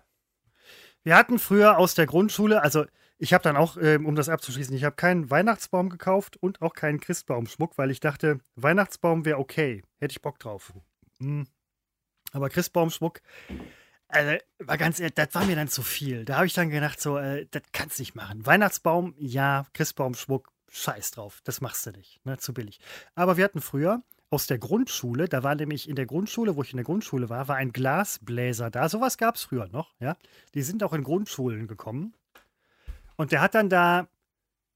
Wir 1.03 1.15
hatten 1.15 1.37
früher 1.37 1.77
aus 1.77 1.93
der 1.93 2.07
Grundschule, 2.07 2.63
also 2.63 2.85
ich 3.17 3.33
habe 3.33 3.43
dann 3.43 3.55
auch, 3.55 3.77
ähm, 3.77 4.05
um 4.05 4.15
das 4.15 4.27
abzuschließen, 4.27 4.75
ich 4.75 4.83
habe 4.83 4.95
keinen 4.95 5.29
Weihnachtsbaum 5.29 5.89
gekauft 5.89 6.35
und 6.37 6.61
auch 6.61 6.73
keinen 6.73 6.99
Christbaumschmuck, 6.99 7.77
weil 7.77 7.91
ich 7.91 7.99
dachte, 7.99 8.39
Weihnachtsbaum 8.55 9.23
wäre 9.23 9.37
okay. 9.37 9.83
Hätte 9.99 10.13
ich 10.13 10.21
Bock 10.21 10.39
drauf. 10.39 10.73
Hm. 11.19 11.45
Aber 12.33 12.49
Christbaumschmuck, 12.49 13.21
also, 14.07 14.37
war 14.59 14.77
ganz 14.77 14.99
ehrlich, 14.99 15.15
das 15.15 15.33
war 15.33 15.45
mir 15.45 15.55
dann 15.55 15.67
zu 15.67 15.81
viel. 15.81 16.25
Da 16.25 16.37
habe 16.37 16.45
ich 16.45 16.53
dann 16.53 16.69
gedacht, 16.69 16.99
so, 16.99 17.17
äh, 17.17 17.47
das 17.51 17.63
kannst 17.71 17.97
du 17.97 18.01
nicht 18.01 18.15
machen. 18.15 18.45
Weihnachtsbaum, 18.45 19.13
ja, 19.17 19.65
Christbaumschmuck, 19.73 20.51
scheiß 20.75 21.11
drauf. 21.11 21.41
Das 21.43 21.61
machst 21.61 21.85
du 21.85 21.91
nicht. 21.91 22.23
Ne, 22.25 22.37
zu 22.37 22.53
billig. 22.53 22.79
Aber 23.15 23.37
wir 23.37 23.43
hatten 23.43 23.61
früher 23.61 24.03
aus 24.29 24.47
der 24.47 24.57
Grundschule, 24.57 25.29
da 25.29 25.43
war 25.43 25.55
nämlich 25.55 25.87
in 25.87 25.95
der 25.95 26.05
Grundschule, 26.05 26.55
wo 26.55 26.63
ich 26.63 26.71
in 26.71 26.77
der 26.77 26.83
Grundschule 26.83 27.29
war, 27.29 27.47
war 27.47 27.55
ein 27.55 27.71
Glasbläser 27.71 28.69
da. 28.69 28.89
Sowas 28.89 29.17
gab 29.17 29.35
es 29.35 29.43
früher 29.43 29.67
noch, 29.67 29.95
ja. 29.99 30.17
Die 30.53 30.63
sind 30.63 30.83
auch 30.83 30.93
in 30.93 31.03
Grundschulen 31.03 31.67
gekommen. 31.67 32.13
Und 33.15 33.31
der 33.31 33.41
hat 33.41 33.55
dann 33.55 33.69
da 33.69 34.07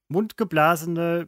mundgeblasene 0.07 1.27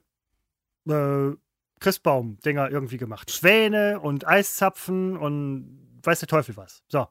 äh, 0.87 1.31
Christbaum-Dinger 1.79 2.71
irgendwie 2.71 2.97
gemacht. 2.97 3.31
Schwäne 3.31 3.99
und 3.99 4.27
Eiszapfen 4.27 5.17
und 5.17 5.99
weiß 6.03 6.19
der 6.19 6.29
Teufel 6.29 6.55
was. 6.55 6.83
So. 6.87 7.07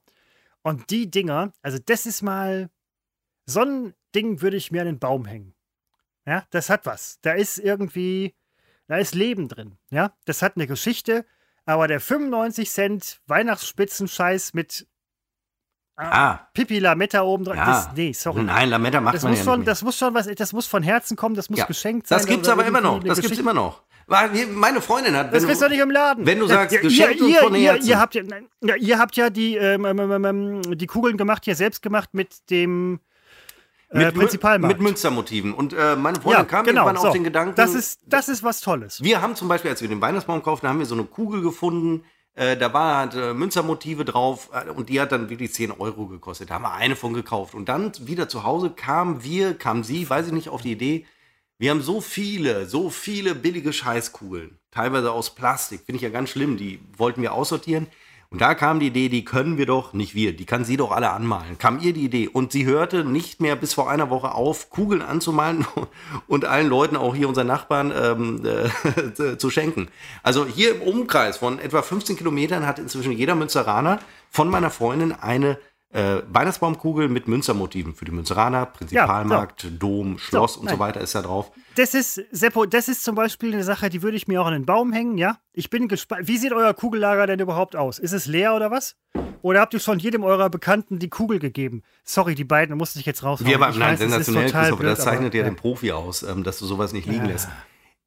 Und 0.63 0.91
die 0.91 1.11
Dinger, 1.11 1.53
also 1.63 1.79
das 1.85 2.07
ist 2.07 2.23
mal, 2.23 2.71
so 3.47 3.61
ein 3.61 3.95
Ding 4.15 4.41
würde 4.41 4.57
ich 4.57 4.71
mir 4.71 4.81
an 4.81 4.87
den 4.87 4.99
Baum 4.99 5.27
hängen. 5.27 5.55
Ja, 6.31 6.45
das 6.51 6.71
hat 6.71 6.87
was. 6.87 7.19
Da 7.23 7.33
ist 7.33 7.59
irgendwie, 7.59 8.35
da 8.87 8.97
ist 8.99 9.15
Leben 9.17 9.49
drin. 9.49 9.77
Ja, 9.91 10.13
das 10.27 10.43
hat 10.43 10.53
eine 10.57 10.67
Geschichte, 10.69 11.27
aber 11.67 11.89
der 11.89 11.99
95 12.01 12.71
Cent 12.71 13.21
Weihnachtsspitzenscheiß 13.27 14.55
mit 14.55 14.87
Ah. 15.97 16.49
Pipi 16.55 16.79
Lametta 16.79 17.21
oben 17.23 17.45
dran. 17.45 17.59
Ja. 17.59 17.67
Das, 17.67 17.91
nee, 17.95 18.13
sorry. 18.15 18.43
Nein, 18.43 18.71
Lametta 18.71 19.01
macht 19.03 19.17
Das 19.17 19.23
man 19.23 19.33
muss, 19.33 19.41
ja 19.41 19.45
schon, 19.45 19.59
nicht 19.59 19.67
mehr. 19.67 19.73
das 19.73 19.83
muss 19.83 19.99
schon 19.99 20.15
was, 20.15 20.27
das 20.29 20.53
muss 20.55 20.67
von 20.67 20.83
Herzen 20.83 21.15
kommen, 21.17 21.35
das 21.35 21.51
muss 21.51 21.59
Ja. 21.59 21.67
geschenkt 21.67 22.07
sein. 22.07 22.17
Das 22.19 22.27
gibt's 22.27 22.49
aber 22.49 22.65
immer 22.65 22.81
noch. 22.81 23.03
Das 23.05 23.21
gibt's 23.21 23.39
immer 23.39 23.53
noch. 23.53 23.83
Weil 24.07 24.47
Meine 24.47 24.81
Freundin 24.81 25.15
hat, 25.15 25.35
Das 25.35 25.45
kriegst 25.45 25.61
du 25.61 25.69
nicht 25.69 25.79
im 25.81 25.91
Laden. 25.91 26.25
wenn 26.27 26.39
du 26.39 26.47
sagst, 26.47 26.75
ja, 26.75 26.81
geschenkt 26.81 27.21
ihr, 27.21 27.29
ihr, 27.29 27.41
von 27.41 27.55
ihr, 27.55 27.73
Herzen. 27.73 27.89
ihr, 27.89 27.99
habt 27.99 28.15
ja, 28.15 28.23
nein, 28.23 28.49
ihr 28.79 28.99
habt 28.99 29.17
ja 29.17 29.29
die, 29.31 29.57
ähm, 29.57 29.85
ähm, 29.85 29.99
ähm, 29.99 30.25
ähm, 30.25 30.79
die 30.79 30.87
Kugeln 30.87 31.17
gemacht, 31.19 31.45
hier 31.45 31.55
selbst 31.55 31.83
gemacht 31.83 32.11
mit 32.15 32.49
dem 32.51 33.01
mit, 33.93 34.09
Mü- 34.09 34.19
Prinzipalmarkt. 34.19 34.77
mit 34.79 34.83
Münstermotiven. 34.85 35.53
Und 35.53 35.73
äh, 35.73 35.97
meine 35.97 36.21
Freundin 36.21 36.41
ja, 36.43 36.45
kam 36.45 36.65
genau, 36.65 36.83
irgendwann 36.87 37.03
so. 37.03 37.09
auf 37.09 37.15
den 37.15 37.25
Gedanken, 37.25 37.55
Das 37.57 37.75
ist, 37.75 38.01
das 38.07 38.29
ist 38.29 38.43
was 38.43 38.61
Tolles. 38.61 39.03
Wir 39.03 39.21
haben 39.21 39.35
zum 39.37 39.49
Beispiel, 39.49 39.71
als 39.71 39.81
wir 39.83 39.89
den 39.89 40.01
Weihnachtsbaum 40.01 40.43
kauften, 40.43 40.69
haben 40.69 40.79
wir 40.79 40.87
so 40.87 40.95
eine 40.95 41.05
Kugel 41.05 41.43
gefunden. 41.43 42.05
Äh, 42.35 42.57
da 42.57 42.73
war 42.73 42.97
halt, 42.99 43.15
äh, 43.15 43.35
Münzermotive 43.35 44.05
drauf 44.05 44.51
äh, 44.53 44.71
und 44.71 44.89
die 44.89 45.01
hat 45.01 45.11
dann 45.13 45.29
wirklich 45.31 45.53
10 45.53 45.73
Euro 45.73 46.07
gekostet. 46.07 46.51
Da 46.51 46.55
haben 46.55 46.63
wir 46.63 46.75
eine 46.75 46.95
von 46.95 47.13
gekauft. 47.13 47.55
Und 47.55 47.69
dann 47.69 47.93
wieder 48.01 48.29
zu 48.29 48.45
Hause 48.45 48.71
kamen 48.71 49.25
wir, 49.25 49.55
kam 49.55 49.83
sie, 49.83 50.09
weiß 50.09 50.29
ich 50.29 50.33
nicht, 50.33 50.49
auf 50.49 50.63
die 50.63 50.73
Idee, 50.73 51.07
wir 51.59 51.71
haben 51.71 51.83
so 51.83 52.01
viele, 52.01 52.67
so 52.67 52.89
viele 52.89 53.35
billige 53.35 53.73
Scheißkugeln. 53.73 54.59
Teilweise 54.71 55.13
aus 55.13 55.35
Plastik. 55.35 55.81
Finde 55.85 55.97
ich 55.97 56.03
ja 56.03 56.09
ganz 56.09 56.31
schlimm. 56.31 56.57
Die 56.57 56.81
wollten 56.97 57.21
wir 57.21 57.35
aussortieren. 57.35 57.87
Und 58.33 58.41
da 58.41 58.55
kam 58.55 58.79
die 58.79 58.87
Idee, 58.87 59.09
die 59.09 59.25
können 59.25 59.59
wir 59.59 59.67
doch, 59.67 59.93
nicht 59.93 60.15
wir, 60.15 60.33
die 60.37 60.45
kann 60.45 60.65
sie 60.65 60.77
doch 60.77 60.93
alle 60.93 61.11
anmalen. 61.11 61.59
Kam 61.59 61.81
ihr 61.81 61.93
die 61.93 62.05
Idee. 62.05 62.29
Und 62.29 62.53
sie 62.53 62.65
hörte 62.65 63.05
nicht 63.05 63.41
mehr 63.41 63.57
bis 63.57 63.75
vor 63.75 63.91
einer 63.91 64.09
Woche 64.09 64.33
auf, 64.33 64.71
Kugeln 64.71 65.03
anzumalen 65.03 65.67
und 66.29 66.45
allen 66.45 66.69
Leuten, 66.69 66.95
auch 66.95 67.17
hier 67.17 67.29
unseren 67.29 67.49
Nachbarn, 67.49 67.93
ähm, 67.93 68.43
äh, 68.47 69.37
zu 69.37 69.51
schenken. 69.51 69.89
Also 70.23 70.47
hier 70.47 70.77
im 70.77 70.83
Umkreis 70.83 71.39
von 71.39 71.59
etwa 71.59 71.83
15 71.83 72.17
Kilometern 72.17 72.69
hat 72.69 72.79
inzwischen 72.79 73.11
jeder 73.11 73.35
Münzeraner 73.35 73.99
von 74.31 74.49
meiner 74.49 74.71
Freundin 74.71 75.11
eine 75.11 75.59
äh, 75.93 76.23
Weihnachtsbaumkugel 76.29 77.09
mit 77.09 77.27
Münzermotiven 77.27 77.95
für 77.95 78.05
die 78.05 78.13
Münzeraner, 78.13 78.67
Prinzipalmarkt, 78.67 79.67
Dom, 79.79 80.19
Schloss 80.19 80.57
und 80.57 80.71
so 80.71 80.79
weiter 80.79 81.01
ist 81.01 81.15
da 81.15 81.23
drauf. 81.23 81.51
Das 81.75 81.95
ist, 81.95 82.23
Seppo, 82.31 82.67
das 82.67 82.89
ist 82.89 83.03
zum 83.03 83.17
Beispiel 83.17 83.53
eine 83.53 83.65
Sache, 83.65 83.89
die 83.89 84.03
würde 84.03 84.17
ich 84.17 84.29
mir 84.29 84.41
auch 84.41 84.47
an 84.47 84.53
den 84.53 84.67
Baum 84.67 84.93
hängen, 84.93 85.19
ja? 85.19 85.39
Ich 85.53 85.69
bin 85.69 85.89
gespannt. 85.89 86.29
Wie 86.29 86.37
sieht 86.37 86.53
euer 86.53 86.75
Kugellager 86.75 87.27
denn 87.27 87.41
überhaupt 87.41 87.75
aus? 87.75 87.99
Ist 87.99 88.13
es 88.13 88.27
leer 88.27 88.55
oder 88.55 88.71
was? 88.71 88.97
Oder 89.43 89.61
habt 89.61 89.75
ihr 89.75 89.81
schon 89.81 89.99
jedem 89.99 90.23
eurer 90.23 90.49
Bekannten 90.49 90.99
die 90.99 91.09
Kugel 91.09 91.39
gegeben? 91.39 91.83
Sorry, 92.05 92.35
die 92.35 92.45
beiden 92.45 92.77
musste 92.77 93.01
ich 93.01 93.07
jetzt 93.07 93.25
raushauen. 93.25 93.49
Wir 93.49 93.57
aber, 93.57 93.71
nein, 93.71 93.93
weiß, 93.93 93.99
sensationell, 93.99 94.47
total 94.47 94.61
Christopher, 94.63 94.85
das 94.85 94.99
blöd, 94.99 95.05
zeichnet 95.05 95.29
aber, 95.33 95.39
ja 95.39 95.45
den 95.45 95.57
Profi 95.57 95.93
aus, 95.93 96.23
ähm, 96.23 96.45
dass 96.45 96.59
du 96.59 96.67
sowas 96.67 96.93
nicht 96.93 97.07
liegen 97.07 97.25
lässt. 97.25 97.49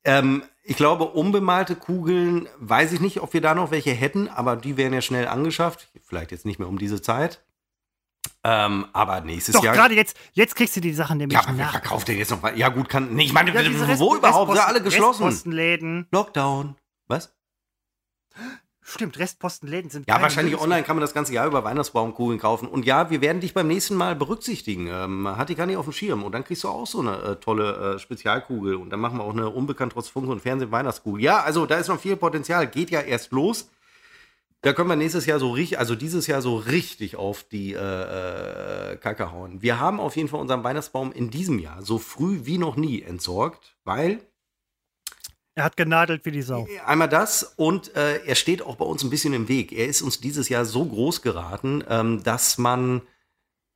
Ähm, 0.06 0.44
ich 0.64 0.78
glaube, 0.78 1.06
unbemalte 1.06 1.76
Kugeln, 1.76 2.48
weiß 2.60 2.94
ich 2.94 3.02
nicht, 3.02 3.22
ob 3.22 3.34
wir 3.34 3.42
da 3.42 3.56
noch 3.56 3.72
welche 3.72 3.92
hätten, 3.92 4.30
aber 4.30 4.56
die 4.56 4.78
wären 4.78 4.94
ja 4.94 5.02
schnell 5.02 5.28
angeschafft. 5.28 5.90
Vielleicht 6.02 6.32
jetzt 6.32 6.46
nicht 6.46 6.60
mehr 6.60 6.70
um 6.70 6.78
diese 6.78 7.02
Zeit. 7.02 7.42
Ähm, 8.46 8.86
aber 8.94 9.22
nächstes 9.22 9.56
Doch, 9.56 9.64
Jahr. 9.64 9.74
gerade 9.74 9.96
jetzt, 9.96 10.18
jetzt 10.34 10.56
kriegst 10.56 10.76
du 10.76 10.82
die 10.82 10.94
Sachen 10.94 11.18
nämlich 11.18 11.36
Ja, 11.40 11.48
aber 11.48 11.58
wer 11.58 11.66
nach. 11.66 11.72
verkauft 11.72 12.08
denn 12.10 12.18
jetzt 12.18 12.32
noch? 12.32 12.44
was? 12.44 12.52
Ja, 12.58 12.70
gut, 12.70 12.90
kann. 12.90 13.14
Nee, 13.14 13.24
ich 13.26 13.34
meine, 13.34 13.52
Ja, 13.54 14.00
wo 14.00 14.16
überhaupt? 14.16 14.52
Sind 14.52 14.68
alle 14.68 14.82
geschlossen. 14.82 15.24
Restpostenläden. 15.24 16.08
Lockdown. 16.12 16.76
Was? 17.08 17.34
Stimmt, 18.86 19.18
Restpostenläden 19.18 19.90
sind 19.90 20.10
Ja, 20.10 20.22
wahrscheinlich 20.22 20.52
Lebens- 20.56 20.64
online 20.64 20.84
kann 20.84 20.98
man 20.98 21.02
das 21.02 21.14
ganze 21.14 21.32
Jahr 21.32 21.48
über 21.48 21.64
Weihnachtsbaumkugeln 21.64 22.38
kaufen. 22.38 22.68
Und 22.68 22.86
ja, 22.86 23.10
wir 23.10 23.22
werden 23.22 23.40
dich 23.40 23.54
beim 23.54 23.68
nächsten 23.70 23.96
Mal 23.96 24.14
berücksichtigen. 24.14 24.88
Ähm, 24.88 25.26
hat 25.38 25.48
die 25.48 25.56
gar 25.56 25.66
nicht 25.68 25.78
auf 25.78 25.86
dem 25.86 25.94
Schirm. 25.94 26.24
Und 26.24 26.34
dann 26.34 26.44
kriegst 26.44 26.66
du 26.66 26.68
auch 26.68 26.86
so 26.86 27.00
eine 27.00 27.16
äh, 27.22 27.36
tolle 27.38 27.96
äh, 27.96 28.00
Spezialkugel. 28.00 28.76
Und 28.76 28.90
dann 28.90 29.00
machen 29.00 29.20
wir 29.20 29.24
auch 29.24 29.32
eine 29.32 29.50
unbekannt 29.50 29.94
trotz 29.94 30.10
Funk 30.10 30.28
und 30.28 30.42
Fernsehen 30.42 30.72
Weihnachtskugel. 30.72 31.22
Ja, 31.24 31.42
also 31.44 31.66
da 31.66 31.78
ist 31.78 31.88
noch 31.88 32.00
viel 32.00 32.18
Potenzial. 32.18 32.68
Geht 32.68 32.90
ja 32.92 33.00
erst 33.00 33.32
los. 33.32 33.70
Da 34.64 34.72
können 34.72 34.88
wir 34.88 34.96
nächstes 34.96 35.26
Jahr 35.26 35.40
so 35.40 35.52
richtig, 35.52 35.78
also 35.78 35.94
dieses 35.94 36.26
Jahr 36.26 36.42
so 36.42 36.56
richtig 36.56 37.18
auf 37.18 37.44
die 37.44 37.74
äh, 37.74 38.94
äh, 38.94 38.96
Kacke 38.96 39.34
hauen. 39.34 39.62
Wir 39.62 39.78
haben 39.78 40.00
auf 40.00 40.16
jeden 40.16 40.30
Fall 40.30 40.40
unseren 40.40 40.64
Weihnachtsbaum 40.64 41.12
in 41.12 41.30
diesem 41.30 41.60
Jahr 41.60 41.82
so 41.82 42.00
früh 42.00 42.46
wie 42.46 42.58
noch 42.58 42.78
nie 42.78 43.02
entsorgt, 43.02 43.76
weil 43.84 44.22
Er 45.56 45.66
hat 45.66 45.76
genadelt 45.76 46.26
wie 46.26 46.32
die 46.32 46.42
Sau. 46.42 46.66
Einmal 46.86 47.10
das 47.10 47.44
und 47.58 47.94
äh, 47.98 48.24
er 48.26 48.36
steht 48.36 48.62
auch 48.62 48.78
bei 48.78 48.86
uns 48.86 49.04
ein 49.04 49.10
bisschen 49.10 49.34
im 49.34 49.50
Weg. 49.50 49.74
Er 49.74 49.88
ist 49.88 50.02
uns 50.02 50.22
dieses 50.22 50.48
Jahr 50.48 50.64
so 50.64 50.86
groß 50.86 51.22
geraten, 51.22 51.84
ähm, 51.90 52.24
dass 52.24 52.58
man, 52.58 53.02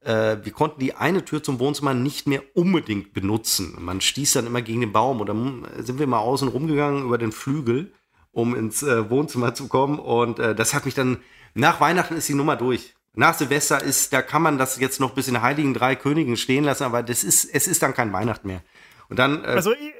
äh, 0.05 0.37
wir 0.41 0.53
konnten 0.53 0.79
die 0.79 0.93
eine 0.93 1.25
Tür 1.25 1.43
zum 1.43 1.59
Wohnzimmer 1.59 1.95
nicht 1.95 2.27
mehr 2.27 2.43
unbedingt 2.53 3.11
benutzen. 3.11 3.75
Man 3.77 3.99
stieß 3.99 4.31
dann 4.31 4.47
immer 4.47 4.61
gegen 4.61 4.79
den 4.79 4.93
Baum 4.93 5.19
und 5.19 5.27
dann 5.27 5.67
sind 5.79 5.99
wir 5.99 6.07
mal 6.07 6.19
außen 6.19 6.47
rumgegangen 6.47 7.03
über 7.03 7.17
den 7.17 7.33
Flügel, 7.33 7.91
um 8.37 8.55
ins 8.55 8.83
äh, 8.83 9.09
Wohnzimmer 9.09 9.55
zu 9.55 9.67
kommen 9.67 9.97
und 9.97 10.37
äh, 10.37 10.53
das 10.53 10.75
hat 10.75 10.85
mich 10.85 10.93
dann, 10.93 11.17
nach 11.55 11.81
Weihnachten 11.81 12.15
ist 12.15 12.29
die 12.29 12.35
Nummer 12.35 12.55
durch. 12.55 12.93
Nach 13.15 13.33
Silvester 13.33 13.81
ist, 13.81 14.13
da 14.13 14.21
kann 14.21 14.43
man 14.43 14.59
das 14.59 14.79
jetzt 14.79 14.99
noch 14.99 15.15
bis 15.15 15.27
in 15.27 15.33
den 15.33 15.41
Heiligen 15.41 15.73
Drei 15.73 15.95
Königen 15.95 16.37
stehen 16.37 16.63
lassen, 16.63 16.83
aber 16.83 17.01
das 17.01 17.23
ist, 17.23 17.45
es 17.45 17.67
ist 17.67 17.81
dann 17.81 17.95
kein 17.95 18.13
Weihnachten 18.13 18.47
mehr. 18.47 18.61
Und 19.09 19.17
dann, 19.17 19.43
äh, 19.43 19.47
Also 19.47 19.73
ich, 19.73 19.91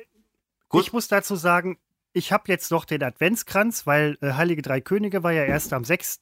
ich 0.72 0.94
muss 0.94 1.08
dazu 1.08 1.36
sagen, 1.36 1.80
ich 2.14 2.32
habe 2.32 2.44
jetzt 2.48 2.70
noch 2.70 2.86
den 2.86 3.02
Adventskranz, 3.02 3.88
weil 3.88 4.20
äh, 4.22 4.34
Heilige 4.34 4.62
Drei 4.62 4.82
Könige 4.82 5.24
war 5.24 5.32
ja 5.32 5.44
erst 5.44 5.74
am 5.74 5.84
6. 5.84 6.20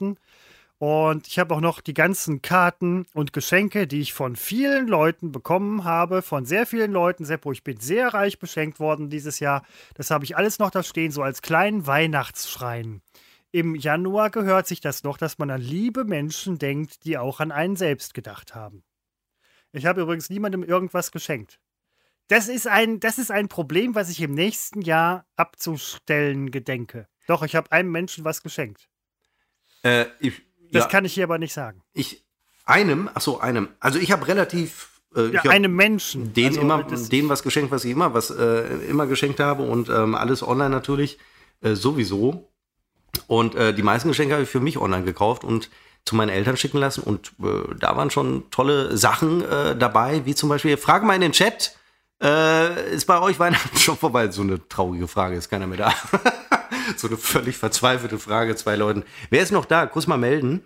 Und 0.77 1.27
ich 1.27 1.39
habe 1.39 1.55
auch 1.55 1.61
noch 1.61 1.79
die 1.79 1.93
ganzen 1.93 2.41
Karten 2.41 3.05
und 3.13 3.31
Geschenke, 3.31 3.87
die 3.87 4.01
ich 4.01 4.13
von 4.13 4.35
vielen 4.35 4.87
Leuten 4.87 5.31
bekommen 5.31 5.85
habe, 5.85 6.21
von 6.21 6.45
sehr 6.45 6.65
vielen 6.65 6.91
Leuten. 6.91 7.23
Seppo, 7.23 7.53
ich 7.53 7.63
bin 7.63 7.79
sehr 7.79 8.13
reich 8.13 8.39
beschenkt 8.39 8.79
worden 8.79 9.09
dieses 9.09 9.39
Jahr. 9.39 9.65
Das 9.93 10.11
habe 10.11 10.25
ich 10.25 10.35
alles 10.35 10.59
noch 10.59 10.71
da 10.71 10.83
stehen, 10.83 11.11
so 11.11 11.21
als 11.23 11.41
kleinen 11.41 11.87
Weihnachtsschrein. 11.87 13.01
Im 13.51 13.75
Januar 13.75 14.31
gehört 14.31 14.67
sich 14.67 14.81
das 14.81 15.03
noch, 15.03 15.17
dass 15.17 15.37
man 15.37 15.49
an 15.49 15.61
liebe 15.61 16.03
Menschen 16.03 16.59
denkt, 16.59 17.05
die 17.05 17.17
auch 17.17 17.39
an 17.39 17.53
einen 17.53 17.77
selbst 17.77 18.13
gedacht 18.13 18.53
haben. 18.53 18.83
Ich 19.71 19.85
habe 19.85 20.01
übrigens 20.01 20.29
niemandem 20.29 20.61
irgendwas 20.61 21.11
geschenkt. 21.11 21.59
Das 22.27 22.49
ist 22.49 22.67
ein, 22.67 22.99
das 22.99 23.17
ist 23.17 23.31
ein 23.31 23.47
Problem, 23.47 23.95
was 23.95 24.09
ich 24.09 24.19
im 24.19 24.33
nächsten 24.33 24.81
Jahr 24.81 25.25
abzustellen 25.37 26.51
gedenke. 26.51 27.07
Doch, 27.27 27.43
ich 27.43 27.55
habe 27.55 27.71
einem 27.71 27.91
Menschen 27.91 28.25
was 28.25 28.41
geschenkt. 28.41 28.89
äh, 29.83 30.07
ich, 30.19 30.41
Das 30.71 30.83
ja. 30.83 30.89
kann 30.89 31.05
ich 31.05 31.13
hier 31.13 31.25
aber 31.25 31.37
nicht 31.37 31.53
sagen. 31.53 31.81
Ich 31.93 32.25
einem, 32.65 33.09
ach 33.13 33.21
so, 33.21 33.39
einem. 33.39 33.69
Also 33.79 33.99
ich 33.99 34.11
habe 34.11 34.27
relativ 34.27 35.01
äh, 35.15 35.31
Ja, 35.31 35.41
einem 35.43 35.75
Menschen. 35.75 36.33
den 36.33 36.47
Also, 36.47 36.61
immer 36.61 36.83
dem 36.83 37.29
was 37.29 37.43
geschenkt, 37.43 37.71
was 37.71 37.85
ich 37.85 37.91
immer 37.91 38.13
was 38.13 38.29
äh, 38.29 38.61
immer 38.89 39.07
geschenkt 39.07 39.39
habe 39.39 39.63
und 39.63 39.89
ähm, 39.89 40.15
alles 40.15 40.45
online 40.45 40.69
natürlich 40.69 41.17
äh, 41.61 41.75
sowieso. 41.75 42.51
Und 43.27 43.55
äh, 43.55 43.73
die 43.73 43.83
meisten 43.83 44.09
Geschenke 44.09 44.33
habe 44.33 44.43
ich 44.43 44.49
für 44.49 44.59
mich 44.59 44.77
online 44.77 45.05
gekauft 45.05 45.43
und 45.43 45.69
zu 46.03 46.15
meinen 46.15 46.29
Eltern 46.29 46.57
schicken 46.57 46.77
lassen 46.77 47.01
und 47.01 47.31
äh, 47.41 47.75
da 47.79 47.97
waren 47.97 48.11
schon 48.11 48.49
tolle 48.51 48.95
Sachen 48.97 49.41
äh, 49.41 49.75
dabei, 49.75 50.25
wie 50.25 50.35
zum 50.35 50.49
Beispiel 50.49 50.77
Frage 50.77 51.05
mal 51.05 51.15
in 51.15 51.21
den 51.21 51.31
Chat. 51.31 51.77
Ist 52.17 53.07
bei 53.07 53.19
euch 53.19 53.39
Weihnachten 53.39 53.77
schon 53.77 53.97
vorbei? 53.97 54.31
So 54.31 54.41
eine 54.41 54.65
traurige 54.69 55.05
Frage, 55.05 55.35
ist 55.35 55.49
keiner 55.49 55.67
mehr 55.67 55.77
da. 55.79 55.93
so 56.97 57.07
eine 57.07 57.17
völlig 57.17 57.57
verzweifelte 57.57 58.19
Frage, 58.19 58.55
zwei 58.55 58.75
Leuten. 58.75 59.03
Wer 59.29 59.41
ist 59.41 59.51
noch 59.51 59.65
da? 59.65 59.85
Kurz 59.85 60.07
mal 60.07 60.17
melden. 60.17 60.63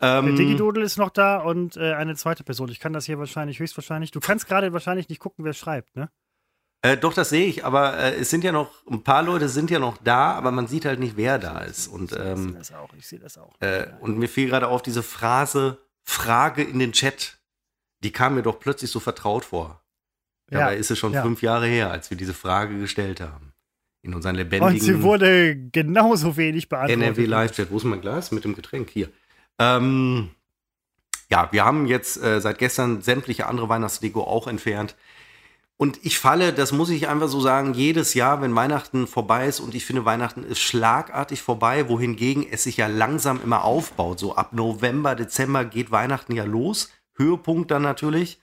Ähm, 0.00 0.34
Digidodel 0.34 0.82
ist 0.82 0.98
noch 0.98 1.10
da 1.10 1.38
und 1.38 1.76
äh, 1.76 1.92
eine 1.94 2.16
zweite 2.16 2.42
Person. 2.42 2.68
Ich 2.70 2.80
kann 2.80 2.92
das 2.92 3.06
hier 3.06 3.18
wahrscheinlich, 3.18 3.60
höchstwahrscheinlich. 3.60 4.10
Du 4.10 4.20
kannst 4.20 4.48
gerade 4.48 4.72
wahrscheinlich 4.72 5.08
nicht 5.08 5.20
gucken, 5.20 5.44
wer 5.44 5.52
schreibt, 5.52 5.94
ne? 5.94 6.10
Äh, 6.84 6.96
doch, 6.96 7.14
das 7.14 7.28
sehe 7.28 7.46
ich, 7.46 7.64
aber 7.64 7.96
äh, 7.96 8.16
es 8.16 8.30
sind 8.30 8.42
ja 8.42 8.50
noch, 8.50 8.84
ein 8.90 9.04
paar 9.04 9.22
Leute 9.22 9.48
sind 9.48 9.70
ja 9.70 9.78
noch 9.78 9.98
da, 9.98 10.32
aber 10.32 10.50
man 10.50 10.66
sieht 10.66 10.84
halt 10.84 10.98
nicht, 10.98 11.16
wer 11.16 11.38
da 11.38 11.60
ist. 11.60 11.86
Und, 11.86 12.12
ähm, 12.12 12.34
ich 12.34 12.42
sehe 12.42 12.58
das 12.58 12.72
auch, 12.72 12.94
ich 12.98 13.06
sehe 13.06 13.18
das 13.20 13.38
auch. 13.38 13.54
Äh, 13.60 13.86
und 14.00 14.18
mir 14.18 14.28
fiel 14.28 14.48
gerade 14.48 14.66
auf 14.66 14.82
diese 14.82 15.04
Phrase, 15.04 15.78
Frage 16.02 16.64
in 16.64 16.80
den 16.80 16.90
Chat, 16.90 17.38
die 18.02 18.10
kam 18.10 18.34
mir 18.34 18.42
doch 18.42 18.58
plötzlich 18.58 18.90
so 18.90 18.98
vertraut 18.98 19.44
vor. 19.44 19.84
Dabei 20.48 20.74
ja, 20.74 20.78
ist 20.80 20.90
es 20.90 20.98
schon 20.98 21.12
ja. 21.12 21.22
fünf 21.22 21.40
Jahre 21.40 21.66
her, 21.66 21.92
als 21.92 22.10
wir 22.10 22.16
diese 22.16 22.34
Frage 22.34 22.76
gestellt 22.78 23.20
haben. 23.20 23.51
In 24.02 24.14
unseren 24.14 24.34
lebendigen. 24.34 24.74
Und 24.74 24.80
sie 24.80 25.02
wurde 25.02 25.56
genauso 25.56 26.36
wenig 26.36 26.68
beantwortet. 26.68 27.02
NRW 27.02 27.24
Live-Chat. 27.24 27.70
Wo 27.70 27.76
ist 27.76 27.84
mein 27.84 28.00
Glas 28.00 28.32
mit 28.32 28.44
dem 28.44 28.54
Getränk? 28.54 28.90
Hier. 28.90 29.08
Ähm, 29.58 30.30
ja, 31.30 31.48
wir 31.52 31.64
haben 31.64 31.86
jetzt 31.86 32.22
äh, 32.22 32.40
seit 32.40 32.58
gestern 32.58 33.00
sämtliche 33.00 33.46
andere 33.46 33.68
Weihnachtsdeko 33.68 34.22
auch 34.22 34.48
entfernt. 34.48 34.96
Und 35.76 35.98
ich 36.02 36.18
falle, 36.18 36.52
das 36.52 36.70
muss 36.70 36.90
ich 36.90 37.08
einfach 37.08 37.28
so 37.28 37.40
sagen, 37.40 37.74
jedes 37.74 38.14
Jahr, 38.14 38.40
wenn 38.40 38.54
Weihnachten 38.54 39.06
vorbei 39.06 39.46
ist 39.48 39.58
und 39.58 39.74
ich 39.74 39.84
finde, 39.84 40.04
Weihnachten 40.04 40.44
ist 40.44 40.60
schlagartig 40.60 41.42
vorbei, 41.42 41.88
wohingegen 41.88 42.46
es 42.48 42.64
sich 42.64 42.76
ja 42.76 42.86
langsam 42.86 43.40
immer 43.42 43.64
aufbaut. 43.64 44.18
So 44.18 44.36
ab 44.36 44.52
November, 44.52 45.14
Dezember 45.14 45.64
geht 45.64 45.90
Weihnachten 45.90 46.34
ja 46.34 46.44
los. 46.44 46.92
Höhepunkt 47.14 47.70
dann 47.70 47.82
natürlich. 47.82 48.38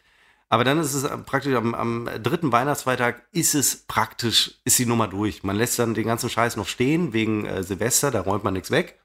Aber 0.49 0.63
dann 0.63 0.79
ist 0.79 0.95
es 0.95 1.07
praktisch 1.25 1.55
am, 1.55 1.75
am 1.75 2.09
dritten 2.23 2.51
Weihnachtsfeiertag 2.51 3.27
ist 3.31 3.53
es 3.53 3.83
praktisch, 3.85 4.59
ist 4.65 4.79
die 4.79 4.87
Nummer 4.87 5.07
durch. 5.07 5.43
Man 5.43 5.55
lässt 5.55 5.77
dann 5.77 5.93
den 5.93 6.07
ganzen 6.07 6.29
Scheiß 6.29 6.55
noch 6.55 6.67
stehen 6.67 7.13
wegen 7.13 7.45
äh, 7.45 7.63
Silvester, 7.63 8.09
da 8.09 8.21
räumt 8.21 8.43
man 8.43 8.53
nichts 8.53 8.71
weg. 8.71 8.99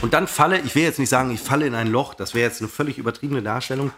Und 0.00 0.14
dann 0.14 0.26
falle, 0.26 0.60
ich 0.60 0.74
will 0.74 0.84
jetzt 0.84 0.98
nicht 0.98 1.10
sagen, 1.10 1.30
ich 1.30 1.40
falle 1.40 1.66
in 1.66 1.74
ein 1.74 1.88
Loch, 1.88 2.14
das 2.14 2.32
wäre 2.32 2.48
jetzt 2.48 2.62
eine 2.62 2.70
völlig 2.70 2.96
übertriebene 2.96 3.42
Darstellung. 3.42 3.92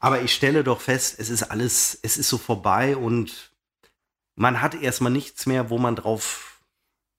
Aber 0.00 0.20
ich 0.22 0.34
stelle 0.34 0.64
doch 0.64 0.80
fest, 0.80 1.16
es 1.18 1.30
ist 1.30 1.44
alles, 1.44 1.98
es 2.02 2.16
ist 2.16 2.28
so 2.28 2.36
vorbei 2.36 2.96
und 2.96 3.52
man 4.34 4.60
hat 4.60 4.74
erstmal 4.74 5.12
nichts 5.12 5.46
mehr, 5.46 5.70
wo 5.70 5.78
man 5.78 5.94
drauf 5.94 6.60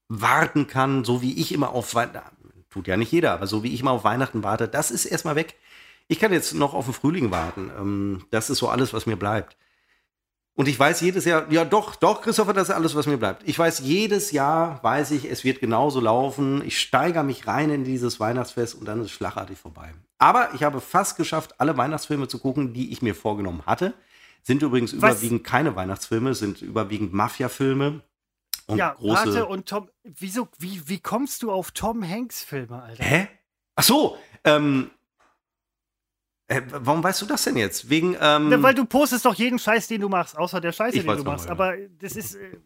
warten 0.09 0.67
kann, 0.67 1.05
so 1.05 1.21
wie 1.21 1.39
ich 1.39 1.53
immer 1.53 1.69
auf 1.69 1.95
Weihnachten, 1.95 2.65
tut 2.69 2.87
ja 2.87 2.97
nicht 2.97 3.11
jeder, 3.11 3.33
aber 3.33 3.47
so 3.47 3.63
wie 3.63 3.73
ich 3.73 3.83
mal 3.83 3.91
auf 3.91 4.03
Weihnachten 4.03 4.43
warte, 4.43 4.67
das 4.67 4.91
ist 4.91 5.05
erstmal 5.05 5.35
weg. 5.35 5.55
Ich 6.07 6.19
kann 6.19 6.31
jetzt 6.31 6.53
noch 6.53 6.73
auf 6.73 6.85
den 6.85 6.93
Frühling 6.93 7.31
warten. 7.31 7.71
Ähm, 7.77 8.25
das 8.31 8.49
ist 8.49 8.59
so 8.59 8.69
alles, 8.69 8.93
was 8.93 9.05
mir 9.05 9.17
bleibt. 9.17 9.57
Und 10.57 10.67
ich 10.67 10.79
weiß 10.79 11.01
jedes 11.01 11.25
Jahr, 11.25 11.51
ja 11.51 11.65
doch, 11.65 11.95
doch, 11.95 12.23
Christopher, 12.23 12.51
das 12.51 12.69
ist 12.69 12.75
alles, 12.75 12.95
was 12.95 13.05
mir 13.05 13.17
bleibt. 13.17 13.47
Ich 13.47 13.59
weiß, 13.59 13.79
jedes 13.81 14.31
Jahr 14.31 14.83
weiß 14.83 15.11
ich, 15.11 15.29
es 15.29 15.43
wird 15.43 15.59
genauso 15.59 15.99
laufen. 15.99 16.63
Ich 16.65 16.79
steigere 16.79 17.23
mich 17.23 17.45
rein 17.45 17.69
in 17.69 17.83
dieses 17.83 18.19
Weihnachtsfest 18.19 18.73
und 18.73 18.85
dann 18.85 18.99
ist 18.99 19.05
es 19.05 19.11
schlagartig 19.11 19.59
vorbei. 19.59 19.93
Aber 20.17 20.49
ich 20.55 20.63
habe 20.63 20.81
fast 20.81 21.15
geschafft, 21.15 21.61
alle 21.61 21.77
Weihnachtsfilme 21.77 22.27
zu 22.27 22.39
gucken, 22.39 22.73
die 22.73 22.91
ich 22.91 23.03
mir 23.03 23.13
vorgenommen 23.13 23.67
hatte. 23.67 23.93
Sind 24.41 24.63
übrigens 24.63 24.93
was? 24.99 25.17
überwiegend 25.21 25.43
keine 25.43 25.75
Weihnachtsfilme, 25.75 26.33
sind 26.33 26.63
überwiegend 26.63 27.13
Mafia-Filme. 27.13 28.01
Und 28.65 28.77
ja, 28.79 28.93
große 28.93 29.13
warte, 29.13 29.45
und 29.45 29.67
Tom, 29.67 29.89
wieso, 30.03 30.47
wie, 30.57 30.81
wie 30.87 30.99
kommst 30.99 31.43
du 31.43 31.51
auf 31.51 31.69
Tom 31.69 32.03
Hanks-Filme, 32.03 32.81
Alter? 32.81 33.03
Hä? 33.03 33.27
Ach 33.75 33.83
so, 33.83 34.17
ähm, 34.43 34.89
äh, 36.47 36.61
warum 36.71 37.03
weißt 37.03 37.21
du 37.21 37.25
das 37.25 37.43
denn 37.43 37.57
jetzt? 37.57 37.89
Wegen. 37.89 38.15
Ähm 38.21 38.49
Na, 38.49 38.61
weil 38.61 38.73
du 38.73 38.85
postest 38.85 39.25
doch 39.25 39.35
jeden 39.35 39.59
Scheiß, 39.59 39.87
den 39.87 40.01
du 40.01 40.09
machst, 40.09 40.37
außer 40.37 40.61
der 40.61 40.71
Scheiße, 40.71 40.99
den 40.99 41.17
du 41.17 41.23
machst. 41.23 41.45
Mal, 41.45 41.51
aber 41.51 41.73
das 41.99 42.15
ist. 42.15 42.35
Äh 42.35 42.57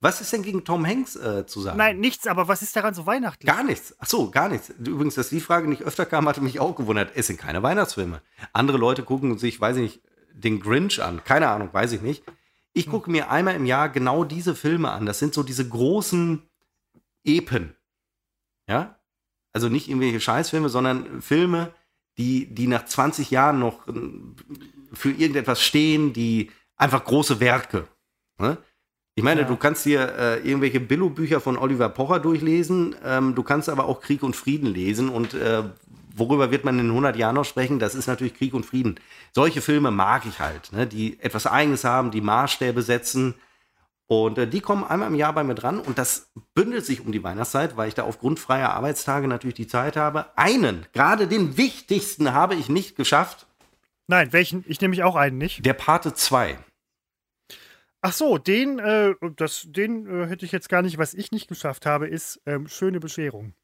was 0.00 0.20
ist 0.20 0.32
denn 0.32 0.42
gegen 0.42 0.62
Tom 0.62 0.86
Hanks 0.86 1.16
äh, 1.16 1.46
zu 1.46 1.62
sagen? 1.62 1.78
Nein, 1.78 1.98
nichts, 1.98 2.26
aber 2.26 2.48
was 2.48 2.60
ist 2.62 2.76
daran 2.76 2.92
so 2.92 3.06
weihnachtlich? 3.06 3.50
Gar 3.50 3.64
nichts. 3.64 3.94
Ach 3.98 4.06
so, 4.06 4.30
gar 4.30 4.48
nichts. 4.48 4.68
Übrigens, 4.68 5.14
dass 5.14 5.30
die 5.30 5.40
Frage 5.40 5.68
nicht 5.68 5.82
öfter 5.82 6.04
kam, 6.04 6.28
hatte 6.28 6.42
mich 6.42 6.60
auch 6.60 6.76
gewundert. 6.76 7.12
Es 7.14 7.28
sind 7.28 7.40
keine 7.40 7.62
Weihnachtsfilme. 7.62 8.20
Andere 8.52 8.76
Leute 8.76 9.02
gucken 9.02 9.38
sich, 9.38 9.60
weiß 9.60 9.76
ich 9.78 9.82
nicht, 9.82 10.02
den 10.34 10.60
Grinch 10.60 11.02
an. 11.02 11.24
Keine 11.24 11.48
Ahnung, 11.48 11.70
weiß 11.72 11.92
ich 11.92 12.02
nicht. 12.02 12.24
Ich 12.74 12.84
hm. 12.84 12.92
gucke 12.92 13.10
mir 13.10 13.30
einmal 13.30 13.56
im 13.56 13.64
Jahr 13.64 13.88
genau 13.88 14.22
diese 14.24 14.54
Filme 14.54 14.90
an. 14.90 15.06
Das 15.06 15.18
sind 15.18 15.32
so 15.32 15.42
diese 15.42 15.66
großen 15.66 16.42
Epen. 17.24 17.74
Ja? 18.68 19.00
Also 19.54 19.70
nicht 19.70 19.88
irgendwelche 19.88 20.20
Scheißfilme, 20.20 20.68
sondern 20.68 21.22
Filme, 21.22 21.72
die, 22.18 22.46
die 22.46 22.66
nach 22.66 22.84
20 22.84 23.30
Jahren 23.30 23.58
noch 23.58 23.86
äh, 23.88 23.92
für 24.92 25.10
irgendetwas 25.10 25.62
stehen, 25.62 26.12
die 26.12 26.50
einfach 26.76 27.04
große 27.04 27.40
Werke. 27.40 27.86
Ne? 28.38 28.58
Ich 29.14 29.24
meine, 29.24 29.42
ja. 29.42 29.46
du 29.46 29.56
kannst 29.56 29.84
dir 29.86 30.14
äh, 30.18 30.38
irgendwelche 30.46 30.80
Billo-Bücher 30.80 31.40
von 31.40 31.56
Oliver 31.56 31.88
Pocher 31.88 32.20
durchlesen, 32.20 32.94
ähm, 33.04 33.34
du 33.34 33.42
kannst 33.42 33.68
aber 33.68 33.86
auch 33.86 34.00
Krieg 34.00 34.22
und 34.22 34.36
Frieden 34.36 34.66
lesen 34.66 35.08
und 35.08 35.32
äh, 35.32 35.62
worüber 36.14 36.50
wird 36.50 36.64
man 36.64 36.78
in 36.78 36.88
100 36.88 37.16
Jahren 37.16 37.34
noch 37.34 37.44
sprechen? 37.44 37.78
Das 37.78 37.94
ist 37.94 38.06
natürlich 38.06 38.34
Krieg 38.34 38.52
und 38.54 38.66
Frieden. 38.66 38.96
Solche 39.32 39.60
Filme 39.60 39.90
mag 39.90 40.24
ich 40.26 40.38
halt, 40.38 40.72
ne? 40.72 40.86
die 40.86 41.18
etwas 41.20 41.46
Eigenes 41.46 41.84
haben, 41.84 42.10
die 42.10 42.20
Maßstäbe 42.20 42.82
setzen, 42.82 43.34
und 44.08 44.38
äh, 44.38 44.46
die 44.46 44.60
kommen 44.60 44.84
einmal 44.84 45.08
im 45.08 45.14
Jahr 45.16 45.32
bei 45.32 45.42
mir 45.42 45.54
dran 45.54 45.80
und 45.80 45.98
das 45.98 46.30
bündelt 46.54 46.86
sich 46.86 47.00
um 47.04 47.10
die 47.10 47.22
Weihnachtszeit, 47.24 47.76
weil 47.76 47.88
ich 47.88 47.94
da 47.94 48.04
aufgrund 48.04 48.38
freier 48.38 48.70
Arbeitstage 48.70 49.26
natürlich 49.26 49.56
die 49.56 49.66
Zeit 49.66 49.96
habe. 49.96 50.26
Einen, 50.36 50.86
gerade 50.92 51.26
den 51.26 51.56
wichtigsten, 51.56 52.32
habe 52.32 52.54
ich 52.54 52.68
nicht 52.68 52.96
geschafft. 52.96 53.46
Nein, 54.06 54.32
welchen? 54.32 54.64
Ich 54.68 54.80
nehme 54.80 54.90
mich 54.90 55.02
auch 55.02 55.16
einen 55.16 55.38
nicht. 55.38 55.66
Der 55.66 55.72
Pate 55.72 56.14
2. 56.14 56.56
Ach 58.00 58.12
so, 58.12 58.38
den, 58.38 58.78
äh, 58.78 59.14
das, 59.34 59.64
den 59.66 60.06
äh, 60.06 60.26
hätte 60.28 60.44
ich 60.44 60.52
jetzt 60.52 60.68
gar 60.68 60.82
nicht. 60.82 60.98
Was 60.98 61.12
ich 61.12 61.32
nicht 61.32 61.48
geschafft 61.48 61.86
habe, 61.86 62.06
ist 62.06 62.40
ähm, 62.46 62.68
Schöne 62.68 63.00
Bescherung. 63.00 63.54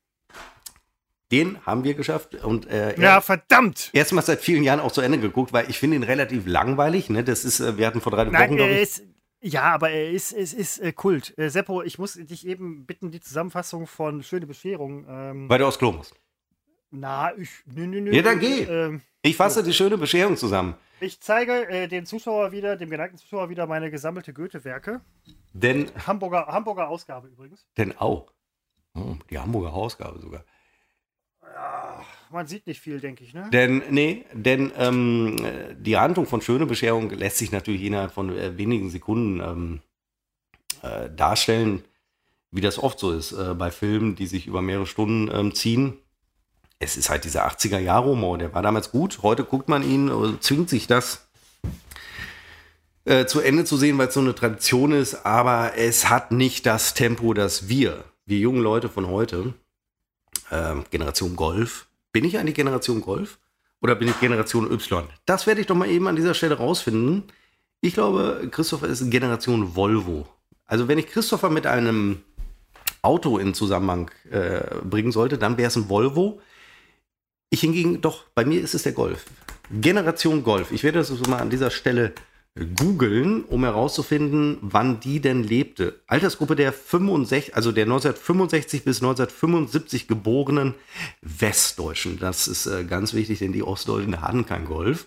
Den 1.31 1.65
haben 1.65 1.85
wir 1.85 1.95
geschafft 1.95 2.35
und 2.35 2.67
äh, 2.67 3.01
ja, 3.01 3.23
verdammt! 3.23 3.89
Erstmal 3.95 4.23
seit 4.23 4.41
vielen 4.41 4.65
Jahren 4.65 4.81
auch 4.81 4.93
zu 4.93 5.01
Ende 5.01 5.19
geguckt, 5.19 5.55
weil 5.55 5.71
ich 5.71 5.79
finde 5.79 5.97
ihn 5.97 6.03
relativ 6.03 6.47
langweilig. 6.47 7.09
Ne? 7.09 7.25
Das 7.25 7.45
ist, 7.45 7.61
äh, 7.61 7.79
wir 7.79 7.87
hatten 7.87 8.03
vor 8.03 8.13
drei 8.13 8.25
Nein, 8.25 8.51
Wochen, 8.51 8.57
glaube 8.57 8.73
ich. 8.73 8.83
Ist, 8.83 9.03
ja, 9.43 9.65
aber 9.65 9.91
er 9.91 10.11
ist, 10.11 10.33
es 10.33 10.55
ist 10.55 10.79
äh, 10.79 10.93
Kult. 10.93 11.37
Äh, 11.37 11.51
Seppo, 11.51 11.83
ich 11.83 11.99
muss 11.99 12.15
dich 12.15 12.47
eben 12.47 12.87
bitten, 12.87 13.11
die 13.11 13.21
Zusammenfassung 13.21 13.87
von 13.87 14.23
Schöne 14.23 14.47
Bescherung. 14.47 15.05
Ähm, 15.09 15.49
Weil 15.49 15.59
du 15.59 15.67
aus 15.67 15.79
Klo 15.79 15.93
musst. 15.93 16.15
Na, 16.91 17.37
ich. 17.37 17.51
Nö, 17.67 17.87
nö, 17.87 18.01
nö. 18.01 18.15
Ja, 18.15 18.23
dann 18.23 18.39
geh. 18.39 18.63
Äh, 18.63 19.01
ich 19.23 19.37
fasse 19.37 19.61
so. 19.61 19.67
die 19.67 19.73
schöne 19.73 19.99
Bescherung 19.99 20.37
zusammen. 20.37 20.75
Ich 21.01 21.21
zeige 21.21 21.69
äh, 21.69 21.89
dem 21.89 22.07
Zuschauer 22.07 22.53
wieder, 22.53 22.77
dem 22.77 22.91
geneigten 22.91 23.19
Zuschauer 23.19 23.49
wieder 23.49 23.67
meine 23.67 23.91
gesammelte 23.91 24.33
Goethe-Werke. 24.33 25.01
Denn. 25.53 25.91
Hamburger, 26.07 26.47
Hamburger 26.47 26.89
Ausgabe 26.89 27.29
übrigens. 27.29 27.67
Denn 27.77 27.97
auch. 27.97 28.33
Oh, 28.95 29.17
die 29.31 29.39
Hamburger 29.39 29.73
Ausgabe 29.73 30.21
sogar. 30.21 30.45
Man 32.31 32.47
sieht 32.47 32.67
nicht 32.67 32.81
viel, 32.81 32.99
denke 32.99 33.25
ich, 33.25 33.35
ne? 33.35 33.51
Denn, 33.53 33.83
nee, 33.91 34.25
denn 34.33 34.73
ähm, 34.79 35.37
die 35.79 35.99
Handlung 35.99 36.27
von 36.27 36.41
Schöne 36.41 36.65
Bescherung 36.65 37.11
lässt 37.11 37.37
sich 37.37 37.53
natürlich 37.53 37.83
innerhalb 37.83 38.13
von 38.13 38.35
äh, 38.37 38.57
wenigen 38.57 38.89
Sekunden 38.89 39.41
ähm, 39.41 39.81
äh, 40.81 41.11
darstellen, 41.15 41.85
wie 42.51 42.63
das 42.63 42.79
oft 42.79 42.99
so 42.99 43.13
ist 43.13 43.33
äh, 43.33 43.55
bei 43.55 43.71
Filmen, 43.71 44.15
die 44.15 44.27
sich 44.27 44.47
über 44.47 44.63
mehrere 44.63 44.87
Stunden 44.87 45.31
ähm, 45.35 45.55
ziehen. 45.55 45.99
Es 46.79 46.97
ist 46.97 47.11
halt 47.11 47.25
dieser 47.25 47.47
80er-Jahre-Humor, 47.47 48.39
der 48.39 48.55
war 48.55 48.63
damals 48.63 48.91
gut. 48.91 49.21
Heute 49.23 49.45
guckt 49.45 49.69
man 49.69 49.83
ihn, 49.83 50.09
äh, 50.09 50.41
zwingt 50.41 50.71
sich 50.71 50.87
das 50.87 51.29
äh, 53.05 53.27
zu 53.27 53.41
Ende 53.41 53.65
zu 53.65 53.77
sehen, 53.77 53.99
weil 53.99 54.09
es 54.09 54.15
so 54.15 54.21
eine 54.21 54.35
Tradition 54.35 54.93
ist, 54.93 55.27
aber 55.27 55.73
es 55.77 56.09
hat 56.09 56.33
nicht 56.33 56.65
das 56.65 56.95
Tempo, 56.95 57.35
das 57.35 57.69
wir, 57.69 58.05
wir 58.25 58.39
jungen 58.39 58.63
Leute 58.63 58.89
von 58.89 59.07
heute, 59.09 59.55
ähm, 60.53 60.85
Generation 60.91 61.35
Golf, 61.35 61.89
bin 62.13 62.25
ich 62.25 62.39
eigentlich 62.39 62.55
Generation 62.55 63.01
Golf 63.01 63.39
oder 63.81 63.97
bin 63.97 64.09
ich 64.09 64.21
Generation 64.21 64.71
Y? 64.71 65.09
Das 65.27 65.47
werde 65.47 65.61
ich 65.61 65.67
doch 65.67 65.75
mal 65.75 65.89
eben 65.89 66.07
an 66.07 66.17
dieser 66.17 66.35
Stelle 66.35 66.57
rausfinden. 66.57 67.25
Ich 67.81 67.95
glaube, 67.95 68.49
Christopher 68.51 68.87
ist 68.87 69.11
Generation 69.11 69.75
Volvo. 69.75 70.29
Also 70.67 70.87
wenn 70.87 70.99
ich 70.99 71.09
Christopher 71.09 71.51
mit 71.51 71.67
einem 71.67 72.23
Auto 73.03 73.39
in 73.39 73.55
Zusammenhang 73.55 74.11
äh, 74.31 74.61
bringen 74.85 75.11
sollte, 75.11 75.37
dann 75.37 75.57
wäre 75.57 75.69
es 75.69 75.77
ein 75.77 75.89
Volvo. 75.89 76.41
Ich 77.51 77.61
hingegen, 77.61 78.01
doch, 78.01 78.25
bei 78.35 78.45
mir 78.45 78.61
ist 78.61 78.75
es 78.75 78.85
der 78.85 78.93
Golf. 78.93 79.25
Generation 79.71 80.45
Golf. 80.45 80.71
Ich 80.71 80.85
werde 80.85 80.99
das 80.99 81.11
mal 81.27 81.41
an 81.41 81.51
dieser 81.51 81.71
Stelle 81.71 82.13
googeln, 82.55 83.45
um 83.45 83.65
herauszufinden, 83.65 84.59
wann 84.61 85.01
die 85.01 85.21
denn 85.21 85.43
lebte. 85.43 86.01
Altersgruppe 86.07 86.55
der 86.55 86.73
65, 86.73 87.57
also 87.57 87.73
der 87.73 87.85
1965 87.85 88.85
bis 88.85 88.99
1975 88.99 90.07
geborenen 90.07 90.75
Westdeutschen. 91.23 92.19
Das 92.19 92.49
ist 92.49 92.67
äh, 92.67 92.85
ganz 92.85 93.15
wichtig, 93.15 93.39
denn 93.39 93.53
die 93.53 93.63
Ostdeutschen 93.63 94.21
hatten 94.21 94.45
kein 94.45 94.67
Golf. 94.67 95.07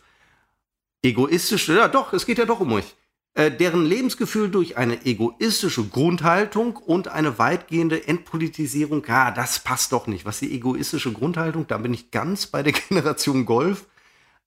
Egoistisch, 1.04 1.70
ja 1.70 1.88
doch, 1.88 2.14
es 2.14 2.26
geht 2.26 2.40
ja 2.40 2.46
doch 2.46 2.62
um 2.62 2.72
euch. 2.74 2.96
Äh, 3.36 3.52
deren 3.52 3.86
Lebensgefühl 3.86 4.50
durch 4.50 4.78
eine 4.78 5.06
egoistische 5.06 5.84
Grundhaltung 5.84 6.78
und 6.78 7.10
eine 7.10 7.38
weitgehende 7.38 8.08
Entpolitisierung, 8.08 9.06
ja, 9.08 9.30
das 9.30 9.60
passt 9.60 9.92
doch 9.92 10.08
nicht. 10.08 10.26
Was 10.26 10.40
die 10.40 10.52
egoistische 10.52 11.14
Grundhaltung, 11.14 11.68
da 11.68 11.78
bin 11.78 11.94
ich 11.94 12.10
ganz 12.10 12.48
bei 12.48 12.64
der 12.64 12.74
Generation 12.90 13.46
Golf, 13.46 13.86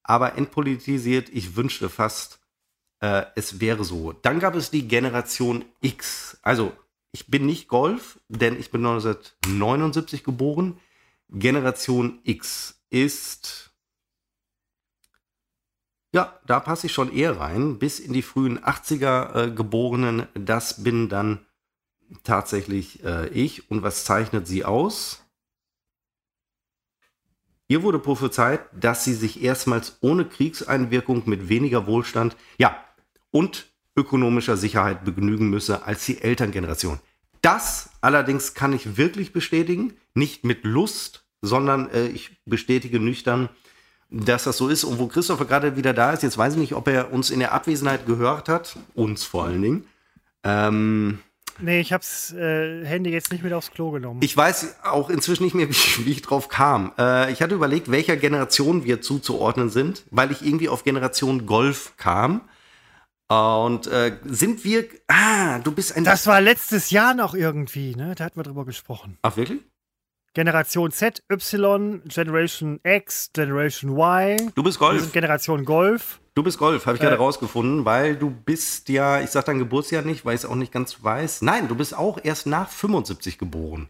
aber 0.02 0.36
entpolitisiert, 0.36 1.28
ich 1.28 1.54
wünschte 1.54 1.88
fast, 1.88 2.37
äh, 3.00 3.24
es 3.36 3.60
wäre 3.60 3.84
so. 3.84 4.12
Dann 4.12 4.40
gab 4.40 4.54
es 4.54 4.70
die 4.70 4.88
Generation 4.88 5.64
X. 5.80 6.38
Also, 6.42 6.72
ich 7.12 7.28
bin 7.28 7.46
nicht 7.46 7.68
Golf, 7.68 8.20
denn 8.28 8.58
ich 8.58 8.70
bin 8.70 8.84
1979 8.84 10.24
geboren. 10.24 10.78
Generation 11.30 12.20
X 12.24 12.80
ist, 12.90 13.70
ja, 16.12 16.38
da 16.46 16.60
passe 16.60 16.86
ich 16.86 16.92
schon 16.92 17.12
eher 17.12 17.38
rein, 17.38 17.78
bis 17.78 18.00
in 18.00 18.12
die 18.12 18.22
frühen 18.22 18.58
80er 18.58 19.34
äh, 19.34 19.50
Geborenen, 19.50 20.26
das 20.34 20.82
bin 20.82 21.08
dann 21.08 21.46
tatsächlich 22.24 23.04
äh, 23.04 23.28
ich. 23.28 23.70
Und 23.70 23.82
was 23.82 24.04
zeichnet 24.04 24.46
sie 24.46 24.64
aus? 24.64 25.22
Ihr 27.70 27.82
wurde 27.82 27.98
prophezeit, 27.98 28.60
dass 28.72 29.04
sie 29.04 29.12
sich 29.12 29.42
erstmals 29.42 29.98
ohne 30.00 30.24
Kriegseinwirkung 30.24 31.24
mit 31.26 31.50
weniger 31.50 31.86
Wohlstand, 31.86 32.34
ja, 32.56 32.82
und 33.30 33.66
ökonomischer 33.96 34.56
Sicherheit 34.56 35.04
begnügen 35.04 35.50
müsse 35.50 35.84
als 35.84 36.06
die 36.06 36.22
Elterngeneration. 36.22 37.00
Das 37.42 37.90
allerdings 38.00 38.54
kann 38.54 38.72
ich 38.72 38.96
wirklich 38.96 39.32
bestätigen, 39.32 39.94
nicht 40.14 40.44
mit 40.44 40.64
Lust, 40.64 41.24
sondern 41.40 41.90
äh, 41.90 42.08
ich 42.08 42.36
bestätige 42.44 43.00
nüchtern, 43.00 43.48
dass 44.10 44.44
das 44.44 44.56
so 44.56 44.68
ist. 44.68 44.84
Und 44.84 44.98
wo 44.98 45.06
Christopher 45.06 45.44
gerade 45.44 45.76
wieder 45.76 45.92
da 45.92 46.12
ist, 46.12 46.22
jetzt 46.22 46.38
weiß 46.38 46.54
ich 46.54 46.60
nicht, 46.60 46.74
ob 46.74 46.88
er 46.88 47.12
uns 47.12 47.30
in 47.30 47.40
der 47.40 47.52
Abwesenheit 47.52 48.06
gehört 48.06 48.48
hat, 48.48 48.76
uns 48.94 49.24
vor 49.24 49.44
allen 49.44 49.62
Dingen. 49.62 49.84
Ähm, 50.44 51.18
Nee, 51.60 51.80
ich 51.80 51.92
hab's 51.92 52.32
äh, 52.32 52.84
Handy 52.84 53.10
jetzt 53.10 53.32
nicht 53.32 53.42
mit 53.42 53.52
aufs 53.52 53.72
Klo 53.72 53.90
genommen. 53.90 54.20
Ich 54.22 54.36
weiß 54.36 54.76
auch 54.84 55.10
inzwischen 55.10 55.42
nicht 55.42 55.54
mehr, 55.54 55.68
wie, 55.70 56.06
wie 56.06 56.12
ich 56.12 56.22
drauf 56.22 56.48
kam. 56.48 56.92
Äh, 56.98 57.32
ich 57.32 57.42
hatte 57.42 57.54
überlegt, 57.54 57.90
welcher 57.90 58.16
Generation 58.16 58.84
wir 58.84 59.00
zuzuordnen 59.00 59.68
sind, 59.68 60.04
weil 60.10 60.30
ich 60.30 60.46
irgendwie 60.46 60.68
auf 60.68 60.84
Generation 60.84 61.46
Golf 61.46 61.94
kam. 61.96 62.42
Und 63.28 63.86
äh, 63.88 64.16
sind 64.24 64.64
wir. 64.64 64.86
Ah, 65.06 65.58
du 65.58 65.70
bist 65.72 65.94
ein. 65.96 66.04
Das 66.04 66.26
war 66.26 66.40
letztes 66.40 66.90
Jahr 66.90 67.12
noch 67.14 67.34
irgendwie, 67.34 67.94
ne? 67.94 68.14
Da 68.14 68.24
hatten 68.24 68.36
wir 68.38 68.42
drüber 68.44 68.64
gesprochen. 68.64 69.18
Ach, 69.22 69.36
wirklich? 69.36 69.60
Generation 70.34 70.90
Z, 70.92 71.22
Y, 71.30 72.02
Generation 72.06 72.80
X, 72.84 73.30
Generation 73.34 73.90
Y. 73.98 74.52
Du 74.54 74.62
bist 74.62 74.80
Wir 74.80 74.86
Golf. 74.88 75.00
sind 75.02 75.12
Generation 75.12 75.64
Golf. 75.64 76.20
Du 76.34 76.42
bist 76.42 76.58
Golf, 76.58 76.86
habe 76.86 76.96
ich 76.96 77.02
Äh. 77.02 77.06
gerade 77.06 77.16
rausgefunden, 77.18 77.84
weil 77.84 78.14
du 78.16 78.30
bist 78.30 78.88
ja, 78.88 79.20
ich 79.20 79.30
sag 79.30 79.46
dein 79.46 79.58
Geburtsjahr 79.58 80.02
nicht, 80.02 80.24
weil 80.24 80.34
ich 80.36 80.42
es 80.42 80.46
auch 80.46 80.54
nicht 80.54 80.70
ganz 80.72 81.02
weiß. 81.02 81.42
Nein, 81.42 81.66
du 81.68 81.74
bist 81.74 81.96
auch 81.96 82.18
erst 82.22 82.46
nach 82.46 82.68
75 82.70 83.38
geboren. 83.38 83.88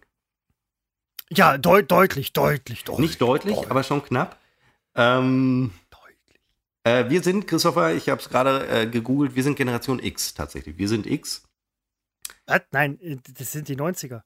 Ja, 1.30 1.58
deut 1.58 1.90
deutlich, 1.90 2.32
deutlich, 2.32 2.84
deutlich. 2.84 2.98
Nicht 3.10 3.20
deutlich, 3.20 3.54
deutlich. 3.54 3.70
aber 3.70 3.82
schon 3.84 4.02
knapp. 4.02 4.38
Ähm. 4.94 5.70
Äh, 6.88 7.10
wir 7.10 7.22
sind, 7.22 7.46
Christopher, 7.46 7.94
ich 7.94 8.08
habe 8.08 8.20
es 8.20 8.28
gerade 8.28 8.66
äh, 8.68 8.86
gegoogelt, 8.86 9.34
wir 9.34 9.42
sind 9.42 9.56
Generation 9.56 9.98
X 9.98 10.34
tatsächlich. 10.34 10.78
Wir 10.78 10.88
sind 10.88 11.06
X. 11.06 11.42
Was? 12.46 12.62
Nein, 12.70 12.98
äh, 13.00 13.16
das 13.38 13.52
sind 13.52 13.68
die 13.68 13.76
90er. 13.76 14.22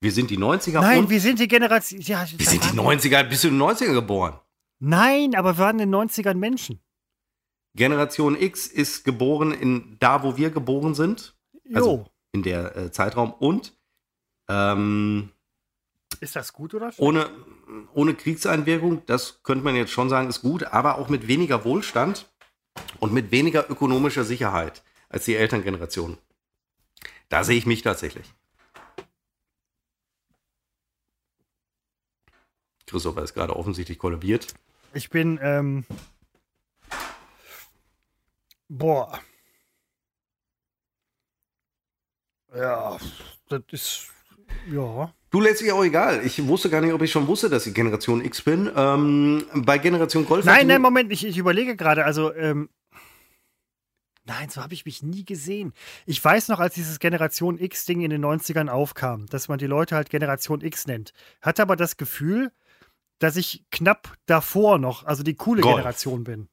Wir 0.00 0.12
sind 0.12 0.30
die 0.30 0.38
90er 0.38 0.80
Nein, 0.80 1.08
wir 1.08 1.20
sind 1.20 1.38
die 1.38 1.46
Generation. 1.48 2.00
Ja, 2.00 2.26
wir 2.36 2.46
sind 2.46 2.64
die 2.64 2.76
90er, 2.78 3.22
bist 3.24 3.44
du 3.44 3.48
in 3.48 3.58
den 3.58 3.62
90er 3.62 3.92
geboren? 3.92 4.38
Nein, 4.80 5.36
aber 5.36 5.56
wir 5.56 5.64
waren 5.64 5.78
in 5.78 5.90
den 5.92 6.00
90ern 6.08 6.34
Menschen. 6.34 6.80
Generation 7.74 8.38
X 8.40 8.66
ist 8.66 9.04
geboren 9.04 9.52
in 9.52 9.96
da, 10.00 10.22
wo 10.22 10.36
wir 10.36 10.50
geboren 10.50 10.94
sind, 10.94 11.36
Jo. 11.64 11.76
Also- 11.76 12.06
in 12.34 12.42
der 12.42 12.76
äh, 12.76 12.90
Zeitraum 12.90 13.32
und 13.34 13.76
ähm, 14.48 15.30
ist 16.20 16.34
das 16.34 16.52
gut 16.52 16.74
oder 16.74 16.90
schlecht? 16.90 17.00
ohne, 17.00 17.30
ohne 17.94 18.14
Kriegseinwirkung, 18.14 19.04
das 19.06 19.42
könnte 19.42 19.64
man 19.64 19.76
jetzt 19.76 19.92
schon 19.92 20.08
sagen, 20.08 20.28
ist 20.28 20.42
gut, 20.42 20.64
aber 20.64 20.98
auch 20.98 21.08
mit 21.08 21.28
weniger 21.28 21.64
Wohlstand 21.64 22.30
und 23.00 23.12
mit 23.12 23.30
weniger 23.30 23.70
ökonomischer 23.70 24.24
Sicherheit 24.24 24.82
als 25.08 25.24
die 25.24 25.36
Elterngeneration. 25.36 26.18
Da 27.28 27.44
sehe 27.44 27.58
ich 27.58 27.66
mich 27.66 27.82
tatsächlich. 27.82 28.32
Christopher 32.86 33.22
ist 33.22 33.34
gerade 33.34 33.56
offensichtlich 33.56 33.98
kollabiert. 33.98 34.54
Ich 34.92 35.08
bin, 35.08 35.38
ähm. 35.42 35.86
Boah. 38.68 39.18
Ja, 42.54 42.98
das 43.48 43.62
ist. 43.70 44.12
Ja. 44.70 45.14
Du 45.32 45.40
letztlich 45.40 45.72
auch 45.72 45.82
egal. 45.82 46.24
Ich 46.24 46.46
wusste 46.46 46.68
gar 46.68 46.82
nicht, 46.82 46.92
ob 46.92 47.00
ich 47.02 47.10
schon 47.10 47.26
wusste, 47.26 47.48
dass 47.48 47.66
ich 47.66 47.74
Generation 47.74 48.22
X 48.22 48.42
bin. 48.42 48.70
Ähm, 48.76 49.44
bei 49.54 49.78
Generation 49.78 50.26
Golf. 50.26 50.44
Nein, 50.44 50.66
nein, 50.66 50.82
Moment, 50.82 51.10
ich, 51.10 51.24
ich 51.26 51.38
überlege 51.38 51.74
gerade, 51.74 52.04
also, 52.04 52.32
ähm. 52.34 52.68
Nein, 54.24 54.50
so 54.50 54.62
habe 54.62 54.74
ich 54.74 54.84
mich 54.84 55.02
nie 55.02 55.24
gesehen. 55.24 55.72
Ich 56.06 56.22
weiß 56.22 56.48
noch, 56.48 56.60
als 56.60 56.74
dieses 56.74 57.00
Generation 57.00 57.58
X-Ding 57.58 58.02
in 58.02 58.10
den 58.10 58.24
90ern 58.24 58.68
aufkam, 58.68 59.26
dass 59.26 59.48
man 59.48 59.58
die 59.58 59.66
Leute 59.66 59.96
halt 59.96 60.10
Generation 60.10 60.60
X 60.60 60.86
nennt. 60.86 61.12
Hatte 61.40 61.62
aber 61.62 61.74
das 61.76 61.96
Gefühl, 61.96 62.52
dass 63.18 63.36
ich 63.36 63.64
knapp 63.70 64.14
davor 64.26 64.78
noch, 64.78 65.04
also 65.04 65.22
die 65.22 65.34
coole 65.34 65.62
Golf. 65.62 65.76
Generation 65.76 66.24
bin. 66.24 66.48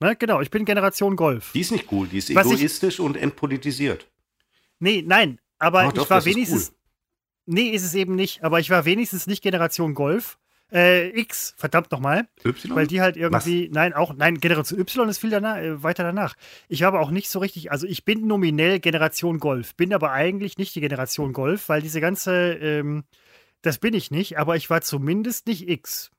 Ne, 0.00 0.16
genau, 0.16 0.40
ich 0.40 0.50
bin 0.50 0.64
Generation 0.64 1.14
Golf. 1.16 1.52
Die 1.52 1.60
ist 1.60 1.70
nicht 1.70 1.90
cool, 1.92 2.08
die 2.08 2.18
ist 2.18 2.34
Was 2.34 2.48
ich- 2.48 2.54
egoistisch 2.54 2.98
und 2.98 3.16
entpolitisiert. 3.16 4.10
Nee, 4.80 5.02
nein, 5.06 5.38
aber 5.60 5.84
Doch, 5.84 5.92
doch, 5.92 6.02
ich 6.04 6.10
war 6.10 6.16
das 6.18 6.26
ist 6.26 6.34
wenigstens. 6.34 6.72
Nee, 7.46 7.70
ist 7.70 7.84
es 7.84 7.94
eben 7.94 8.14
nicht, 8.14 8.44
aber 8.44 8.60
ich 8.60 8.70
war 8.70 8.84
wenigstens 8.84 9.26
nicht 9.26 9.42
Generation 9.42 9.94
Golf. 9.94 10.38
Äh, 10.72 11.08
X, 11.20 11.54
verdammt 11.58 11.92
nochmal. 11.92 12.28
Y? 12.44 12.74
Weil 12.74 12.86
die 12.86 13.02
halt 13.02 13.18
irgendwie, 13.18 13.68
nein, 13.70 13.92
auch, 13.92 14.14
nein, 14.14 14.40
Generation 14.40 14.80
Y 14.80 15.08
ist 15.10 15.18
viel 15.18 15.28
danach, 15.28 15.58
äh, 15.58 15.82
weiter 15.82 16.02
danach. 16.02 16.34
Ich 16.68 16.80
war 16.80 16.88
aber 16.88 17.00
auch 17.00 17.10
nicht 17.10 17.28
so 17.28 17.40
richtig, 17.40 17.70
also 17.70 17.86
ich 17.86 18.06
bin 18.06 18.26
nominell 18.26 18.80
Generation 18.80 19.38
Golf, 19.38 19.74
bin 19.76 19.92
aber 19.92 20.12
eigentlich 20.12 20.56
nicht 20.56 20.74
die 20.74 20.80
Generation 20.80 21.34
Golf, 21.34 21.68
weil 21.68 21.82
diese 21.82 22.00
ganze, 22.00 22.54
ähm, 22.54 23.04
das 23.60 23.78
bin 23.78 23.92
ich 23.92 24.10
nicht, 24.10 24.38
aber 24.38 24.56
ich 24.56 24.70
war 24.70 24.80
zumindest 24.80 25.46
nicht 25.46 25.68
X. 25.68 26.10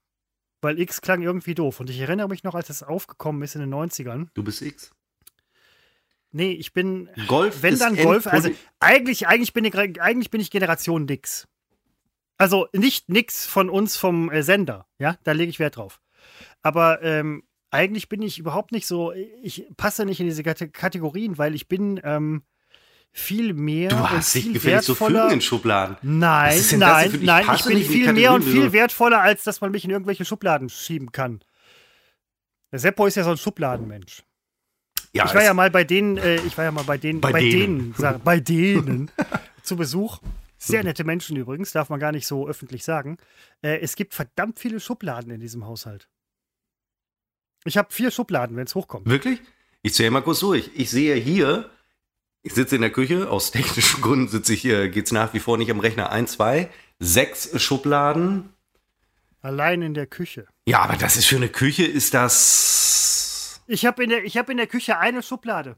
Weil 0.62 0.80
X 0.80 1.02
klang 1.02 1.24
irgendwie 1.24 1.56
doof. 1.56 1.80
Und 1.80 1.90
ich 1.90 2.00
erinnere 2.00 2.30
mich 2.30 2.44
noch, 2.44 2.54
als 2.56 2.70
es 2.70 2.84
aufgekommen 2.84 3.42
ist 3.42 3.56
in 3.56 3.62
den 3.62 3.74
90ern. 3.74 4.28
Du 4.36 4.44
bist 4.44 4.62
X. 4.62 4.92
Nee, 6.36 6.52
ich 6.52 6.74
bin, 6.74 7.10
Golf 7.28 7.62
wenn 7.62 7.78
dann 7.80 7.96
Golf, 7.96 8.26
also 8.28 8.50
eigentlich, 8.80 9.28
eigentlich, 9.28 9.54
bin 9.54 9.64
ich, 9.66 9.76
eigentlich 9.78 10.32
bin 10.32 10.42
ich 10.42 10.50
Generation 10.52 11.06
Nix. 11.06 11.48
Also 12.38 12.68
nicht 12.74 13.08
nix 13.08 13.46
von 13.46 13.70
uns 13.70 13.96
vom 13.98 14.32
äh, 14.32 14.42
Sender, 14.44 14.88
ja, 14.98 15.16
da 15.24 15.32
lege 15.32 15.50
ich 15.52 15.60
Wert 15.60 15.78
drauf. 15.78 16.02
Aber 16.64 17.02
ähm, 17.04 17.44
eigentlich 17.70 18.10
bin 18.10 18.22
ich 18.24 18.40
überhaupt 18.40 18.72
nicht 18.72 18.88
so, 18.88 19.14
ich 19.14 19.68
passe 19.78 20.06
nicht 20.06 20.20
in 20.20 20.26
diese 20.26 20.42
Kate- 20.44 20.70
Kategorien, 20.70 21.38
weil 21.38 21.54
ich 21.54 21.68
bin 21.68 22.02
ähm, 22.04 22.42
viel 23.12 23.54
mehr. 23.54 23.90
Du 23.90 23.96
hast 24.10 24.34
dich 24.34 24.54
gefälligst 24.54 24.88
so 24.88 24.96
fügen 24.96 25.34
in 25.34 25.42
Schubladen. 25.42 25.98
Nein, 26.02 26.58
nein, 26.80 27.12
für- 27.12 27.18
ich 27.18 27.24
nein, 27.24 27.46
ich 27.56 27.64
bin 27.66 27.78
viel 27.84 28.14
mehr 28.14 28.34
und 28.34 28.42
viel 28.44 28.74
wertvoller, 28.74 29.22
als 29.22 29.44
dass 29.44 29.62
man 29.62 29.70
mich 29.72 29.86
in 29.86 29.92
irgendwelche 29.92 30.26
Schubladen 30.26 30.70
schieben 30.70 31.12
kann. 31.12 31.44
Der 32.72 32.80
Seppo 32.80 33.06
ist 33.06 33.16
ja 33.16 33.24
so 33.24 33.30
ein 33.30 33.38
Schubladenmensch. 33.38 34.24
Ja, 35.16 35.26
ich 35.26 35.34
war 35.34 35.44
ja 35.44 35.54
mal 35.54 35.70
bei 35.70 35.84
denen, 35.84 36.18
äh, 36.18 36.38
ich 36.38 36.58
war 36.58 36.66
ja 36.66 36.72
mal 36.72 36.84
bei 36.84 36.98
denen, 36.98 37.22
Bei 37.22 37.32
bei, 37.32 37.42
denen. 37.42 37.80
denen, 37.80 37.96
sag, 37.98 38.24
bei 38.24 38.40
denen 38.40 39.12
zu 39.64 39.76
Besuch. 39.76 40.20
Sehr 40.58 40.84
nette 40.84 41.04
Menschen 41.04 41.36
übrigens, 41.36 41.72
darf 41.74 41.90
man 41.90 42.00
gar 42.00 42.12
nicht 42.14 42.26
so 42.26 42.48
öffentlich 42.48 42.84
sagen. 42.86 43.18
Äh, 43.62 43.80
es 43.82 43.96
gibt 43.96 44.14
verdammt 44.14 44.60
viele 44.60 44.80
Schubladen 44.80 45.32
in 45.32 45.40
diesem 45.42 45.66
Haushalt. 45.68 46.08
Ich 47.66 47.78
habe 47.78 47.92
vier 47.94 48.12
Schubladen, 48.12 48.56
wenn 48.56 48.66
es 48.66 48.74
hochkommt. 48.74 49.06
Wirklich? 49.06 49.42
Ich 49.82 49.94
zähle 49.94 50.12
mal 50.12 50.22
kurz 50.22 50.40
durch. 50.40 50.72
Ich 50.74 50.90
sehe 50.90 51.16
hier, 51.16 51.70
ich 52.42 52.54
sitze 52.54 52.76
in 52.76 52.82
der 52.82 52.92
Küche, 52.92 53.30
aus 53.30 53.52
technischen 53.52 54.02
Gründen 54.02 54.30
sitze 54.30 54.54
ich 54.54 54.62
hier, 54.62 54.88
geht 54.90 55.06
es 55.08 55.12
nach 55.12 55.34
wie 55.34 55.40
vor 55.40 55.58
nicht 55.58 55.70
am 55.70 55.80
Rechner. 55.80 56.12
Ein, 56.12 56.28
zwei, 56.28 56.70
sechs 57.00 57.62
Schubladen. 57.62 58.50
Allein 59.42 59.82
in 59.82 59.94
der 59.94 60.08
Küche. 60.08 60.48
Ja, 60.66 60.80
aber 60.80 60.96
das 60.96 61.18
ist 61.18 61.26
für 61.26 61.36
eine 61.36 61.50
Küche, 61.50 61.86
ist 61.86 62.14
das. 62.14 63.13
Ich 63.68 63.86
habe 63.86 64.04
in, 64.04 64.10
der- 64.10 64.24
hab 64.26 64.50
in 64.50 64.58
der 64.58 64.68
Küche 64.68 64.98
eine 64.98 65.24
Schublade. 65.24 65.78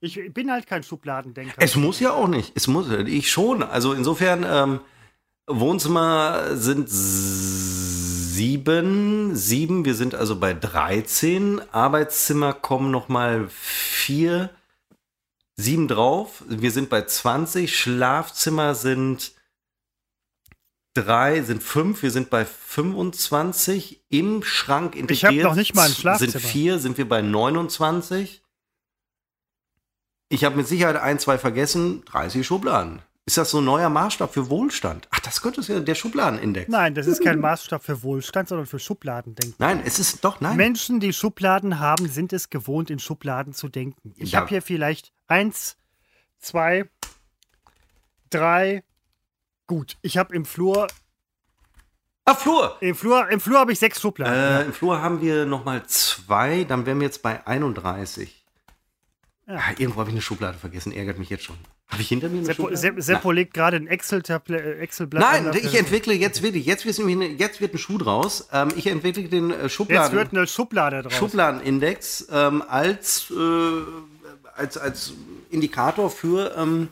Ich 0.00 0.18
bin 0.34 0.50
halt 0.50 0.66
kein 0.66 0.82
Schubladendenker. 0.82 1.54
Es 1.58 1.76
muss 1.76 2.00
ja 2.00 2.10
auch 2.12 2.26
nicht. 2.28 2.52
Es 2.56 2.66
muss, 2.66 2.90
ich 2.90 3.30
schon. 3.30 3.62
Also 3.62 3.92
insofern, 3.92 4.44
ähm, 4.48 4.80
Wohnzimmer 5.46 6.56
sind 6.56 6.88
sieben, 8.32 9.36
sieben, 9.36 9.84
wir 9.84 9.94
sind 9.94 10.14
also 10.14 10.36
bei 10.38 10.54
13. 10.54 11.60
Arbeitszimmer 11.72 12.52
kommen 12.52 12.90
nochmal 12.90 13.46
vier, 13.50 14.50
sieben 15.56 15.88
drauf. 15.88 16.42
Wir 16.48 16.70
sind 16.70 16.88
bei 16.90 17.02
20. 17.02 17.76
Schlafzimmer 17.78 18.74
sind 18.74 19.32
drei, 20.94 21.42
sind 21.42 21.62
fünf, 21.62 22.02
wir 22.02 22.10
sind 22.10 22.30
bei 22.30 22.44
25. 22.44 24.00
Im 24.08 24.42
Schrank 24.42 24.94
integriert 24.94 25.44
noch 25.44 25.54
nicht 25.54 25.74
mal 25.74 25.82
ein 25.82 25.88
sind 25.88 25.98
Schlafzimmer. 26.00 26.38
vier, 26.40 26.78
sind 26.78 26.98
wir 26.98 27.08
bei 27.08 27.22
29. 27.22 28.42
Ich 30.28 30.44
habe 30.44 30.56
mit 30.56 30.66
Sicherheit 30.66 30.96
ein, 30.96 31.18
zwei 31.18 31.38
vergessen. 31.38 32.04
30 32.06 32.46
Schubladen. 32.46 33.02
Ist 33.24 33.36
das 33.36 33.50
so 33.50 33.58
ein 33.60 33.64
neuer 33.64 33.88
Maßstab 33.88 34.34
für 34.34 34.50
Wohlstand? 34.50 35.06
Ach, 35.12 35.20
das 35.20 35.42
könnte 35.42 35.60
es 35.60 35.68
ja 35.68 35.78
der 35.78 35.94
Schubladenindex. 35.94 36.68
Nein, 36.68 36.94
das 36.94 37.06
ist 37.06 37.22
kein 37.22 37.38
Maßstab 37.38 37.84
für 37.84 38.02
Wohlstand, 38.02 38.48
sondern 38.48 38.66
für 38.66 38.80
Schubladendenken. 38.80 39.54
Nein, 39.58 39.80
es 39.84 40.00
ist 40.00 40.24
doch, 40.24 40.40
nein. 40.40 40.56
Menschen, 40.56 40.98
die 40.98 41.12
Schubladen 41.12 41.78
haben, 41.78 42.08
sind 42.08 42.32
es 42.32 42.50
gewohnt, 42.50 42.90
in 42.90 42.98
Schubladen 42.98 43.52
zu 43.52 43.68
denken. 43.68 44.12
Ich 44.16 44.32
Ja. 44.32 44.40
habe 44.40 44.48
hier 44.48 44.62
vielleicht 44.62 45.12
eins, 45.28 45.76
zwei, 46.40 46.90
drei. 48.30 48.82
Gut, 49.72 49.96
ich 50.02 50.18
habe 50.18 50.34
im 50.34 50.44
Flur 50.44 50.86
Ah, 52.26 52.34
Flur! 52.34 52.76
Im 52.80 52.94
Flur, 52.94 53.26
im 53.30 53.40
Flur 53.40 53.58
habe 53.58 53.72
ich 53.72 53.78
sechs 53.78 54.02
Schubladen. 54.02 54.34
Äh, 54.34 54.66
Im 54.66 54.74
Flur 54.74 55.00
haben 55.00 55.22
wir 55.22 55.46
nochmal 55.46 55.82
zwei, 55.86 56.64
dann 56.64 56.84
wären 56.84 57.00
wir 57.00 57.06
jetzt 57.06 57.22
bei 57.22 57.46
31. 57.46 58.44
Ja. 59.46 59.54
Ah, 59.54 59.60
irgendwo 59.78 60.00
habe 60.00 60.10
ich 60.10 60.14
eine 60.14 60.20
Schublade 60.20 60.58
vergessen, 60.58 60.92
ärgert 60.92 61.18
mich 61.18 61.30
jetzt 61.30 61.44
schon. 61.44 61.56
Habe 61.88 62.02
ich 62.02 62.08
hinter 62.08 62.28
mir 62.28 62.36
eine 62.36 62.44
Seppo, 62.44 62.64
Schublade? 62.64 63.00
Seppo 63.00 63.30
legt 63.32 63.54
gerade 63.54 63.78
ein 63.78 63.86
Excel-Blatt 63.86 64.50
Excel 64.80 65.08
Nein, 65.10 65.50
ich 65.54 65.74
entwickle 65.74 66.12
jetzt 66.12 66.42
wirklich, 66.42 66.66
jetzt, 66.66 66.84
jetzt 66.84 67.60
wird 67.62 67.72
ein 67.72 67.78
Schuh 67.78 67.96
draus. 67.96 68.48
Ähm, 68.52 68.74
ich 68.76 68.86
entwickle 68.88 69.24
den 69.30 69.52
äh, 69.52 69.70
Schubladen. 69.70 70.02
Jetzt 70.02 70.12
wird 70.12 70.34
eine 70.34 70.46
Schublade 70.46 71.00
draus. 71.00 71.14
Schubladenindex 71.14 72.28
ähm, 72.30 72.62
als, 72.68 73.30
äh, 73.30 73.34
als, 74.54 74.76
als 74.76 75.14
Indikator 75.48 76.10
für 76.10 76.54
ähm, 76.58 76.88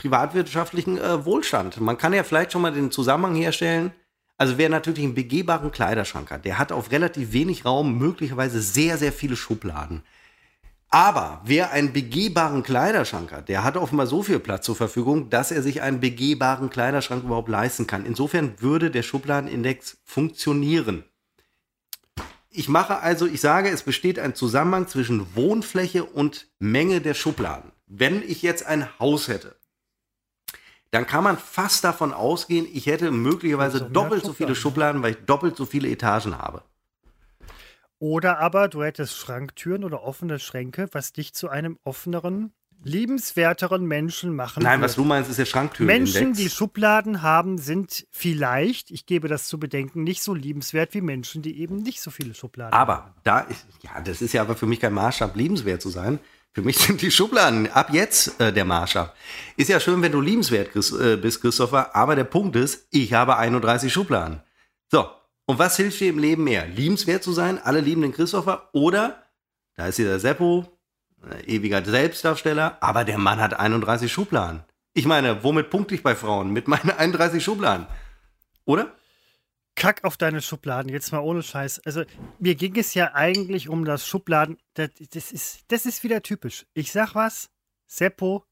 privatwirtschaftlichen 0.00 0.96
äh, 0.96 1.26
Wohlstand. 1.26 1.78
Man 1.78 1.98
kann 1.98 2.14
ja 2.14 2.24
vielleicht 2.24 2.52
schon 2.52 2.62
mal 2.62 2.72
den 2.72 2.90
Zusammenhang 2.90 3.34
herstellen. 3.34 3.92
Also 4.38 4.56
wer 4.56 4.70
natürlich 4.70 5.04
einen 5.04 5.14
begehbaren 5.14 5.70
Kleiderschrank 5.70 6.30
hat, 6.30 6.46
der 6.46 6.56
hat 6.56 6.72
auf 6.72 6.90
relativ 6.90 7.34
wenig 7.34 7.66
Raum 7.66 7.98
möglicherweise 7.98 8.62
sehr, 8.62 8.96
sehr 8.96 9.12
viele 9.12 9.36
Schubladen. 9.36 10.02
Aber 10.88 11.42
wer 11.44 11.70
einen 11.72 11.92
begehbaren 11.92 12.62
Kleiderschrank 12.62 13.30
hat, 13.30 13.50
der 13.50 13.62
hat 13.62 13.76
offenbar 13.76 14.06
so 14.06 14.22
viel 14.22 14.38
Platz 14.38 14.64
zur 14.64 14.74
Verfügung, 14.74 15.28
dass 15.28 15.52
er 15.52 15.62
sich 15.62 15.82
einen 15.82 16.00
begehbaren 16.00 16.70
Kleiderschrank 16.70 17.22
überhaupt 17.22 17.50
leisten 17.50 17.86
kann. 17.86 18.06
Insofern 18.06 18.54
würde 18.60 18.90
der 18.90 19.02
Schubladenindex 19.02 19.98
funktionieren. 20.04 21.04
Ich 22.48 22.70
mache 22.70 23.00
also, 23.00 23.26
ich 23.26 23.42
sage, 23.42 23.68
es 23.68 23.82
besteht 23.82 24.18
ein 24.18 24.34
Zusammenhang 24.34 24.88
zwischen 24.88 25.36
Wohnfläche 25.36 26.04
und 26.04 26.48
Menge 26.58 27.02
der 27.02 27.14
Schubladen. 27.14 27.70
Wenn 27.86 28.22
ich 28.22 28.40
jetzt 28.40 28.64
ein 28.64 28.88
Haus 28.98 29.28
hätte, 29.28 29.59
dann 30.90 31.06
kann 31.06 31.24
man 31.24 31.38
fast 31.38 31.84
davon 31.84 32.12
ausgehen, 32.12 32.66
ich 32.72 32.86
hätte 32.86 33.10
möglicherweise 33.10 33.82
doppelt 33.82 34.24
so 34.24 34.32
viele 34.32 34.54
Schubladen, 34.54 35.02
weil 35.02 35.12
ich 35.12 35.24
doppelt 35.24 35.56
so 35.56 35.64
viele 35.66 35.88
Etagen 35.88 36.36
habe. 36.36 36.62
Oder 37.98 38.38
aber 38.38 38.68
du 38.68 38.82
hättest 38.82 39.16
Schranktüren 39.16 39.84
oder 39.84 40.02
offene 40.02 40.38
Schränke, 40.38 40.88
was 40.92 41.12
dich 41.12 41.34
zu 41.34 41.48
einem 41.48 41.78
offeneren, 41.84 42.52
liebenswerteren 42.82 43.84
Menschen 43.84 44.34
machen 44.34 44.62
Nein, 44.62 44.80
wird. 44.80 44.90
was 44.90 44.96
du 44.96 45.04
meinst, 45.04 45.28
ist 45.28 45.38
der 45.38 45.44
Schranktüren. 45.44 45.86
Menschen, 45.86 46.32
die 46.32 46.48
Schubladen 46.48 47.20
haben, 47.20 47.58
sind 47.58 48.06
vielleicht, 48.10 48.90
ich 48.90 49.04
gebe 49.04 49.28
das 49.28 49.46
zu 49.48 49.60
bedenken, 49.60 50.02
nicht 50.02 50.22
so 50.22 50.34
liebenswert 50.34 50.94
wie 50.94 51.02
Menschen, 51.02 51.42
die 51.42 51.60
eben 51.60 51.76
nicht 51.76 52.00
so 52.00 52.10
viele 52.10 52.34
Schubladen 52.34 52.72
aber 52.72 52.94
haben. 52.94 53.02
Aber 53.08 53.14
da 53.22 53.40
ist, 53.40 53.66
ja, 53.82 54.00
das 54.00 54.22
ist 54.22 54.32
ja 54.32 54.40
aber 54.40 54.56
für 54.56 54.66
mich 54.66 54.80
kein 54.80 54.94
Maßstab, 54.94 55.36
liebenswert 55.36 55.82
zu 55.82 55.90
sein. 55.90 56.18
Für 56.52 56.62
mich 56.62 56.78
sind 56.78 57.00
die 57.00 57.10
Schubladen 57.10 57.70
ab 57.70 57.90
jetzt 57.92 58.40
äh, 58.40 58.52
der 58.52 58.64
Maßstab. 58.64 59.14
Ist 59.56 59.68
ja 59.68 59.78
schön, 59.78 60.02
wenn 60.02 60.12
du 60.12 60.20
liebenswert 60.20 60.74
äh, 60.74 61.16
bist, 61.16 61.40
Christopher, 61.40 61.94
aber 61.94 62.16
der 62.16 62.24
Punkt 62.24 62.56
ist, 62.56 62.88
ich 62.90 63.12
habe 63.12 63.36
31 63.36 63.92
Schubladen. 63.92 64.42
So, 64.90 65.08
und 65.46 65.58
was 65.58 65.76
hilft 65.76 66.00
dir 66.00 66.10
im 66.10 66.18
Leben 66.18 66.44
mehr? 66.44 66.66
Liebenswert 66.66 67.22
zu 67.22 67.32
sein, 67.32 67.60
alle 67.62 67.80
lieben 67.80 68.02
den 68.02 68.12
Christopher 68.12 68.68
oder, 68.72 69.22
da 69.76 69.86
ist 69.86 69.96
hier 69.96 70.06
der 70.06 70.18
Seppo, 70.18 70.66
ewiger 71.46 71.84
Selbstdarsteller, 71.84 72.78
aber 72.80 73.04
der 73.04 73.18
Mann 73.18 73.40
hat 73.40 73.54
31 73.54 74.12
Schubladen. 74.12 74.64
Ich 74.92 75.06
meine, 75.06 75.44
womit 75.44 75.70
punkte 75.70 75.94
ich 75.94 76.02
bei 76.02 76.16
Frauen? 76.16 76.50
Mit 76.50 76.66
meinen 76.66 76.90
31 76.98 77.42
Schubladen. 77.44 77.86
Oder? 78.64 78.92
Kack 79.74 80.04
auf 80.04 80.16
deine 80.16 80.42
Schubladen, 80.42 80.90
jetzt 80.90 81.12
mal 81.12 81.20
ohne 81.20 81.42
Scheiß. 81.42 81.80
Also, 81.86 82.04
mir 82.38 82.54
ging 82.54 82.76
es 82.76 82.94
ja 82.94 83.14
eigentlich 83.14 83.68
um 83.68 83.84
das 83.84 84.06
Schubladen. 84.06 84.58
Das, 84.74 84.90
das, 85.12 85.32
ist, 85.32 85.64
das 85.68 85.86
ist 85.86 86.04
wieder 86.04 86.22
typisch. 86.22 86.66
Ich 86.74 86.92
sag 86.92 87.14
was, 87.14 87.50
Seppo 87.86 88.44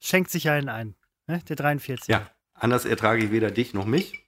schenkt 0.00 0.30
sich 0.30 0.50
einen 0.50 0.68
ein. 0.68 0.94
Ne? 1.26 1.40
Der 1.48 1.56
43. 1.56 2.08
Ja, 2.08 2.30
anders 2.54 2.84
ertrage 2.84 3.24
ich 3.24 3.30
weder 3.30 3.50
dich 3.50 3.74
noch 3.74 3.86
mich. 3.86 4.24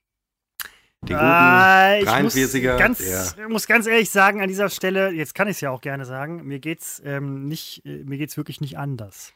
Den 1.03 1.17
guten 1.17 1.29
äh, 1.29 2.03
ich 2.03 2.09
43er. 2.09 2.71
Muss 2.73 2.79
ganz, 2.79 3.37
muss 3.49 3.67
ganz 3.67 3.87
ehrlich 3.87 4.11
sagen, 4.11 4.41
an 4.41 4.49
dieser 4.49 4.71
Stelle, 4.71 5.11
jetzt 5.11 5.35
kann 5.35 5.49
ich 5.49 5.57
es 5.57 5.61
ja 5.61 5.71
auch 5.71 5.81
gerne 5.81 6.05
sagen, 6.05 6.45
mir 6.45 6.59
geht's 6.59 7.03
ähm, 7.05 7.47
nicht, 7.47 7.85
äh, 7.85 8.05
mir 8.05 8.19
geht's 8.19 8.37
wirklich 8.37 8.61
nicht 8.61 8.79
anders. 8.79 9.33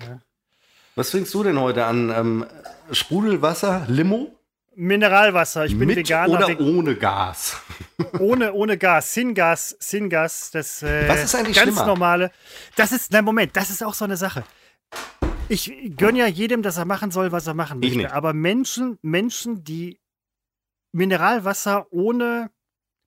Ja. 0.00 0.20
Was 0.94 1.10
trinkst 1.10 1.32
du 1.32 1.42
denn 1.42 1.58
heute 1.58 1.86
an? 1.86 2.10
Ähm, 2.10 2.46
Sprudelwasser, 2.90 3.86
Limo? 3.88 4.36
Mineralwasser. 4.74 5.66
Ich 5.66 5.78
bin 5.78 5.88
Mit 5.88 5.96
Veganer. 5.96 6.46
Oder 6.46 6.60
ohne 6.60 6.96
Gas? 6.96 7.60
ohne, 8.18 8.52
ohne 8.52 8.78
Gas. 8.78 9.14
Syngas, 9.14 9.76
Syngas, 9.80 10.50
das 10.50 10.82
äh, 10.82 11.08
Was 11.08 11.24
ist 11.24 11.34
eigentlich 11.34 11.56
ganz 11.56 11.70
schlimmer? 11.70 11.86
normale. 11.86 12.30
Das 12.76 12.92
ist, 12.92 13.12
nein, 13.12 13.24
Moment, 13.24 13.56
das 13.56 13.70
ist 13.70 13.82
auch 13.82 13.94
so 13.94 14.04
eine 14.04 14.16
Sache. 14.16 14.44
Ich 15.48 15.72
gönne 15.96 16.20
ja 16.20 16.26
jedem, 16.26 16.62
dass 16.62 16.78
er 16.78 16.84
machen 16.84 17.10
soll, 17.10 17.32
was 17.32 17.46
er 17.46 17.54
machen 17.54 17.80
möchte. 17.80 18.12
Aber 18.12 18.32
Menschen, 18.32 18.98
Menschen, 19.02 19.64
die 19.64 20.00
Mineralwasser 20.92 21.86
ohne 21.90 22.50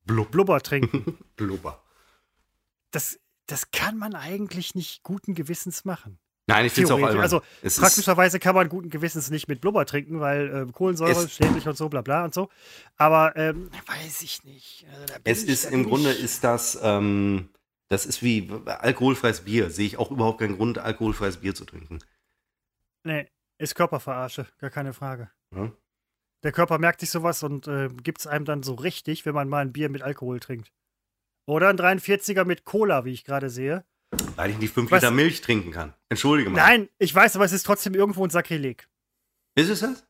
Blub. 0.03 0.32
Blubber 0.32 0.61
trinken. 0.61 1.18
Blubber. 1.36 1.84
Das, 2.91 3.20
das 3.47 3.72
kann 3.72 3.97
man 3.97 4.16
eigentlich 4.16 4.76
nicht 4.76 5.03
guten 5.03 5.34
Gewissens 5.34 5.86
machen. 5.86 6.20
Nein, 6.48 6.66
ich 6.66 6.74
finde 6.74 6.86
es 6.86 6.91
auch 6.91 7.02
albern. 7.02 7.22
Also 7.22 7.41
es 7.64 7.80
praktischerweise 7.80 8.39
kann 8.39 8.54
man 8.54 8.70
guten 8.70 8.89
Gewissens 8.89 9.32
nicht 9.32 9.48
mit 9.48 9.62
Blubber 9.62 9.86
trinken, 9.86 10.20
weil 10.20 10.68
äh, 10.68 10.72
Kohlensäure 10.72 11.24
ist 11.24 11.34
schädlich 11.34 11.68
und 11.68 11.76
so, 11.76 11.89
bla 11.89 12.02
bla 12.02 12.24
und 12.24 12.34
so. 12.34 12.50
Aber 12.98 13.36
ähm, 13.36 13.72
weiß 13.88 14.22
ich 14.22 14.43
nicht. 14.43 14.86
Also, 14.91 15.14
es 15.24 15.43
ich, 15.43 15.50
ist 15.50 15.66
im 15.66 15.86
Grunde 15.86 16.12
ist 16.12 16.43
das, 16.43 16.78
ähm, 16.84 17.50
das 17.89 18.06
ist 18.06 18.22
wie 18.22 18.52
alkoholfreies 18.66 19.41
Bier. 19.41 19.72
Sehe 19.72 19.88
ich 19.88 19.98
auch 19.98 20.12
überhaupt 20.12 20.39
keinen 20.39 20.58
Grund, 20.58 20.78
alkoholfreies 20.78 21.38
Bier 21.38 21.56
zu 21.56 21.66
trinken. 21.66 22.00
Nee, 23.04 23.28
ist 23.58 23.74
Körperverarsche, 23.74 24.46
gar 24.60 24.70
keine 24.70 24.93
Frage. 24.93 25.32
Ja? 25.56 25.72
Der 26.43 26.52
Körper 26.52 26.78
merkt 26.78 27.00
sich 27.00 27.10
sowas 27.10 27.41
und 27.41 27.68
äh, 27.68 27.89
gibt 28.04 28.20
es 28.20 28.28
einem 28.28 28.46
dann 28.46 28.62
so 28.62 28.76
richtig, 28.76 29.26
wenn 29.26 29.34
man 29.34 29.50
mal 29.50 29.64
ein 29.64 29.74
Bier 29.74 29.89
mit 29.89 30.04
Alkohol 30.04 30.39
trinkt. 30.39 30.72
Oder 31.48 31.70
ein 31.70 31.78
43er 31.78 32.46
mit 32.46 32.66
Cola, 32.66 33.04
wie 33.04 33.14
ich 33.14 33.24
gerade 33.24 33.50
sehe. 33.50 33.84
Weil 34.36 34.51
ich 34.51 34.58
nicht 34.58 34.74
5 34.74 34.91
Liter 34.91 35.12
Milch 35.12 35.41
trinken 35.41 35.72
kann. 35.72 35.93
Entschuldige 36.10 36.49
mal. 36.49 36.58
Nein, 36.58 36.89
ich 36.97 37.14
weiß, 37.14 37.36
aber 37.36 37.45
es 37.45 37.51
ist 37.51 37.66
trotzdem 37.66 37.93
irgendwo 37.93 38.24
ein 38.24 38.30
Sakrileg. 38.30 38.88
Ist 39.56 39.70
es 39.70 39.80
das? 39.80 40.06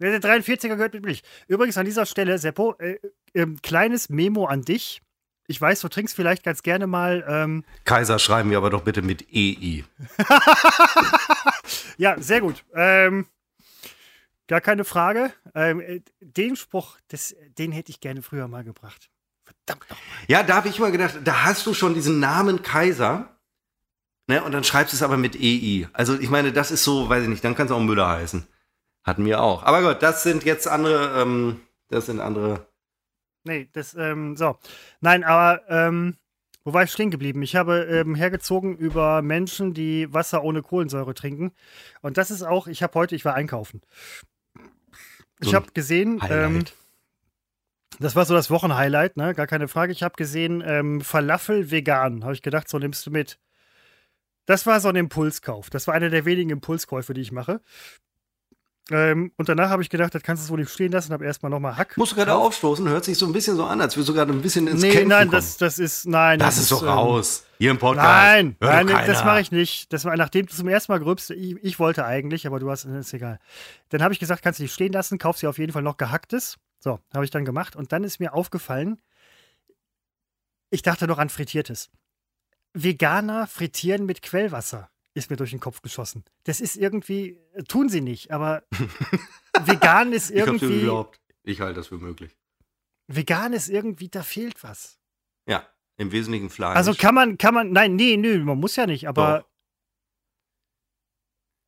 Der 0.00 0.20
43er 0.20 0.68
gehört 0.68 0.94
mit 0.94 1.04
Milch. 1.04 1.22
Übrigens 1.48 1.76
an 1.76 1.84
dieser 1.84 2.06
Stelle, 2.06 2.38
Seppo, 2.38 2.74
äh, 2.78 2.98
äh, 3.32 3.46
kleines 3.62 4.08
Memo 4.08 4.46
an 4.46 4.62
dich. 4.62 5.02
Ich 5.48 5.60
weiß, 5.60 5.80
du 5.80 5.88
trinkst 5.88 6.14
vielleicht 6.14 6.44
ganz 6.44 6.62
gerne 6.62 6.86
mal. 6.86 7.24
Ähm 7.26 7.64
Kaiser 7.84 8.18
schreiben 8.18 8.50
wir 8.50 8.58
aber 8.58 8.70
doch 8.70 8.82
bitte 8.82 9.02
mit 9.02 9.26
EI. 9.32 9.84
ja, 11.96 12.20
sehr 12.20 12.40
gut. 12.40 12.64
Ähm, 12.74 13.26
Gar 14.48 14.62
keine 14.62 14.84
Frage. 14.84 15.32
Ähm, 15.54 15.80
äh, 15.80 16.00
den 16.20 16.56
Spruch, 16.56 16.96
das, 17.08 17.36
den 17.58 17.70
hätte 17.70 17.90
ich 17.90 18.00
gerne 18.00 18.22
früher 18.22 18.48
mal 18.48 18.64
gebracht. 18.64 19.10
Verdammt 19.68 19.90
nochmal. 19.90 20.24
Ja, 20.28 20.42
da 20.42 20.56
habe 20.56 20.68
ich 20.68 20.78
mal 20.78 20.92
gedacht, 20.92 21.20
da 21.24 21.44
hast 21.44 21.66
du 21.66 21.74
schon 21.74 21.94
diesen 21.94 22.20
Namen 22.20 22.62
Kaiser. 22.62 23.28
Ne, 24.26 24.42
und 24.42 24.52
dann 24.52 24.64
schreibst 24.64 24.92
du 24.92 24.96
es 24.96 25.02
aber 25.02 25.16
mit 25.16 25.36
EI. 25.36 25.88
Also 25.94 26.18
ich 26.18 26.28
meine, 26.28 26.52
das 26.52 26.70
ist 26.70 26.84
so, 26.84 27.08
weiß 27.08 27.22
ich 27.22 27.28
nicht, 27.30 27.42
dann 27.44 27.54
kann 27.54 27.66
es 27.66 27.72
auch 27.72 27.80
Müller 27.80 28.08
heißen. 28.08 28.46
Hatten 29.02 29.24
wir 29.24 29.40
auch. 29.40 29.62
Aber 29.62 29.80
gut, 29.80 30.02
das 30.02 30.22
sind 30.22 30.44
jetzt 30.44 30.68
andere, 30.68 31.22
ähm, 31.22 31.62
das 31.88 32.06
sind 32.06 32.20
andere. 32.20 32.66
Nee, 33.44 33.70
das, 33.72 33.94
ähm, 33.94 34.36
so. 34.36 34.58
Nein, 35.00 35.24
aber, 35.24 35.62
ähm, 35.70 36.18
wo 36.64 36.74
war 36.74 36.82
ich 36.82 36.92
stehen 36.92 37.10
geblieben? 37.10 37.40
Ich 37.40 37.56
habe 37.56 37.84
ähm, 37.84 38.14
hergezogen 38.14 38.76
über 38.76 39.22
Menschen, 39.22 39.72
die 39.72 40.12
Wasser 40.12 40.44
ohne 40.44 40.60
Kohlensäure 40.60 41.14
trinken. 41.14 41.52
Und 42.02 42.18
das 42.18 42.30
ist 42.30 42.42
auch, 42.42 42.66
ich 42.66 42.82
habe 42.82 42.92
heute, 42.94 43.16
ich 43.16 43.24
war 43.24 43.34
einkaufen. 43.34 43.80
Ich 45.40 45.54
habe 45.54 45.72
gesehen, 45.72 46.20
ähm, 46.28 46.64
das 48.00 48.14
war 48.14 48.24
so 48.24 48.34
das 48.34 48.50
Wochenhighlight, 48.50 49.16
ne? 49.16 49.34
Gar 49.34 49.46
keine 49.46 49.68
Frage. 49.68 49.92
Ich 49.92 50.02
habe 50.02 50.14
gesehen, 50.16 50.62
ähm, 50.64 51.00
Falafel 51.00 51.70
vegan. 51.70 52.24
Habe 52.24 52.34
ich 52.34 52.42
gedacht, 52.42 52.68
so 52.68 52.78
nimmst 52.78 53.06
du 53.06 53.10
mit. 53.10 53.38
Das 54.46 54.66
war 54.66 54.80
so 54.80 54.88
ein 54.88 54.96
Impulskauf. 54.96 55.68
Das 55.68 55.86
war 55.86 55.94
einer 55.94 56.10
der 56.10 56.24
wenigen 56.24 56.50
Impulskäufe, 56.50 57.12
die 57.12 57.20
ich 57.20 57.32
mache. 57.32 57.60
Ähm, 58.90 59.32
und 59.36 59.48
danach 59.50 59.68
habe 59.68 59.82
ich 59.82 59.90
gedacht, 59.90 60.14
das 60.14 60.22
kannst 60.22 60.44
du 60.44 60.48
so 60.48 60.56
nicht 60.56 60.70
stehen 60.70 60.92
lassen, 60.92 61.12
habe 61.12 61.24
erstmal 61.24 61.50
nochmal 61.50 61.76
Hack. 61.76 61.96
Musst 61.98 62.12
du 62.12 62.16
gerade 62.16 62.34
aufstoßen, 62.34 62.88
hört 62.88 63.04
sich 63.04 63.18
so 63.18 63.26
ein 63.26 63.32
bisschen 63.32 63.56
so 63.56 63.64
an, 63.64 63.82
als 63.82 63.96
würdest 63.96 64.08
du 64.08 64.14
gerade 64.14 64.32
ein 64.32 64.40
bisschen 64.40 64.66
ins 64.66 64.80
nee, 64.80 64.90
Kämpfen 64.90 65.08
nein, 65.08 65.28
kommen. 65.28 65.32
das, 65.32 65.58
das 65.58 65.78
ist, 65.78 66.06
nein. 66.06 66.38
Das, 66.38 66.54
das 66.54 66.62
ist 66.64 66.72
doch 66.72 66.82
ähm, 66.82 66.88
raus. 66.88 67.44
Hier 67.58 67.70
im 67.72 67.78
Podcast. 67.78 68.06
Nein, 68.06 68.56
nein 68.60 68.86
das 68.86 69.24
mache 69.24 69.40
ich 69.40 69.52
nicht. 69.52 69.92
Das 69.92 70.06
war, 70.06 70.16
nachdem 70.16 70.46
du 70.46 70.54
zum 70.54 70.68
ersten 70.68 70.92
Mal 70.92 71.00
grübst, 71.00 71.30
ich, 71.30 71.56
ich 71.62 71.78
wollte 71.78 72.06
eigentlich, 72.06 72.46
aber 72.46 72.60
du 72.60 72.70
hast, 72.70 72.86
ist 72.86 73.12
egal. 73.12 73.40
Dann 73.90 74.02
habe 74.02 74.14
ich 74.14 74.20
gesagt, 74.20 74.42
kannst 74.42 74.60
du 74.60 74.62
nicht 74.62 74.72
stehen 74.72 74.92
lassen, 74.92 75.18
kauf 75.18 75.36
sie 75.36 75.46
auf 75.46 75.58
jeden 75.58 75.72
Fall 75.72 75.82
noch 75.82 75.98
gehacktes. 75.98 76.56
So, 76.80 77.00
habe 77.12 77.24
ich 77.24 77.30
dann 77.30 77.44
gemacht. 77.44 77.76
Und 77.76 77.92
dann 77.92 78.04
ist 78.04 78.20
mir 78.20 78.34
aufgefallen, 78.34 79.00
ich 80.70 80.82
dachte 80.82 81.06
noch 81.06 81.18
an 81.18 81.28
Frittiertes. 81.28 81.90
Veganer 82.74 83.46
frittieren 83.46 84.06
mit 84.06 84.22
Quellwasser 84.22 84.90
ist 85.14 85.30
mir 85.30 85.36
durch 85.36 85.50
den 85.50 85.60
Kopf 85.60 85.82
geschossen. 85.82 86.24
Das 86.44 86.60
ist 86.60 86.76
irgendwie, 86.76 87.40
tun 87.66 87.88
sie 87.88 88.00
nicht, 88.00 88.30
aber 88.30 88.62
vegan 89.64 90.12
ist 90.12 90.30
irgendwie. 90.30 90.56
Ich 90.56 90.62
hab's 90.62 90.80
geglaubt. 90.80 91.20
Ich 91.42 91.60
halte 91.60 91.74
das 91.74 91.88
für 91.88 91.98
möglich. 91.98 92.36
Vegan 93.08 93.52
ist 93.52 93.68
irgendwie, 93.68 94.08
da 94.08 94.22
fehlt 94.22 94.62
was. 94.62 94.98
Ja, 95.46 95.66
im 95.96 96.12
Wesentlichen 96.12 96.50
Fleisch. 96.50 96.76
Also 96.76 96.94
kann 96.94 97.14
man, 97.14 97.38
kann 97.38 97.54
man, 97.54 97.72
nein, 97.72 97.96
nee, 97.96 98.16
nee, 98.16 98.38
man 98.38 98.58
muss 98.58 98.76
ja 98.76 98.86
nicht, 98.86 99.08
aber. 99.08 99.40
Doch. 99.40 99.48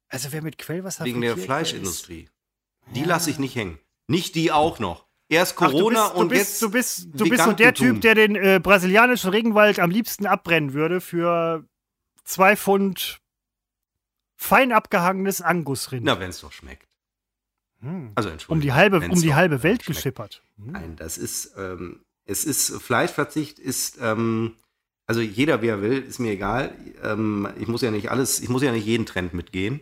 Also 0.08 0.32
wer 0.32 0.42
mit 0.42 0.58
Quellwasser 0.58 1.04
Wegen 1.04 1.20
der 1.20 1.36
Fleischindustrie. 1.36 2.28
Die 2.94 3.00
ja. 3.00 3.06
lasse 3.06 3.30
ich 3.30 3.38
nicht 3.38 3.54
hängen. 3.54 3.78
Nicht 4.10 4.34
die 4.34 4.50
auch 4.50 4.80
noch. 4.80 5.06
Erst 5.28 5.54
Corona 5.54 6.06
Ach, 6.06 6.14
du 6.14 6.16
bist, 6.16 6.20
und 6.20 6.28
du 6.28 6.28
bist, 6.28 6.50
jetzt. 6.50 6.62
Du 6.62 6.70
bist, 6.70 7.08
du 7.14 7.28
bist 7.28 7.44
so 7.44 7.52
der 7.52 7.74
Typ, 7.74 8.00
der 8.00 8.16
den 8.16 8.34
äh, 8.34 8.58
brasilianischen 8.60 9.30
Regenwald 9.30 9.78
am 9.78 9.90
liebsten 9.90 10.26
abbrennen 10.26 10.72
würde 10.72 11.00
für 11.00 11.64
zwei 12.24 12.56
Pfund 12.56 13.20
fein 14.36 14.72
abgehangenes 14.72 15.42
Angusrind. 15.42 16.04
Na, 16.04 16.18
wenn 16.18 16.30
es 16.30 16.40
doch 16.40 16.50
schmeckt. 16.50 16.88
Hm. 17.82 18.10
Also 18.16 18.28
Um 18.28 18.32
Entschuldigung. 18.32 18.60
die 18.62 18.72
halbe, 18.72 19.00
um 19.00 19.22
die 19.22 19.34
halbe 19.34 19.54
äh, 19.56 19.62
Welt 19.62 19.84
schmeckt. 19.84 19.98
geschippert. 19.98 20.42
Hm. 20.56 20.72
Nein, 20.72 20.96
das 20.96 21.16
ist, 21.16 21.54
ähm, 21.56 22.00
es 22.24 22.44
ist, 22.44 22.82
Fleischverzicht 22.82 23.60
ist, 23.60 23.98
ähm, 24.00 24.56
also 25.06 25.20
jeder 25.20 25.62
wie 25.62 25.68
er 25.68 25.82
will, 25.82 26.02
ist 26.02 26.18
mir 26.18 26.32
egal. 26.32 26.74
Ähm, 27.04 27.48
ich 27.60 27.68
muss 27.68 27.82
ja 27.82 27.92
nicht 27.92 28.10
alles, 28.10 28.40
ich 28.40 28.48
muss 28.48 28.62
ja 28.62 28.72
nicht 28.72 28.86
jeden 28.86 29.06
Trend 29.06 29.34
mitgehen. 29.34 29.80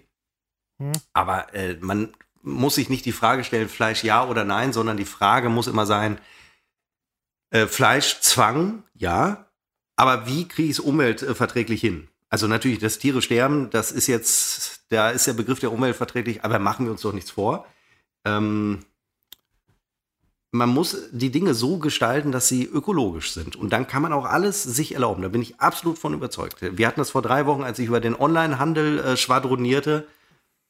Hm. 0.79 0.93
Aber 1.15 1.55
äh, 1.55 1.79
man 1.81 2.13
muss 2.43 2.77
sich 2.77 2.89
nicht 2.89 3.05
die 3.05 3.13
Frage 3.13 3.45
stellen, 3.45 3.69
Fleisch 3.69 4.05
ja 4.05 4.27
oder 4.27 4.45
nein, 4.45 4.73
sondern 4.73 4.97
die 4.97 5.05
Frage 5.05 5.49
muss 5.49 5.67
immer 5.67 5.87
sein, 5.87 6.19
äh, 7.51 7.67
Fleischzwang, 7.67 8.85
ja, 8.95 9.47
aber 9.97 10.27
wie 10.27 10.47
kriege 10.47 10.69
ich 10.69 10.79
es 10.79 10.81
umweltverträglich 10.81 11.81
hin? 11.81 12.09
Also 12.31 12.47
natürlich, 12.47 12.79
dass 12.79 12.99
Tiere 12.99 13.23
sterben, 13.23 13.71
das 13.71 13.91
ist 13.91 14.07
jetzt, 14.07 14.83
da 14.91 15.11
ist 15.11 15.27
der 15.27 15.33
Begriff 15.33 15.61
der 15.61 15.73
umweltverträglich, 15.73 16.45
aber 16.45 16.59
machen 16.59 16.85
wir 16.85 16.93
uns 16.93 17.01
doch 17.01 17.13
nichts 17.13 17.31
vor. 17.31 17.67
Ähm, 18.25 18.81
man 20.51 20.69
muss 20.69 21.09
die 21.13 21.31
Dinge 21.31 21.55
so 21.55 21.79
gestalten, 21.79 22.33
dass 22.33 22.49
sie 22.49 22.65
ökologisch 22.65 23.33
sind. 23.33 23.57
Und 23.57 23.71
dann 23.73 23.87
kann 23.87 24.03
man 24.03 24.13
auch 24.13 24.25
alles 24.25 24.63
sich 24.63 24.95
erlauben. 24.95 25.23
Da 25.23 25.29
bin 25.29 25.43
ich 25.43 25.61
absolut 25.61 25.99
von 25.99 26.15
überzeugt. 26.15 26.57
Wir 26.61 26.87
hatten 26.87 27.01
das 27.01 27.11
vor 27.11 27.23
drei 27.23 27.47
Wochen, 27.47 27.63
als 27.63 27.79
ich 27.79 27.89
über 27.89 28.01
den 28.01 28.19
Onlinehandel 28.19 28.99
äh, 28.99 29.17
schwadronierte. 29.17 30.07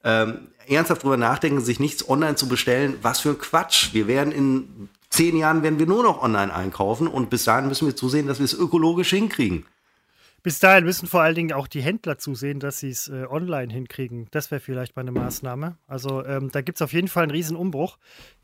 Ähm, 0.03 0.47
ernsthaft 0.67 1.03
drüber 1.03 1.17
nachdenken, 1.17 1.61
sich 1.61 1.79
nichts 1.79 2.07
online 2.07 2.35
zu 2.35 2.47
bestellen. 2.47 2.95
Was 3.01 3.19
für 3.19 3.29
ein 3.29 3.37
Quatsch. 3.37 3.93
Wir 3.93 4.07
werden 4.07 4.31
in 4.31 4.89
zehn 5.09 5.35
Jahren 5.35 5.63
werden 5.63 5.79
wir 5.79 5.87
nur 5.87 6.03
noch 6.03 6.21
online 6.21 6.53
einkaufen 6.53 7.07
und 7.07 7.29
bis 7.29 7.43
dahin 7.43 7.67
müssen 7.67 7.87
wir 7.87 7.95
zusehen, 7.95 8.27
dass 8.27 8.39
wir 8.39 8.45
es 8.45 8.53
ökologisch 8.53 9.09
hinkriegen. 9.09 9.65
Bis 10.41 10.59
dahin 10.59 10.85
müssen 10.85 11.07
vor 11.07 11.21
allen 11.21 11.35
Dingen 11.35 11.51
auch 11.51 11.67
die 11.67 11.81
Händler 11.81 12.17
zusehen, 12.17 12.59
dass 12.61 12.79
sie 12.79 12.89
es 12.89 13.09
äh, 13.09 13.25
online 13.29 13.73
hinkriegen. 13.73 14.27
Das 14.31 14.51
wäre 14.51 14.61
vielleicht 14.61 14.95
mal 14.95 15.01
eine 15.01 15.11
Maßnahme. 15.11 15.77
Also 15.85 16.23
ähm, 16.25 16.49
da 16.51 16.61
gibt 16.61 16.77
es 16.77 16.81
auf 16.81 16.93
jeden 16.93 17.09
Fall 17.09 17.23
einen 17.23 17.31
riesen 17.31 17.57
Umbruch. 17.57 17.97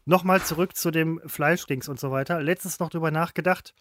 Nochmal 0.04 0.42
zurück 0.42 0.76
zu 0.76 0.92
dem 0.92 1.22
Fleischdings 1.26 1.88
und 1.88 2.00
so 2.00 2.12
weiter. 2.12 2.42
Letztens 2.42 2.80
noch 2.80 2.90
drüber 2.90 3.12
nachgedacht. 3.12 3.74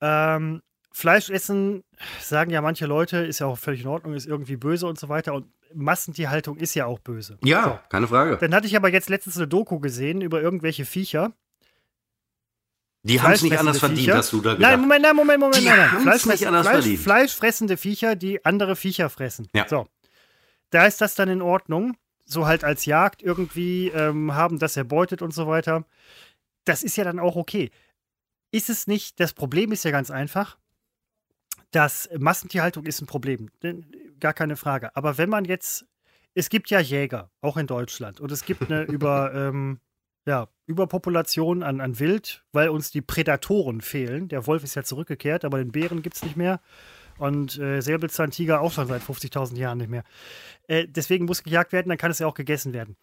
Ähm, 0.00 0.62
Fleisch 0.90 1.30
essen, 1.30 1.84
sagen 2.20 2.50
ja 2.50 2.60
manche 2.60 2.86
Leute, 2.86 3.18
ist 3.18 3.38
ja 3.38 3.46
auch 3.46 3.58
völlig 3.58 3.82
in 3.82 3.88
Ordnung, 3.88 4.14
ist 4.14 4.26
irgendwie 4.26 4.56
böse 4.56 4.86
und 4.86 4.98
so 4.98 5.08
weiter. 5.08 5.34
Und 5.34 5.46
Massentierhaltung 5.74 6.56
ist 6.56 6.74
ja 6.74 6.86
auch 6.86 6.98
böse. 6.98 7.38
Ja, 7.44 7.64
So. 7.64 7.78
keine 7.88 8.08
Frage. 8.08 8.36
Dann 8.38 8.54
hatte 8.54 8.66
ich 8.66 8.76
aber 8.76 8.90
jetzt 8.92 9.08
letztens 9.08 9.36
eine 9.36 9.48
Doku 9.48 9.78
gesehen 9.80 10.20
über 10.20 10.40
irgendwelche 10.42 10.84
Viecher. 10.84 11.32
Die 13.04 13.20
haben 13.20 13.32
es 13.32 13.42
nicht 13.42 13.58
anders 13.58 13.78
verdient, 13.80 14.00
Viecher. 14.00 14.16
hast 14.16 14.32
du 14.32 14.40
da 14.40 14.54
gedacht. 14.54 14.70
Nein, 14.70 14.80
Moment, 14.80 15.02
nein, 15.02 15.16
Moment, 15.16 15.40
Moment, 15.40 15.60
Die 15.60 15.64
nein, 15.66 15.76
nein. 15.78 16.02
Fleischfress- 16.06 16.30
nicht 16.30 16.46
anders 16.46 16.66
Fleisch, 16.66 16.76
verdient. 16.82 17.00
Fleischfressende 17.00 17.76
Viecher, 17.76 18.14
die 18.14 18.44
andere 18.44 18.76
Viecher 18.76 19.10
fressen. 19.10 19.48
Ja. 19.54 19.66
So. 19.68 19.88
Da 20.70 20.86
ist 20.86 21.00
das 21.00 21.14
dann 21.16 21.28
in 21.28 21.42
Ordnung. 21.42 21.96
So 22.24 22.46
halt 22.46 22.62
als 22.62 22.84
Jagd 22.86 23.20
irgendwie 23.22 23.88
ähm, 23.88 24.32
haben 24.34 24.60
das 24.60 24.76
erbeutet 24.76 25.20
und 25.20 25.34
so 25.34 25.48
weiter. 25.48 25.84
Das 26.64 26.84
ist 26.84 26.96
ja 26.96 27.02
dann 27.02 27.18
auch 27.18 27.34
okay. 27.34 27.70
Ist 28.52 28.70
es 28.70 28.86
nicht, 28.86 29.18
das 29.18 29.32
Problem 29.32 29.72
ist 29.72 29.84
ja 29.84 29.90
ganz 29.90 30.10
einfach, 30.12 30.56
dass 31.72 32.08
Massentierhaltung 32.16 32.86
ist 32.86 33.00
ein 33.00 33.06
Problem. 33.06 33.50
Gar 34.22 34.34
keine 34.34 34.54
Frage. 34.54 34.94
Aber 34.94 35.18
wenn 35.18 35.28
man 35.28 35.46
jetzt, 35.46 35.84
es 36.32 36.48
gibt 36.48 36.70
ja 36.70 36.78
Jäger, 36.78 37.32
auch 37.40 37.56
in 37.56 37.66
Deutschland, 37.66 38.20
und 38.20 38.30
es 38.30 38.44
gibt 38.44 38.62
eine 38.70 38.82
über, 38.84 39.34
ähm, 39.34 39.80
ja, 40.24 40.46
Überpopulation 40.66 41.64
an, 41.64 41.80
an 41.80 41.98
Wild, 41.98 42.44
weil 42.52 42.68
uns 42.68 42.92
die 42.92 43.00
Prädatoren 43.00 43.80
fehlen. 43.80 44.28
Der 44.28 44.46
Wolf 44.46 44.62
ist 44.62 44.76
ja 44.76 44.84
zurückgekehrt, 44.84 45.44
aber 45.44 45.58
den 45.58 45.72
Bären 45.72 46.02
gibt 46.02 46.14
es 46.14 46.22
nicht 46.22 46.36
mehr. 46.36 46.60
Und 47.18 47.58
äh, 47.58 47.80
Säbelzahntiger 47.80 48.60
auch 48.60 48.70
schon 48.70 48.86
seit 48.86 49.02
50.000 49.02 49.56
Jahren 49.56 49.78
nicht 49.78 49.90
mehr. 49.90 50.04
Äh, 50.68 50.86
deswegen 50.86 51.24
muss 51.24 51.42
gejagt 51.42 51.72
werden, 51.72 51.88
dann 51.88 51.98
kann 51.98 52.12
es 52.12 52.20
ja 52.20 52.28
auch 52.28 52.34
gegessen 52.34 52.72
werden. 52.72 52.96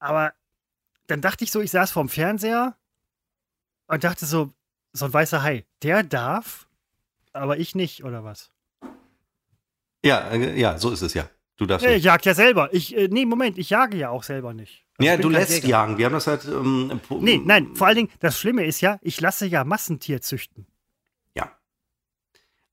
Aber 0.00 0.32
dann 1.06 1.20
dachte 1.20 1.44
ich 1.44 1.52
so, 1.52 1.60
ich 1.60 1.70
saß 1.70 1.92
vorm 1.92 2.08
Fernseher 2.08 2.76
und 3.86 4.02
dachte 4.02 4.26
so, 4.26 4.52
so 4.92 5.04
ein 5.04 5.12
weißer 5.12 5.40
Hai, 5.40 5.66
der 5.84 6.02
darf, 6.02 6.66
aber 7.32 7.58
ich 7.58 7.76
nicht, 7.76 8.02
oder 8.02 8.24
was? 8.24 8.53
Ja, 10.04 10.30
äh, 10.30 10.58
ja, 10.58 10.78
so 10.78 10.90
ist 10.90 11.02
es 11.02 11.14
ja. 11.14 11.28
Du 11.56 11.66
darfst 11.66 11.86
ich 11.86 12.02
jag 12.04 12.24
ja 12.24 12.34
selber. 12.34 12.68
Ich, 12.72 12.96
äh, 12.96 13.08
nee, 13.10 13.24
Moment, 13.24 13.58
ich 13.58 13.70
jage 13.70 13.96
ja 13.96 14.10
auch 14.10 14.22
selber 14.24 14.54
nicht. 14.54 14.84
Also 14.98 15.10
Ja, 15.10 15.16
du 15.16 15.28
lässt 15.28 15.52
Jäger. 15.52 15.68
jagen. 15.68 15.98
Wir 15.98 16.06
haben 16.06 16.12
das 16.12 16.26
halt. 16.26 16.44
Ähm, 16.44 17.00
Nee, 17.20 17.40
nein, 17.44 17.74
vor 17.74 17.86
allen 17.86 17.96
Dingen, 17.96 18.10
das 18.20 18.38
Schlimme 18.38 18.64
ist 18.64 18.80
ja, 18.80 18.98
ich 19.02 19.20
lasse 19.20 19.46
ja 19.46 19.64
Massentier 19.64 20.20
züchten. 20.20 20.66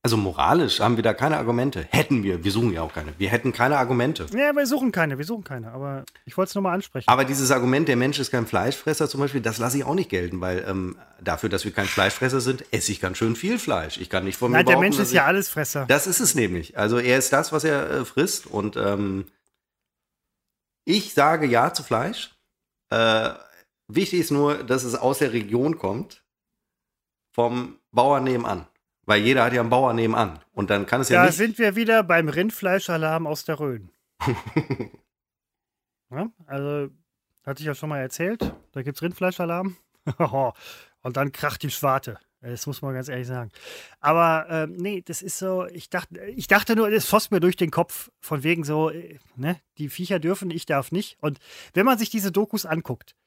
Also 0.04 0.18
moralisch 0.18 0.80
haben 0.80 0.96
wir 0.96 1.04
da 1.04 1.14
keine 1.14 1.38
Argumente. 1.38 1.86
Hätten 1.92 2.24
wir, 2.24 2.44
wir 2.44 2.52
suchen 2.52 2.74
ja 2.74 2.82
auch 2.82 2.92
keine. 2.92 3.14
Wir 3.20 3.30
hätten 3.30 3.54
keine 3.54 3.78
Argumente. 3.78 4.26
Ja, 4.34 4.52
wir 4.52 4.66
suchen 4.66 4.92
keine, 4.92 5.20
wir 5.20 5.26
suchen 5.26 5.44
keine, 5.44 5.72
aber 5.72 6.06
ich 6.26 6.36
wollte 6.38 6.50
es 6.50 6.56
nur 6.56 6.64
mal 6.64 6.74
ansprechen. 6.74 7.08
Aber 7.08 7.24
dieses 7.24 7.52
Argument, 7.52 7.88
der 7.88 7.98
Mensch 7.98 8.18
ist 8.18 8.32
kein 8.32 8.48
Fleischfresser 8.48 9.08
zum 9.08 9.20
Beispiel, 9.20 9.42
das 9.42 9.60
lasse 9.60 9.78
ich 9.78 9.84
auch 9.84 9.94
nicht 9.94 10.10
gelten, 10.10 10.42
weil 10.42 10.66
ähm, 10.68 10.98
dafür, 11.22 11.50
dass 11.50 11.66
wir 11.66 11.72
kein 11.72 11.86
Fleischfresser 11.86 12.42
sind, 12.42 12.66
esse 12.72 12.92
ich 12.92 13.00
ganz 13.00 13.20
schön 13.20 13.36
viel 13.36 13.60
Fleisch. 13.60 14.00
Ich 14.00 14.10
kann 14.10 14.24
nicht 14.24 14.38
von 14.38 14.50
mir 14.50 14.58
Nein, 14.58 14.66
der 14.66 14.80
Mensch 14.80 14.98
ist 14.98 15.12
ja 15.14 15.22
ich- 15.22 15.28
Allesfresser. 15.28 15.86
Das 15.86 16.08
ist 16.08 16.20
es 16.20 16.34
nämlich. 16.34 16.76
Also 16.80 16.98
er 16.98 17.20
ist 17.20 17.32
das, 17.32 17.52
was 17.52 17.64
er 17.64 17.92
äh, 17.92 18.06
frisst. 18.06 18.48
Und 18.48 18.78
ähm, 18.78 19.28
ich 20.84 21.14
sage 21.14 21.46
ja 21.46 21.74
zu 21.76 21.84
Fleisch. 21.84 22.34
Äh, 22.90 23.30
wichtig 23.88 24.22
ist 24.22 24.32
nur, 24.32 24.64
dass 24.64 24.84
es 24.84 24.96
aus 24.96 25.20
der 25.20 25.32
Region 25.32 25.78
kommt, 25.78 26.24
vom 27.32 27.78
Bauern 27.92 28.24
nebenan. 28.24 28.66
Weil 29.12 29.24
jeder 29.24 29.44
hat 29.44 29.52
ja 29.52 29.60
einen 29.60 29.70
Bauern 29.70 29.98
nebenan. 29.98 30.40
Und 30.54 30.70
dann 30.70 30.86
kann 30.86 31.02
es 31.02 31.10
ja 31.10 31.20
Da 31.20 31.26
nicht. 31.26 31.36
sind 31.36 31.58
wir 31.58 31.76
wieder 31.76 32.02
beim 32.02 32.30
Rindfleischalarm 32.30 33.28
aus 33.28 33.44
der 33.44 33.60
Rhön. 33.60 33.92
ja, 36.10 36.30
also, 36.46 36.88
hatte 37.46 37.60
ich 37.60 37.66
ja 37.66 37.76
schon 37.76 37.90
mal 37.90 38.00
erzählt. 38.00 38.54
Da 38.72 38.84
gibt 38.84 38.96
es 38.96 39.02
Rindfleischalarm. 39.02 39.76
Und 41.04 41.18
dann 41.18 41.34
kracht 41.34 41.62
die 41.62 41.72
Schwarte. 41.72 42.20
Das 42.40 42.66
muss 42.68 42.82
man 42.82 42.94
ganz 42.94 43.10
ehrlich 43.10 43.28
sagen. 43.28 43.52
Aber 44.00 44.48
ähm, 44.50 44.78
nee, 44.78 45.02
das 45.02 45.22
ist 45.22 45.38
so, 45.38 45.66
ich 45.66 45.90
dachte, 45.90 46.18
ich 46.28 46.48
dachte 46.48 46.78
nur, 46.78 46.90
es 46.90 47.10
schoss 47.10 47.32
mir 47.32 47.42
durch 47.42 47.58
den 47.58 47.70
Kopf, 47.70 48.12
von 48.22 48.44
wegen 48.44 48.64
so, 48.64 48.92
äh, 48.92 49.20
ne, 49.36 49.60
die 49.78 49.90
Viecher 49.90 50.20
dürfen, 50.20 50.52
ich 50.52 50.66
darf 50.66 50.94
nicht. 50.94 51.18
Und 51.20 51.38
wenn 51.74 51.86
man 51.86 51.98
sich 51.98 52.10
diese 52.10 52.32
Dokus 52.32 52.66
anguckt, 52.66 53.18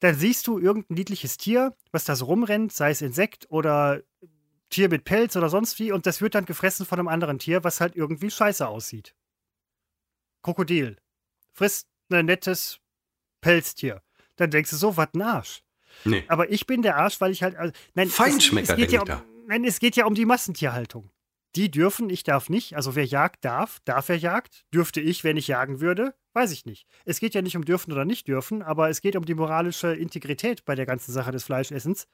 dann 0.00 0.16
siehst 0.16 0.46
du 0.48 0.58
irgendein 0.58 0.96
niedliches 0.96 1.38
Tier, 1.38 1.72
was 1.92 2.04
da 2.04 2.14
so 2.14 2.26
rumrennt, 2.26 2.74
sei 2.74 2.90
es 2.90 3.00
Insekt 3.00 3.46
oder 3.48 4.02
Tier 4.74 4.88
mit 4.88 5.04
Pelz 5.04 5.36
oder 5.36 5.48
sonst 5.48 5.78
wie, 5.78 5.92
und 5.92 6.04
das 6.06 6.20
wird 6.20 6.34
dann 6.34 6.46
gefressen 6.46 6.84
von 6.84 6.98
einem 6.98 7.08
anderen 7.08 7.38
Tier, 7.38 7.62
was 7.62 7.80
halt 7.80 7.94
irgendwie 7.94 8.30
scheiße 8.30 8.66
aussieht. 8.66 9.14
Krokodil. 10.42 10.96
Frisst 11.52 11.86
ein 12.10 12.26
nettes 12.26 12.80
Pelztier. 13.40 14.02
Dann 14.36 14.50
denkst 14.50 14.70
du 14.70 14.76
so, 14.76 14.96
was 14.96 15.14
ein 15.14 15.22
Arsch. 15.22 15.62
Nee. 16.04 16.24
Aber 16.26 16.50
ich 16.50 16.66
bin 16.66 16.82
der 16.82 16.96
Arsch, 16.96 17.20
weil 17.20 17.30
ich 17.30 17.44
halt. 17.44 17.54
Also, 17.54 17.72
nein, 17.94 18.08
Feinschmecker, 18.08 18.64
es, 18.64 18.70
es 18.70 18.76
geht 18.76 18.92
ja 18.92 19.02
um, 19.02 19.22
Nein, 19.46 19.64
es 19.64 19.78
geht 19.78 19.94
ja 19.94 20.06
um 20.06 20.14
die 20.14 20.24
Massentierhaltung. 20.24 21.10
Die 21.54 21.70
dürfen, 21.70 22.10
ich 22.10 22.24
darf 22.24 22.48
nicht. 22.48 22.74
Also 22.74 22.96
wer 22.96 23.04
jagt 23.04 23.44
darf, 23.44 23.78
darf 23.84 24.08
er 24.08 24.16
jagt. 24.16 24.64
Dürfte 24.74 25.00
ich, 25.00 25.22
wenn 25.22 25.36
ich 25.36 25.46
jagen 25.46 25.80
würde? 25.80 26.14
Weiß 26.32 26.50
ich 26.50 26.66
nicht. 26.66 26.88
Es 27.04 27.20
geht 27.20 27.34
ja 27.34 27.42
nicht 27.42 27.56
um 27.56 27.64
dürfen 27.64 27.92
oder 27.92 28.04
nicht 28.04 28.26
dürfen, 28.26 28.60
aber 28.60 28.88
es 28.88 29.00
geht 29.00 29.14
um 29.14 29.24
die 29.24 29.34
moralische 29.34 29.94
Integrität 29.94 30.64
bei 30.64 30.74
der 30.74 30.84
ganzen 30.84 31.12
Sache 31.12 31.30
des 31.30 31.44
Fleischessens. 31.44 32.08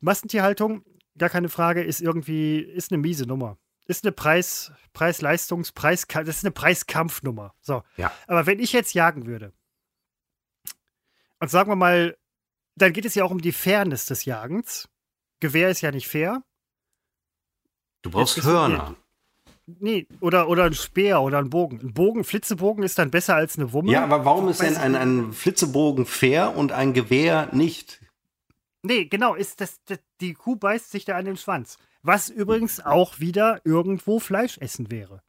Massentierhaltung, 0.00 0.84
gar 1.18 1.28
keine 1.28 1.48
Frage, 1.48 1.82
ist 1.82 2.00
irgendwie, 2.00 2.58
ist 2.58 2.92
eine 2.92 3.00
miese 3.00 3.26
Nummer. 3.26 3.58
Ist 3.86 4.04
eine 4.04 4.12
Preis, 4.12 4.72
Preis-Leistungs-, 4.92 5.72
Preis, 5.72 6.06
das 6.06 6.28
ist 6.28 6.44
eine 6.44 6.52
Preiskampfnummer. 6.52 7.54
So. 7.60 7.82
Ja. 7.96 8.12
Aber 8.26 8.46
wenn 8.46 8.60
ich 8.60 8.72
jetzt 8.72 8.94
jagen 8.94 9.26
würde, 9.26 9.52
und 11.40 11.50
sagen 11.50 11.70
wir 11.70 11.76
mal, 11.76 12.16
dann 12.76 12.92
geht 12.92 13.04
es 13.04 13.16
ja 13.16 13.24
auch 13.24 13.32
um 13.32 13.40
die 13.40 13.52
Fairness 13.52 14.06
des 14.06 14.24
Jagens. 14.24 14.88
Gewehr 15.40 15.70
ist 15.70 15.80
ja 15.80 15.90
nicht 15.90 16.06
fair. 16.06 16.42
Du 18.02 18.10
brauchst 18.10 18.36
Jetzt 18.36 18.46
Hörner. 18.46 18.94
Nee, 19.66 20.06
oder, 20.20 20.48
oder 20.48 20.64
ein 20.64 20.74
Speer 20.74 21.20
oder 21.20 21.38
ein 21.38 21.50
Bogen. 21.50 21.80
Ein 21.80 21.94
Bogen, 21.94 22.24
Flitzebogen 22.24 22.82
ist 22.82 22.98
dann 22.98 23.10
besser 23.10 23.36
als 23.36 23.56
eine 23.56 23.72
Wumme. 23.72 23.92
Ja, 23.92 24.02
aber 24.02 24.24
warum 24.24 24.48
ist 24.48 24.60
denn 24.60 24.76
ein, 24.76 24.94
ein 24.94 25.32
Flitzebogen 25.32 26.06
fair 26.06 26.56
und 26.56 26.72
ein 26.72 26.92
Gewehr 26.92 27.48
nicht? 27.52 28.00
Nee, 28.82 29.04
genau, 29.04 29.34
ist 29.34 29.60
das, 29.60 29.80
das, 29.84 29.98
die 30.22 30.34
Kuh 30.34 30.56
beißt 30.56 30.90
sich 30.90 31.04
da 31.04 31.16
an 31.16 31.26
den 31.26 31.36
Schwanz. 31.36 31.76
Was 32.02 32.30
übrigens 32.30 32.80
auch 32.80 33.20
wieder 33.20 33.60
irgendwo 33.64 34.18
Fleischessen 34.18 34.90
wäre. 34.90 35.22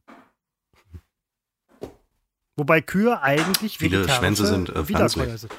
Wobei 2.56 2.80
Kühe 2.80 3.20
eigentlich 3.20 3.78
Viele 3.78 4.08
Schwänze 4.08 4.46
sind, 4.46 4.68
äh, 4.70 4.84
pflanzlich. 4.84 5.40
sind. 5.40 5.52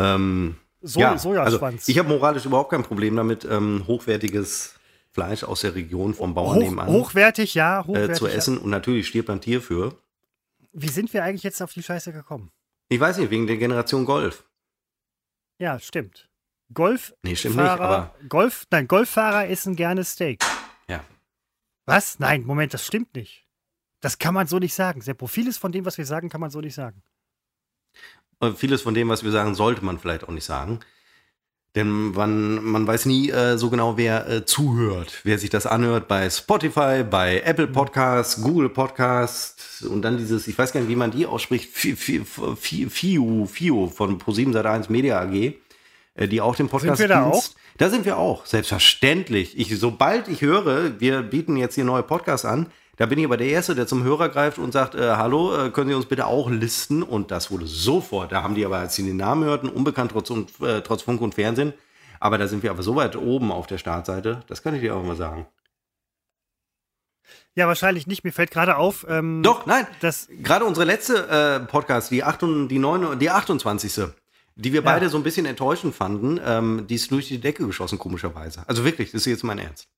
Ähm, 0.00 0.56
So, 0.80 1.00
ja, 1.00 1.12
also 1.12 1.30
Sojaschwanz. 1.30 1.88
ich 1.88 1.98
habe 1.98 2.08
moralisch 2.08 2.44
überhaupt 2.44 2.70
kein 2.70 2.82
Problem 2.82 3.16
damit, 3.16 3.44
ähm, 3.44 3.84
hochwertiges 3.86 4.74
Fleisch 5.10 5.44
aus 5.44 5.62
der 5.62 5.74
Region 5.76 6.12
vom 6.12 6.34
Bauern 6.34 6.56
Hoch, 6.56 6.60
nebenan 6.60 6.88
hochwertig, 6.88 7.54
ja, 7.54 7.80
äh, 7.80 7.84
hochwertig. 7.84 8.16
zu 8.16 8.26
ja. 8.26 8.34
essen. 8.34 8.58
Und 8.58 8.70
natürlich 8.70 9.06
stirbt 9.06 9.30
ein 9.30 9.40
Tier 9.40 9.62
für. 9.62 9.96
Wie 10.72 10.88
sind 10.88 11.12
wir 11.14 11.22
eigentlich 11.22 11.44
jetzt 11.44 11.62
auf 11.62 11.72
die 11.72 11.82
Scheiße 11.84 12.12
gekommen? 12.12 12.50
Ich 12.88 12.98
weiß 12.98 13.18
nicht, 13.18 13.30
wegen 13.30 13.46
der 13.46 13.56
Generation 13.56 14.04
Golf. 14.04 14.44
Ja, 15.58 15.78
stimmt. 15.78 16.28
Golf. 16.72 17.14
Nee, 17.22 17.36
stimmt 17.36 17.56
nicht, 17.56 17.66
aber. 17.66 18.14
Golf, 18.28 18.66
nein, 18.70 18.88
Golffahrer 18.88 19.48
essen 19.48 19.76
gerne 19.76 20.04
Steak. 20.04 20.42
Ja. 20.88 21.04
Was? 21.86 22.18
Nein, 22.18 22.44
Moment, 22.44 22.72
das 22.74 22.86
stimmt 22.86 23.14
nicht. 23.14 23.46
Das 24.00 24.18
kann 24.18 24.34
man 24.34 24.46
so 24.46 24.58
nicht 24.58 24.74
sagen. 24.74 25.00
Seppo, 25.00 25.26
vieles 25.26 25.56
von 25.56 25.72
dem, 25.72 25.84
was 25.84 25.98
wir 25.98 26.06
sagen, 26.06 26.28
kann 26.28 26.40
man 26.40 26.50
so 26.50 26.60
nicht 26.60 26.74
sagen. 26.74 27.02
Und 28.38 28.58
vieles 28.58 28.82
von 28.82 28.94
dem, 28.94 29.08
was 29.08 29.24
wir 29.24 29.30
sagen, 29.30 29.54
sollte 29.54 29.84
man 29.84 29.98
vielleicht 29.98 30.24
auch 30.24 30.32
nicht 30.32 30.44
sagen. 30.44 30.80
Denn 31.74 32.12
man, 32.12 32.62
man 32.62 32.86
weiß 32.86 33.06
nie 33.06 33.30
äh, 33.30 33.58
so 33.58 33.68
genau, 33.68 33.96
wer 33.96 34.28
äh, 34.28 34.44
zuhört, 34.44 35.20
wer 35.24 35.38
sich 35.38 35.50
das 35.50 35.66
anhört 35.66 36.06
bei 36.06 36.30
Spotify, 36.30 37.02
bei 37.02 37.40
Apple 37.40 37.66
Podcasts, 37.66 38.40
Google 38.40 38.68
Podcasts 38.68 39.82
und 39.82 40.02
dann 40.02 40.16
dieses, 40.16 40.46
ich 40.46 40.56
weiß 40.56 40.72
gar 40.72 40.80
nicht, 40.80 40.88
wie 40.88 40.96
man 40.96 41.10
die 41.10 41.26
ausspricht, 41.26 41.70
FIU, 41.72 43.46
FIU 43.46 43.86
von 43.88 44.20
Pro7 44.20 44.52
Sat1 44.52 44.92
Media 44.92 45.20
AG, 45.20 45.34
äh, 45.34 45.54
die 46.16 46.40
auch 46.40 46.56
den 46.56 46.68
Podcast 46.68 46.98
Sind 46.98 47.08
wir 47.08 47.16
da 47.16 47.24
auch? 47.24 47.44
Da 47.76 47.90
sind 47.90 48.04
wir 48.04 48.18
auch, 48.18 48.46
selbstverständlich. 48.46 49.58
Ich, 49.58 49.76
sobald 49.78 50.28
ich 50.28 50.42
höre, 50.42 51.00
wir 51.00 51.22
bieten 51.22 51.56
jetzt 51.56 51.74
hier 51.74 51.84
neue 51.84 52.04
Podcasts 52.04 52.46
an, 52.46 52.68
da 52.96 53.06
bin 53.06 53.18
ich 53.18 53.24
aber 53.24 53.36
der 53.36 53.48
Erste, 53.48 53.74
der 53.74 53.88
zum 53.88 54.04
Hörer 54.04 54.28
greift 54.28 54.58
und 54.58 54.70
sagt, 54.70 54.94
äh, 54.94 55.16
hallo, 55.16 55.66
äh, 55.66 55.70
können 55.70 55.88
Sie 55.88 55.96
uns 55.96 56.06
bitte 56.06 56.26
auch 56.26 56.48
listen? 56.48 57.02
Und 57.02 57.32
das 57.32 57.50
wurde 57.50 57.66
sofort, 57.66 58.30
da 58.30 58.44
haben 58.44 58.54
die 58.54 58.64
aber, 58.64 58.78
als 58.78 58.94
sie 58.94 59.04
den 59.04 59.16
Namen 59.16 59.44
hörten, 59.44 59.68
unbekannt 59.68 60.12
trotz, 60.12 60.30
und, 60.30 60.60
äh, 60.60 60.80
trotz 60.82 61.02
Funk 61.02 61.20
und 61.20 61.34
Fernsehen. 61.34 61.72
Aber 62.20 62.38
da 62.38 62.46
sind 62.46 62.62
wir 62.62 62.70
aber 62.70 62.84
so 62.84 62.94
weit 62.94 63.16
oben 63.16 63.50
auf 63.50 63.66
der 63.66 63.78
Startseite, 63.78 64.42
das 64.46 64.62
kann 64.62 64.74
ich 64.76 64.80
dir 64.80 64.94
auch 64.94 65.02
mal 65.02 65.16
sagen. 65.16 65.46
Ja, 67.56 67.66
wahrscheinlich 67.68 68.06
nicht. 68.06 68.24
Mir 68.24 68.32
fällt 68.32 68.50
gerade 68.50 68.76
auf. 68.76 69.06
Ähm, 69.08 69.42
Doch, 69.42 69.66
nein, 69.66 69.86
das, 70.00 70.28
gerade 70.42 70.64
unsere 70.64 70.86
letzte 70.86 71.28
äh, 71.28 71.60
Podcast, 71.66 72.10
die, 72.10 72.22
8 72.22 72.42
und, 72.42 72.68
die, 72.68 72.78
9, 72.78 73.18
die 73.18 73.30
28. 73.30 74.08
Die 74.56 74.72
wir 74.72 74.80
Ja. 74.80 74.84
beide 74.84 75.08
so 75.08 75.16
ein 75.16 75.22
bisschen 75.24 75.46
enttäuschend 75.46 75.94
fanden, 75.94 76.40
ähm, 76.44 76.86
die 76.88 76.94
ist 76.94 77.10
durch 77.10 77.28
die 77.28 77.38
Decke 77.40 77.66
geschossen, 77.66 77.98
komischerweise. 77.98 78.62
Also 78.68 78.84
wirklich, 78.84 79.10
das 79.10 79.22
ist 79.22 79.26
jetzt 79.26 79.44
mein 79.44 79.58
Ernst. 79.58 79.88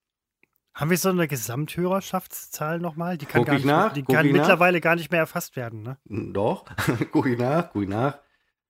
haben 0.75 0.91
wir 0.91 0.99
so 0.99 1.09
eine 1.11 1.27
Gesamthörerschaftszahl 1.29 2.79
nochmal? 2.81 3.17
Die 3.19 3.27
kann, 3.27 3.41
Guck 3.41 3.47
gar 3.49 3.57
ich 3.57 3.65
nicht, 3.65 3.73
nach, 3.73 3.93
die 3.93 4.03
kann 4.03 4.27
ich 4.27 4.33
nach. 4.33 4.41
mittlerweile 4.41 4.81
gar 4.81 4.97
nicht 4.97 5.11
mehr 5.11 5.21
erfasst 5.21 5.57
werden. 5.57 5.83
Ne? 5.83 5.99
Doch, 6.05 6.65
guck 7.13 7.27
ich 7.27 7.39
nach, 7.39 7.71
guck 7.73 7.83
ich 7.85 7.89
nach. 7.89 8.19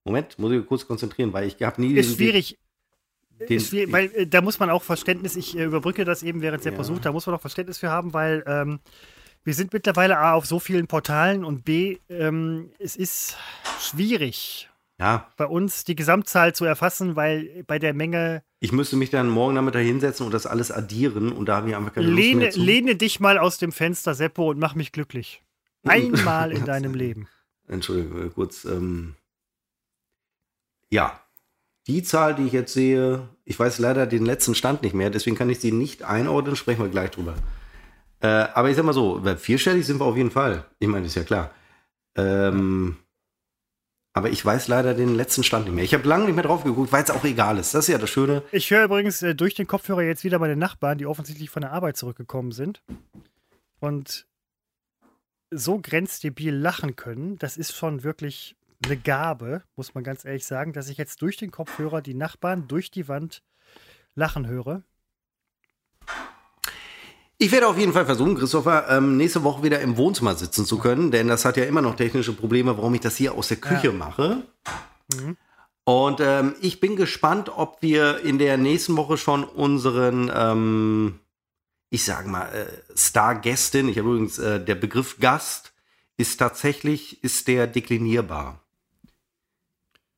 Moment, 0.04 0.38
muss 0.38 0.52
ich 0.52 0.64
kurz 0.66 0.86
konzentrieren, 0.86 1.32
weil 1.32 1.48
ich 1.48 1.60
habe 1.62 1.80
nie 1.80 1.94
Ist 1.94 2.14
schwierig. 2.16 2.58
Den, 3.40 3.56
ist 3.58 3.68
schwierig 3.68 3.92
weil 3.92 4.04
äh, 4.14 4.26
da 4.26 4.40
muss 4.40 4.58
man 4.60 4.70
auch 4.70 4.82
Verständnis, 4.82 5.36
ich 5.36 5.56
äh, 5.58 5.64
überbrücke 5.64 6.04
das 6.04 6.22
eben, 6.22 6.40
während 6.42 6.62
Seppo 6.62 6.78
Ja. 6.78 6.84
sucht, 6.84 7.04
da 7.04 7.12
muss 7.12 7.26
man 7.26 7.34
auch 7.36 7.40
Verständnis 7.40 7.78
für 7.78 7.90
haben, 7.90 8.12
weil 8.14 8.42
ähm, 8.46 8.78
wir 9.44 9.52
sind 9.54 9.72
mittlerweile 9.72 10.16
A 10.18 10.32
auf 10.34 10.46
so 10.46 10.58
vielen 10.58 10.86
Portalen 10.86 11.44
und 11.44 11.64
B, 11.64 11.98
ähm, 12.08 12.70
es 12.78 12.96
ist 12.96 13.36
schwierig 13.80 14.70
ja, 14.98 15.30
bei 15.36 15.46
uns 15.46 15.84
die 15.84 15.96
Gesamtzahl 15.96 16.54
zu 16.54 16.64
erfassen, 16.64 17.16
weil 17.16 17.64
bei 17.66 17.78
der 17.78 17.94
Menge 17.94 18.42
ich 18.58 18.72
müsste 18.72 18.96
mich 18.96 19.10
dann 19.10 19.28
morgen 19.28 19.54
Nachmittag 19.54 19.82
hinsetzen 19.82 20.24
und 20.24 20.32
das 20.32 20.46
alles 20.46 20.70
addieren 20.70 21.30
und 21.30 21.46
da 21.46 21.56
habe 21.56 21.68
ich 21.68 21.76
einfach 21.76 21.92
keine 21.92 22.06
Lust 22.06 22.18
lehne, 22.18 22.40
mehr 22.40 22.50
zu. 22.50 22.60
lehne 22.60 22.96
dich 22.96 23.20
mal 23.20 23.38
aus 23.38 23.58
dem 23.58 23.70
Fenster, 23.70 24.14
Seppo, 24.14 24.50
und 24.50 24.58
mach 24.58 24.74
mich 24.74 24.92
glücklich. 24.92 25.42
Einmal 25.84 26.52
in 26.52 26.64
deinem 26.64 26.94
Leben. 26.94 27.28
Entschuldigung, 27.68 28.26
äh, 28.26 28.30
kurz. 28.30 28.64
Ähm, 28.64 29.14
ja, 30.90 31.20
die 31.86 32.02
Zahl, 32.02 32.34
die 32.34 32.44
ich 32.44 32.52
jetzt 32.52 32.72
sehe, 32.72 33.28
ich 33.44 33.58
weiß 33.58 33.78
leider 33.78 34.06
den 34.06 34.24
letzten 34.24 34.54
Stand 34.54 34.82
nicht 34.82 34.94
mehr, 34.94 35.10
deswegen 35.10 35.36
kann 35.36 35.50
ich 35.50 35.60
sie 35.60 35.72
nicht 35.72 36.02
einordnen, 36.02 36.56
sprechen 36.56 36.82
wir 36.82 36.90
gleich 36.90 37.10
drüber. 37.10 37.34
Äh, 38.20 38.26
aber 38.26 38.70
ich 38.70 38.76
sag 38.76 38.84
mal 38.84 38.92
so, 38.92 39.22
weil 39.22 39.36
vierstellig 39.36 39.86
sind 39.86 40.00
wir 40.00 40.06
auf 40.06 40.16
jeden 40.16 40.30
Fall. 40.30 40.64
Ich 40.78 40.88
meine, 40.88 41.06
ist 41.06 41.14
ja 41.14 41.24
klar. 41.24 41.50
Ähm, 42.16 42.96
aber 44.16 44.30
ich 44.30 44.42
weiß 44.42 44.68
leider 44.68 44.94
den 44.94 45.14
letzten 45.14 45.44
Stand 45.44 45.66
nicht 45.66 45.74
mehr. 45.74 45.84
Ich 45.84 45.92
habe 45.92 46.08
lange 46.08 46.24
nicht 46.24 46.34
mehr 46.34 46.42
drauf 46.42 46.64
geguckt, 46.64 46.90
weil 46.90 47.04
es 47.04 47.10
auch 47.10 47.22
egal 47.24 47.58
ist. 47.58 47.74
Das 47.74 47.84
ist 47.84 47.92
ja 47.92 47.98
das 47.98 48.08
Schöne. 48.08 48.42
Ich 48.50 48.70
höre 48.70 48.84
übrigens 48.84 49.20
äh, 49.20 49.34
durch 49.34 49.54
den 49.54 49.66
Kopfhörer 49.66 50.00
jetzt 50.00 50.24
wieder 50.24 50.38
meine 50.38 50.56
Nachbarn, 50.56 50.96
die 50.96 51.04
offensichtlich 51.04 51.50
von 51.50 51.60
der 51.60 51.72
Arbeit 51.72 51.98
zurückgekommen 51.98 52.50
sind 52.50 52.82
und 53.78 54.26
so 55.50 55.78
grenzdebil 55.82 56.54
lachen 56.56 56.96
können. 56.96 57.36
Das 57.36 57.58
ist 57.58 57.76
schon 57.76 58.04
wirklich 58.04 58.56
eine 58.86 58.96
Gabe, 58.96 59.62
muss 59.76 59.94
man 59.94 60.02
ganz 60.02 60.24
ehrlich 60.24 60.46
sagen, 60.46 60.72
dass 60.72 60.88
ich 60.88 60.96
jetzt 60.96 61.20
durch 61.20 61.36
den 61.36 61.50
Kopfhörer 61.50 62.00
die 62.00 62.14
Nachbarn 62.14 62.68
durch 62.68 62.90
die 62.90 63.08
Wand 63.08 63.42
lachen 64.14 64.46
höre. 64.46 64.82
Ich 67.38 67.52
werde 67.52 67.68
auf 67.68 67.76
jeden 67.76 67.92
Fall 67.92 68.06
versuchen, 68.06 68.36
Christopher, 68.36 68.86
ähm, 68.88 69.18
nächste 69.18 69.44
Woche 69.44 69.62
wieder 69.62 69.80
im 69.80 69.98
Wohnzimmer 69.98 70.34
sitzen 70.34 70.64
zu 70.64 70.78
können, 70.78 71.10
denn 71.10 71.28
das 71.28 71.44
hat 71.44 71.58
ja 71.58 71.64
immer 71.64 71.82
noch 71.82 71.96
technische 71.96 72.32
Probleme, 72.32 72.76
warum 72.76 72.94
ich 72.94 73.02
das 73.02 73.16
hier 73.16 73.34
aus 73.34 73.48
der 73.48 73.58
Küche 73.58 73.88
Ja. 73.88 73.92
mache. 73.92 74.42
Mhm. 75.14 75.36
Und 75.84 76.20
ähm, 76.20 76.54
ich 76.62 76.80
bin 76.80 76.96
gespannt, 76.96 77.50
ob 77.54 77.82
wir 77.82 78.20
in 78.24 78.38
der 78.38 78.56
nächsten 78.56 78.96
Woche 78.96 79.18
schon 79.18 79.44
unseren, 79.44 80.30
ähm, 80.34 81.20
ich 81.90 82.04
sage 82.04 82.28
mal, 82.28 82.46
äh, 82.48 82.96
Star-Gästin, 82.96 83.88
ich 83.88 83.98
habe 83.98 84.08
übrigens, 84.08 84.38
äh, 84.38 84.58
der 84.64 84.74
Begriff 84.74 85.18
Gast 85.20 85.74
ist 86.16 86.38
tatsächlich, 86.38 87.22
ist 87.22 87.46
der 87.48 87.66
deklinierbar. 87.66 88.60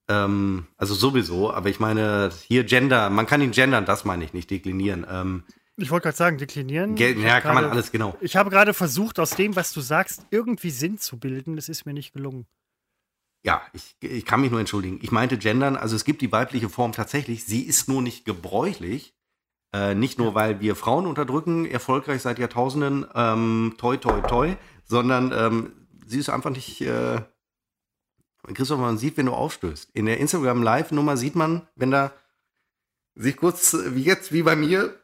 Ähm, 0.09 0.69
also 0.77 0.95
sowieso, 0.95 1.53
aber 1.53 1.69
ich 1.69 1.81
meine, 1.81 2.31
hier 2.47 2.63
Gender, 2.63 3.11
man 3.11 3.27
kann 3.27 3.43
ihn 3.43 3.51
gendern, 3.51 3.85
das 3.85 4.05
meine 4.05 4.25
ich 4.25 4.33
nicht, 4.33 4.51
deklinieren. 4.51 5.05
Ich 5.81 5.91
wollte 5.91 6.05
gerade 6.05 6.17
sagen, 6.17 6.39
deklinieren. 6.39 6.95
Ge- 6.97 7.13
Ich 7.13 7.23
ja, 7.23 7.41
kann 7.41 7.55
man 7.55 7.63
gerade- 7.65 7.75
alles, 7.75 7.93
genau. 7.93 8.17
Ich 8.21 8.37
habe 8.37 8.51
gerade 8.51 8.75
versucht, 8.75 9.19
aus 9.21 9.31
dem, 9.31 9.55
was 9.57 9.73
du 9.73 9.81
sagst, 9.81 10.27
irgendwie 10.31 10.71
Sinn 10.71 10.99
zu 10.99 11.19
bilden. 11.19 11.57
Das 11.57 11.69
ist 11.69 11.87
mir 11.87 11.93
nicht 11.95 12.13
gelungen. 12.13 12.47
Ja, 13.45 13.63
ich, 13.73 13.95
ich 14.01 14.25
kann 14.25 14.41
mich 14.41 14.51
nur 14.51 14.59
entschuldigen. 14.61 14.99
Ich 15.03 15.13
meinte 15.13 15.39
gendern, 15.39 15.77
also 15.77 15.95
es 15.95 16.05
gibt 16.05 16.21
die 16.21 16.33
weibliche 16.33 16.69
Form 16.69 16.91
tatsächlich, 16.93 17.45
sie 17.45 17.63
ist 17.63 17.89
nur 17.89 18.03
nicht 18.03 18.25
gebräuchlich. 18.25 19.15
Äh, 19.73 19.95
nicht 19.95 20.19
nur, 20.19 20.35
weil 20.35 20.61
wir 20.61 20.75
Frauen 20.75 21.07
unterdrücken, 21.07 21.67
erfolgreich 21.67 22.23
seit 22.23 22.39
Jahrtausenden, 22.39 23.07
ähm, 23.15 23.75
toi, 23.79 23.97
toi, 23.99 24.21
toi, 24.23 24.57
sondern 24.85 25.31
ähm, 25.33 25.73
sie 26.07 26.19
ist 26.19 26.31
einfach 26.31 26.51
nicht. 26.51 26.81
Äh, 26.81 27.21
Christoph, 28.55 28.81
man 28.81 28.97
sieht, 28.99 29.17
wenn 29.19 29.27
du 29.27 29.33
aufstößt. 29.33 29.91
In 29.93 30.07
der 30.07 30.19
Instagram-Live-Nummer 30.19 31.17
sieht 31.19 31.37
man, 31.37 31.69
wenn 31.77 31.91
da 31.91 32.13
sich 33.15 33.37
kurz, 33.37 33.77
wie 33.91 34.03
jetzt, 34.05 34.33
wie 34.33 34.43
bei 34.43 34.57
mir, 34.57 34.99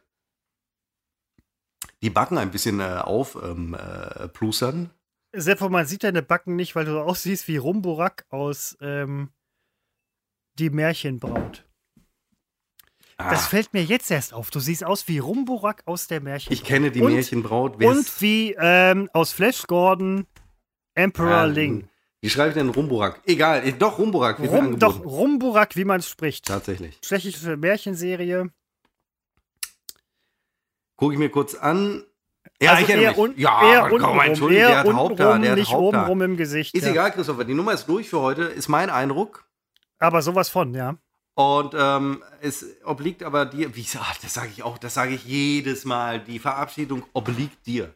die 2.01 2.09
Backen 2.09 2.37
ein 2.37 2.51
bisschen 2.51 2.79
äh, 2.79 2.83
aufplustern. 3.03 3.73
Äh, 3.73 4.27
plustern. 4.29 4.89
Seppo, 5.37 5.69
man 5.69 5.85
sieht 5.85 6.03
deine 6.03 6.21
Backen 6.21 6.55
nicht, 6.55 6.75
weil 6.75 6.85
du 6.85 6.91
so 6.91 7.01
aussiehst 7.01 7.47
wie 7.47 7.57
Rumburak 7.57 8.25
aus 8.29 8.77
ähm, 8.81 9.29
Die 10.57 10.69
Märchenbraut. 10.69 11.65
Das 13.17 13.45
Ah, 13.45 13.47
fällt 13.47 13.73
mir 13.73 13.83
jetzt 13.83 14.11
erst 14.11 14.33
auf. 14.33 14.49
Du 14.51 14.59
siehst 14.59 14.83
aus 14.83 15.07
wie 15.07 15.19
Rumburak 15.19 15.83
aus 15.85 16.07
der 16.07 16.21
Märchenbraut. 16.21 16.53
ich 16.57 16.63
kenne 16.65 16.91
die 16.91 17.01
und, 17.01 17.13
Märchenbraut. 17.13 17.75
Wer 17.79 17.89
Und 17.89 18.21
wie 18.21 18.55
ähm, 18.59 19.09
aus 19.13 19.31
Flash 19.31 19.63
Gordon 19.67 20.25
Emperor 20.95 21.29
Ja, 21.29 21.43
Ling. 21.45 21.87
Wie 22.21 22.29
schreibe 22.29 22.49
ich 22.49 22.55
denn 22.55 22.69
Rumburak? 22.69 23.21
Egal, 23.25 23.71
doch 23.73 23.99
Rumburak. 23.99 24.39
Rum, 24.39 24.79
doch. 24.79 25.03
Rumburak, 25.05 25.75
wie 25.75 25.85
man 25.85 25.99
es 25.99 26.09
spricht. 26.09 26.45
Tatsächlich. 26.45 26.99
Tschechische 27.01 27.55
Märchenserie. 27.55 28.49
Gucke 30.95 31.13
ich 31.13 31.19
mir 31.19 31.29
kurz 31.29 31.55
an. 31.55 32.03
Ja, 32.61 32.71
also 32.71 32.83
ich 32.83 32.89
eher, 32.89 33.17
mich. 33.17 33.37
ja, 33.37 33.69
eher 33.69 33.81
komm, 33.81 33.91
untenrum, 33.93 34.19
Entschuldigung, 34.21 34.67
der 34.67 34.79
hat 34.79 34.93
Haupt 34.93 35.19
da, 35.19 35.37
der 35.37 35.51
hat 35.51 35.57
nicht 35.57 35.71
Haupt 35.71 35.93
da. 35.93 36.07
im 36.07 36.37
Gesicht. 36.37 36.73
Ist 36.73 36.85
ja. 36.85 36.91
egal, 36.91 37.11
Christopher, 37.11 37.43
die 37.43 37.53
Nummer 37.53 37.73
ist 37.73 37.85
durch 37.87 38.09
für 38.09 38.21
heute, 38.21 38.43
ist 38.43 38.69
mein 38.69 38.89
Eindruck. 38.89 39.45
Aber 39.99 40.21
sowas 40.21 40.49
von, 40.49 40.73
ja. 40.73 40.95
Und 41.33 41.75
ähm, 41.77 42.23
es 42.39 42.65
obliegt 42.85 43.21
aber 43.23 43.45
dir, 43.45 43.75
wie 43.75 43.85
ach, 43.99 44.17
das 44.21 44.33
sage 44.33 44.49
ich 44.53 44.63
auch, 44.63 44.77
das 44.77 44.93
sage 44.93 45.15
ich 45.15 45.25
jedes 45.25 45.83
Mal, 45.83 46.21
die 46.21 46.39
Verabschiedung 46.39 47.03
obliegt 47.11 47.65
dir. 47.65 47.93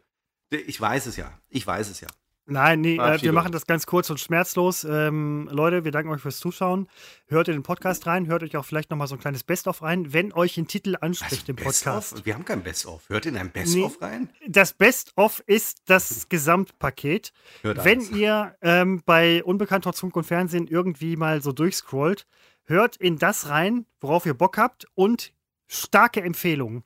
Ich 0.49 0.79
weiß 0.79 1.05
es 1.05 1.15
ja, 1.15 1.31
ich 1.47 1.65
weiß 1.65 1.89
es 1.89 2.01
ja. 2.01 2.09
Nein, 2.49 2.81
nee, 2.81 2.97
äh, 2.97 3.21
wir 3.21 3.31
machen 3.31 3.51
das 3.51 3.65
ganz 3.65 3.85
kurz 3.85 4.09
und 4.09 4.19
schmerzlos. 4.19 4.83
Ähm, 4.83 5.47
Leute, 5.51 5.83
wir 5.83 5.91
danken 5.91 6.11
euch 6.11 6.21
fürs 6.21 6.39
Zuschauen. 6.39 6.87
Hört 7.27 7.47
in 7.47 7.53
den 7.55 7.63
Podcast 7.63 8.07
rein, 8.07 8.27
hört 8.27 8.43
euch 8.43 8.57
auch 8.57 8.65
vielleicht 8.65 8.89
nochmal 8.89 9.07
so 9.07 9.15
ein 9.15 9.19
kleines 9.19 9.43
Best-of 9.43 9.81
rein, 9.81 10.13
wenn 10.13 10.33
euch 10.33 10.57
ein 10.57 10.67
Titel 10.67 10.95
anspricht 10.99 11.47
im 11.49 11.55
Best 11.55 11.85
Podcast. 11.85 12.13
of? 12.13 12.25
Wir 12.25 12.33
haben 12.33 12.45
kein 12.45 12.63
Best-of. 12.63 13.07
Hört 13.09 13.25
in 13.25 13.37
ein 13.37 13.51
Best-of 13.51 14.01
rein? 14.01 14.29
Das 14.47 14.73
Best-of 14.73 15.43
ist 15.45 15.83
das 15.85 16.27
Gesamtpaket. 16.29 17.31
Hört 17.61 17.83
Wenn 17.85 17.99
alles. 17.99 18.11
ihr 18.11 18.55
ähm, 18.61 19.01
bei 19.05 19.43
Unbekannt 19.43 19.83
trotz 19.83 19.99
Funk 19.99 20.15
und 20.15 20.23
Fernsehen 20.25 20.67
irgendwie 20.67 21.15
mal 21.15 21.41
so 21.41 21.51
durchscrollt, 21.51 22.25
hört 22.65 22.97
in 22.97 23.17
das 23.17 23.49
rein, 23.49 23.85
worauf 23.99 24.25
ihr 24.25 24.33
Bock 24.33 24.57
habt 24.57 24.87
und 24.95 25.33
starke 25.67 26.21
Empfehlung. 26.21 26.83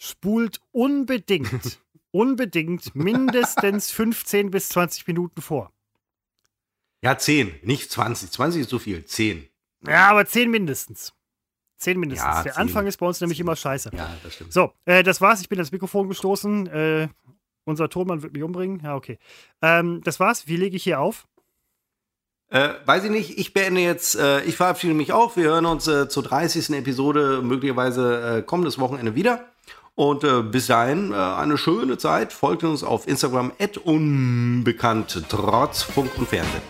Spult 0.00 0.60
unbedingt, 0.70 1.80
unbedingt 2.18 2.94
mindestens 2.96 3.90
15 3.92 4.50
bis 4.50 4.68
20 4.70 5.06
Minuten 5.06 5.40
vor. 5.40 5.72
Ja, 7.00 7.16
10, 7.16 7.54
nicht 7.62 7.90
20. 7.92 8.30
20 8.32 8.62
ist 8.62 8.70
zu 8.70 8.80
viel. 8.80 9.04
10. 9.04 9.48
Ja, 9.86 10.08
aber 10.08 10.26
10 10.26 10.50
mindestens. 10.50 11.12
10 11.76 12.00
mindestens. 12.00 12.26
Ja, 12.26 12.42
Der 12.42 12.54
10. 12.54 12.62
Anfang 12.62 12.86
ist 12.88 12.96
bei 12.96 13.06
uns 13.06 13.20
nämlich 13.20 13.38
immer 13.38 13.54
scheiße. 13.54 13.92
Ja, 13.94 14.10
das 14.24 14.34
stimmt. 14.34 14.52
So, 14.52 14.72
äh, 14.84 15.04
das 15.04 15.20
war's. 15.20 15.40
Ich 15.40 15.48
bin 15.48 15.58
ans 15.58 15.70
Mikrofon 15.70 16.08
gestoßen. 16.08 16.66
Äh, 16.66 17.08
unser 17.64 17.88
Tonmann 17.88 18.22
wird 18.22 18.32
mich 18.32 18.42
umbringen. 18.42 18.80
Ja, 18.82 18.96
okay. 18.96 19.18
Ähm, 19.62 20.00
das 20.02 20.18
war's. 20.18 20.48
Wie 20.48 20.56
lege 20.56 20.74
ich 20.76 20.82
hier 20.82 20.98
auf? 20.98 21.28
Äh, 22.50 22.70
weiß 22.84 23.04
ich 23.04 23.10
nicht, 23.10 23.38
ich 23.38 23.52
beende 23.52 23.82
jetzt, 23.82 24.16
äh, 24.16 24.42
ich 24.42 24.56
verabschiede 24.56 24.94
mich 24.94 25.12
auch. 25.12 25.36
Wir 25.36 25.44
hören 25.44 25.66
uns 25.66 25.86
äh, 25.86 26.08
zur 26.08 26.24
30. 26.24 26.70
Episode 26.70 27.42
möglicherweise 27.42 28.38
äh, 28.38 28.42
kommendes 28.42 28.80
Wochenende 28.80 29.14
wieder. 29.14 29.52
Und 29.98 30.22
äh, 30.22 30.42
bis 30.42 30.68
dahin 30.68 31.12
äh, 31.12 31.16
eine 31.16 31.58
schöne 31.58 31.98
Zeit. 31.98 32.32
Folgt 32.32 32.62
uns 32.62 32.84
auf 32.84 33.08
Instagram 33.08 33.50
unbekannt 33.84 35.24
trotz 35.28 35.82
Funk 35.82 36.12
und 36.16 36.28
Fernsehen. 36.28 36.62